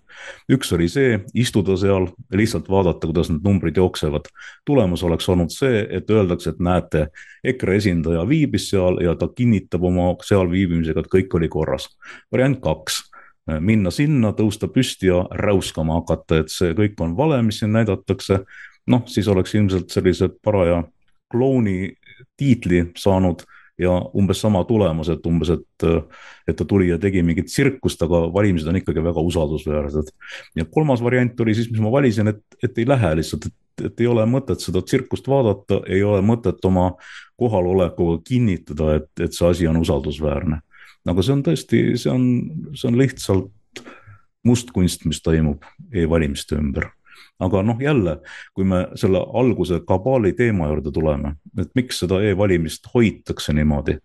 [0.52, 4.30] üks oli see, istuda seal lihtsalt vaadata, kuidas need numbrid jooksevad.
[4.66, 7.08] tulemus oleks olnud see, et öeldakse, et näete,
[7.44, 11.90] EKRE esindaja viibis seal ja ta kinnitab oma seal viibimisega, et kõik oli korras.
[12.32, 13.04] variant kaks
[13.60, 18.42] minna sinna, tõusta püsti ja räuskama hakata, et see kõik on vale, mis siin näidatakse
[18.88, 20.82] noh, siis oleks ilmselt sellise paraja
[21.32, 21.94] klouni
[22.38, 23.44] tiitli saanud
[23.78, 25.86] ja umbes sama tulemus, et umbes, et,
[26.50, 30.10] et ta tuli ja tegi mingit tsirkust, aga valimised on ikkagi väga usaldusväärsed.
[30.56, 34.02] ja kolmas variant oli siis, mis ma valisin, et, et ei lähe lihtsalt, et, et
[34.02, 36.90] ei ole mõtet seda tsirkust vaadata, ei ole mõtet oma
[37.38, 40.62] kohalolekuga kinnitada, et, et see asi on usaldusväärne.
[41.08, 42.26] aga see on tõesti, see on,
[42.74, 43.86] see on lihtsalt
[44.48, 46.90] mustkunst, mis toimub e-valimiste ümber
[47.40, 48.18] aga noh, jälle,
[48.54, 53.98] kui me selle alguse kabaali teema juurde tuleme, et miks seda e-valimist hoitakse niimoodi?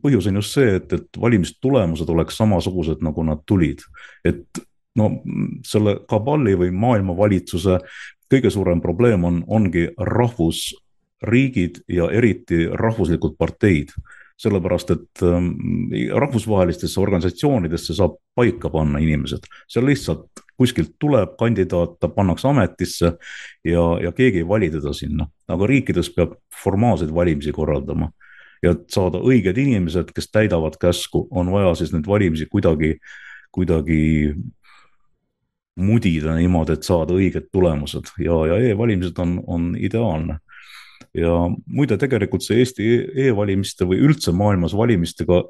[0.00, 3.84] Põhjus on just see, et, et valimistulemused oleks samasugused, nagu nad tulid.
[4.24, 4.64] et
[4.96, 5.10] no
[5.66, 7.78] selle kabali või maailmavalitsuse
[8.32, 13.94] kõige suurem probleem on, ongi rahvusriigid ja eriti rahvuslikud parteid.
[14.36, 15.54] Sellepärast et ähm,
[16.12, 23.12] rahvusvahelistesse organisatsioonidesse saab paika panna inimesed, seal lihtsalt kuskilt tuleb kandidaat, ta pannakse ametisse
[23.64, 28.10] ja, ja keegi ei vali teda sinna, aga riikides peab formaalseid valimisi korraldama.
[28.64, 32.96] ja et saada õiged inimesed, kes täidavad käsku, on vaja siis neid valimisi kuidagi,
[33.52, 34.32] kuidagi
[35.76, 38.08] mudida niimoodi, et saada õiged tulemused.
[38.18, 40.38] Ja, ja e-valimised on, on ideaalne.
[41.16, 41.32] Ja
[41.66, 42.88] muide, tegelikult see Eesti
[43.26, 45.42] e-valimiste või üldse maailmas valimistega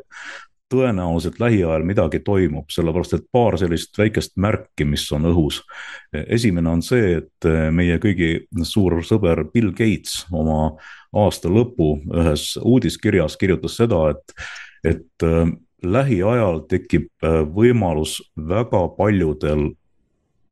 [0.72, 5.60] tõenäoliselt lähiajal midagi toimub, sellepärast et paar sellist väikest märki, mis on õhus.
[6.12, 10.76] esimene on see, et meie kõigi suur sõber Bill Gates oma
[11.14, 14.34] aasta lõpu ühes uudiskirjas kirjutas seda, et,
[14.84, 15.28] et
[15.86, 17.08] lähiajal tekib
[17.54, 19.70] võimalus väga paljudel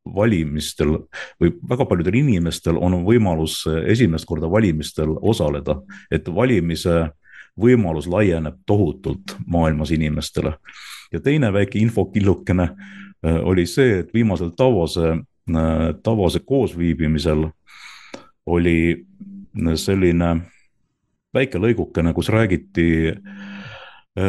[0.05, 0.99] valimistel
[1.41, 5.81] või väga paljudel inimestel on võimalus esimest korda valimistel osaleda,
[6.13, 7.09] et valimise
[7.61, 10.57] võimalus laieneb tohutult maailmas inimestele.
[11.13, 17.49] ja teine väike infokillukene äh, oli see, et viimasel Davose, äh, Davose koosviibimisel
[18.47, 19.07] oli
[19.75, 20.37] selline
[21.35, 23.54] väike lõigukene, kus räägiti äh, Äh,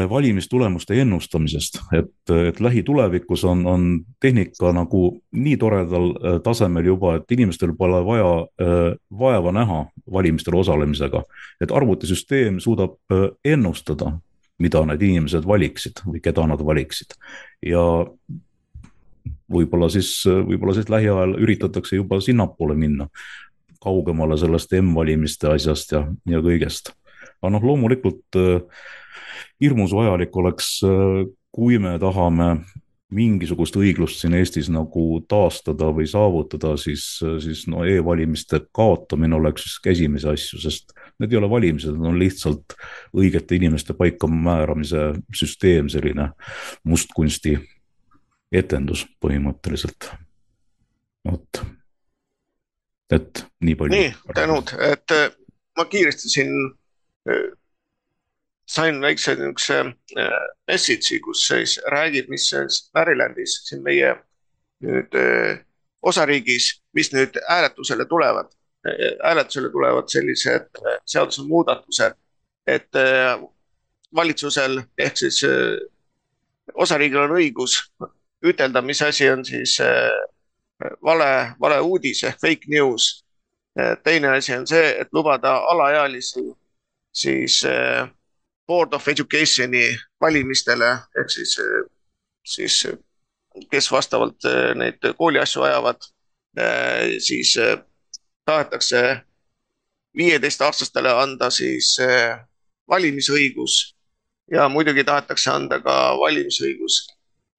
[0.09, 3.83] valimistulemuste ennustamisest, et, et lähitulevikus on, on
[4.19, 10.57] tehnika nagu nii toredal äh, tasemel juba, et inimestel pole vaja äh, vaeva näha valimistel
[10.57, 11.21] osalemisega.
[11.61, 12.97] et arvutisüsteem suudab
[13.45, 14.17] ennustada,
[14.59, 17.13] mida need inimesed valiksid või keda nad valiksid
[17.65, 17.85] ja
[19.51, 23.07] võib-olla siis, võib-olla siis lähiajal üritatakse juba sinnapoole minna,
[23.83, 26.93] kaugemale sellest M-valimiste asjast ja, ja kõigest.
[27.41, 28.61] aga noh, loomulikult äh,
[29.61, 31.21] hirmus vajalik oleks, äh,
[31.55, 32.57] kui me tahame
[33.15, 39.67] mingisugust õiglust siin Eestis nagu taastada või saavutada, siis, äh, siis no e-valimiste kaotamine oleks
[39.67, 42.75] üks esimesi asju, sest need ei ole valimised, need on lihtsalt
[43.15, 46.31] õigete inimeste paikamääramise süsteem, selline
[46.83, 47.57] mustkunsti
[48.51, 50.11] etendus põhimõtteliselt.
[51.25, 51.61] vot,
[53.09, 53.95] et nii palju.
[53.95, 55.29] nii, tänud, et äh,
[55.77, 56.51] ma kiiresti siin
[58.65, 62.49] sain väikse niisuguse äh, message'i, kus siis räägib, mis
[62.93, 64.15] Marylandis siin meie
[64.83, 65.59] nüüd äh,
[66.01, 68.51] osariigis, mis nüüd hääletusele tulevad.
[68.87, 72.17] Äh, hääletusele tulevad sellised seadusemuudatused,
[72.67, 72.89] et
[74.15, 75.43] valitsusel ehk siis
[76.73, 77.75] osariigil on õigus
[78.41, 79.77] ütelda, mis asi on siis
[81.05, 81.29] vale,
[81.61, 83.21] valeuudis ehk fake news.
[84.03, 86.41] teine asi on see, et lubada alaealisi
[87.15, 88.09] siis äh,
[88.67, 89.87] Board of Education'i
[90.21, 91.57] valimistele ehk siis,
[92.43, 92.77] siis
[93.71, 96.11] kes vastavalt eh, neid kooliasju ajavad
[97.19, 97.49] siis
[98.47, 98.99] tahetakse
[100.15, 101.89] viieteistaastastele anda siis
[102.87, 103.73] valimisõigus
[104.51, 107.01] ja muidugi tahetakse anda ka valimisõigus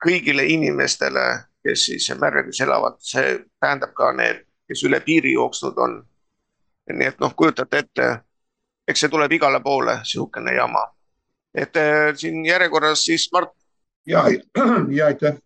[0.05, 1.25] kõigile inimestele,
[1.65, 6.02] kes siis merres elavad, see tähendab ka need, kes üle piiri jooksnud on.
[6.93, 8.05] nii et noh, kujutate ette,
[8.86, 10.85] eks see tuleb igale poole, niisugune jama.
[11.57, 13.51] Et äh, siin järjekorras siis Mart.
[14.07, 14.25] ja,
[14.99, 15.39] ja aitäh.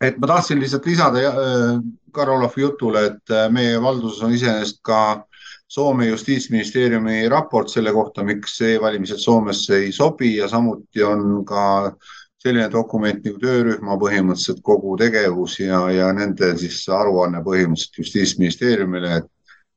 [0.00, 1.80] et ma tahtsin lihtsalt lisada äh,
[2.12, 5.24] Karolovi jutule, et äh, meie valduses on iseenesest ka
[5.68, 11.92] Soome justiitsministeeriumi raport selle kohta, miks e-valimised Soomesse ei sobi ja samuti on ka
[12.40, 19.28] selline dokument nagu töörühma põhimõtteliselt kogu tegevus ja, ja nende siis aruanne põhimõtteliselt justiitsministeeriumile, et,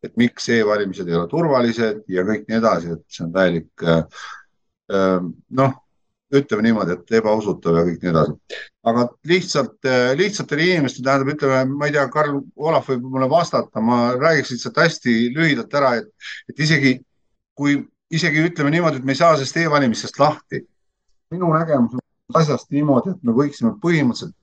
[0.07, 4.05] et miks e-valimised ei ole turvalised ja kõik nii edasi, et see on täielik äh,
[5.61, 5.73] noh,
[6.31, 8.59] ütleme niimoodi, et ebausutav ja kõik nii edasi.
[8.87, 13.81] aga lihtsalt, äh, lihtsatele inimestele tähendab, ütleme, ma ei tea, Karl Olav võib mulle vastata,
[13.81, 16.07] ma räägiks lihtsalt hästi lühidalt ära, et,
[16.49, 16.95] et isegi
[17.57, 17.77] kui
[18.11, 20.65] isegi ütleme niimoodi, et me ei saa sellest e-valimistest lahti.
[21.31, 24.35] minu nägemus on asjast niimoodi, et me võiksime põhimõtteliselt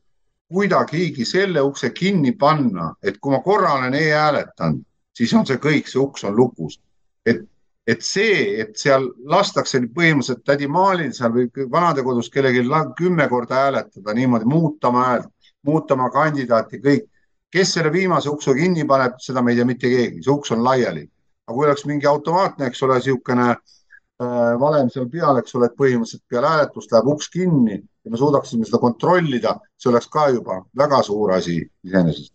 [0.48, 4.84] kuidagigi selle ukse kinni panna, et kui ma korra olen e-hääletanud,
[5.16, 6.80] siis on see kõik, see uks on lukus.
[7.26, 7.42] et
[7.88, 12.66] et see, et seal lastakse põhimõtteliselt tädi Maalil seal või vanadekodus kellelgi
[12.98, 15.30] kümme korda hääletada niimoodi, muutama häält,
[15.64, 17.08] muutama kandidaati, kõik.
[17.50, 20.64] kes selle viimase uksu kinni paneb, seda me ei tea mitte keegi, see uks on
[20.64, 21.08] laiali.
[21.46, 25.78] aga kui oleks mingi automaatne, eks ole, niisugune äh, valem seal peal, eks ole, et
[25.80, 30.60] põhimõtteliselt peale hääletust läheb uks kinni ja me suudaksime seda kontrollida, see oleks ka juba
[30.76, 32.34] väga suur asi iseenesest.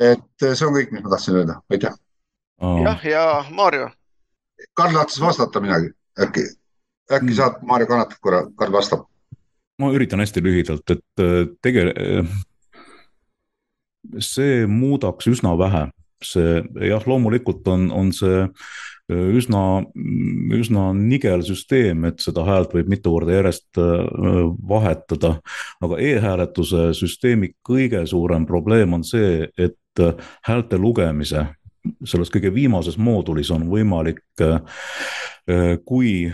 [0.00, 1.98] et see on kõik, mis ma tahtsin öelda, aitäh.
[2.86, 3.90] jah, ja Maarjo
[4.74, 6.44] Karl tahtis vastata midagi, äkki,
[7.12, 7.38] äkki mm.
[7.38, 9.08] saad, Maarja kannatab korra, Karl vastab.
[9.80, 12.28] ma üritan hästi lühidalt, et äh, tege-, äh,
[14.22, 15.88] see muudaks üsna vähe,
[16.22, 19.82] see jah, loomulikult on, on see äh, üsna,
[20.54, 23.80] üsna nigel süsteem, et seda häält võib mitu korda järjest
[24.68, 25.34] vahetada.
[25.82, 30.06] aga e-hääletuse süsteemi kõige suurem probleem on see, et
[30.46, 31.48] häälte lugemise
[32.04, 34.58] selles kõige viimases moodulis on võimalik, äh,
[35.50, 36.32] äh, kui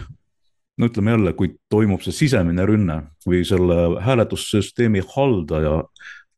[0.79, 5.83] no ütleme jälle, kui toimub see sisemine rünne või selle hääletussüsteemi haldaja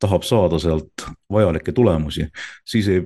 [0.00, 2.24] tahab saada sealt vajalikke tulemusi,
[2.64, 3.02] siis ei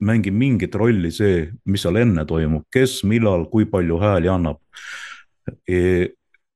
[0.00, 4.60] mängi mingit rolli see, mis seal enne toimub, kes, millal, kui palju hääli annab
[5.68, 6.08] e.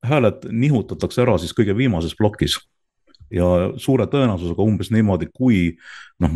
[0.05, 2.57] hääled nihutatakse ära siis kõige viimases plokis
[3.33, 3.45] ja
[3.81, 5.75] suure tõenäosusega umbes niimoodi, kui
[6.23, 6.35] noh,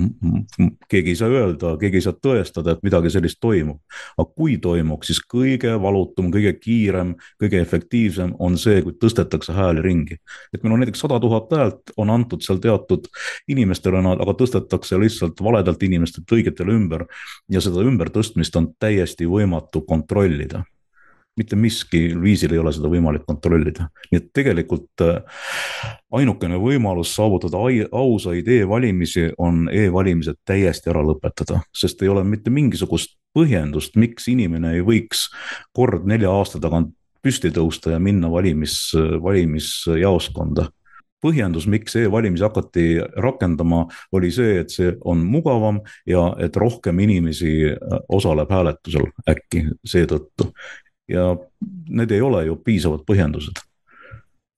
[0.91, 3.79] keegi ei saa öelda, keegi ei saa tõestada, et midagi sellist toimub.
[4.17, 9.81] aga kui toimuks, siis kõige valutum, kõige kiirem, kõige efektiivsem on see, kui tõstetakse hääli
[9.85, 10.17] ringi.
[10.53, 13.07] et meil on näiteks sada tuhat häält on antud seal teatud
[13.47, 17.05] inimestele, aga tõstetakse lihtsalt valedalt inimestelt õigetele ümber
[17.49, 20.63] ja seda ümbertõstmist on täiesti võimatu kontrollida
[21.39, 23.87] mitte miski viisil ei ole seda võimalik kontrollida.
[24.11, 25.21] nii et tegelikult äh,
[26.19, 27.61] ainukene võimalus saavutada
[27.91, 34.75] ausaid e-valimisi on e-valimised täiesti ära lõpetada, sest ei ole mitte mingisugust põhjendust, miks inimene
[34.77, 35.27] ei võiks
[35.75, 40.69] kord nelja aasta tagant püsti tõusta ja minna valimis, valimisjaoskonda
[41.23, 42.85] põhjendus, miks e-valimisi hakati
[43.19, 43.85] rakendama,
[44.15, 50.53] oli see, et see on mugavam ja et rohkem inimesi äh, osaleb hääletusel äkki seetõttu
[51.09, 51.33] ja
[51.89, 53.65] need ei ole ju piisavad põhjendused.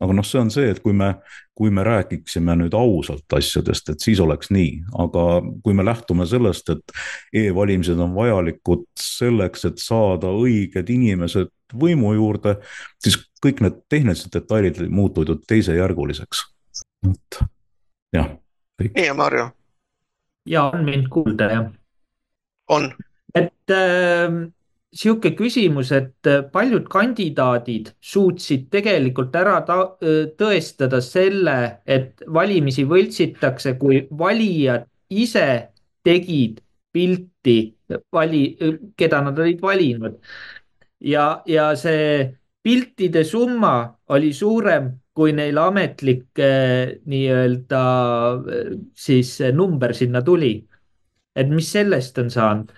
[0.01, 1.11] aga noh, see on see, et kui me,
[1.53, 4.71] kui me räägiksime nüüd ausalt asjadest, et siis oleks nii,
[5.03, 5.25] aga
[5.61, 6.95] kui me lähtume sellest, et
[7.43, 12.55] e-valimised on vajalikud selleks, et saada õiged inimesed võimu juurde,
[13.03, 16.45] siis kõik need tehnilised detailid muutuvad ju teisejärguliseks.
[17.11, 17.43] et
[18.13, 18.33] jah.
[18.81, 19.49] nii ja Marju?
[20.45, 21.69] ja on mind kuulda, jah?
[22.69, 22.89] on.
[23.35, 24.49] et äh,
[24.93, 29.61] sihuke küsimus, et äh, paljud kandidaadid suutsid tegelikult ära
[30.37, 35.47] tõestada selle, et valimisi võltsitakse, kui valijad ise
[36.03, 36.59] tegid
[36.91, 37.57] pilti
[38.11, 38.43] vali,
[38.97, 40.19] keda nad olid valinud.
[40.99, 42.27] ja, ja see
[42.63, 47.81] piltide summa oli suurem kui neil ametlik äh, nii-öelda
[48.35, 50.67] äh, siis number sinna tuli.
[51.35, 52.71] et mis sellest on saanud?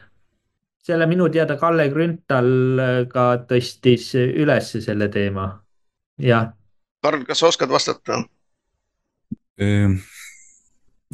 [0.84, 5.48] Selle minu teada Kalle Grünthal äh, ka tõstis üles selle teema,
[6.20, 6.52] jah.
[7.04, 8.22] Karl, kas sa oskad vastata?
[9.60, 9.98] Ehm,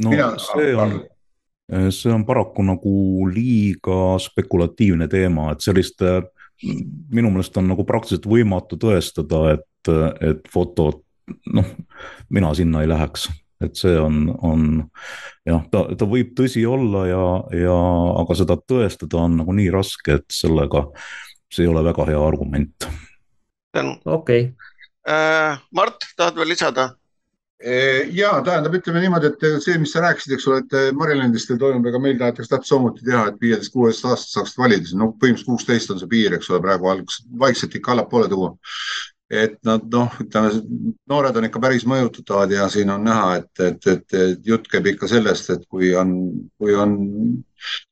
[0.04, 0.96] no Mina, see on,
[1.74, 2.94] äh, see on paraku nagu
[3.30, 6.22] liiga spekulatiivne teema, et sellist äh,
[7.14, 9.94] minu meelest on nagu praktiliselt võimatu tõestada, et,
[10.26, 11.04] et fotod,
[11.54, 11.70] noh,
[12.34, 13.30] mina sinna ei läheks
[13.64, 14.68] et see on, on
[15.48, 17.26] jah, ta, ta võib tõsi olla ja,
[17.60, 17.80] ja
[18.22, 20.86] aga seda tõestada on nagu nii raske, et sellega
[21.50, 22.90] see ei ole väga hea argument.
[24.06, 24.54] okei
[25.10, 25.60] äh,.
[25.72, 26.94] Mart, tahad veel lisada?
[28.16, 31.90] ja tähendab, ütleme niimoodi, et see, mis sa rääkisid, eks ole, et Marilandis teil toimub,
[31.90, 35.92] ega meil tahetakse täpselt samuti teha, et viieteist, kuueteist aastast saaksid valida, no põhimõtteliselt kuusteist
[35.92, 38.54] on see piir, eks ole, praegu alguses vaikselt ikka allapoole tuua.
[39.30, 40.50] Et nad noh, ütleme
[41.10, 44.90] noored on ikka päris mõjutatavad ja siin on näha, et, et, et, et jutt käib
[44.90, 46.16] ikka sellest, et kui on,
[46.58, 46.96] kui on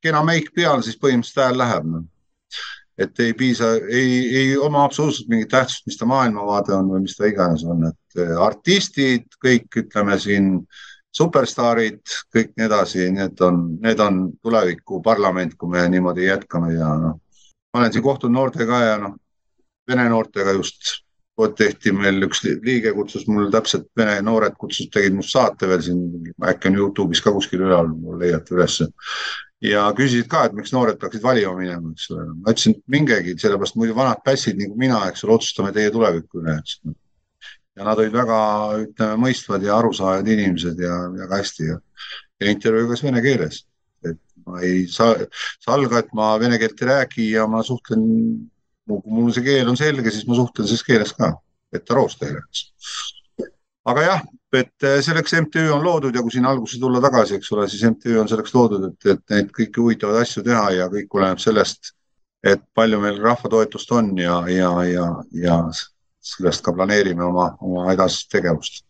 [0.02, 2.04] kena meik peal, siis põhimõtteliselt hääl läheb no
[2.98, 7.14] et ei piisa, ei, ei oma absoluutselt mingit tähtsust, mis ta maailmavaade on või mis
[7.18, 10.56] ta iganes on, et eh, artistid, kõik ütleme siin
[11.18, 12.02] superstaarid,
[12.34, 17.20] kõik nii edasi, need on, need on tuleviku parlament, kui me niimoodi jätkame ja noh,
[17.74, 19.14] ma olen siin kohtunud noortega ja noh,
[19.88, 20.98] vene noortega just,
[21.58, 26.00] tehti meil üks liige kutsus mul täpselt, vene noored kutsus, tegid must saate veel siin,
[26.50, 27.92] äkki on Youtube'is ka kuskil üleval,
[28.22, 28.90] leiate ülesse
[29.64, 32.26] ja küsisid ka, et miks noored peaksid valima minema, eks ole.
[32.44, 36.44] ma ütlesin, et mingegi, sellepärast muidu vanad pässid nagu mina, eks ole, otsustame teie tuleviku
[36.44, 36.78] üle, eks.
[37.78, 38.42] ja nad olid väga,
[38.84, 41.80] ütleme, mõistvad ja arusaajad inimesed ja väga hästi ja,
[42.42, 43.64] ja intervjuu käis vene keeles.
[44.06, 45.18] et ma ei saa,
[45.66, 48.06] salga, et ma vene keelt ei räägi ja ma suhtlen,
[48.88, 51.34] kui mul see keel on selge, siis ma suhtlen selles keeles ka,
[51.76, 52.66] et aroos teile, eks
[53.88, 54.24] aga jah,
[54.58, 57.86] et eh, selleks MTÜ on loodud ja kui siin alguse tulla tagasi, eks ole, siis
[57.92, 61.94] MTÜ on selleks loodud, et, et neid kõiki huvitavaid asju teha ja kõik oleneb sellest,
[62.44, 65.60] et palju meil rahva toetust on ja, ja, ja, ja
[66.34, 68.84] sellest ka planeerime oma, oma edasist tegevust.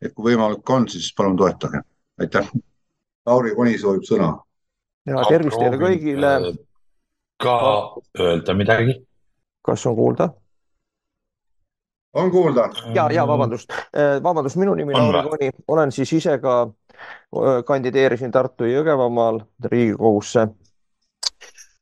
[0.00, 1.82] et kui võimalik on, siis palun toetage.
[2.20, 2.46] aitäh.
[3.26, 4.32] Lauri Koni soovib sõna.
[5.06, 6.30] ja tervist teile kõigile.
[6.48, 6.60] Äh,
[7.42, 7.56] ka
[8.18, 8.96] öelda midagi.
[9.62, 10.28] Kas on kuulda?
[12.12, 12.70] on kuulda?
[12.94, 17.64] ja, ja vabandust, äh, vabandust, minu nimi on Lauri Koni, olen siis ise ka äh,
[17.66, 20.48] kandideerisin Tartu ja Jõgevamaal Riigikogusse.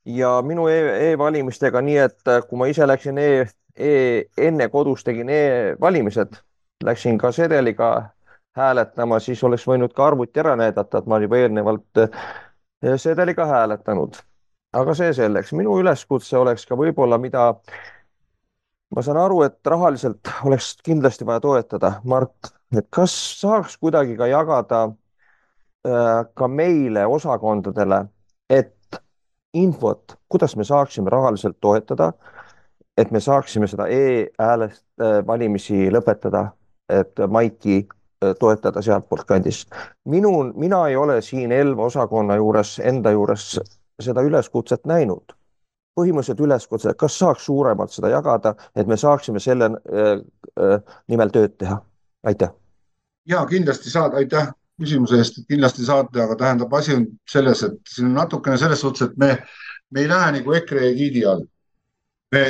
[0.05, 5.05] ja minu e-valimistega e nii, et äh, kui ma ise läksin e, e enne kodus
[5.05, 6.41] tegin e-valimised,
[6.85, 8.11] läksin ka sedeliga
[8.57, 12.01] hääletama, siis oleks võinud ka arvuti ära näidata, et ma olen juba eelnevalt
[12.97, 14.17] sedeliga hääletanud.
[14.73, 17.51] Aga see selleks, minu üleskutse oleks ka võib-olla, mida
[18.95, 24.29] ma saan aru, et rahaliselt oleks kindlasti vaja toetada, Mart, et kas saaks kuidagi ka
[24.31, 28.05] jagada äh, ka meile, osakondadele,
[28.51, 29.01] et
[29.55, 32.13] infot, kuidas me saaksime rahaliselt toetada,
[32.99, 36.51] et me saaksime seda e-häälest äh, valimisi lõpetada,
[36.91, 39.75] et Maiki äh, toetada sealtpoolt kandist.
[40.05, 43.57] minu, mina ei ole siin Elva osakonna juures, enda juures
[44.03, 45.37] seda üleskutset näinud
[45.99, 50.23] põhimõtteliselt üleskutse, kas saaks suuremalt seda jagada, et me saaksime selle äh,
[50.61, 51.81] äh, nimel tööd teha?
[52.23, 52.51] aitäh.
[53.27, 58.11] ja kindlasti saad, aitäh küsimuse eest, kindlasti saate, aga tähendab, asi on selles, et siin
[58.11, 59.31] on natukene selles suhtes, et me,
[59.91, 61.47] me ei lähe nagu EKRE egiidi all.
[62.33, 62.45] me,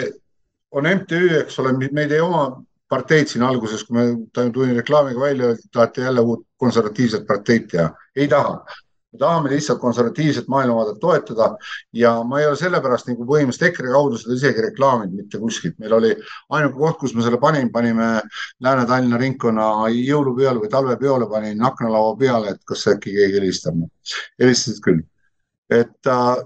[0.71, 2.45] on MTÜ, eks ole, meid ei oma
[2.91, 4.05] parteid siin alguses, kui me
[4.35, 7.91] tulime reklaamiga välja, tahate jälle uut konservatiivset parteid teha.
[8.17, 8.59] ei taha
[9.13, 11.57] me tahame lihtsalt konservatiivset maailmavaadet toetada
[11.93, 15.79] ja ma ei ole sellepärast nagu põhimõtteliselt EKRE kaudu seda isegi reklaaminud mitte kuskilt.
[15.79, 16.13] meil oli
[16.57, 18.11] ainuke koht, kus me selle panime, panime
[18.63, 23.83] Lääne-Tallinna ringkonna jõulupeole või talvepeole panin aknalaua peale, et kas äkki keegi helistab.
[24.39, 25.03] helistasid küll.
[25.71, 26.37] et äh,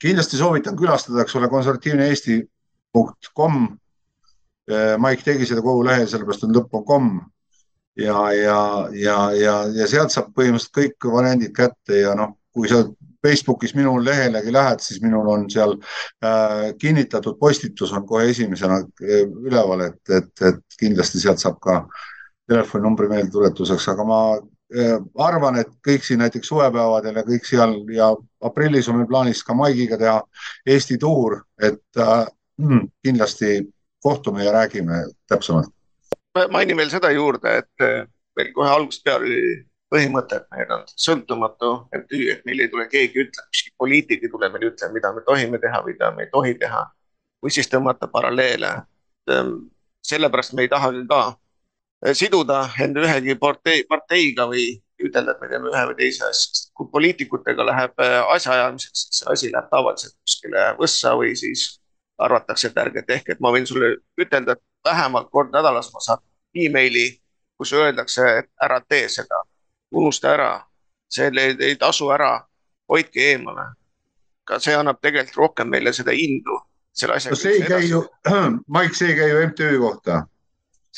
[0.00, 3.64] kindlasti soovitan külastada, eks ole, konservatiivne Eesti.com.
[4.68, 7.12] Äh, Maik tegi seda kogu lehel, sellepärast on lõpp on kom
[7.98, 12.84] ja, ja, ja, ja, ja sealt saab põhimõtteliselt kõik variandid kätte ja noh, kui sa
[13.24, 15.74] Facebookis minu lehele lähed, siis minul on seal
[16.24, 21.80] äh, kinnitatud postitus on kohe esimesena äh, üleval, et, et, et kindlasti sealt saab ka
[22.48, 24.94] telefoninumbri meeldetuletuseks, aga ma äh,
[25.26, 28.12] arvan, et kõik siin näiteks suvepäevadel ja kõik seal ja
[28.46, 30.20] aprillis on meil plaanis ka Maigiga teha
[30.66, 32.22] Eesti tuur, et äh,
[32.62, 33.58] hmm, kindlasti
[34.02, 35.74] kohtume ja räägime täpsemalt
[36.52, 38.04] mainin veel seda juurde, et eh,
[38.38, 39.40] meil kohe algusest peale oli
[39.92, 44.32] põhimõte, et meil on sõltumatu MTÜ, et meil ei tule keegi ütlema, ükski poliitik ei
[44.32, 46.86] tule meile ütlema, mida me tohime teha, mida me ei tohi teha.
[47.38, 48.68] või siis tõmmata paralleele.
[49.30, 49.52] Ehm,
[50.02, 51.20] sellepärast me ei tahagi ka
[52.04, 54.64] eh, siduda enda ühegi partei, parteiga või
[54.98, 56.64] ütelda, et me teeme ühe või teise asja.
[56.74, 61.68] kui poliitikutega läheb eh, asjaajamiseks, siis see asi läheb tavaliselt kuskile võssa või siis
[62.18, 66.22] arvatakse, et ärge tehke, et ma võin sulle ütelda, et vähemalt kord nädalas ma saan
[66.54, 67.20] emaili,
[67.58, 69.42] kus öeldakse, et ära tee seda,
[69.90, 70.52] unusta ära,
[71.10, 72.36] see ei, ei tasu ära,
[72.88, 73.74] hoidke eemale.
[74.48, 76.54] ka see annab tegelikult rohkem meile seda indu
[76.96, 77.34] selle asjaga.
[77.34, 78.02] no see ei käi ju,
[78.74, 80.22] Maik, see ei käi ju MTÜ kohta.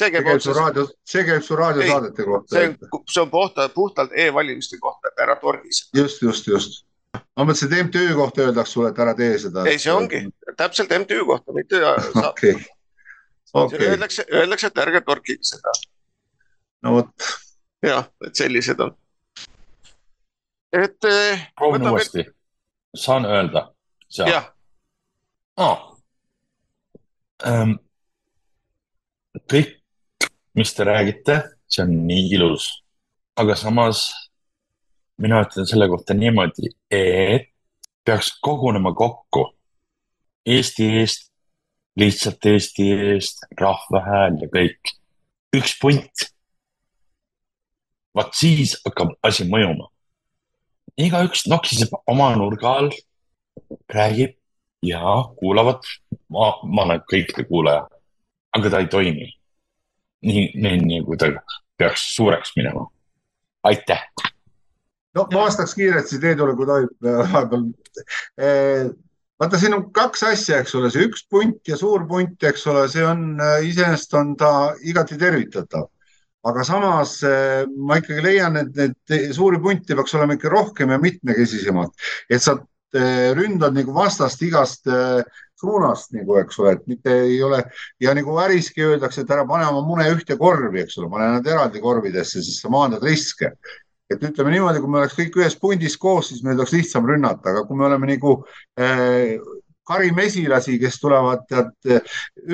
[0.00, 2.68] see käib su raadio, see käib su raadiosaadete kohta see.
[2.68, 6.02] on, see on puhtalt, puhtalt e-valimiste kohta, et ära torgi seda.
[6.02, 6.84] just, just, just.
[7.14, 9.66] ma mõtlesin, et MTÜ kohta öeldakse sulle, et ära tee seda.
[9.66, 10.22] ei, see ongi
[10.56, 11.82] täpselt MTÜ kohta, mitte
[12.30, 12.54] okei,
[13.54, 15.74] okei, öeldakse, öeldakse, et ärge torkige seda.
[16.82, 17.28] no vot,
[17.82, 18.96] jah, et sellised on.
[20.72, 22.26] et eh, proovin võtame, uuesti.
[22.96, 23.68] saan öelda?
[24.18, 24.50] jah,
[25.56, 25.86] oh..
[27.46, 27.78] Ähm,
[29.48, 29.78] kõik,
[30.54, 31.38] mis te räägite,
[31.70, 32.66] see on nii ilus,
[33.40, 34.10] aga samas
[35.20, 37.48] mina ütlen selle kohta niimoodi, et
[38.04, 39.46] peaks kogunema kokku
[40.46, 41.29] Eesti eest,
[42.00, 44.92] lihtsalt Eesti eest, rahva hääl ja kõik,
[45.56, 46.26] üks punt.
[48.14, 49.88] vaat siis hakkab asi mõjuma.
[50.98, 52.90] igaüks nokiseb oma nurga all,
[53.88, 54.36] räägib
[54.82, 55.00] ja
[55.38, 55.84] kuulavad,
[56.28, 57.84] ma, ma olen kõikide kuulaja,
[58.56, 59.28] aga ta ei toimi.
[60.22, 61.30] nii, nii, nagu ta
[61.78, 62.86] peaks suureks minema.
[63.62, 64.02] aitäh.
[65.14, 67.70] no ma vastaks kiiresti Teedule, kui tohib vahepeal.
[69.40, 72.84] vaata, siin on kaks asja, eks ole, see üks punt ja suur punt, eks ole,
[72.92, 74.52] see on iseenesest on ta
[74.84, 75.88] igati tervitatav.
[76.40, 80.96] aga samas eh, ma ikkagi leian, et neid suuri punte peaks olema ikka rohkem ja
[81.00, 81.92] mitmekesisemalt,
[82.32, 82.54] et sa
[82.96, 84.88] eh, ründad nagu vastast igast
[85.60, 87.60] suunast nagu, eks ole, et mitte ei ole
[88.00, 91.46] ja nagu äriski öeldakse, et ära pane oma mune ühte korvi, eks ole, pane nad
[91.46, 93.52] eraldi korvidesse, siis sa maandad riske
[94.10, 97.52] et ütleme niimoodi, kui me oleks kõik ühes pundis koos, siis meil oleks lihtsam rünnata,
[97.52, 98.36] aga kui me oleme nagu
[98.80, 99.36] äh,
[99.90, 102.02] karimesilasi, kes tulevad tead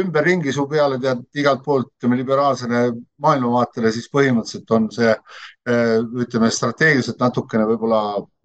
[0.02, 2.82] ümberringi su peale tead igalt poolt ütleme liberaalsele
[3.24, 8.02] maailmavaatele, siis põhimõtteliselt on see äh, ütleme strateegiliselt natukene võib-olla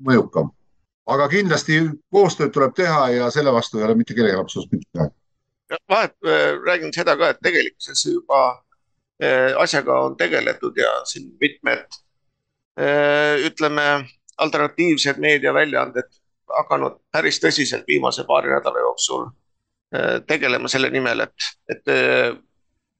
[0.07, 0.51] mõjukam.
[1.11, 1.81] aga kindlasti
[2.13, 5.15] koostööd tuleb teha ja selle vastu ei ole mitte kellelgi absoluutselt mitte midagi.
[5.89, 8.43] vahet äh, räägin seda ka, et tegelikkuses juba
[9.61, 11.85] asjaga on tegeletud ja siin mitmed
[13.45, 13.83] ütleme,
[14.41, 16.07] alternatiivsed meediaväljaanded
[16.55, 21.93] hakanud päris tõsiselt viimase paari nädala jooksul äh, tegelema selle nimel, et, et,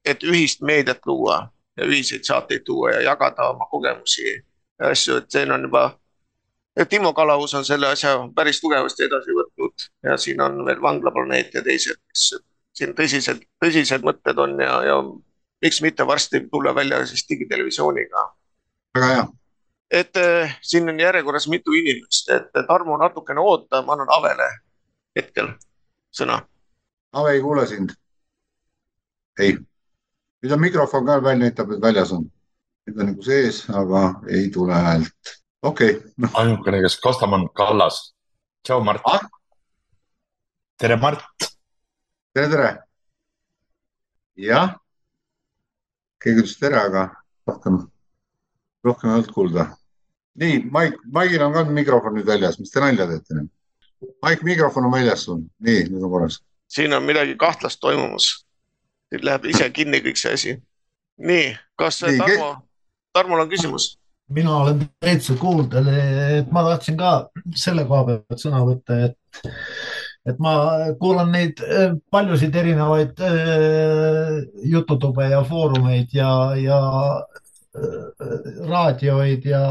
[0.05, 1.41] et ühist meediat luua
[1.77, 5.89] ja ühiseid saateid tuua ja jagada oma kogemusi ja asju, et see on juba.
[6.89, 11.63] Timo Kalaus on selle asja päris tugevasti edasi võtnud ja siin on veel Vanglaplaneet ja
[11.65, 12.29] teised, kes
[12.79, 14.95] siin tõsised, tõsised mõtted on ja, ja
[15.61, 18.23] miks mitte varsti tulla välja siis digitelevisiooniga
[18.95, 19.27] väga hea.
[19.91, 24.47] Et äh, siin on järjekorras mitu inimest, et Tarmo natukene oota, ma annan Avele
[25.15, 25.51] hetkel
[26.15, 26.39] sõna.
[27.13, 27.91] Ave ei kuule sind.
[29.39, 29.55] ei,
[30.43, 32.29] nüüd on mikrofon ka välja, näitab, et väljas on.
[32.87, 35.35] nüüd on nagu sees, aga ei tule häält.
[35.61, 38.13] okei okay., noh, ainukene, kes kostab, on Kallas.
[38.63, 39.27] tšau, Mart Ah?.
[40.77, 41.25] tere, Mart.
[42.33, 42.77] tere, tere.
[44.35, 44.77] jah.
[46.23, 47.09] keegi ütles tere, aga
[47.47, 47.83] rohkem,
[48.83, 49.67] rohkem ei olnud kuulda.
[50.39, 53.49] nii, Maik, Maigil on ka mikrofon nüüd väljas, mis te nalja teete nüüd?
[54.23, 56.39] Maik, mikrofon on väljas sul, nii, nüüd on korras.
[56.71, 58.45] siin on midagi kahtlast toimumas.
[59.11, 60.57] nüüd läheb ise kinni kõik see asi.
[61.17, 62.53] nii, kas Nii, ke- Tarmo,
[63.13, 63.97] Tarmol on küsimus?
[64.31, 65.87] mina olen täitsa kuuldel,
[66.39, 69.17] et ma tahtsin ka selle koha pealt sõna võtta, et,
[70.31, 70.53] et ma
[71.01, 74.37] kuulan neid eh, paljusid erinevaid eh,
[74.71, 76.79] jututube ja foorumeid ja, ja
[77.75, 78.31] eh,
[78.69, 79.65] raadioid ja,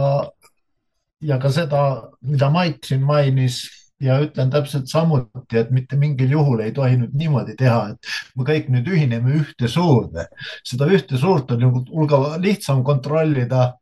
[1.21, 1.83] ja ka seda,
[2.23, 3.63] mida Mait siin mainis
[4.01, 8.47] ja ütlen täpselt samuti, et mitte mingil juhul ei tohi nüüd niimoodi teha, et me
[8.49, 10.27] kõik nüüd ühineme ühte suurde.
[10.65, 13.75] seda ühte suurt on ju hulga lihtsam kontrollida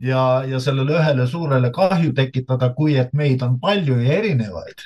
[0.00, 4.82] ja, ja sellele ühele suurele kahju tekitada, kui et meid on palju ja erinevaid,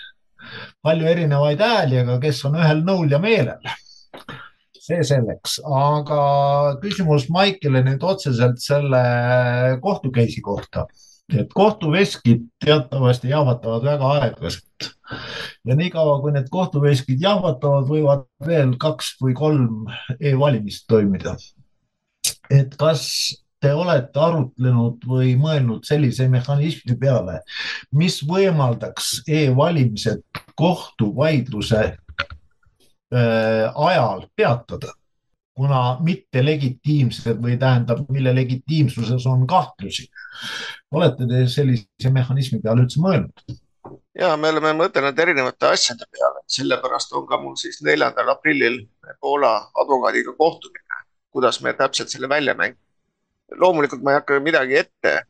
[0.85, 3.75] palju erinevaid hääli, aga kes on ühel nõul ja meelel.
[4.87, 9.01] see selleks, aga küsimus Maikile nüüd otseselt selle
[9.83, 10.85] kohtu case'i kohta,
[11.35, 14.91] et kohtuveskid teatavasti jahvatavad väga aeglaselt
[15.67, 19.91] ja niikaua, kui need kohtuveskid jahvatavad, võivad veel kaks või kolm
[20.21, 21.37] e-valimist toimida.
[22.51, 23.03] et kas
[23.61, 27.41] te olete arutlenud või mõelnud sellise mehhanismi peale,
[27.91, 30.23] mis võimaldaks e-valimised
[30.55, 34.93] kohtuvaidluse äh, ajal peatada,
[35.57, 40.09] kuna mittelegitiimsed või tähendab, mille legitiimsuses on kahtlusi.
[40.93, 43.57] olete te sellise mehhanismi peale üldse mõelnud?
[44.19, 48.83] ja me oleme mõtelnud erinevate asjade peale, sellepärast on ka mul siis neljandal aprillil
[49.21, 52.83] Poola advokaadiga kohtumine, kuidas me täpselt selle välja mängime.
[53.61, 55.21] loomulikult ma ei hakka midagi ette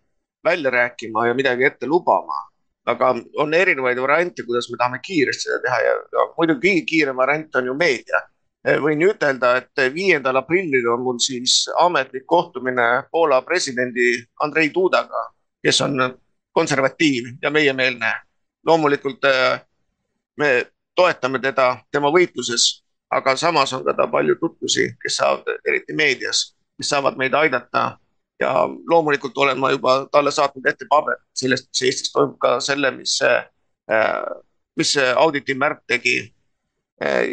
[0.45, 2.39] välja rääkima ja midagi ette lubama,
[2.87, 7.17] aga on erinevaid variante, kuidas me tahame kiiresti seda teha ja, ja muidugi kõige kiirem
[7.17, 8.23] variant on ju meedia.
[8.83, 15.28] Võin ütelda, et viiendal aprillil on mul siis ametlik kohtumine Poola presidendi Andrei Dudaga,
[15.62, 16.01] kes on
[16.57, 18.12] konservatiiv ja meiemeelne.
[18.67, 19.23] loomulikult
[20.36, 25.95] me toetame teda tema võitluses, aga samas on ka ta palju tutvusi, kes saavad, eriti
[25.95, 27.99] meedias, kes saavad meid aidata.
[28.41, 28.51] ja
[28.91, 33.15] loomulikult olen ma juba talle saatnud ette paber sellest, mis Eestis toimub, ka selle, mis,
[34.77, 36.19] mis auditi märk tegi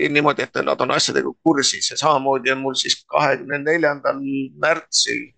[0.10, 4.20] niimoodi, et nad on asjadega kursis ja samamoodi on mul siis kahekümne neljandal
[4.60, 5.30] märtsil,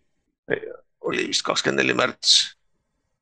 [1.05, 2.31] oli vist kakskümmend neli märts,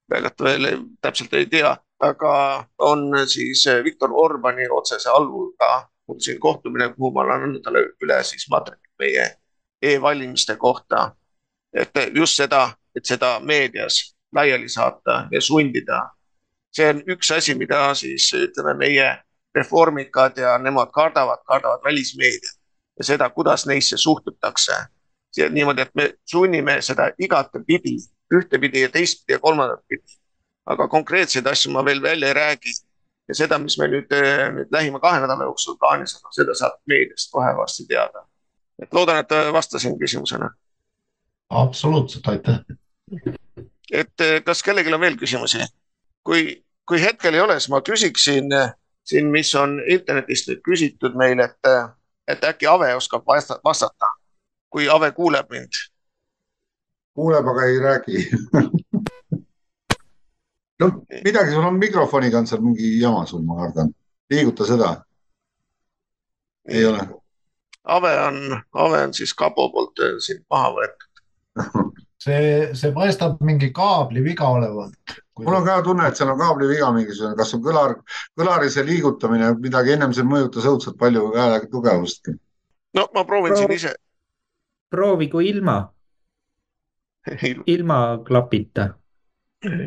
[0.10, 0.70] väga veel
[1.04, 2.36] täpselt ei tea, aga
[2.80, 8.20] on siis Viktor Orbani otsese alluga mul siin kohtumine, kuhu ma olen andnud talle üle
[8.24, 9.28] siis materjalid meie
[9.82, 11.16] e-valimiste kohta.
[11.74, 16.10] et just seda, et seda meedias laiali saata ja sundida.
[16.72, 19.18] see on üks asi, mida siis ütleme, meie
[19.56, 22.60] reformikad ja nemad kardavad, kardavad välismeediat
[22.98, 24.74] ja seda, kuidas neisse suhtutakse.
[25.50, 27.96] niimoodi, et me sunnime seda igatepidi,
[28.34, 30.24] ühtepidi ja teistpidi ja kolmandat pidi
[30.70, 32.74] aga konkreetseid asju ma veel välja ei räägi.
[33.28, 34.10] ja seda, mis meil nüüd,
[34.52, 38.26] nüüd lähima kahe nädala jooksul plaanis on, seda saab meediast kohe varsti teada.
[38.82, 40.50] et loodan, et vastasin küsimusele.
[41.50, 42.60] absoluutselt, aitäh.
[43.92, 45.64] et kas kellelgi on veel küsimusi?
[46.24, 48.52] kui, kui hetkel ei ole, siis ma küsiksin
[49.04, 51.72] siin, mis on internetist küsitud meil, et,
[52.28, 53.26] et äkki Ave oskab
[53.66, 54.12] vastata,
[54.70, 55.82] kui Ave kuuleb mind.
[57.14, 58.30] kuuleb, aga ei räägi
[60.80, 60.92] no
[61.24, 63.94] midagi, sul on mikrofoniga on seal mingi jama sul, ma kardan.
[64.30, 64.96] liiguta seda.
[66.70, 67.08] ei ole.
[67.84, 71.10] Ave on, Ave on siis kapo poolt äh, siin maha võetud
[72.24, 75.20] see, see paistab mingi kaabli viga olevat.
[75.40, 77.96] Mul on ka tunne, et seal on kaabli viga mingisugune, kas on kõlar,
[78.40, 82.30] kõlari see liigutamine, midagi ennem see mõjutas õudselt palju hääle tugevust.
[82.94, 83.62] no ma proovin Proov...
[83.64, 83.96] siin ise.
[84.94, 85.78] proovi kui ilma
[87.76, 88.94] ilma klapita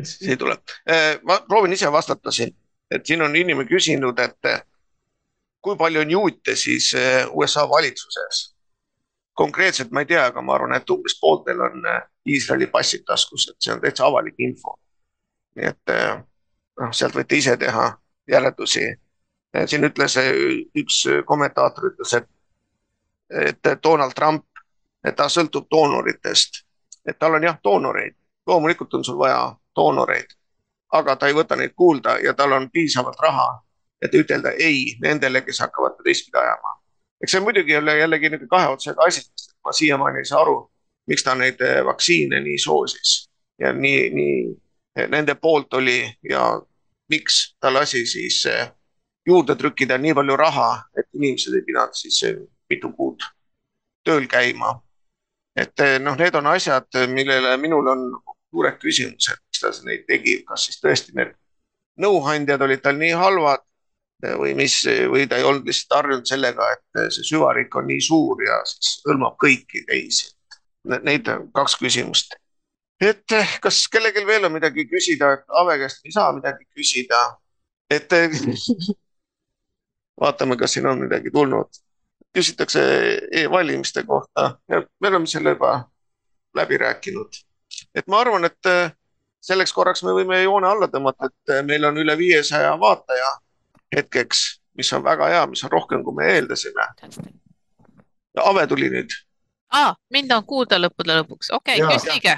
[0.03, 0.57] siis ei tule.
[0.89, 2.55] Äh, ma proovin ise vastata siin,
[2.91, 4.51] et siin on inimene küsinud, et
[5.61, 8.53] kui palju on juute siis äh, USA valitsuses.
[9.37, 11.83] konkreetselt ma ei tea, aga ma arvan, et umbes pooltel on
[12.25, 14.73] Iisraeli passid taskus, et see on täitsa avalik info.
[15.57, 15.93] Nii et
[16.81, 17.89] noh, sealt võite ise teha
[18.29, 18.85] järeldusi.
[19.65, 20.17] siin ütles
[20.77, 22.27] üks kommentaator ütles, et,
[23.31, 24.45] et Donald Trump,
[25.05, 26.63] et ta sõltub doonoritest,
[27.07, 28.15] et tal on jah doonoreid,
[28.47, 30.35] loomulikult on sul vaja doonoreid,
[30.93, 33.47] aga ta ei võta neid kuulda ja tal on piisavalt raha,
[34.01, 36.77] et ütelda ei nendele, kes hakkavad teistpidi ajama.
[37.23, 40.41] eks see muidugi ei ole jällegi niisugune kahe otsaga asi, sest ma siiamaani ei saa
[40.41, 40.57] aru,
[41.07, 43.29] miks ta neid vaktsiine nii soosis
[43.59, 44.35] ja nii, nii
[45.11, 46.61] nende poolt oli ja
[47.09, 48.67] miks ta lasi siis eh,
[49.27, 52.21] juurde trükkida nii palju raha, et inimesed ei pidanud siis
[52.69, 53.25] mitu kuud
[54.07, 54.79] tööl käima.
[55.57, 58.03] et noh, need on asjad, millele minul on
[58.51, 61.33] suured küsimused, miks ta neid tegi, kas siis tõesti need
[62.01, 63.63] nõuandjad olid tal nii halvad
[64.37, 64.79] või mis,
[65.11, 68.97] või ta ei olnud lihtsalt harjunud sellega, et see süvarik on nii suur ja siis
[69.05, 70.31] hõlmab kõiki teisi.
[70.87, 72.37] Neid kaks küsimust.
[73.01, 77.37] Et kas kellelgi veel on midagi küsida, et Ave käest ei saa midagi küsida.
[77.89, 78.09] et
[80.21, 81.83] vaatame, kas siin on midagi tulnud.
[82.33, 82.81] küsitakse
[83.31, 85.89] e-valimiste kohta ja me oleme selle juba
[86.55, 87.47] läbi rääkinud
[87.95, 88.91] et ma arvan, et äh,
[89.43, 93.31] selleks korraks me võime joone alla tõmmata, et meil on üle viiesaja vaataja
[93.95, 94.43] hetkeks,
[94.77, 96.87] mis on väga hea, mis on rohkem, kui me eeldasime.
[98.37, 99.13] Ave tuli nüüd
[99.73, 99.95] ah,.
[100.13, 102.35] mind on kuulda lõppude lõpuks, okei okay,, küsige,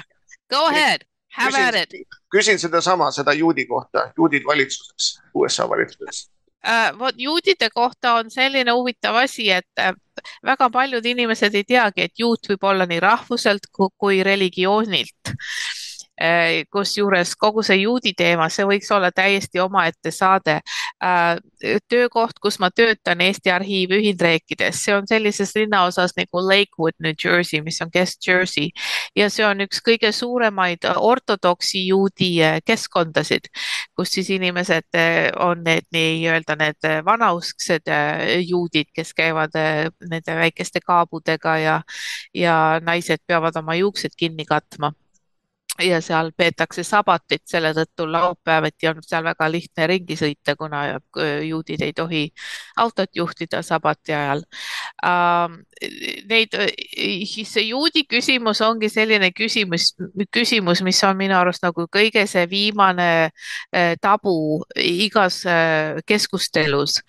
[0.50, 1.06] go ahead,
[1.36, 2.18] have küsin, at it.
[2.34, 6.28] küsin sedasama, seda juudi kohta, juudid valitsuses, USA valitsuses
[6.66, 6.98] uh,.
[6.98, 9.94] vot juudide kohta on selline huvitav asi, et uh,
[10.44, 15.89] väga paljud inimesed ei teagi, et juut võib olla nii rahvuselt kui religioonilt Äh,
[16.70, 20.58] kusjuures kogu see juudi teema, see võiks olla täiesti omaette saade.
[21.00, 21.38] Äh,
[21.88, 27.62] töökoht, kus ma töötan Eesti Arhiivi ühinriikides, see on sellises linnaosas nagu Lakewood, New Jersey,
[27.64, 28.68] mis on Kesk-Jersey
[29.16, 33.48] ja see on üks kõige suuremaid ortodoksi juudi äh, keskkondasid,
[33.96, 35.00] kus siis inimesed
[35.40, 37.88] on need nii-öelda need vanausksed
[38.44, 41.76] juudid, kes käivad nende väikeste kaabudega ja,
[42.34, 44.92] ja naised peavad oma juuksed kinni katma
[45.80, 50.82] ja seal peetakse sabatit, selle tõttu laupäeviti on seal väga lihtne ringi sõita, kuna
[51.46, 52.22] juudid ei tohi
[52.76, 54.44] autot juhtida sabati ajal
[55.04, 55.58] uh,.
[56.28, 56.52] Neid,
[57.48, 59.94] see juudi küsimus ongi selline küsimus,
[60.28, 65.40] küsimus, mis on minu arust nagu kõige see viimane uh, tabu igas
[66.06, 67.00] keskustelus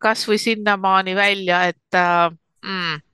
[0.00, 2.32] kasvõi sinnamaani välja, et uh,
[2.64, 3.04] mm.?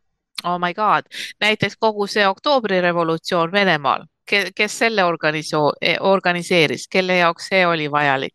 [0.44, 1.08] Oh my god,
[1.40, 8.34] näiteks kogu see oktoobrirevolutsioon Venemaal kes selle organisoo-, e, organiseeris, kelle jaoks see oli vajalik.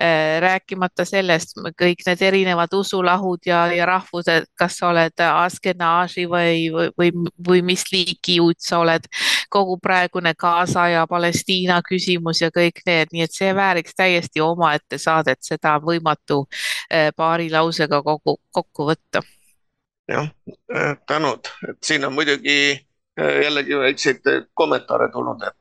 [0.00, 6.70] Äh, rääkimata sellest, kõik need erinevad usulahud ja, ja rahvused, kas sa oled Askenaži või,
[6.74, 7.12] või, või,
[7.48, 9.06] või mis liiki juut sa oled,
[9.50, 14.98] kogu praegune Gaza ja Palestiina küsimus ja kõik need, nii et see vääriks täiesti omaette
[14.98, 19.22] saadet, seda on võimatu äh, paari lausega kogu, kokku võtta.
[20.08, 20.28] jah,
[20.74, 22.82] äh, tänud, et siin on muidugi
[23.16, 25.56] jällegi väikseid äh, kommentaare tulnud, et,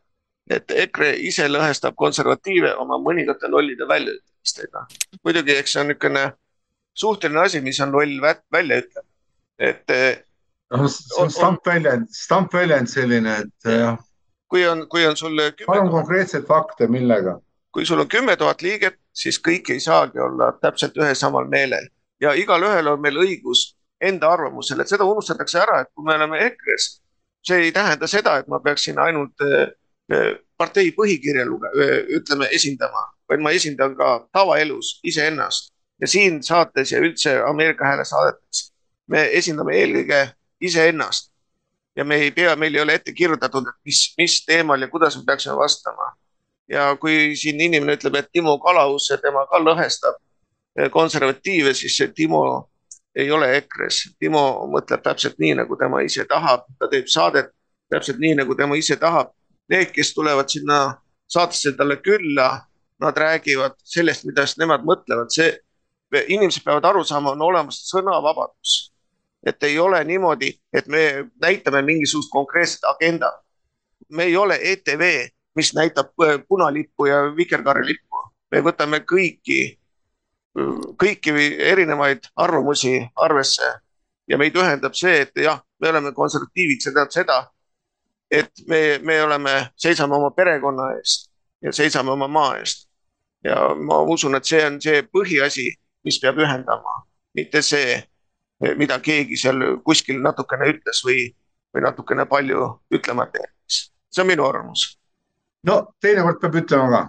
[0.50, 4.86] et EKRE ise lõhestab konservatiive oma mõningate lollide väljaütlemistega.
[5.24, 6.26] muidugi, eks see on niisugune
[6.94, 9.10] suhteline asi, mis on loll väljaütlemine,
[9.60, 9.90] et.
[9.90, 10.24] Äh,
[10.74, 13.98] noh, see on stampväljend, stampväljend selline, et jah.
[14.50, 15.42] kui on, kui on sul.
[15.66, 17.40] palun konkreetseid fakte, millega?
[17.74, 21.88] kui sul on kümme tuhat liiget, siis kõik ei saagi olla täpselt ühel samal meelel
[22.22, 23.74] ja igalühel on meil õigus
[24.04, 27.00] enda arvamusele, et seda unustatakse ära, et kui me oleme EKRE-s
[27.48, 29.74] see ei tähenda seda, et ma peaksin ainult äh,
[30.14, 36.42] äh, partei põhikirja luge-, äh, ütleme, esindama, vaid ma esindan ka tavaelus iseennast ja siin
[36.44, 38.70] saates ja üldse Ameerika Hääle saadetes
[39.12, 40.24] me esindame eelkõige
[40.64, 41.32] iseennast
[41.96, 45.18] ja me ei pea, meil ei ole ette kirjutatud, et mis, mis teemal ja kuidas
[45.18, 46.14] me peaksime vastama.
[46.68, 50.16] ja kui siin inimene ütleb, et Timo Kalaus, tema ka lõhestab
[50.92, 52.70] konservatiive, siis see Timo
[53.16, 54.16] ei ole EKRE-s.
[54.20, 57.52] Timo mõtleb täpselt nii, nagu tema ise tahab, ta teeb saadet
[57.94, 59.34] täpselt nii, nagu tema ise tahab.
[59.70, 60.80] Need, kes tulevad sinna
[61.30, 62.50] saatesse talle külla,
[63.02, 65.52] nad räägivad sellest, mida nemad mõtlevad, see,
[66.14, 68.90] inimesed peavad aru saama, on olemas sõnavabadus.
[69.44, 73.42] et ei ole niimoodi, et me näitame mingisugust konkreetset agendat.
[74.10, 76.08] me ei ole ETV, mis näitab
[76.48, 78.18] punalippu ja vikerkaarelippu,
[78.52, 79.80] me võtame kõiki
[80.54, 81.34] kõiki
[81.72, 83.70] erinevaid arvamusi arvesse
[84.28, 87.40] ja meid ühendab see, et jah, me oleme konservatiivid, see tähendab seda,
[88.32, 91.30] et me, me oleme, seisame oma perekonna eest
[91.64, 92.88] ja seisame oma maa eest.
[93.44, 95.68] ja ma usun, et see on see põhiasi,
[96.06, 97.02] mis peab ühendama,
[97.36, 97.98] mitte see,
[98.80, 101.26] mida keegi seal kuskil natukene ütles või,
[101.74, 103.90] või natukene palju ütlemata jättis.
[104.12, 104.86] see on minu arvamus.
[105.68, 107.04] no teinekord peab ütlema ka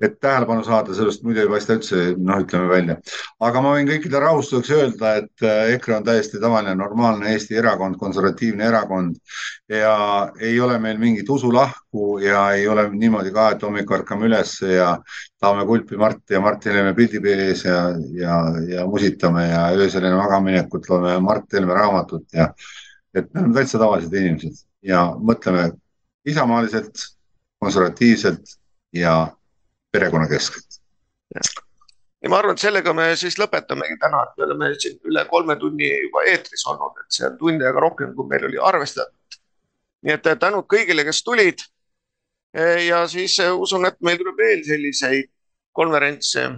[0.00, 2.96] et tähelepanu saada, sellest muidu ei paista üldse, noh, ütleme välja.
[3.42, 7.98] aga ma võin kõikide rahustuseks öelda, et äh, EKRE on täiesti tavaline, normaalne Eesti erakond,
[7.98, 9.16] konservatiivne erakond
[9.68, 9.96] ja
[10.40, 14.92] ei ole meil mingit usulahku ja ei ole niimoodi ka, et hommikul ärkame üles ja
[15.40, 17.80] tahame kulpi Marti ja Mart Helme pildi ees ja,
[18.14, 22.52] ja, ja musitame ja öösel enne magamaminekut loeme Mart Helme raamatut ja
[23.14, 25.72] et me oleme täitsa tavalised inimesed ja mõtleme
[26.28, 27.02] isamaaliselt,
[27.58, 28.58] konservatiivselt
[28.94, 29.14] ja
[29.92, 30.80] perekonnakeskselt.
[32.22, 35.56] ja ma arvan, et sellega me siis lõpetamegi täna, et me oleme siin üle kolme
[35.60, 39.40] tunni juba eetris olnud, et see on tund aega rohkem, kui meil oli arvestatud.
[40.06, 41.66] nii et tänud kõigile, kes tulid.
[42.86, 45.30] ja siis usun, et meil tuleb veel selliseid
[45.72, 46.48] konverentse,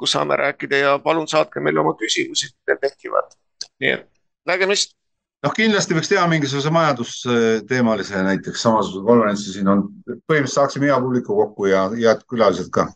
[0.00, 3.36] kus saame rääkida ja palun saatke meile oma küsimusi, kui teil tekivad.
[3.80, 4.08] nii et
[4.48, 4.96] nägemist
[5.44, 11.36] noh, kindlasti võiks teha mingisuguse majandusteemalise näiteks samasuguse konverentsi, siin on, põhimõtteliselt saaksime hea publiku
[11.38, 12.88] kokku ja head külalised ka.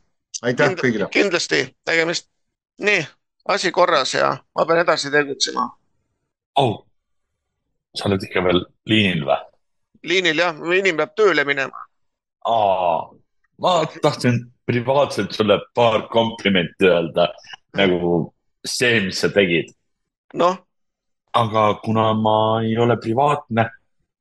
[0.42, 1.08] aitäh Kind, kõigile.
[1.14, 2.28] kindlasti, tegemist.
[2.82, 3.06] nii,
[3.56, 5.68] asi korras ja ma pean edasi tegutsema.
[6.60, 6.84] oh,
[7.96, 9.40] sa oled ikka veel liinil või?
[10.04, 11.86] liinil jah, inimene peab tööle minema.
[13.58, 17.28] ma tahtsin privaatselt sulle paar komplimenti öelda,
[17.76, 19.72] nagu see, mis sa tegid.
[20.34, 20.60] noh
[21.34, 23.68] aga kuna ma ei ole privaatne,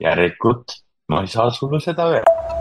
[0.02, 2.53] järelikult ma ei saa sulle seda öelda